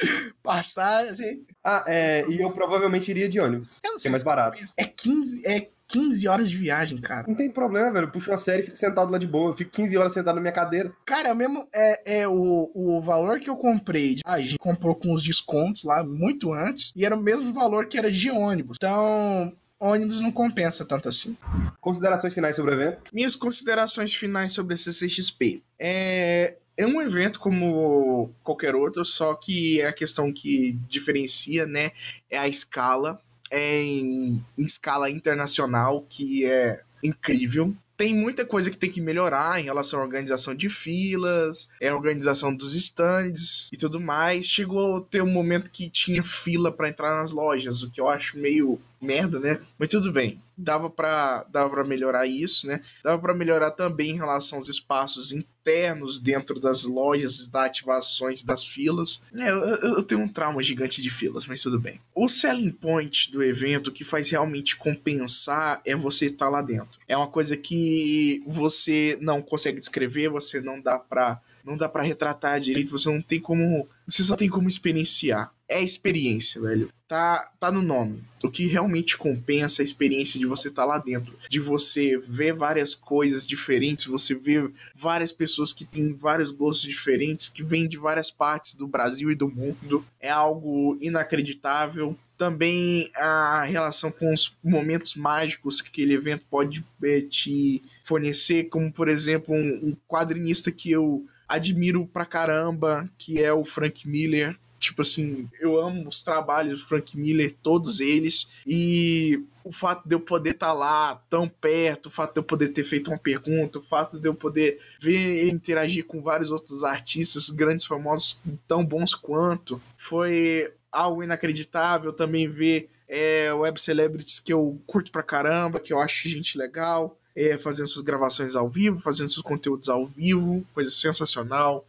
passagem. 0.42 1.44
Ah, 1.62 1.84
é, 1.86 2.26
e 2.26 2.40
eu 2.40 2.50
provavelmente 2.50 3.10
iria 3.10 3.28
de 3.28 3.38
ônibus. 3.38 3.78
Eu 3.84 3.90
não 3.90 3.96
Que 3.96 4.02
sei 4.02 4.08
é 4.08 4.12
mais 4.12 4.22
se- 4.22 4.24
barato. 4.24 4.64
É 4.78 4.84
15, 4.86 5.46
é 5.46 5.68
15 5.88 6.26
horas 6.26 6.48
de 6.48 6.56
viagem, 6.56 6.98
cara. 6.98 7.26
Não 7.28 7.34
tem 7.34 7.50
problema, 7.50 7.92
velho. 7.92 8.06
Eu 8.06 8.10
puxo 8.10 8.30
uma 8.30 8.38
série 8.38 8.62
e 8.62 8.64
fico 8.64 8.76
sentado 8.78 9.10
lá 9.12 9.18
de 9.18 9.26
boa. 9.26 9.50
Eu 9.50 9.54
fico 9.56 9.70
15 9.72 9.96
horas 9.98 10.12
sentado 10.14 10.36
na 10.36 10.40
minha 10.40 10.52
cadeira. 10.52 10.90
Cara, 11.04 11.34
mesmo 11.34 11.68
é, 11.72 12.20
é 12.22 12.28
o, 12.28 12.70
o 12.74 13.00
valor 13.02 13.40
que 13.40 13.50
eu 13.50 13.56
comprei. 13.56 14.20
A 14.24 14.40
gente 14.40 14.56
comprou 14.58 14.94
com 14.94 15.12
os 15.12 15.22
descontos 15.22 15.84
lá 15.84 16.02
muito 16.02 16.50
antes. 16.52 16.92
E 16.96 17.04
era 17.04 17.14
o 17.14 17.20
mesmo 17.22 17.52
valor 17.52 17.86
que 17.88 17.98
era 17.98 18.10
de 18.10 18.30
ônibus. 18.30 18.76
Então, 18.80 19.52
ônibus 19.80 20.20
não 20.20 20.30
compensa 20.30 20.84
tanto 20.84 21.08
assim. 21.08 21.36
Considerações 21.80 22.34
finais 22.34 22.54
sobre 22.54 22.72
o 22.72 22.74
evento? 22.74 23.10
Minhas 23.12 23.34
considerações 23.34 24.14
finais 24.14 24.52
sobre 24.52 24.74
a 24.74 24.76
CCXP. 24.76 25.62
É, 25.78 26.56
é 26.76 26.86
um 26.86 27.00
evento 27.00 27.40
como 27.40 28.30
qualquer 28.44 28.74
outro, 28.74 29.04
só 29.04 29.34
que 29.34 29.82
a 29.82 29.92
questão 29.92 30.30
que 30.30 30.78
diferencia, 30.88 31.66
né, 31.66 31.92
é 32.28 32.38
a 32.38 32.46
escala. 32.46 33.20
É 33.50 33.82
em, 33.82 34.44
em 34.56 34.64
escala 34.64 35.10
internacional, 35.10 36.06
que 36.08 36.44
é 36.44 36.82
incrível. 37.02 37.74
Tem 37.96 38.14
muita 38.14 38.46
coisa 38.46 38.70
que 38.70 38.78
tem 38.78 38.90
que 38.90 39.00
melhorar 39.00 39.60
em 39.60 39.64
relação 39.64 40.00
à 40.00 40.02
organização 40.02 40.54
de 40.54 40.70
filas, 40.70 41.68
é 41.80 41.88
a 41.88 41.94
organização 41.94 42.54
dos 42.54 42.74
stands 42.74 43.68
e 43.72 43.76
tudo 43.76 44.00
mais. 44.00 44.46
Chegou 44.46 44.98
a 44.98 45.00
ter 45.02 45.20
um 45.20 45.30
momento 45.30 45.70
que 45.70 45.90
tinha 45.90 46.22
fila 46.22 46.72
para 46.72 46.88
entrar 46.88 47.18
nas 47.18 47.32
lojas, 47.32 47.82
o 47.82 47.90
que 47.90 48.00
eu 48.00 48.08
acho 48.08 48.38
meio 48.38 48.80
merda, 49.00 49.38
né? 49.38 49.60
Mas 49.78 49.88
tudo 49.88 50.12
bem. 50.12 50.40
Dava 50.56 50.90
para 50.90 51.44
dava 51.44 51.82
melhorar 51.84 52.26
isso, 52.26 52.66
né? 52.66 52.82
Dava 53.02 53.20
para 53.20 53.32
melhorar 53.34 53.70
também 53.70 54.10
em 54.10 54.16
relação 54.16 54.58
aos 54.58 54.68
espaços 54.68 55.32
internos 55.32 56.18
dentro 56.18 56.60
das 56.60 56.84
lojas, 56.84 57.48
das 57.48 57.66
ativações 57.66 58.42
das 58.42 58.62
filas. 58.64 59.22
É, 59.34 59.50
eu, 59.50 59.58
eu- 59.58 60.02
tenho 60.02 60.20
um 60.20 60.28
trauma 60.28 60.62
gigante 60.62 61.00
de 61.00 61.08
filas, 61.10 61.46
mas 61.46 61.62
tudo 61.62 61.78
bem. 61.80 62.00
O 62.14 62.28
selling 62.28 62.72
point 62.72 63.30
do 63.32 63.42
evento 63.42 63.90
que 63.92 64.04
faz 64.04 64.28
realmente 64.30 64.76
compensar 64.76 65.80
é 65.84 65.96
você 65.96 66.26
estar 66.26 66.48
lá 66.48 66.60
dentro. 66.60 66.98
É 67.08 67.16
uma 67.16 67.28
coisa 67.28 67.56
que 67.56 68.42
você 68.46 69.16
não 69.20 69.40
consegue 69.40 69.80
descrever, 69.80 70.28
você 70.28 70.60
não 70.60 70.80
dá 70.80 70.98
pra 70.98 71.40
não 71.62 71.76
dá 71.76 71.88
para 71.90 72.02
retratar 72.02 72.58
direito, 72.58 72.90
você 72.90 73.10
não 73.12 73.20
tem 73.20 73.38
como, 73.38 73.86
você 74.08 74.24
só 74.24 74.34
tem 74.34 74.48
como 74.48 74.66
experienciar. 74.66 75.52
É 75.70 75.76
a 75.76 75.82
experiência, 75.82 76.60
velho. 76.60 76.88
Tá, 77.06 77.48
tá 77.60 77.70
no 77.70 77.80
nome. 77.80 78.24
O 78.42 78.50
que 78.50 78.66
realmente 78.66 79.16
compensa 79.16 79.80
é 79.80 79.84
a 79.84 79.86
experiência 79.86 80.36
de 80.36 80.44
você 80.44 80.66
estar 80.66 80.84
lá 80.84 80.98
dentro, 80.98 81.32
de 81.48 81.60
você 81.60 82.18
ver 82.18 82.54
várias 82.54 82.92
coisas 82.92 83.46
diferentes, 83.46 84.06
você 84.06 84.34
ver 84.34 84.68
várias 84.96 85.30
pessoas 85.30 85.72
que 85.72 85.84
têm 85.84 86.12
vários 86.12 86.50
gostos 86.50 86.82
diferentes, 86.82 87.48
que 87.48 87.62
vêm 87.62 87.88
de 87.88 87.96
várias 87.96 88.32
partes 88.32 88.74
do 88.74 88.88
Brasil 88.88 89.30
e 89.30 89.36
do 89.36 89.48
mundo. 89.48 90.04
É 90.18 90.28
algo 90.28 90.98
inacreditável. 91.00 92.18
Também 92.36 93.08
a 93.14 93.64
relação 93.64 94.10
com 94.10 94.34
os 94.34 94.56
momentos 94.64 95.14
mágicos 95.14 95.80
que 95.80 95.88
aquele 95.88 96.14
evento 96.14 96.44
pode 96.50 96.84
eh, 97.04 97.20
te 97.20 97.80
fornecer, 98.04 98.64
como 98.64 98.90
por 98.92 99.08
exemplo 99.08 99.54
um, 99.54 99.90
um 99.90 99.96
quadrinista 100.08 100.72
que 100.72 100.90
eu 100.90 101.24
admiro 101.46 102.06
pra 102.06 102.26
caramba, 102.26 103.08
que 103.16 103.40
é 103.40 103.52
o 103.52 103.64
Frank 103.64 104.08
Miller. 104.08 104.58
Tipo 104.80 105.02
assim, 105.02 105.48
eu 105.60 105.78
amo 105.78 106.08
os 106.08 106.24
trabalhos 106.24 106.80
do 106.80 106.86
Frank 106.86 107.16
Miller, 107.16 107.54
todos 107.62 108.00
eles, 108.00 108.50
e 108.66 109.44
o 109.62 109.70
fato 109.70 110.08
de 110.08 110.14
eu 110.14 110.20
poder 110.20 110.50
estar 110.52 110.72
lá 110.72 111.22
tão 111.28 111.46
perto, 111.46 112.06
o 112.06 112.10
fato 112.10 112.32
de 112.32 112.40
eu 112.40 112.42
poder 112.42 112.68
ter 112.68 112.82
feito 112.82 113.10
uma 113.10 113.18
pergunta, 113.18 113.78
o 113.78 113.82
fato 113.82 114.18
de 114.18 114.26
eu 114.26 114.34
poder 114.34 114.80
ver 114.98 115.36
ele 115.36 115.50
interagir 115.50 116.06
com 116.06 116.22
vários 116.22 116.50
outros 116.50 116.82
artistas, 116.82 117.50
grandes 117.50 117.84
famosos, 117.84 118.40
tão 118.66 118.84
bons 118.84 119.14
quanto, 119.14 119.80
foi 119.98 120.72
algo 120.90 121.22
inacreditável. 121.22 122.12
Também 122.12 122.48
ver 122.48 122.88
é, 123.06 123.52
web 123.52 123.80
celebrities 123.80 124.40
que 124.40 124.52
eu 124.52 124.80
curto 124.86 125.12
pra 125.12 125.22
caramba, 125.22 125.78
que 125.78 125.92
eu 125.92 126.00
acho 126.00 126.28
gente 126.28 126.56
legal 126.56 127.16
é, 127.34 127.56
fazendo 127.58 127.88
suas 127.88 128.04
gravações 128.04 128.56
ao 128.56 128.68
vivo, 128.68 129.00
fazendo 129.00 129.28
seus 129.28 129.44
conteúdos 129.44 129.88
ao 129.88 130.06
vivo, 130.06 130.64
coisa 130.74 130.90
sensacional. 130.90 131.86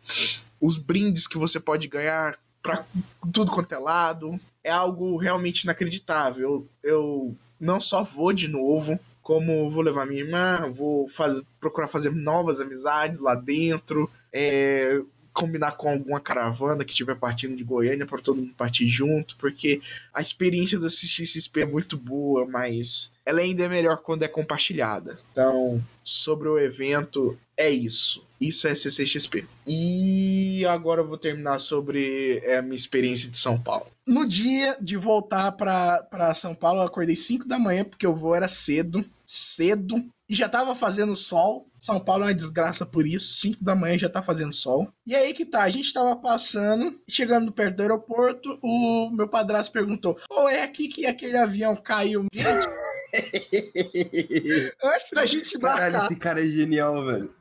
Os 0.60 0.78
brindes 0.78 1.28
que 1.28 1.38
você 1.38 1.60
pode 1.60 1.88
ganhar 1.88 2.38
para 2.62 2.86
tudo 3.32 3.52
quanto 3.52 3.74
é 3.74 3.78
lado 3.78 4.40
é 4.64 4.72
algo 4.72 5.18
realmente 5.18 5.64
inacreditável. 5.64 6.42
Eu, 6.42 6.68
eu 6.84 7.36
não 7.60 7.82
só 7.82 8.04
vou 8.04 8.32
de 8.32 8.48
novo, 8.48 9.00
como 9.22 9.70
vou 9.72 9.82
levar 9.82 10.06
minha 10.06 10.22
irmã, 10.22 10.72
vou 10.72 11.10
faz, 11.10 11.42
procurar 11.60 11.88
fazer 11.88 12.12
novas 12.12 12.60
amizades 12.60 13.20
lá 13.20 13.36
dentro. 13.36 14.10
É, 14.32 15.02
combinar 15.34 15.78
com 15.78 15.90
alguma 15.90 16.20
caravana 16.20 16.84
que 16.84 16.92
estiver 16.92 17.16
partindo 17.16 17.56
de 17.56 17.64
Goiânia 17.64 18.06
para 18.06 18.22
todo 18.22 18.38
mundo 18.38 18.54
partir 18.54 18.88
junto, 18.90 19.36
porque 19.38 19.82
a 20.14 20.22
experiência 20.22 20.78
da 20.78 20.88
CXP 20.88 21.62
é 21.62 21.66
muito 21.66 21.98
boa, 21.98 22.46
mas 22.46 23.12
ela 23.26 23.40
ainda 23.40 23.64
é 23.64 23.70
melhor 23.70 23.98
quando 23.98 24.24
é 24.24 24.28
compartilhada. 24.28 25.18
Então, 25.32 25.82
sobre 26.04 26.50
o 26.50 26.60
evento, 26.60 27.38
é 27.56 27.70
isso. 27.70 28.26
Isso 28.42 28.68
é 28.68 28.74
CCXP. 28.74 29.46
E 29.68 30.66
agora 30.66 31.02
eu 31.02 31.08
vou 31.08 31.18
terminar 31.18 31.60
sobre 31.60 32.40
é, 32.44 32.58
a 32.58 32.62
minha 32.64 32.76
experiência 32.76 33.30
de 33.30 33.38
São 33.38 33.62
Paulo. 33.62 33.86
No 34.08 34.28
dia 34.28 34.76
de 34.82 34.98
voltar 34.98 35.52
para 35.52 36.34
São 36.34 36.56
Paulo, 36.56 36.82
eu 36.82 36.86
acordei 36.86 37.16
5 37.16 37.48
da 37.48 37.60
manhã, 37.60 37.86
porque 37.86 38.08
o 38.08 38.16
voo 38.16 38.34
era 38.34 38.48
cedo. 38.48 39.06
Cedo. 39.28 39.96
E 40.28 40.34
já 40.34 40.50
tava 40.50 40.74
fazendo 40.74 41.16
sol. 41.16 41.68
São 41.80 42.00
Paulo 42.00 42.24
é 42.24 42.28
uma 42.28 42.34
desgraça 42.34 42.84
por 42.84 43.06
isso. 43.06 43.34
5 43.36 43.64
da 43.64 43.76
manhã 43.76 44.00
já 44.00 44.10
tá 44.10 44.24
fazendo 44.24 44.52
sol. 44.52 44.92
E 45.06 45.14
aí 45.16 45.34
que 45.34 45.46
tá, 45.46 45.62
a 45.62 45.70
gente 45.70 45.94
tava 45.94 46.16
passando, 46.16 47.00
chegando 47.08 47.52
perto 47.52 47.78
do 47.78 47.82
aeroporto, 47.82 48.58
o 48.62 49.12
meu 49.12 49.28
padrasto 49.28 49.72
perguntou: 49.72 50.18
Ô, 50.30 50.46
oh, 50.46 50.50
é 50.50 50.64
aqui 50.64 50.88
que 50.88 51.06
aquele 51.06 51.38
avião 51.38 51.76
caiu? 51.76 52.26
Gente. 52.34 52.68
Antes 54.84 55.12
da 55.12 55.26
gente 55.26 55.56
embarcar. 55.56 55.92
Caralho, 55.92 56.06
esse 56.06 56.16
cara 56.16 56.42
é 56.42 56.48
genial, 56.48 57.06
velho. 57.06 57.34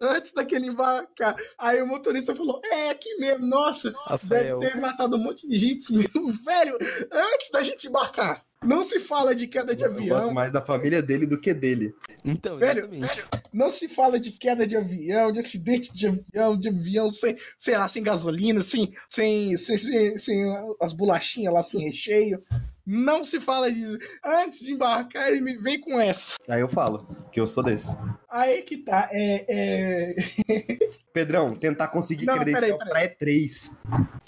Antes 0.00 0.32
daquele 0.32 0.66
embarcar. 0.66 1.36
Aí 1.58 1.82
o 1.82 1.86
motorista 1.86 2.34
falou: 2.34 2.60
É 2.64 2.90
aqui 2.90 3.16
mesmo, 3.16 3.46
nossa. 3.46 3.92
Rafael. 4.06 4.58
Deve 4.58 4.72
ter 4.72 4.80
matado 4.80 5.16
um 5.16 5.22
monte 5.22 5.48
de 5.48 5.58
gente 5.58 5.92
mesmo. 5.92 6.32
Velho, 6.44 6.76
antes 7.10 7.50
da 7.50 7.62
gente 7.62 7.86
embarcar. 7.86 8.44
Não 8.62 8.82
se 8.82 8.98
fala 8.98 9.34
de 9.34 9.46
queda 9.46 9.76
de 9.76 9.84
eu 9.84 9.90
avião. 9.90 10.16
Eu 10.16 10.22
gosto 10.22 10.34
mais 10.34 10.52
da 10.52 10.60
família 10.62 11.02
dele 11.02 11.26
do 11.26 11.38
que 11.38 11.52
dele. 11.52 11.94
Então, 12.24 12.56
velho, 12.56 12.88
velho, 12.88 13.28
não 13.52 13.70
se 13.70 13.88
fala 13.88 14.18
de 14.18 14.32
queda 14.32 14.66
de 14.66 14.76
avião, 14.76 15.30
de 15.30 15.40
acidente 15.40 15.92
de 15.94 16.06
avião, 16.08 16.58
de 16.58 16.68
avião 16.68 17.10
sem, 17.10 17.36
sei 17.58 17.76
lá, 17.76 17.86
sem 17.88 18.02
gasolina, 18.02 18.62
sem, 18.62 18.92
sem, 19.10 19.56
sem, 19.56 19.78
sem, 19.78 20.18
sem 20.18 20.56
as 20.80 20.92
bolachinhas 20.92 21.52
lá 21.52 21.62
sem 21.62 21.80
recheio. 21.80 22.42
Não 22.86 23.24
se 23.24 23.40
fala 23.40 23.72
disso. 23.72 23.98
Antes 24.24 24.60
de 24.60 24.72
embarcar, 24.72 25.28
ele 25.28 25.40
me 25.40 25.56
vem 25.56 25.80
com 25.80 25.98
essa. 26.00 26.34
Aí 26.48 26.60
eu 26.60 26.68
falo, 26.68 27.06
que 27.32 27.40
eu 27.40 27.46
sou 27.46 27.62
desse. 27.62 27.96
Aí 28.28 28.62
que 28.62 28.78
tá. 28.78 29.08
É. 29.12 29.44
é... 29.48 30.88
Pedrão, 31.14 31.54
tentar 31.54 31.88
conseguir 31.88 32.26
Não, 32.26 32.34
credencial 32.34 32.76
peraí, 32.76 33.08
peraí. 33.08 33.08
pra 33.08 33.26
E3. 33.26 33.70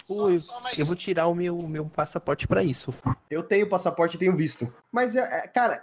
Ui, 0.08 0.38
eu 0.78 0.86
vou 0.86 0.94
tirar 0.94 1.26
o 1.26 1.34
meu, 1.34 1.58
meu 1.66 1.84
passaporte 1.86 2.46
para 2.46 2.62
isso. 2.62 2.94
Eu 3.28 3.42
tenho 3.42 3.68
passaporte 3.68 4.14
e 4.14 4.18
tenho 4.20 4.36
visto. 4.36 4.72
Mas, 4.92 5.16
é, 5.16 5.20
é, 5.20 5.48
cara, 5.48 5.82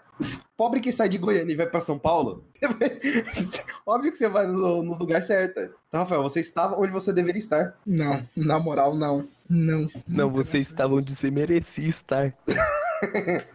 pobre 0.56 0.80
que 0.80 0.94
sai 0.94 1.10
de 1.10 1.18
Goiânia 1.18 1.52
e 1.52 1.58
vai 1.58 1.68
para 1.68 1.82
São 1.82 2.00
Paulo, 2.00 2.46
óbvio 3.86 4.12
que 4.12 4.18
você 4.18 4.30
vai 4.30 4.48
no, 4.48 4.82
nos 4.82 4.98
lugares 4.98 5.28
certos. 5.28 5.70
Então, 5.90 6.00
Rafael, 6.00 6.24
você 6.24 6.40
estava 6.40 6.80
onde 6.80 6.94
você 6.94 7.12
deveria 7.12 7.40
estar. 7.40 7.78
Não, 7.86 8.26
na 8.36 8.58
moral, 8.58 8.96
não. 8.96 9.28
Não. 9.54 9.88
Não, 10.08 10.32
você 10.32 10.58
estava 10.58 10.96
onde 10.96 11.16
você 11.16 11.30
merecia 11.30 11.88
estar. 11.88 12.34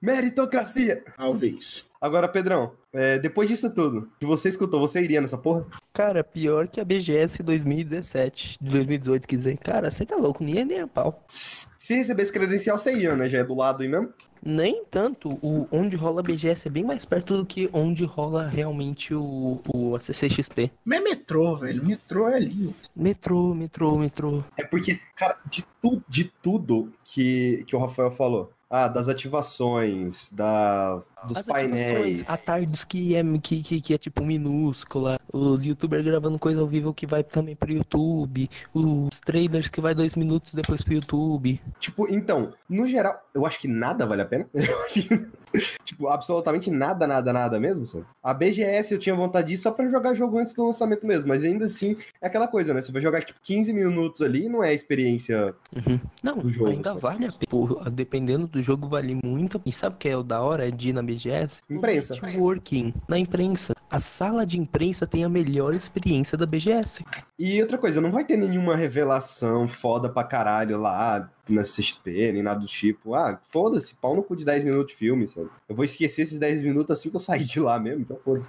Meritocracia! 0.00 1.04
Talvez. 1.16 1.84
Agora, 2.00 2.28
Pedrão, 2.28 2.72
é, 2.92 3.18
depois 3.18 3.48
disso 3.48 3.72
tudo, 3.74 4.10
que 4.18 4.26
você 4.26 4.48
escutou, 4.48 4.80
você 4.80 5.02
iria 5.02 5.20
nessa 5.20 5.36
porra? 5.36 5.66
Cara, 5.92 6.22
pior 6.24 6.68
que 6.68 6.80
a 6.80 6.84
BGS 6.84 7.42
2017, 7.42 8.58
2018, 8.60 9.26
quer 9.26 9.36
dizer, 9.36 9.58
cara, 9.58 9.90
você 9.90 10.06
tá 10.06 10.16
louco, 10.16 10.42
nem 10.42 10.58
é 10.58 10.64
nem 10.64 10.80
a 10.80 10.86
pau. 10.86 11.22
Se 11.26 11.94
recebesse 11.94 12.32
credencial, 12.32 12.78
você 12.78 12.94
ia, 12.94 13.16
né? 13.16 13.28
Já 13.28 13.38
é 13.38 13.44
do 13.44 13.54
lado 13.54 13.82
aí 13.82 13.88
mesmo? 13.88 14.12
Nem 14.42 14.84
tanto. 14.90 15.30
O, 15.42 15.66
onde 15.70 15.96
rola 15.96 16.20
a 16.20 16.22
BGS 16.22 16.68
é 16.68 16.70
bem 16.70 16.84
mais 16.84 17.04
perto 17.04 17.36
do 17.36 17.46
que 17.46 17.68
onde 17.72 18.04
rola 18.04 18.46
realmente 18.46 19.14
o, 19.14 19.60
o 19.74 19.96
a 19.96 20.00
CCXP. 20.00 20.70
Mas 20.84 21.00
é 21.00 21.02
metrô, 21.02 21.56
velho. 21.56 21.84
Metrô 21.84 22.28
é 22.28 22.36
ali. 22.36 22.74
Metrô, 22.94 23.54
metrô, 23.54 23.98
metrô. 23.98 24.44
É 24.56 24.64
porque, 24.64 25.00
cara, 25.16 25.38
de, 25.46 25.64
tu, 25.80 26.02
de 26.08 26.24
tudo 26.24 26.92
que, 27.04 27.64
que 27.66 27.74
o 27.74 27.78
Rafael 27.78 28.10
falou, 28.10 28.52
ah, 28.70 28.88
das 28.88 29.08
ativações, 29.08 30.30
da, 30.30 30.96
dos 31.26 31.38
As 31.38 31.46
painéis. 31.46 32.24
A 32.28 32.36
tardes 32.36 32.84
que 32.84 33.14
é, 33.14 33.22
que, 33.38 33.62
que, 33.62 33.80
que, 33.80 33.94
é 33.94 33.98
tipo 33.98 34.24
minúscula. 34.24 35.18
Os 35.32 35.64
youtubers 35.64 36.04
gravando 36.04 36.38
coisa 36.38 36.60
ao 36.60 36.66
vivo 36.66 36.92
que 36.92 37.06
vai 37.06 37.24
também 37.24 37.56
pro 37.56 37.72
YouTube. 37.72 38.50
Os 38.74 39.20
trailers 39.20 39.68
que 39.68 39.80
vai 39.80 39.94
dois 39.94 40.14
minutos 40.16 40.52
depois 40.52 40.82
pro 40.82 40.94
YouTube. 40.94 41.60
Tipo, 41.78 42.12
então, 42.12 42.50
no 42.68 42.86
geral, 42.86 43.18
eu 43.34 43.46
acho 43.46 43.58
que 43.58 43.68
nada 43.68 44.06
vale 44.06 44.22
a 44.22 44.26
pena. 44.26 44.46
tipo, 45.84 46.08
absolutamente 46.08 46.70
nada, 46.70 47.06
nada, 47.06 47.32
nada 47.32 47.60
mesmo, 47.60 47.86
sabe? 47.86 48.04
A 48.22 48.34
BGS 48.34 48.92
eu 48.92 48.98
tinha 48.98 49.14
vontade 49.14 49.48
disso 49.48 49.64
só 49.64 49.70
pra 49.70 49.88
jogar 49.88 50.14
jogo 50.14 50.38
antes 50.38 50.54
do 50.54 50.66
lançamento 50.66 51.06
mesmo, 51.06 51.28
mas 51.28 51.44
ainda 51.44 51.64
assim 51.64 51.96
é 52.20 52.26
aquela 52.26 52.48
coisa, 52.48 52.74
né? 52.74 52.82
Você 52.82 52.92
vai 52.92 53.02
jogar 53.02 53.22
tipo 53.22 53.40
15 53.42 53.72
minutos 53.72 54.20
ali 54.20 54.48
não 54.48 54.62
é 54.62 54.70
a 54.70 54.74
experiência 54.74 55.54
uhum. 55.74 56.00
não, 56.22 56.38
do 56.38 56.50
jogo. 56.50 56.70
Ainda 56.70 56.90
sabe? 56.90 57.00
vale 57.00 57.26
a 57.26 57.32
pena. 57.32 57.90
Dependendo 57.90 58.46
do 58.46 58.62
jogo, 58.62 58.88
vale 58.88 59.18
muito. 59.22 59.60
E 59.64 59.72
sabe 59.72 59.96
o 59.96 59.98
que 59.98 60.08
é 60.08 60.16
o 60.16 60.22
da 60.22 60.40
hora 60.40 60.70
de 60.70 60.90
ir 60.90 60.92
na 60.92 61.02
BGS? 61.02 61.60
Imprensa. 61.68 62.14
Networking. 62.20 62.94
Na 63.08 63.18
imprensa. 63.18 63.74
A 63.90 63.98
sala 63.98 64.44
de 64.44 64.58
imprensa 64.58 65.06
tem 65.06 65.24
a 65.24 65.28
melhor 65.28 65.74
experiência 65.74 66.36
da 66.36 66.44
BGS. 66.44 67.04
E 67.38 67.60
outra 67.62 67.78
coisa, 67.78 68.00
não 68.00 68.10
vai 68.10 68.24
ter 68.24 68.36
nenhuma 68.36 68.76
revelação 68.76 69.66
foda 69.66 70.08
pra 70.08 70.24
caralho 70.24 70.78
lá 70.78 71.30
na 71.52 71.62
CXP, 71.62 72.32
nem 72.32 72.42
nada 72.42 72.60
do 72.60 72.66
tipo. 72.66 73.14
Ah, 73.14 73.40
foda-se, 73.42 73.94
pau 73.96 74.14
no 74.14 74.22
cu 74.22 74.36
de 74.36 74.44
10 74.44 74.64
minutos 74.64 74.92
de 74.92 74.98
filme, 74.98 75.28
sabe? 75.28 75.48
Eu 75.68 75.74
vou 75.74 75.84
esquecer 75.84 76.22
esses 76.22 76.38
10 76.38 76.62
minutos 76.62 76.90
assim 76.90 77.10
que 77.10 77.16
eu 77.16 77.20
sair 77.20 77.44
de 77.44 77.60
lá 77.60 77.78
mesmo, 77.78 78.02
então 78.02 78.18
foda-se. 78.24 78.48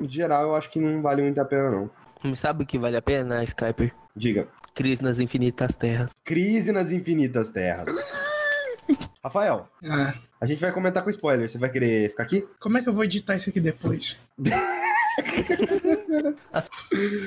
Em 0.00 0.08
geral, 0.08 0.44
eu 0.44 0.54
acho 0.54 0.70
que 0.70 0.80
não 0.80 1.02
vale 1.02 1.22
muito 1.22 1.40
a 1.40 1.44
pena, 1.44 1.70
não. 1.70 2.34
Sabe 2.34 2.64
o 2.64 2.66
que 2.66 2.78
vale 2.78 2.96
a 2.96 3.02
pena, 3.02 3.44
Skyper? 3.44 3.94
Diga. 4.16 4.48
Crise 4.74 5.02
nas 5.02 5.18
Infinitas 5.18 5.76
Terras. 5.76 6.12
Crise 6.24 6.72
nas 6.72 6.92
Infinitas 6.92 7.50
Terras. 7.50 7.88
Rafael, 9.22 9.68
ah. 9.84 10.14
a 10.40 10.46
gente 10.46 10.60
vai 10.60 10.72
comentar 10.72 11.04
com 11.04 11.10
spoiler. 11.10 11.48
Você 11.48 11.58
vai 11.58 11.70
querer 11.70 12.10
ficar 12.10 12.24
aqui? 12.24 12.48
Como 12.58 12.78
é 12.78 12.82
que 12.82 12.88
eu 12.88 12.94
vou 12.94 13.04
editar 13.04 13.36
isso 13.36 13.50
aqui 13.50 13.60
depois? 13.60 14.18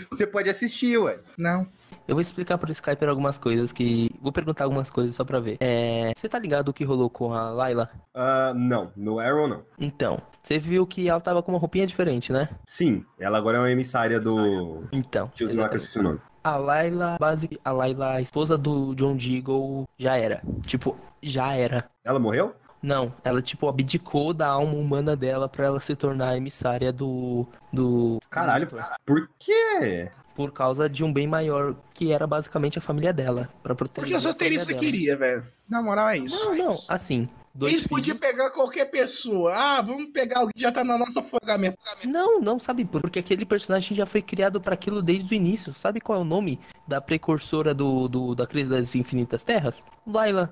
Você 0.09 0.25
pode 0.25 0.49
assistir, 0.49 0.97
ué. 0.97 1.19
Não. 1.37 1.67
Eu 2.07 2.15
vou 2.15 2.21
explicar 2.21 2.57
por 2.57 2.69
Skype 2.69 3.05
algumas 3.05 3.37
coisas 3.37 3.71
que. 3.71 4.11
Vou 4.21 4.31
perguntar 4.31 4.65
algumas 4.65 4.89
coisas 4.89 5.15
só 5.15 5.23
pra 5.23 5.39
ver. 5.39 5.57
É. 5.59 6.11
Você 6.15 6.29
tá 6.29 6.37
ligado 6.37 6.69
o 6.69 6.73
que 6.73 6.83
rolou 6.83 7.09
com 7.09 7.33
a 7.33 7.49
Layla? 7.49 7.89
Uh, 8.13 8.53
não, 8.53 8.91
no 8.95 9.19
Arrow 9.19 9.47
não. 9.47 9.63
Então, 9.79 10.21
você 10.43 10.59
viu 10.59 10.85
que 10.85 11.09
ela 11.09 11.19
tava 11.19 11.41
com 11.41 11.51
uma 11.51 11.59
roupinha 11.59 11.87
diferente, 11.87 12.31
né? 12.31 12.49
Sim, 12.65 13.03
ela 13.19 13.37
agora 13.37 13.57
é 13.57 13.61
uma 13.61 13.71
emissária 13.71 14.19
do. 14.19 14.83
Então. 14.91 15.31
Que 15.35 15.43
eu 15.43 15.47
esqueci 15.47 15.99
o 15.99 16.03
nome. 16.03 16.19
A 16.43 16.57
Layla, 16.57 17.17
base, 17.19 17.49
a 17.65 17.71
Layla, 17.71 18.13
a 18.13 18.21
esposa 18.21 18.55
do 18.55 18.93
John 18.93 19.17
Deagle, 19.17 19.85
já 19.97 20.15
era. 20.15 20.43
Tipo, 20.67 20.95
já 21.23 21.53
era. 21.53 21.89
Ela 22.03 22.19
morreu? 22.19 22.53
Não, 22.83 23.11
ela 23.23 23.41
tipo 23.41 23.67
abdicou 23.67 24.31
da 24.31 24.45
alma 24.45 24.73
humana 24.75 25.15
dela 25.15 25.49
para 25.49 25.65
ela 25.65 25.79
se 25.79 25.95
tornar 25.95 26.37
emissária 26.37 26.93
do 26.93 27.47
do 27.73 28.19
Caralho, 28.29 28.69
por 29.03 29.27
quê? 29.39 30.11
Por 30.35 30.51
causa 30.51 30.89
de 30.89 31.03
um 31.03 31.11
bem 31.11 31.27
maior 31.27 31.75
que 31.93 32.11
era 32.11 32.27
basicamente 32.27 32.77
a 32.77 32.81
família 32.81 33.13
dela, 33.13 33.49
para 33.63 33.73
proteger. 33.73 34.03
Porque 34.03 34.17
os 34.17 34.25
roteiristas 34.25 34.75
queria, 34.77 35.17
velho. 35.17 35.45
Na 35.67 35.81
moral 35.81 36.09
é 36.09 36.17
isso. 36.19 36.45
Não, 36.45 36.55
não, 36.55 36.77
assim, 36.89 37.29
Dois 37.55 37.71
Eles 37.71 37.87
podiam 37.87 38.17
pegar 38.17 38.49
qualquer 38.49 38.91
pessoa. 38.91 39.53
Ah, 39.55 39.81
vamos 39.81 40.07
pegar 40.07 40.39
alguém 40.39 40.51
que 40.53 40.61
já 40.61 40.73
tá 40.73 40.83
na 40.83 40.97
nossa 40.97 41.21
afogamento. 41.21 41.77
Não, 42.03 42.41
não, 42.41 42.59
sabe? 42.59 42.83
Porque 42.83 43.19
aquele 43.19 43.45
personagem 43.45 43.95
já 43.95 44.05
foi 44.05 44.21
criado 44.21 44.59
para 44.59 44.73
aquilo 44.73 45.01
desde 45.01 45.33
o 45.33 45.35
início. 45.35 45.73
Sabe 45.73 46.01
qual 46.01 46.19
é 46.19 46.21
o 46.21 46.25
nome 46.25 46.59
da 46.85 46.99
precursora 46.99 47.73
do, 47.73 48.09
do 48.09 48.35
da 48.35 48.45
crise 48.45 48.69
das 48.69 48.93
infinitas 48.93 49.45
terras? 49.45 49.85
Layla. 50.05 50.51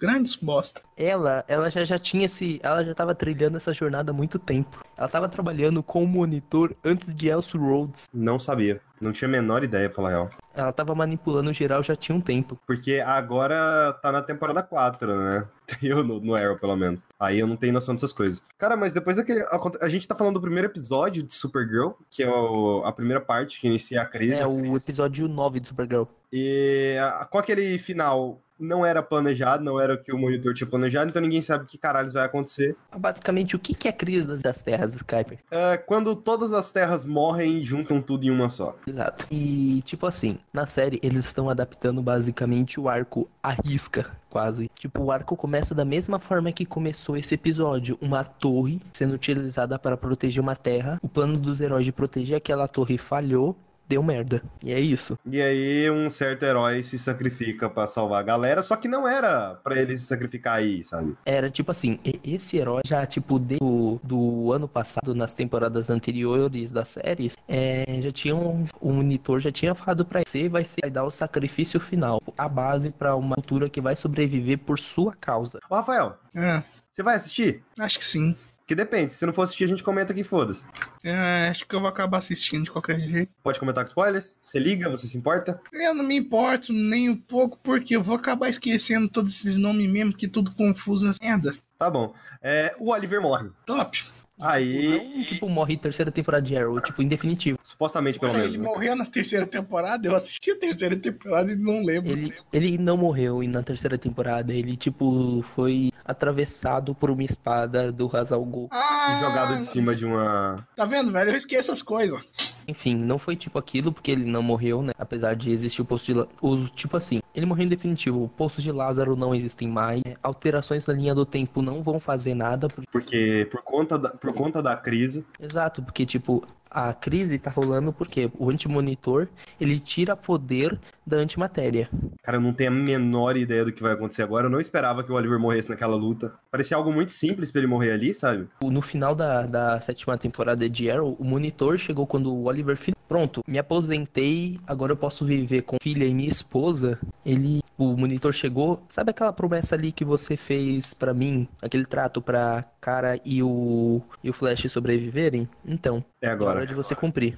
Grandes 0.00 0.34
bosta. 0.34 0.80
Ela, 0.96 1.44
ela 1.46 1.70
já, 1.70 1.84
já 1.84 1.98
tinha 1.98 2.24
esse. 2.24 2.58
Ela 2.62 2.82
já 2.82 2.94
tava 2.94 3.14
trilhando 3.14 3.58
essa 3.58 3.74
jornada 3.74 4.10
há 4.10 4.14
muito 4.14 4.38
tempo. 4.38 4.82
Ela 4.96 5.08
tava 5.08 5.28
trabalhando 5.28 5.82
com 5.82 6.02
o 6.02 6.08
monitor 6.08 6.74
antes 6.82 7.14
de 7.14 7.28
Elseworlds. 7.28 8.08
Não 8.12 8.38
sabia. 8.38 8.80
Não 9.02 9.12
tinha 9.12 9.28
a 9.28 9.30
menor 9.30 9.64
ideia, 9.64 9.88
pra 9.88 9.96
falar 9.96 10.08
real. 10.10 10.30
Ela 10.54 10.72
tava 10.72 10.94
manipulando 10.94 11.52
geral 11.52 11.82
já 11.82 11.96
tinha 11.96 12.16
um 12.16 12.20
tempo. 12.20 12.58
Porque 12.66 13.02
agora 13.04 13.92
tá 14.02 14.12
na 14.12 14.22
temporada 14.22 14.62
4, 14.62 15.16
né? 15.16 15.48
Eu 15.82 16.04
no, 16.04 16.20
no 16.20 16.34
Arrow, 16.34 16.58
pelo 16.58 16.76
menos. 16.76 17.02
Aí 17.18 17.38
eu 17.38 17.46
não 17.46 17.56
tenho 17.56 17.72
noção 17.72 17.94
dessas 17.94 18.12
coisas. 18.12 18.42
Cara, 18.58 18.76
mas 18.76 18.92
depois 18.92 19.16
daquele. 19.16 19.40
A, 19.40 19.58
a 19.80 19.88
gente 19.88 20.06
tá 20.06 20.14
falando 20.14 20.34
do 20.34 20.40
primeiro 20.40 20.68
episódio 20.68 21.22
de 21.22 21.32
Supergirl, 21.32 21.92
que 22.10 22.22
é 22.22 22.28
o, 22.30 22.82
a 22.84 22.92
primeira 22.92 23.20
parte 23.20 23.58
que 23.58 23.66
inicia 23.66 24.02
a 24.02 24.04
crise. 24.04 24.34
É, 24.34 24.46
o 24.46 24.76
episódio 24.76 25.26
9 25.26 25.60
de 25.60 25.68
Supergirl. 25.68 26.04
E 26.30 26.96
a, 27.00 27.24
com 27.24 27.38
aquele 27.38 27.78
final 27.78 28.38
não 28.62 28.86
era 28.86 29.02
planejado, 29.02 29.64
não 29.64 29.80
era 29.80 29.94
o 29.94 29.98
que 29.98 30.12
o 30.12 30.18
monitor 30.18 30.54
tinha 30.54 30.68
planejado, 30.68 31.10
então 31.10 31.20
ninguém 31.20 31.40
sabe 31.40 31.64
o 31.64 31.66
que 31.66 31.76
caralhos 31.76 32.12
vai 32.12 32.24
acontecer. 32.24 32.76
Basicamente, 32.96 33.56
o 33.56 33.58
que 33.58 33.86
é 33.86 33.90
a 33.90 33.92
crise 33.92 34.26
das 34.38 34.62
terras 34.62 34.90
do 34.90 34.96
Skype? 34.98 35.38
É 35.50 35.76
quando 35.76 36.14
todas 36.14 36.52
as 36.52 36.70
terras 36.70 37.04
morrem 37.04 37.58
e 37.58 37.62
juntam 37.62 38.00
tudo 38.00 38.24
em 38.24 38.30
uma 38.30 38.48
só. 38.48 38.76
Exato. 38.86 39.26
E, 39.30 39.82
tipo 39.84 40.06
assim, 40.06 40.38
na 40.52 40.66
série 40.66 41.00
eles 41.02 41.24
estão 41.24 41.50
adaptando 41.50 42.00
basicamente 42.00 42.78
o 42.78 42.88
arco 42.88 43.28
à 43.42 43.50
risca, 43.50 44.10
quase. 44.30 44.70
Tipo, 44.78 45.02
o 45.02 45.10
arco 45.10 45.36
começa 45.36 45.74
da 45.74 45.84
mesma 45.84 46.18
forma 46.18 46.52
que 46.52 46.64
começou 46.64 47.16
esse 47.16 47.34
episódio. 47.34 47.98
Uma 48.00 48.24
torre 48.24 48.80
sendo 48.92 49.14
utilizada 49.14 49.78
para 49.78 49.96
proteger 49.96 50.40
uma 50.40 50.56
terra. 50.56 50.98
O 51.02 51.08
plano 51.08 51.36
dos 51.36 51.60
heróis 51.60 51.84
de 51.84 51.92
proteger 51.92 52.36
aquela 52.36 52.68
torre 52.68 52.96
falhou 52.96 53.56
deu 53.88 54.02
merda. 54.02 54.42
E 54.62 54.72
é 54.72 54.80
isso. 54.80 55.18
E 55.26 55.40
aí 55.40 55.90
um 55.90 56.08
certo 56.08 56.42
herói 56.44 56.82
se 56.82 56.98
sacrifica 56.98 57.68
pra 57.68 57.86
salvar 57.86 58.20
a 58.20 58.22
galera, 58.22 58.62
só 58.62 58.76
que 58.76 58.88
não 58.88 59.06
era 59.06 59.54
pra 59.62 59.78
ele 59.78 59.98
se 59.98 60.06
sacrificar 60.06 60.54
aí, 60.56 60.82
sabe? 60.84 61.16
Era 61.24 61.50
tipo 61.50 61.70
assim, 61.70 61.98
e- 62.04 62.20
esse 62.34 62.56
herói 62.56 62.82
já, 62.86 63.04
tipo, 63.06 63.38
do, 63.38 64.00
do 64.02 64.52
ano 64.52 64.66
passado, 64.68 65.14
nas 65.14 65.34
temporadas 65.34 65.90
anteriores 65.90 66.70
das 66.72 66.88
séries, 66.90 67.36
é, 67.48 67.84
já 68.00 68.10
tinha 68.12 68.34
um, 68.36 68.66
o 68.80 68.92
monitor 68.92 69.40
já 69.40 69.50
tinha 69.52 69.74
falado 69.74 70.04
pra 70.04 70.22
você 70.26 70.48
vai 70.48 70.64
ser 70.64 70.80
vai 70.82 70.90
dar 70.90 71.04
o 71.04 71.10
sacrifício 71.10 71.78
final, 71.78 72.20
a 72.36 72.48
base 72.48 72.90
pra 72.90 73.14
uma 73.14 73.36
cultura 73.36 73.68
que 73.68 73.80
vai 73.80 73.94
sobreviver 73.96 74.58
por 74.58 74.78
sua 74.78 75.12
causa. 75.14 75.58
Ô, 75.70 75.74
Rafael, 75.74 76.16
É, 76.34 76.62
você 76.90 77.02
vai 77.02 77.16
assistir? 77.16 77.62
acho 77.78 77.98
que 77.98 78.04
sim. 78.04 78.36
Que 78.66 78.74
depende, 78.74 79.12
se 79.12 79.26
não 79.26 79.32
for 79.32 79.42
assistir, 79.42 79.64
a 79.64 79.68
gente 79.68 79.82
comenta 79.82 80.12
aqui, 80.12 80.22
foda-se. 80.22 80.66
É, 81.04 81.48
acho 81.50 81.66
que 81.66 81.74
eu 81.74 81.80
vou 81.80 81.88
acabar 81.88 82.18
assistindo 82.18 82.64
de 82.64 82.70
qualquer 82.70 83.00
jeito. 83.00 83.32
Pode 83.42 83.58
comentar 83.58 83.84
com 83.84 83.88
spoilers? 83.88 84.36
Você 84.40 84.58
liga, 84.58 84.88
você 84.88 85.06
se 85.06 85.16
importa? 85.16 85.60
Eu 85.72 85.94
não 85.94 86.04
me 86.04 86.16
importo 86.16 86.72
nem 86.72 87.10
um 87.10 87.16
pouco, 87.16 87.58
porque 87.62 87.96
eu 87.96 88.02
vou 88.02 88.14
acabar 88.14 88.48
esquecendo 88.48 89.08
todos 89.08 89.32
esses 89.32 89.56
nomes 89.56 89.90
mesmo, 89.90 90.12
que 90.12 90.28
tudo 90.28 90.54
confuso 90.54 91.06
nessa 91.06 91.18
merda. 91.22 91.54
Tá 91.78 91.90
bom. 91.90 92.14
É, 92.40 92.74
o 92.78 92.90
Oliver 92.90 93.20
morre. 93.20 93.50
Top. 93.66 94.00
Aí, 94.42 95.12
Não, 95.16 95.22
tipo, 95.22 95.48
morre 95.48 95.76
terceira 95.76 96.10
temporada 96.10 96.42
de 96.42 96.56
Arrow, 96.56 96.80
tipo, 96.80 97.00
em 97.02 97.08
definitivo. 97.08 97.58
supostamente 97.62 98.18
pelo 98.18 98.32
Olha, 98.32 98.40
menos. 98.40 98.54
ele 98.56 98.62
né? 98.64 98.68
morreu 98.68 98.96
na 98.96 99.06
terceira 99.06 99.46
temporada, 99.46 100.06
eu 100.08 100.16
assisti 100.16 100.50
a 100.50 100.58
terceira 100.58 100.96
temporada 100.96 101.52
e 101.52 101.56
não 101.56 101.82
lembro. 101.84 102.10
Ele, 102.10 102.34
ele 102.52 102.78
não 102.78 102.96
morreu 102.96 103.42
e 103.42 103.46
na 103.46 103.62
terceira 103.62 103.96
temporada, 103.96 104.52
ele, 104.52 104.76
tipo, 104.76 105.42
foi 105.54 105.90
atravessado 106.04 106.94
por 106.94 107.10
uma 107.10 107.22
espada 107.22 107.92
do 107.92 108.10
Hazal. 108.16 108.42
Ah, 108.70 109.18
Jogado 109.20 109.58
de 109.60 109.66
cima 109.66 109.94
de 109.94 110.04
uma. 110.04 110.56
Tá 110.76 110.84
vendo, 110.84 111.12
velho? 111.12 111.30
Eu 111.30 111.36
esqueço 111.36 111.70
as 111.70 111.82
coisas. 111.82 112.20
Enfim, 112.66 112.94
não 112.96 113.18
foi 113.18 113.34
tipo 113.36 113.58
aquilo, 113.58 113.92
porque 113.92 114.10
ele 114.10 114.24
não 114.24 114.42
morreu, 114.42 114.82
né? 114.82 114.92
Apesar 114.98 115.34
de 115.34 115.50
existir 115.50 115.82
o 115.82 115.84
posto 115.84 116.12
de. 116.14 116.26
O, 116.40 116.64
tipo 116.68 116.96
assim, 116.96 117.20
ele 117.34 117.44
morreu 117.46 117.64
em 117.66 117.68
definitivo. 117.68 118.28
Postos 118.36 118.62
de 118.62 118.70
Lázaro 118.72 119.16
não 119.16 119.34
existem 119.34 119.66
mais. 119.68 120.00
é, 120.06 120.16
Alterações 120.22 120.86
na 120.86 120.94
linha 120.94 121.14
do 121.14 121.26
tempo 121.26 121.60
não 121.60 121.82
vão 121.82 121.98
fazer 122.00 122.34
nada. 122.34 122.68
por- 122.68 122.84
Porque 122.90 123.46
por 123.50 123.62
conta 123.62 123.98
da, 123.98 124.10
por 124.10 124.31
conta 124.32 124.62
da 124.62 124.76
crise. 124.76 125.24
Exato, 125.40 125.82
porque, 125.82 126.04
tipo, 126.06 126.46
a 126.72 126.94
crise 126.94 127.38
tá 127.38 127.50
rolando 127.50 127.92
porque 127.92 128.30
o 128.38 128.48
antimonitor 128.48 129.28
ele 129.60 129.78
tira 129.78 130.16
poder 130.16 130.80
da 131.06 131.18
antimatéria. 131.18 131.90
Cara, 132.22 132.38
eu 132.38 132.40
não 132.40 132.52
tenho 132.52 132.70
a 132.70 132.74
menor 132.74 133.36
ideia 133.36 133.64
do 133.64 133.72
que 133.72 133.82
vai 133.82 133.92
acontecer 133.92 134.22
agora. 134.22 134.46
Eu 134.46 134.50
não 134.50 134.60
esperava 134.60 135.04
que 135.04 135.12
o 135.12 135.14
Oliver 135.14 135.38
morresse 135.38 135.68
naquela 135.68 135.96
luta. 135.96 136.32
Parecia 136.50 136.76
algo 136.76 136.92
muito 136.92 137.12
simples 137.12 137.50
pra 137.50 137.60
ele 137.60 137.66
morrer 137.66 137.92
ali, 137.92 138.14
sabe? 138.14 138.48
No 138.62 138.80
final 138.80 139.14
da, 139.14 139.42
da 139.42 139.80
sétima 139.80 140.16
temporada 140.16 140.68
de 140.68 140.90
Arrow, 140.90 141.16
o 141.18 141.24
monitor 141.24 141.76
chegou 141.76 142.06
quando 142.06 142.32
o 142.32 142.44
Oliver. 142.44 142.78
Pronto, 143.06 143.42
me 143.46 143.58
aposentei, 143.58 144.58
agora 144.66 144.92
eu 144.92 144.96
posso 144.96 145.26
viver 145.26 145.62
com 145.62 145.76
filha 145.82 146.06
e 146.06 146.14
minha 146.14 146.30
esposa. 146.30 146.98
Ele. 147.24 147.62
O 147.78 147.96
monitor 147.96 148.32
chegou. 148.32 148.82
Sabe 148.90 149.10
aquela 149.10 149.32
promessa 149.32 149.74
ali 149.74 149.90
que 149.92 150.04
você 150.04 150.36
fez 150.36 150.92
pra 150.94 151.12
mim? 151.14 151.48
Aquele 151.60 151.84
trato 151.86 152.20
pra 152.20 152.64
cara 152.80 153.18
e 153.24 153.42
o. 153.42 154.00
e 154.22 154.30
o 154.30 154.32
Flash 154.32 154.70
sobreviverem? 154.70 155.48
Então, 155.64 156.04
É 156.20 156.26
é 156.26 156.28
hora 156.30 156.34
agora. 156.34 156.66
de 156.66 156.74
você 156.74 156.94
cumprir. 156.94 157.36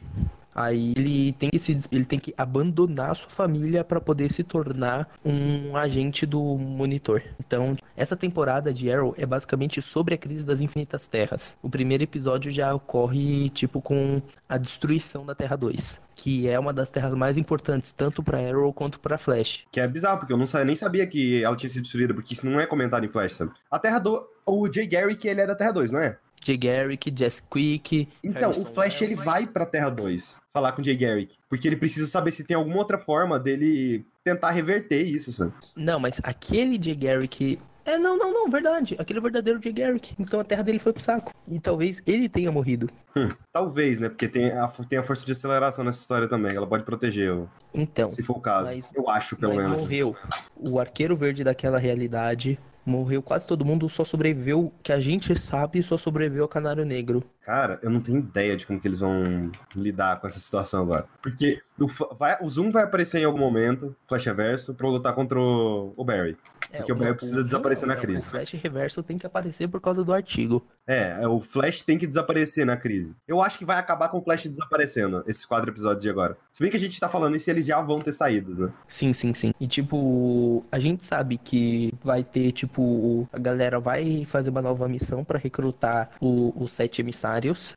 Aí 0.55 0.93
ele 0.97 1.33
tem 1.33 1.51
que 1.51 1.59
se, 1.59 1.77
ele 1.91 2.05
tem 2.05 2.19
que 2.19 2.33
abandonar 2.37 3.17
sua 3.17 3.29
família 3.29 3.83
pra 3.83 4.01
poder 4.01 4.33
se 4.33 4.45
tornar 4.45 5.09
um 5.25 5.77
agente 5.77 6.25
do 6.25 6.41
monitor. 6.57 7.23
Então, 7.41 7.77
essa 7.97 8.17
temporada 8.17 8.73
de 8.73 8.91
Arrow 8.93 9.15
é 9.19 9.27
basicamente 9.27 9.83
sobre 9.83 10.15
a 10.15 10.19
crise 10.19 10.45
das 10.45 10.61
infinitas 10.61 11.09
terras. 11.09 11.57
O 11.63 11.69
primeiro 11.69 12.05
episódio 12.05 12.51
já 12.53 12.73
ocorre 12.75 13.51
tipo 13.51 13.81
com 13.81 14.23
a 14.49 14.57
destruição 14.59 15.25
da 15.27 15.35
Terra 15.35 15.57
2, 15.57 16.01
que 16.15 16.49
é 16.49 16.59
uma 16.59 16.73
das 16.73 16.91
terras 16.91 17.15
mais 17.15 17.37
importantes 17.37 17.93
tanto 17.93 18.23
pra 18.23 18.39
Arrow 18.39 18.73
quanto 18.73 19.01
pra 19.01 19.19
Flash. 19.19 19.65
Que 19.73 19.81
é 19.81 19.89
bizarro, 19.89 20.19
porque 20.19 20.33
eu 20.33 20.37
não 20.37 20.47
sa- 20.47 20.65
nem 20.65 20.77
sabia 20.77 21.07
que 21.07 21.43
ela 21.43 21.57
tinha 21.57 21.71
sido 21.71 21.83
destruída, 21.83 22.15
porque 22.15 22.35
isso 22.35 22.47
não 22.47 22.61
é 22.61 22.67
comentado 22.67 23.05
em 23.05 23.09
Flash, 23.09 23.33
sabe? 23.33 23.53
A 23.71 23.79
Terra 23.79 23.99
do. 23.99 24.21
O 24.47 24.71
Jay 24.71 24.87
Garrick, 24.87 25.27
ele 25.27 25.41
é 25.41 25.47
da 25.47 25.55
Terra 25.55 25.73
2, 25.73 25.91
não 25.91 25.99
é? 26.01 26.19
Jay 26.45 26.57
Garrick, 26.57 27.13
Jess 27.17 27.41
Quick, 27.41 28.09
Então, 28.23 28.51
o 28.51 28.53
Harrison 28.55 28.75
Flash 28.75 29.03
ele 29.03 29.15
vai 29.15 29.47
pra 29.47 29.65
Terra 29.67 29.91
2 29.91 30.41
falar 30.53 30.73
com 30.73 30.83
o 30.83 30.85
Jay 30.85 30.97
Garrick. 30.97 31.37
Porque 31.49 31.67
ele 31.69 31.77
precisa 31.77 32.07
saber 32.07 32.31
se 32.33 32.45
tem 32.45 32.57
alguma 32.57 32.77
outra 32.77 32.99
forma 32.99 33.39
dele 33.39 34.05
tentar 34.23 34.51
reverter 34.51 35.03
isso, 35.03 35.33
sabe? 35.33 35.53
Não, 35.77 35.99
mas 35.99 36.21
aquele 36.23 36.81
Jay 36.83 36.95
Garrick. 36.95 37.59
É, 37.87 37.99
não, 37.99 38.17
não, 38.17 38.33
não, 38.33 38.49
verdade. 38.51 38.97
Aquele 38.99 39.21
verdadeiro 39.21 39.61
Jay 39.63 39.73
Garrick. 39.73 40.15
Então 40.19 40.41
a 40.41 40.45
terra 40.45 40.63
dele 40.63 40.79
foi 40.79 40.91
pro 40.93 41.03
saco. 41.03 41.33
E 41.47 41.61
talvez 41.61 42.01
ele 42.07 42.31
tenha 42.31 42.51
morrido. 42.51 42.89
Hum, 43.15 43.29
talvez, 43.53 44.01
né? 44.01 44.09
Porque 44.09 44.27
tem 44.27 44.51
a, 44.51 44.67
tem 44.89 44.99
a 44.99 45.03
força 45.03 45.27
de 45.27 45.33
aceleração 45.33 45.85
nessa 45.85 46.01
história 46.01 46.27
também. 46.27 46.57
Ela 46.57 46.67
pode 46.67 46.83
proteger, 46.85 47.33
o- 47.35 47.49
Então, 47.75 48.11
se 48.11 48.23
for 48.23 48.39
o 48.39 48.41
caso. 48.41 48.71
Mas- 48.71 48.91
eu 48.95 49.09
acho, 49.11 49.37
pelo 49.37 49.55
mas 49.55 49.63
menos. 49.65 49.81
morreu. 49.81 50.17
O 50.57 50.81
arqueiro 50.81 51.15
verde 51.15 51.45
daquela 51.45 51.79
realidade. 51.79 52.59
Morreu 52.85 53.23
quase 53.23 53.47
todo 53.47 53.65
mundo, 53.65 53.89
só 53.89 54.05
sobreviveu, 54.05 54.73
que 54.83 54.93
a 54.93 55.01
gente 55.01 55.37
sabe, 55.39 55.83
só 55.83 55.97
sobreviveu 55.97 56.45
o 56.45 56.49
Canário 56.49 56.85
Negro. 56.85 57.25
Cara, 57.45 57.79
eu 57.83 57.91
não 57.91 58.01
tenho 58.01 58.19
ideia 58.19 58.57
de 58.57 58.67
como 58.67 58.81
que 58.81 58.89
eles 58.89 59.01
vão 59.01 59.51
lidar 59.77 60.21
com 60.21 60.27
essa 60.27 60.39
situação 60.39 60.83
agora. 60.83 61.07
Porque 61.23 61.61
o, 61.79 61.87
vai- 62.17 62.39
o 62.41 62.49
Zoom 62.49 62.71
vai 62.71 62.85
aparecer 62.85 63.21
em 63.21 63.25
algum 63.25 63.39
momento, 63.39 63.95
Flash 64.09 64.25
Reverso, 64.25 64.75
pra 64.75 64.89
lutar 64.89 65.15
contra 65.15 65.39
o, 65.39 65.93
o 65.97 66.05
Barry. 66.05 66.37
Porque 66.75 66.91
o 66.93 66.97
Barry 66.97 67.15
precisa 67.15 67.45
desaparecer 67.45 67.87
na 67.87 67.95
crise. 67.95 68.27
O 68.27 68.31
Flash 68.31 68.51
Reverso 68.53 69.03
tem 69.03 69.17
que 69.19 69.27
aparecer 69.27 69.69
por 69.69 69.81
causa 69.81 70.03
do 70.03 70.13
artigo. 70.13 70.67
É, 70.87 71.19
é, 71.23 71.29
o 71.29 71.41
Flash 71.41 71.83
tem 71.83 71.97
que 71.97 72.07
desaparecer 72.07 72.67
na 72.67 72.77
crise. 72.77 73.15
Eu 73.29 73.41
acho 73.41 73.57
que 73.59 73.65
vai 73.65 73.79
acabar 73.79 74.09
com 74.09 74.19
o 74.19 74.21
Flash 74.23 74.45
desaparecendo, 74.49 75.23
esses 75.27 75.45
quatro 75.45 75.71
episódios 75.71 76.03
de 76.03 76.11
agora. 76.11 76.37
Se 76.53 76.63
bem 76.63 76.71
que 76.71 76.77
a 76.77 76.81
gente 76.81 76.99
tá 76.99 77.09
falando 77.09 77.37
isso 77.37 77.49
eles 77.49 77.65
já 77.65 77.81
vão 77.81 78.01
ter 78.01 78.13
saído, 78.13 78.55
né? 78.67 78.73
Sim, 78.89 79.13
sim, 79.13 79.33
sim. 79.35 79.53
E 79.61 79.67
tipo, 79.69 80.65
a 80.73 80.79
gente 80.79 81.05
sabe 81.05 81.39
que 81.39 81.93
vai 82.03 82.25
ter, 82.25 82.51
tipo, 82.53 83.29
a 83.33 83.39
galera 83.39 83.79
vai 83.79 84.25
fazer 84.29 84.51
uma 84.51 84.61
nova 84.63 84.89
missão 84.89 85.23
pra 85.23 85.39
recrutar 85.39 86.11
o- 86.21 86.53
os 86.57 86.73
sete 86.73 87.01
emissários. 87.01 87.34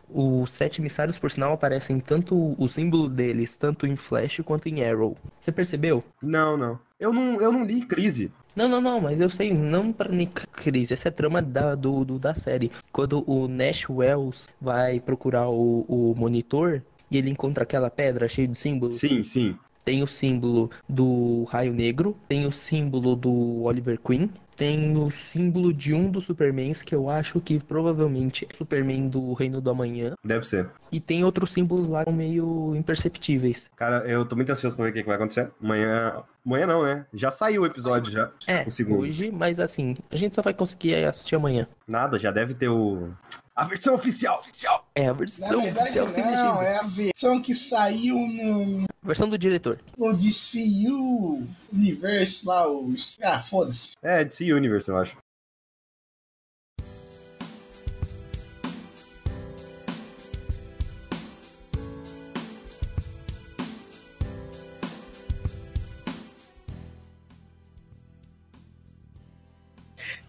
Os 0.10 0.52
sete 0.52 0.82
emissários, 0.82 1.18
por 1.18 1.32
sinal, 1.32 1.54
aparecem 1.54 2.00
tanto 2.00 2.56
o 2.58 2.68
símbolo 2.68 3.10
deles, 3.10 3.58
tanto 3.58 3.86
em 3.88 3.96
Flash 3.96 4.40
quanto 4.44 4.68
em 4.70 4.84
Arrow. 4.84 5.16
Você 5.40 5.52
percebeu? 5.52 6.04
Não, 6.22 6.56
não. 6.58 6.80
Eu 7.00 7.14
não, 7.14 7.40
eu 7.40 7.52
não 7.52 7.64
li 7.64 7.82
crise. 7.86 8.32
Não, 8.56 8.68
não, 8.68 8.82
não, 8.82 9.00
mas 9.00 9.20
eu 9.22 9.30
sei, 9.30 9.54
não 9.54 9.94
pra 9.94 10.10
Crise, 10.52 10.92
essa 10.94 11.08
é 11.08 11.12
a 11.12 11.14
trama 11.14 11.42
da, 11.44 11.76
do, 11.76 12.04
do- 12.04 12.18
da 12.18 12.34
série. 12.34 12.72
Quando 12.92 13.24
o 13.30 13.48
Nash 13.48 13.88
Wells 13.88 14.48
vai 14.60 15.00
procurar 15.00 15.48
o, 15.48 15.86
o 15.88 16.16
monitor 16.18 16.82
e 17.12 17.18
ele 17.18 17.30
encontra 17.30 17.64
aquela 17.64 17.90
pedra 17.92 18.28
cheia 18.28 18.48
de 18.48 18.58
símbolos, 18.58 18.98
Sim, 19.00 19.22
sim. 19.22 19.56
Tem 19.88 20.04
o 20.04 20.08
símbolo 20.08 20.70
do 20.90 21.46
Raio 21.46 21.72
Negro, 21.74 22.14
tem 22.28 22.46
o 22.46 22.52
símbolo 22.52 23.16
do 23.16 23.64
Oliver 23.64 23.98
Queen, 23.98 24.30
tem 24.58 24.98
o 24.98 25.10
símbolo 25.10 25.74
de 25.74 25.94
um 25.94 26.12
dos 26.12 26.26
Supermans 26.26 26.82
que 26.82 26.94
eu 26.94 27.10
acho 27.10 27.40
que 27.40 27.58
provavelmente 27.58 28.44
é 28.44 28.54
o 28.54 28.58
Superman 28.58 29.08
do 29.08 29.32
Reino 29.32 29.62
do 29.62 29.70
Amanhã, 29.70 30.14
Deve 30.22 30.46
ser. 30.46 30.70
e 30.92 31.00
tem 31.00 31.24
outros 31.24 31.54
símbolos 31.54 31.88
lá 31.88 32.04
meio 32.12 32.76
imperceptíveis. 32.76 33.68
Cara, 33.78 34.00
eu 34.00 34.26
tô 34.26 34.36
muito 34.36 34.52
ansioso 34.52 34.76
pra 34.76 34.84
ver 34.84 34.92
o 34.92 34.94
que, 34.94 35.04
vai 35.04 35.16
acontecer. 35.16 35.50
Amanhã. 35.64 36.22
Amanhã 36.46 36.68
não, 36.68 36.84
né? 36.84 37.06
Já 37.14 37.32
saiu 37.32 37.62
o 37.62 37.66
episódio 37.66 38.12
já. 38.12 38.30
É, 38.46 38.64
O 38.68 38.70
segundo. 38.72 39.02
hoje, 39.04 39.32
mas 39.32 39.58
assim, 39.58 39.96
a 40.12 40.18
gente 40.18 40.36
só 40.36 40.42
vai 40.42 40.54
conseguir 40.54 40.96
assistir 41.06 41.36
amanhã. 41.36 41.66
Nada, 41.88 42.20
já 42.20 42.32
deve 42.32 42.54
ter 42.54 42.68
o. 42.68 43.10
A 43.56 43.64
versão 43.64 43.96
oficial, 43.96 44.40
oficial. 44.40 44.86
É 44.94 45.06
a 45.06 45.08
Na 45.08 45.14
versão 45.14 45.62
verdade, 45.62 45.80
oficial 45.80 46.10
sem 46.10 46.24
não, 46.24 46.32
legendas. 46.60 46.74
é 46.74 46.78
a 46.78 46.84
versão 46.84 47.42
que 47.42 47.56
saiu 47.56 48.16
no, 48.16 48.86
Versão 49.08 49.30
do 49.30 49.38
diretor. 49.38 49.80
no 49.98 50.14
DCU 50.14 51.42
Universe 51.72 52.46
lá, 52.46 52.70
os. 52.70 53.18
Ah, 53.24 53.42
foda-se. 53.42 53.94
É, 54.04 54.26
DC 54.26 54.52
Universe, 54.52 54.90
eu 54.90 54.98
acho. 54.98 55.16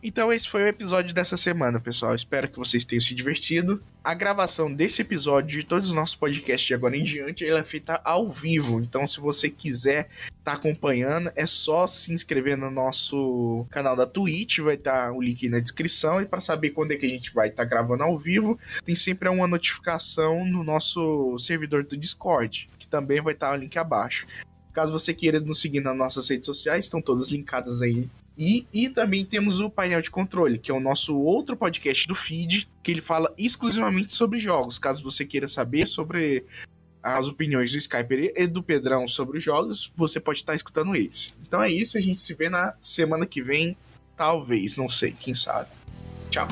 Então 0.01 0.33
esse 0.33 0.49
foi 0.49 0.63
o 0.63 0.69
episódio 0.69 1.13
dessa 1.13 1.37
semana, 1.37 1.81
pessoal. 1.81 2.15
Espero 2.15 2.49
que 2.49 2.59
vocês 2.59 2.85
tenham 2.85 3.01
se 3.01 3.17
divertido. 3.17 3.83
A 4.03 4.15
gravação 4.15 4.73
desse 4.73 5.03
episódio 5.03 5.59
de 5.61 5.67
todos 5.67 5.89
os 5.89 5.95
nossos 5.95 6.15
podcasts 6.15 6.69
de 6.69 6.75
agora 6.75 6.97
em 6.97 7.03
diante, 7.03 7.45
ela 7.45 7.59
é 7.59 7.65
feita 7.65 8.01
ao 8.05 8.31
vivo. 8.31 8.81
Então 8.81 9.07
se 9.09 9.19
você 9.19 9.51
quiser 9.51 10.09
estar 10.39 10.53
acompanhando, 10.53 11.33
é 11.35 11.45
só 11.47 11.85
se 11.89 12.13
inscrever 12.13 12.57
no 12.57 12.71
nosso 12.71 13.67
canal 13.71 13.97
da 13.97 14.07
Twitch, 14.07 14.61
vai 14.61 14.77
estar 14.77 15.11
o 15.11 15.21
link 15.21 15.49
na 15.49 15.59
descrição 15.59 16.23
e 16.23 16.27
para 16.27 16.41
saber 16.41 16.71
quando 16.71 16.93
é 16.93 16.97
que 16.97 17.07
a 17.07 17.11
gente 17.11 17.35
vai 17.35 17.49
estar 17.49 17.65
gravando 17.65 18.05
ao 18.05 18.17
vivo, 18.17 18.57
tem 18.85 18.95
sempre 18.95 19.29
uma 19.29 19.49
notificação 19.49 20.45
no 20.47 20.63
nosso 20.63 21.37
servidor 21.41 21.83
do 21.83 21.97
Discord, 21.97 22.71
que 22.79 22.87
também 22.87 23.21
vai 23.21 23.35
estar 23.35 23.53
o 23.53 23.57
link 23.57 23.77
abaixo. 23.77 24.29
Caso 24.73 24.93
você 24.93 25.13
queira 25.13 25.41
nos 25.41 25.61
seguir 25.61 25.81
nas 25.81 25.97
nossas 25.97 26.29
redes 26.29 26.47
sociais, 26.47 26.85
estão 26.85 27.03
todas 27.03 27.33
linkadas 27.33 27.83
aí 27.83 28.09
e, 28.39 28.67
e 28.73 28.89
também 28.89 29.25
temos 29.25 29.59
o 29.59 29.69
painel 29.69 30.01
de 30.01 30.11
controle, 30.11 30.59
que 30.59 30.71
é 30.71 30.75
o 30.75 30.79
nosso 30.79 31.17
outro 31.19 31.57
podcast 31.57 32.07
do 32.07 32.15
feed, 32.15 32.69
que 32.85 32.93
ele 32.93 33.01
fala 33.01 33.35
exclusivamente 33.37 34.15
sobre 34.15 34.39
jogos. 34.39 34.79
Caso 34.79 35.03
você 35.03 35.25
queira 35.25 35.49
saber 35.49 35.87
sobre 35.87 36.45
as 37.03 37.27
opiniões 37.27 37.73
do 37.73 37.79
Skyper 37.79 38.33
e 38.37 38.47
do 38.47 38.63
Pedrão 38.63 39.09
sobre 39.09 39.39
os 39.39 39.45
jogos, 39.45 39.93
você 39.97 40.21
pode 40.21 40.39
estar 40.39 40.55
escutando 40.55 40.95
eles. 40.95 41.37
Então 41.43 41.61
é 41.61 41.71
isso, 41.71 41.99
a 41.99 42.01
gente 42.01 42.21
se 42.21 42.33
vê 42.35 42.49
na 42.49 42.75
semana 42.81 43.27
que 43.27 43.43
vem, 43.43 43.77
talvez, 44.17 44.77
não 44.77 44.89
sei, 44.89 45.13
quem 45.19 45.35
sabe. 45.35 45.71
Tchau. 46.31 46.47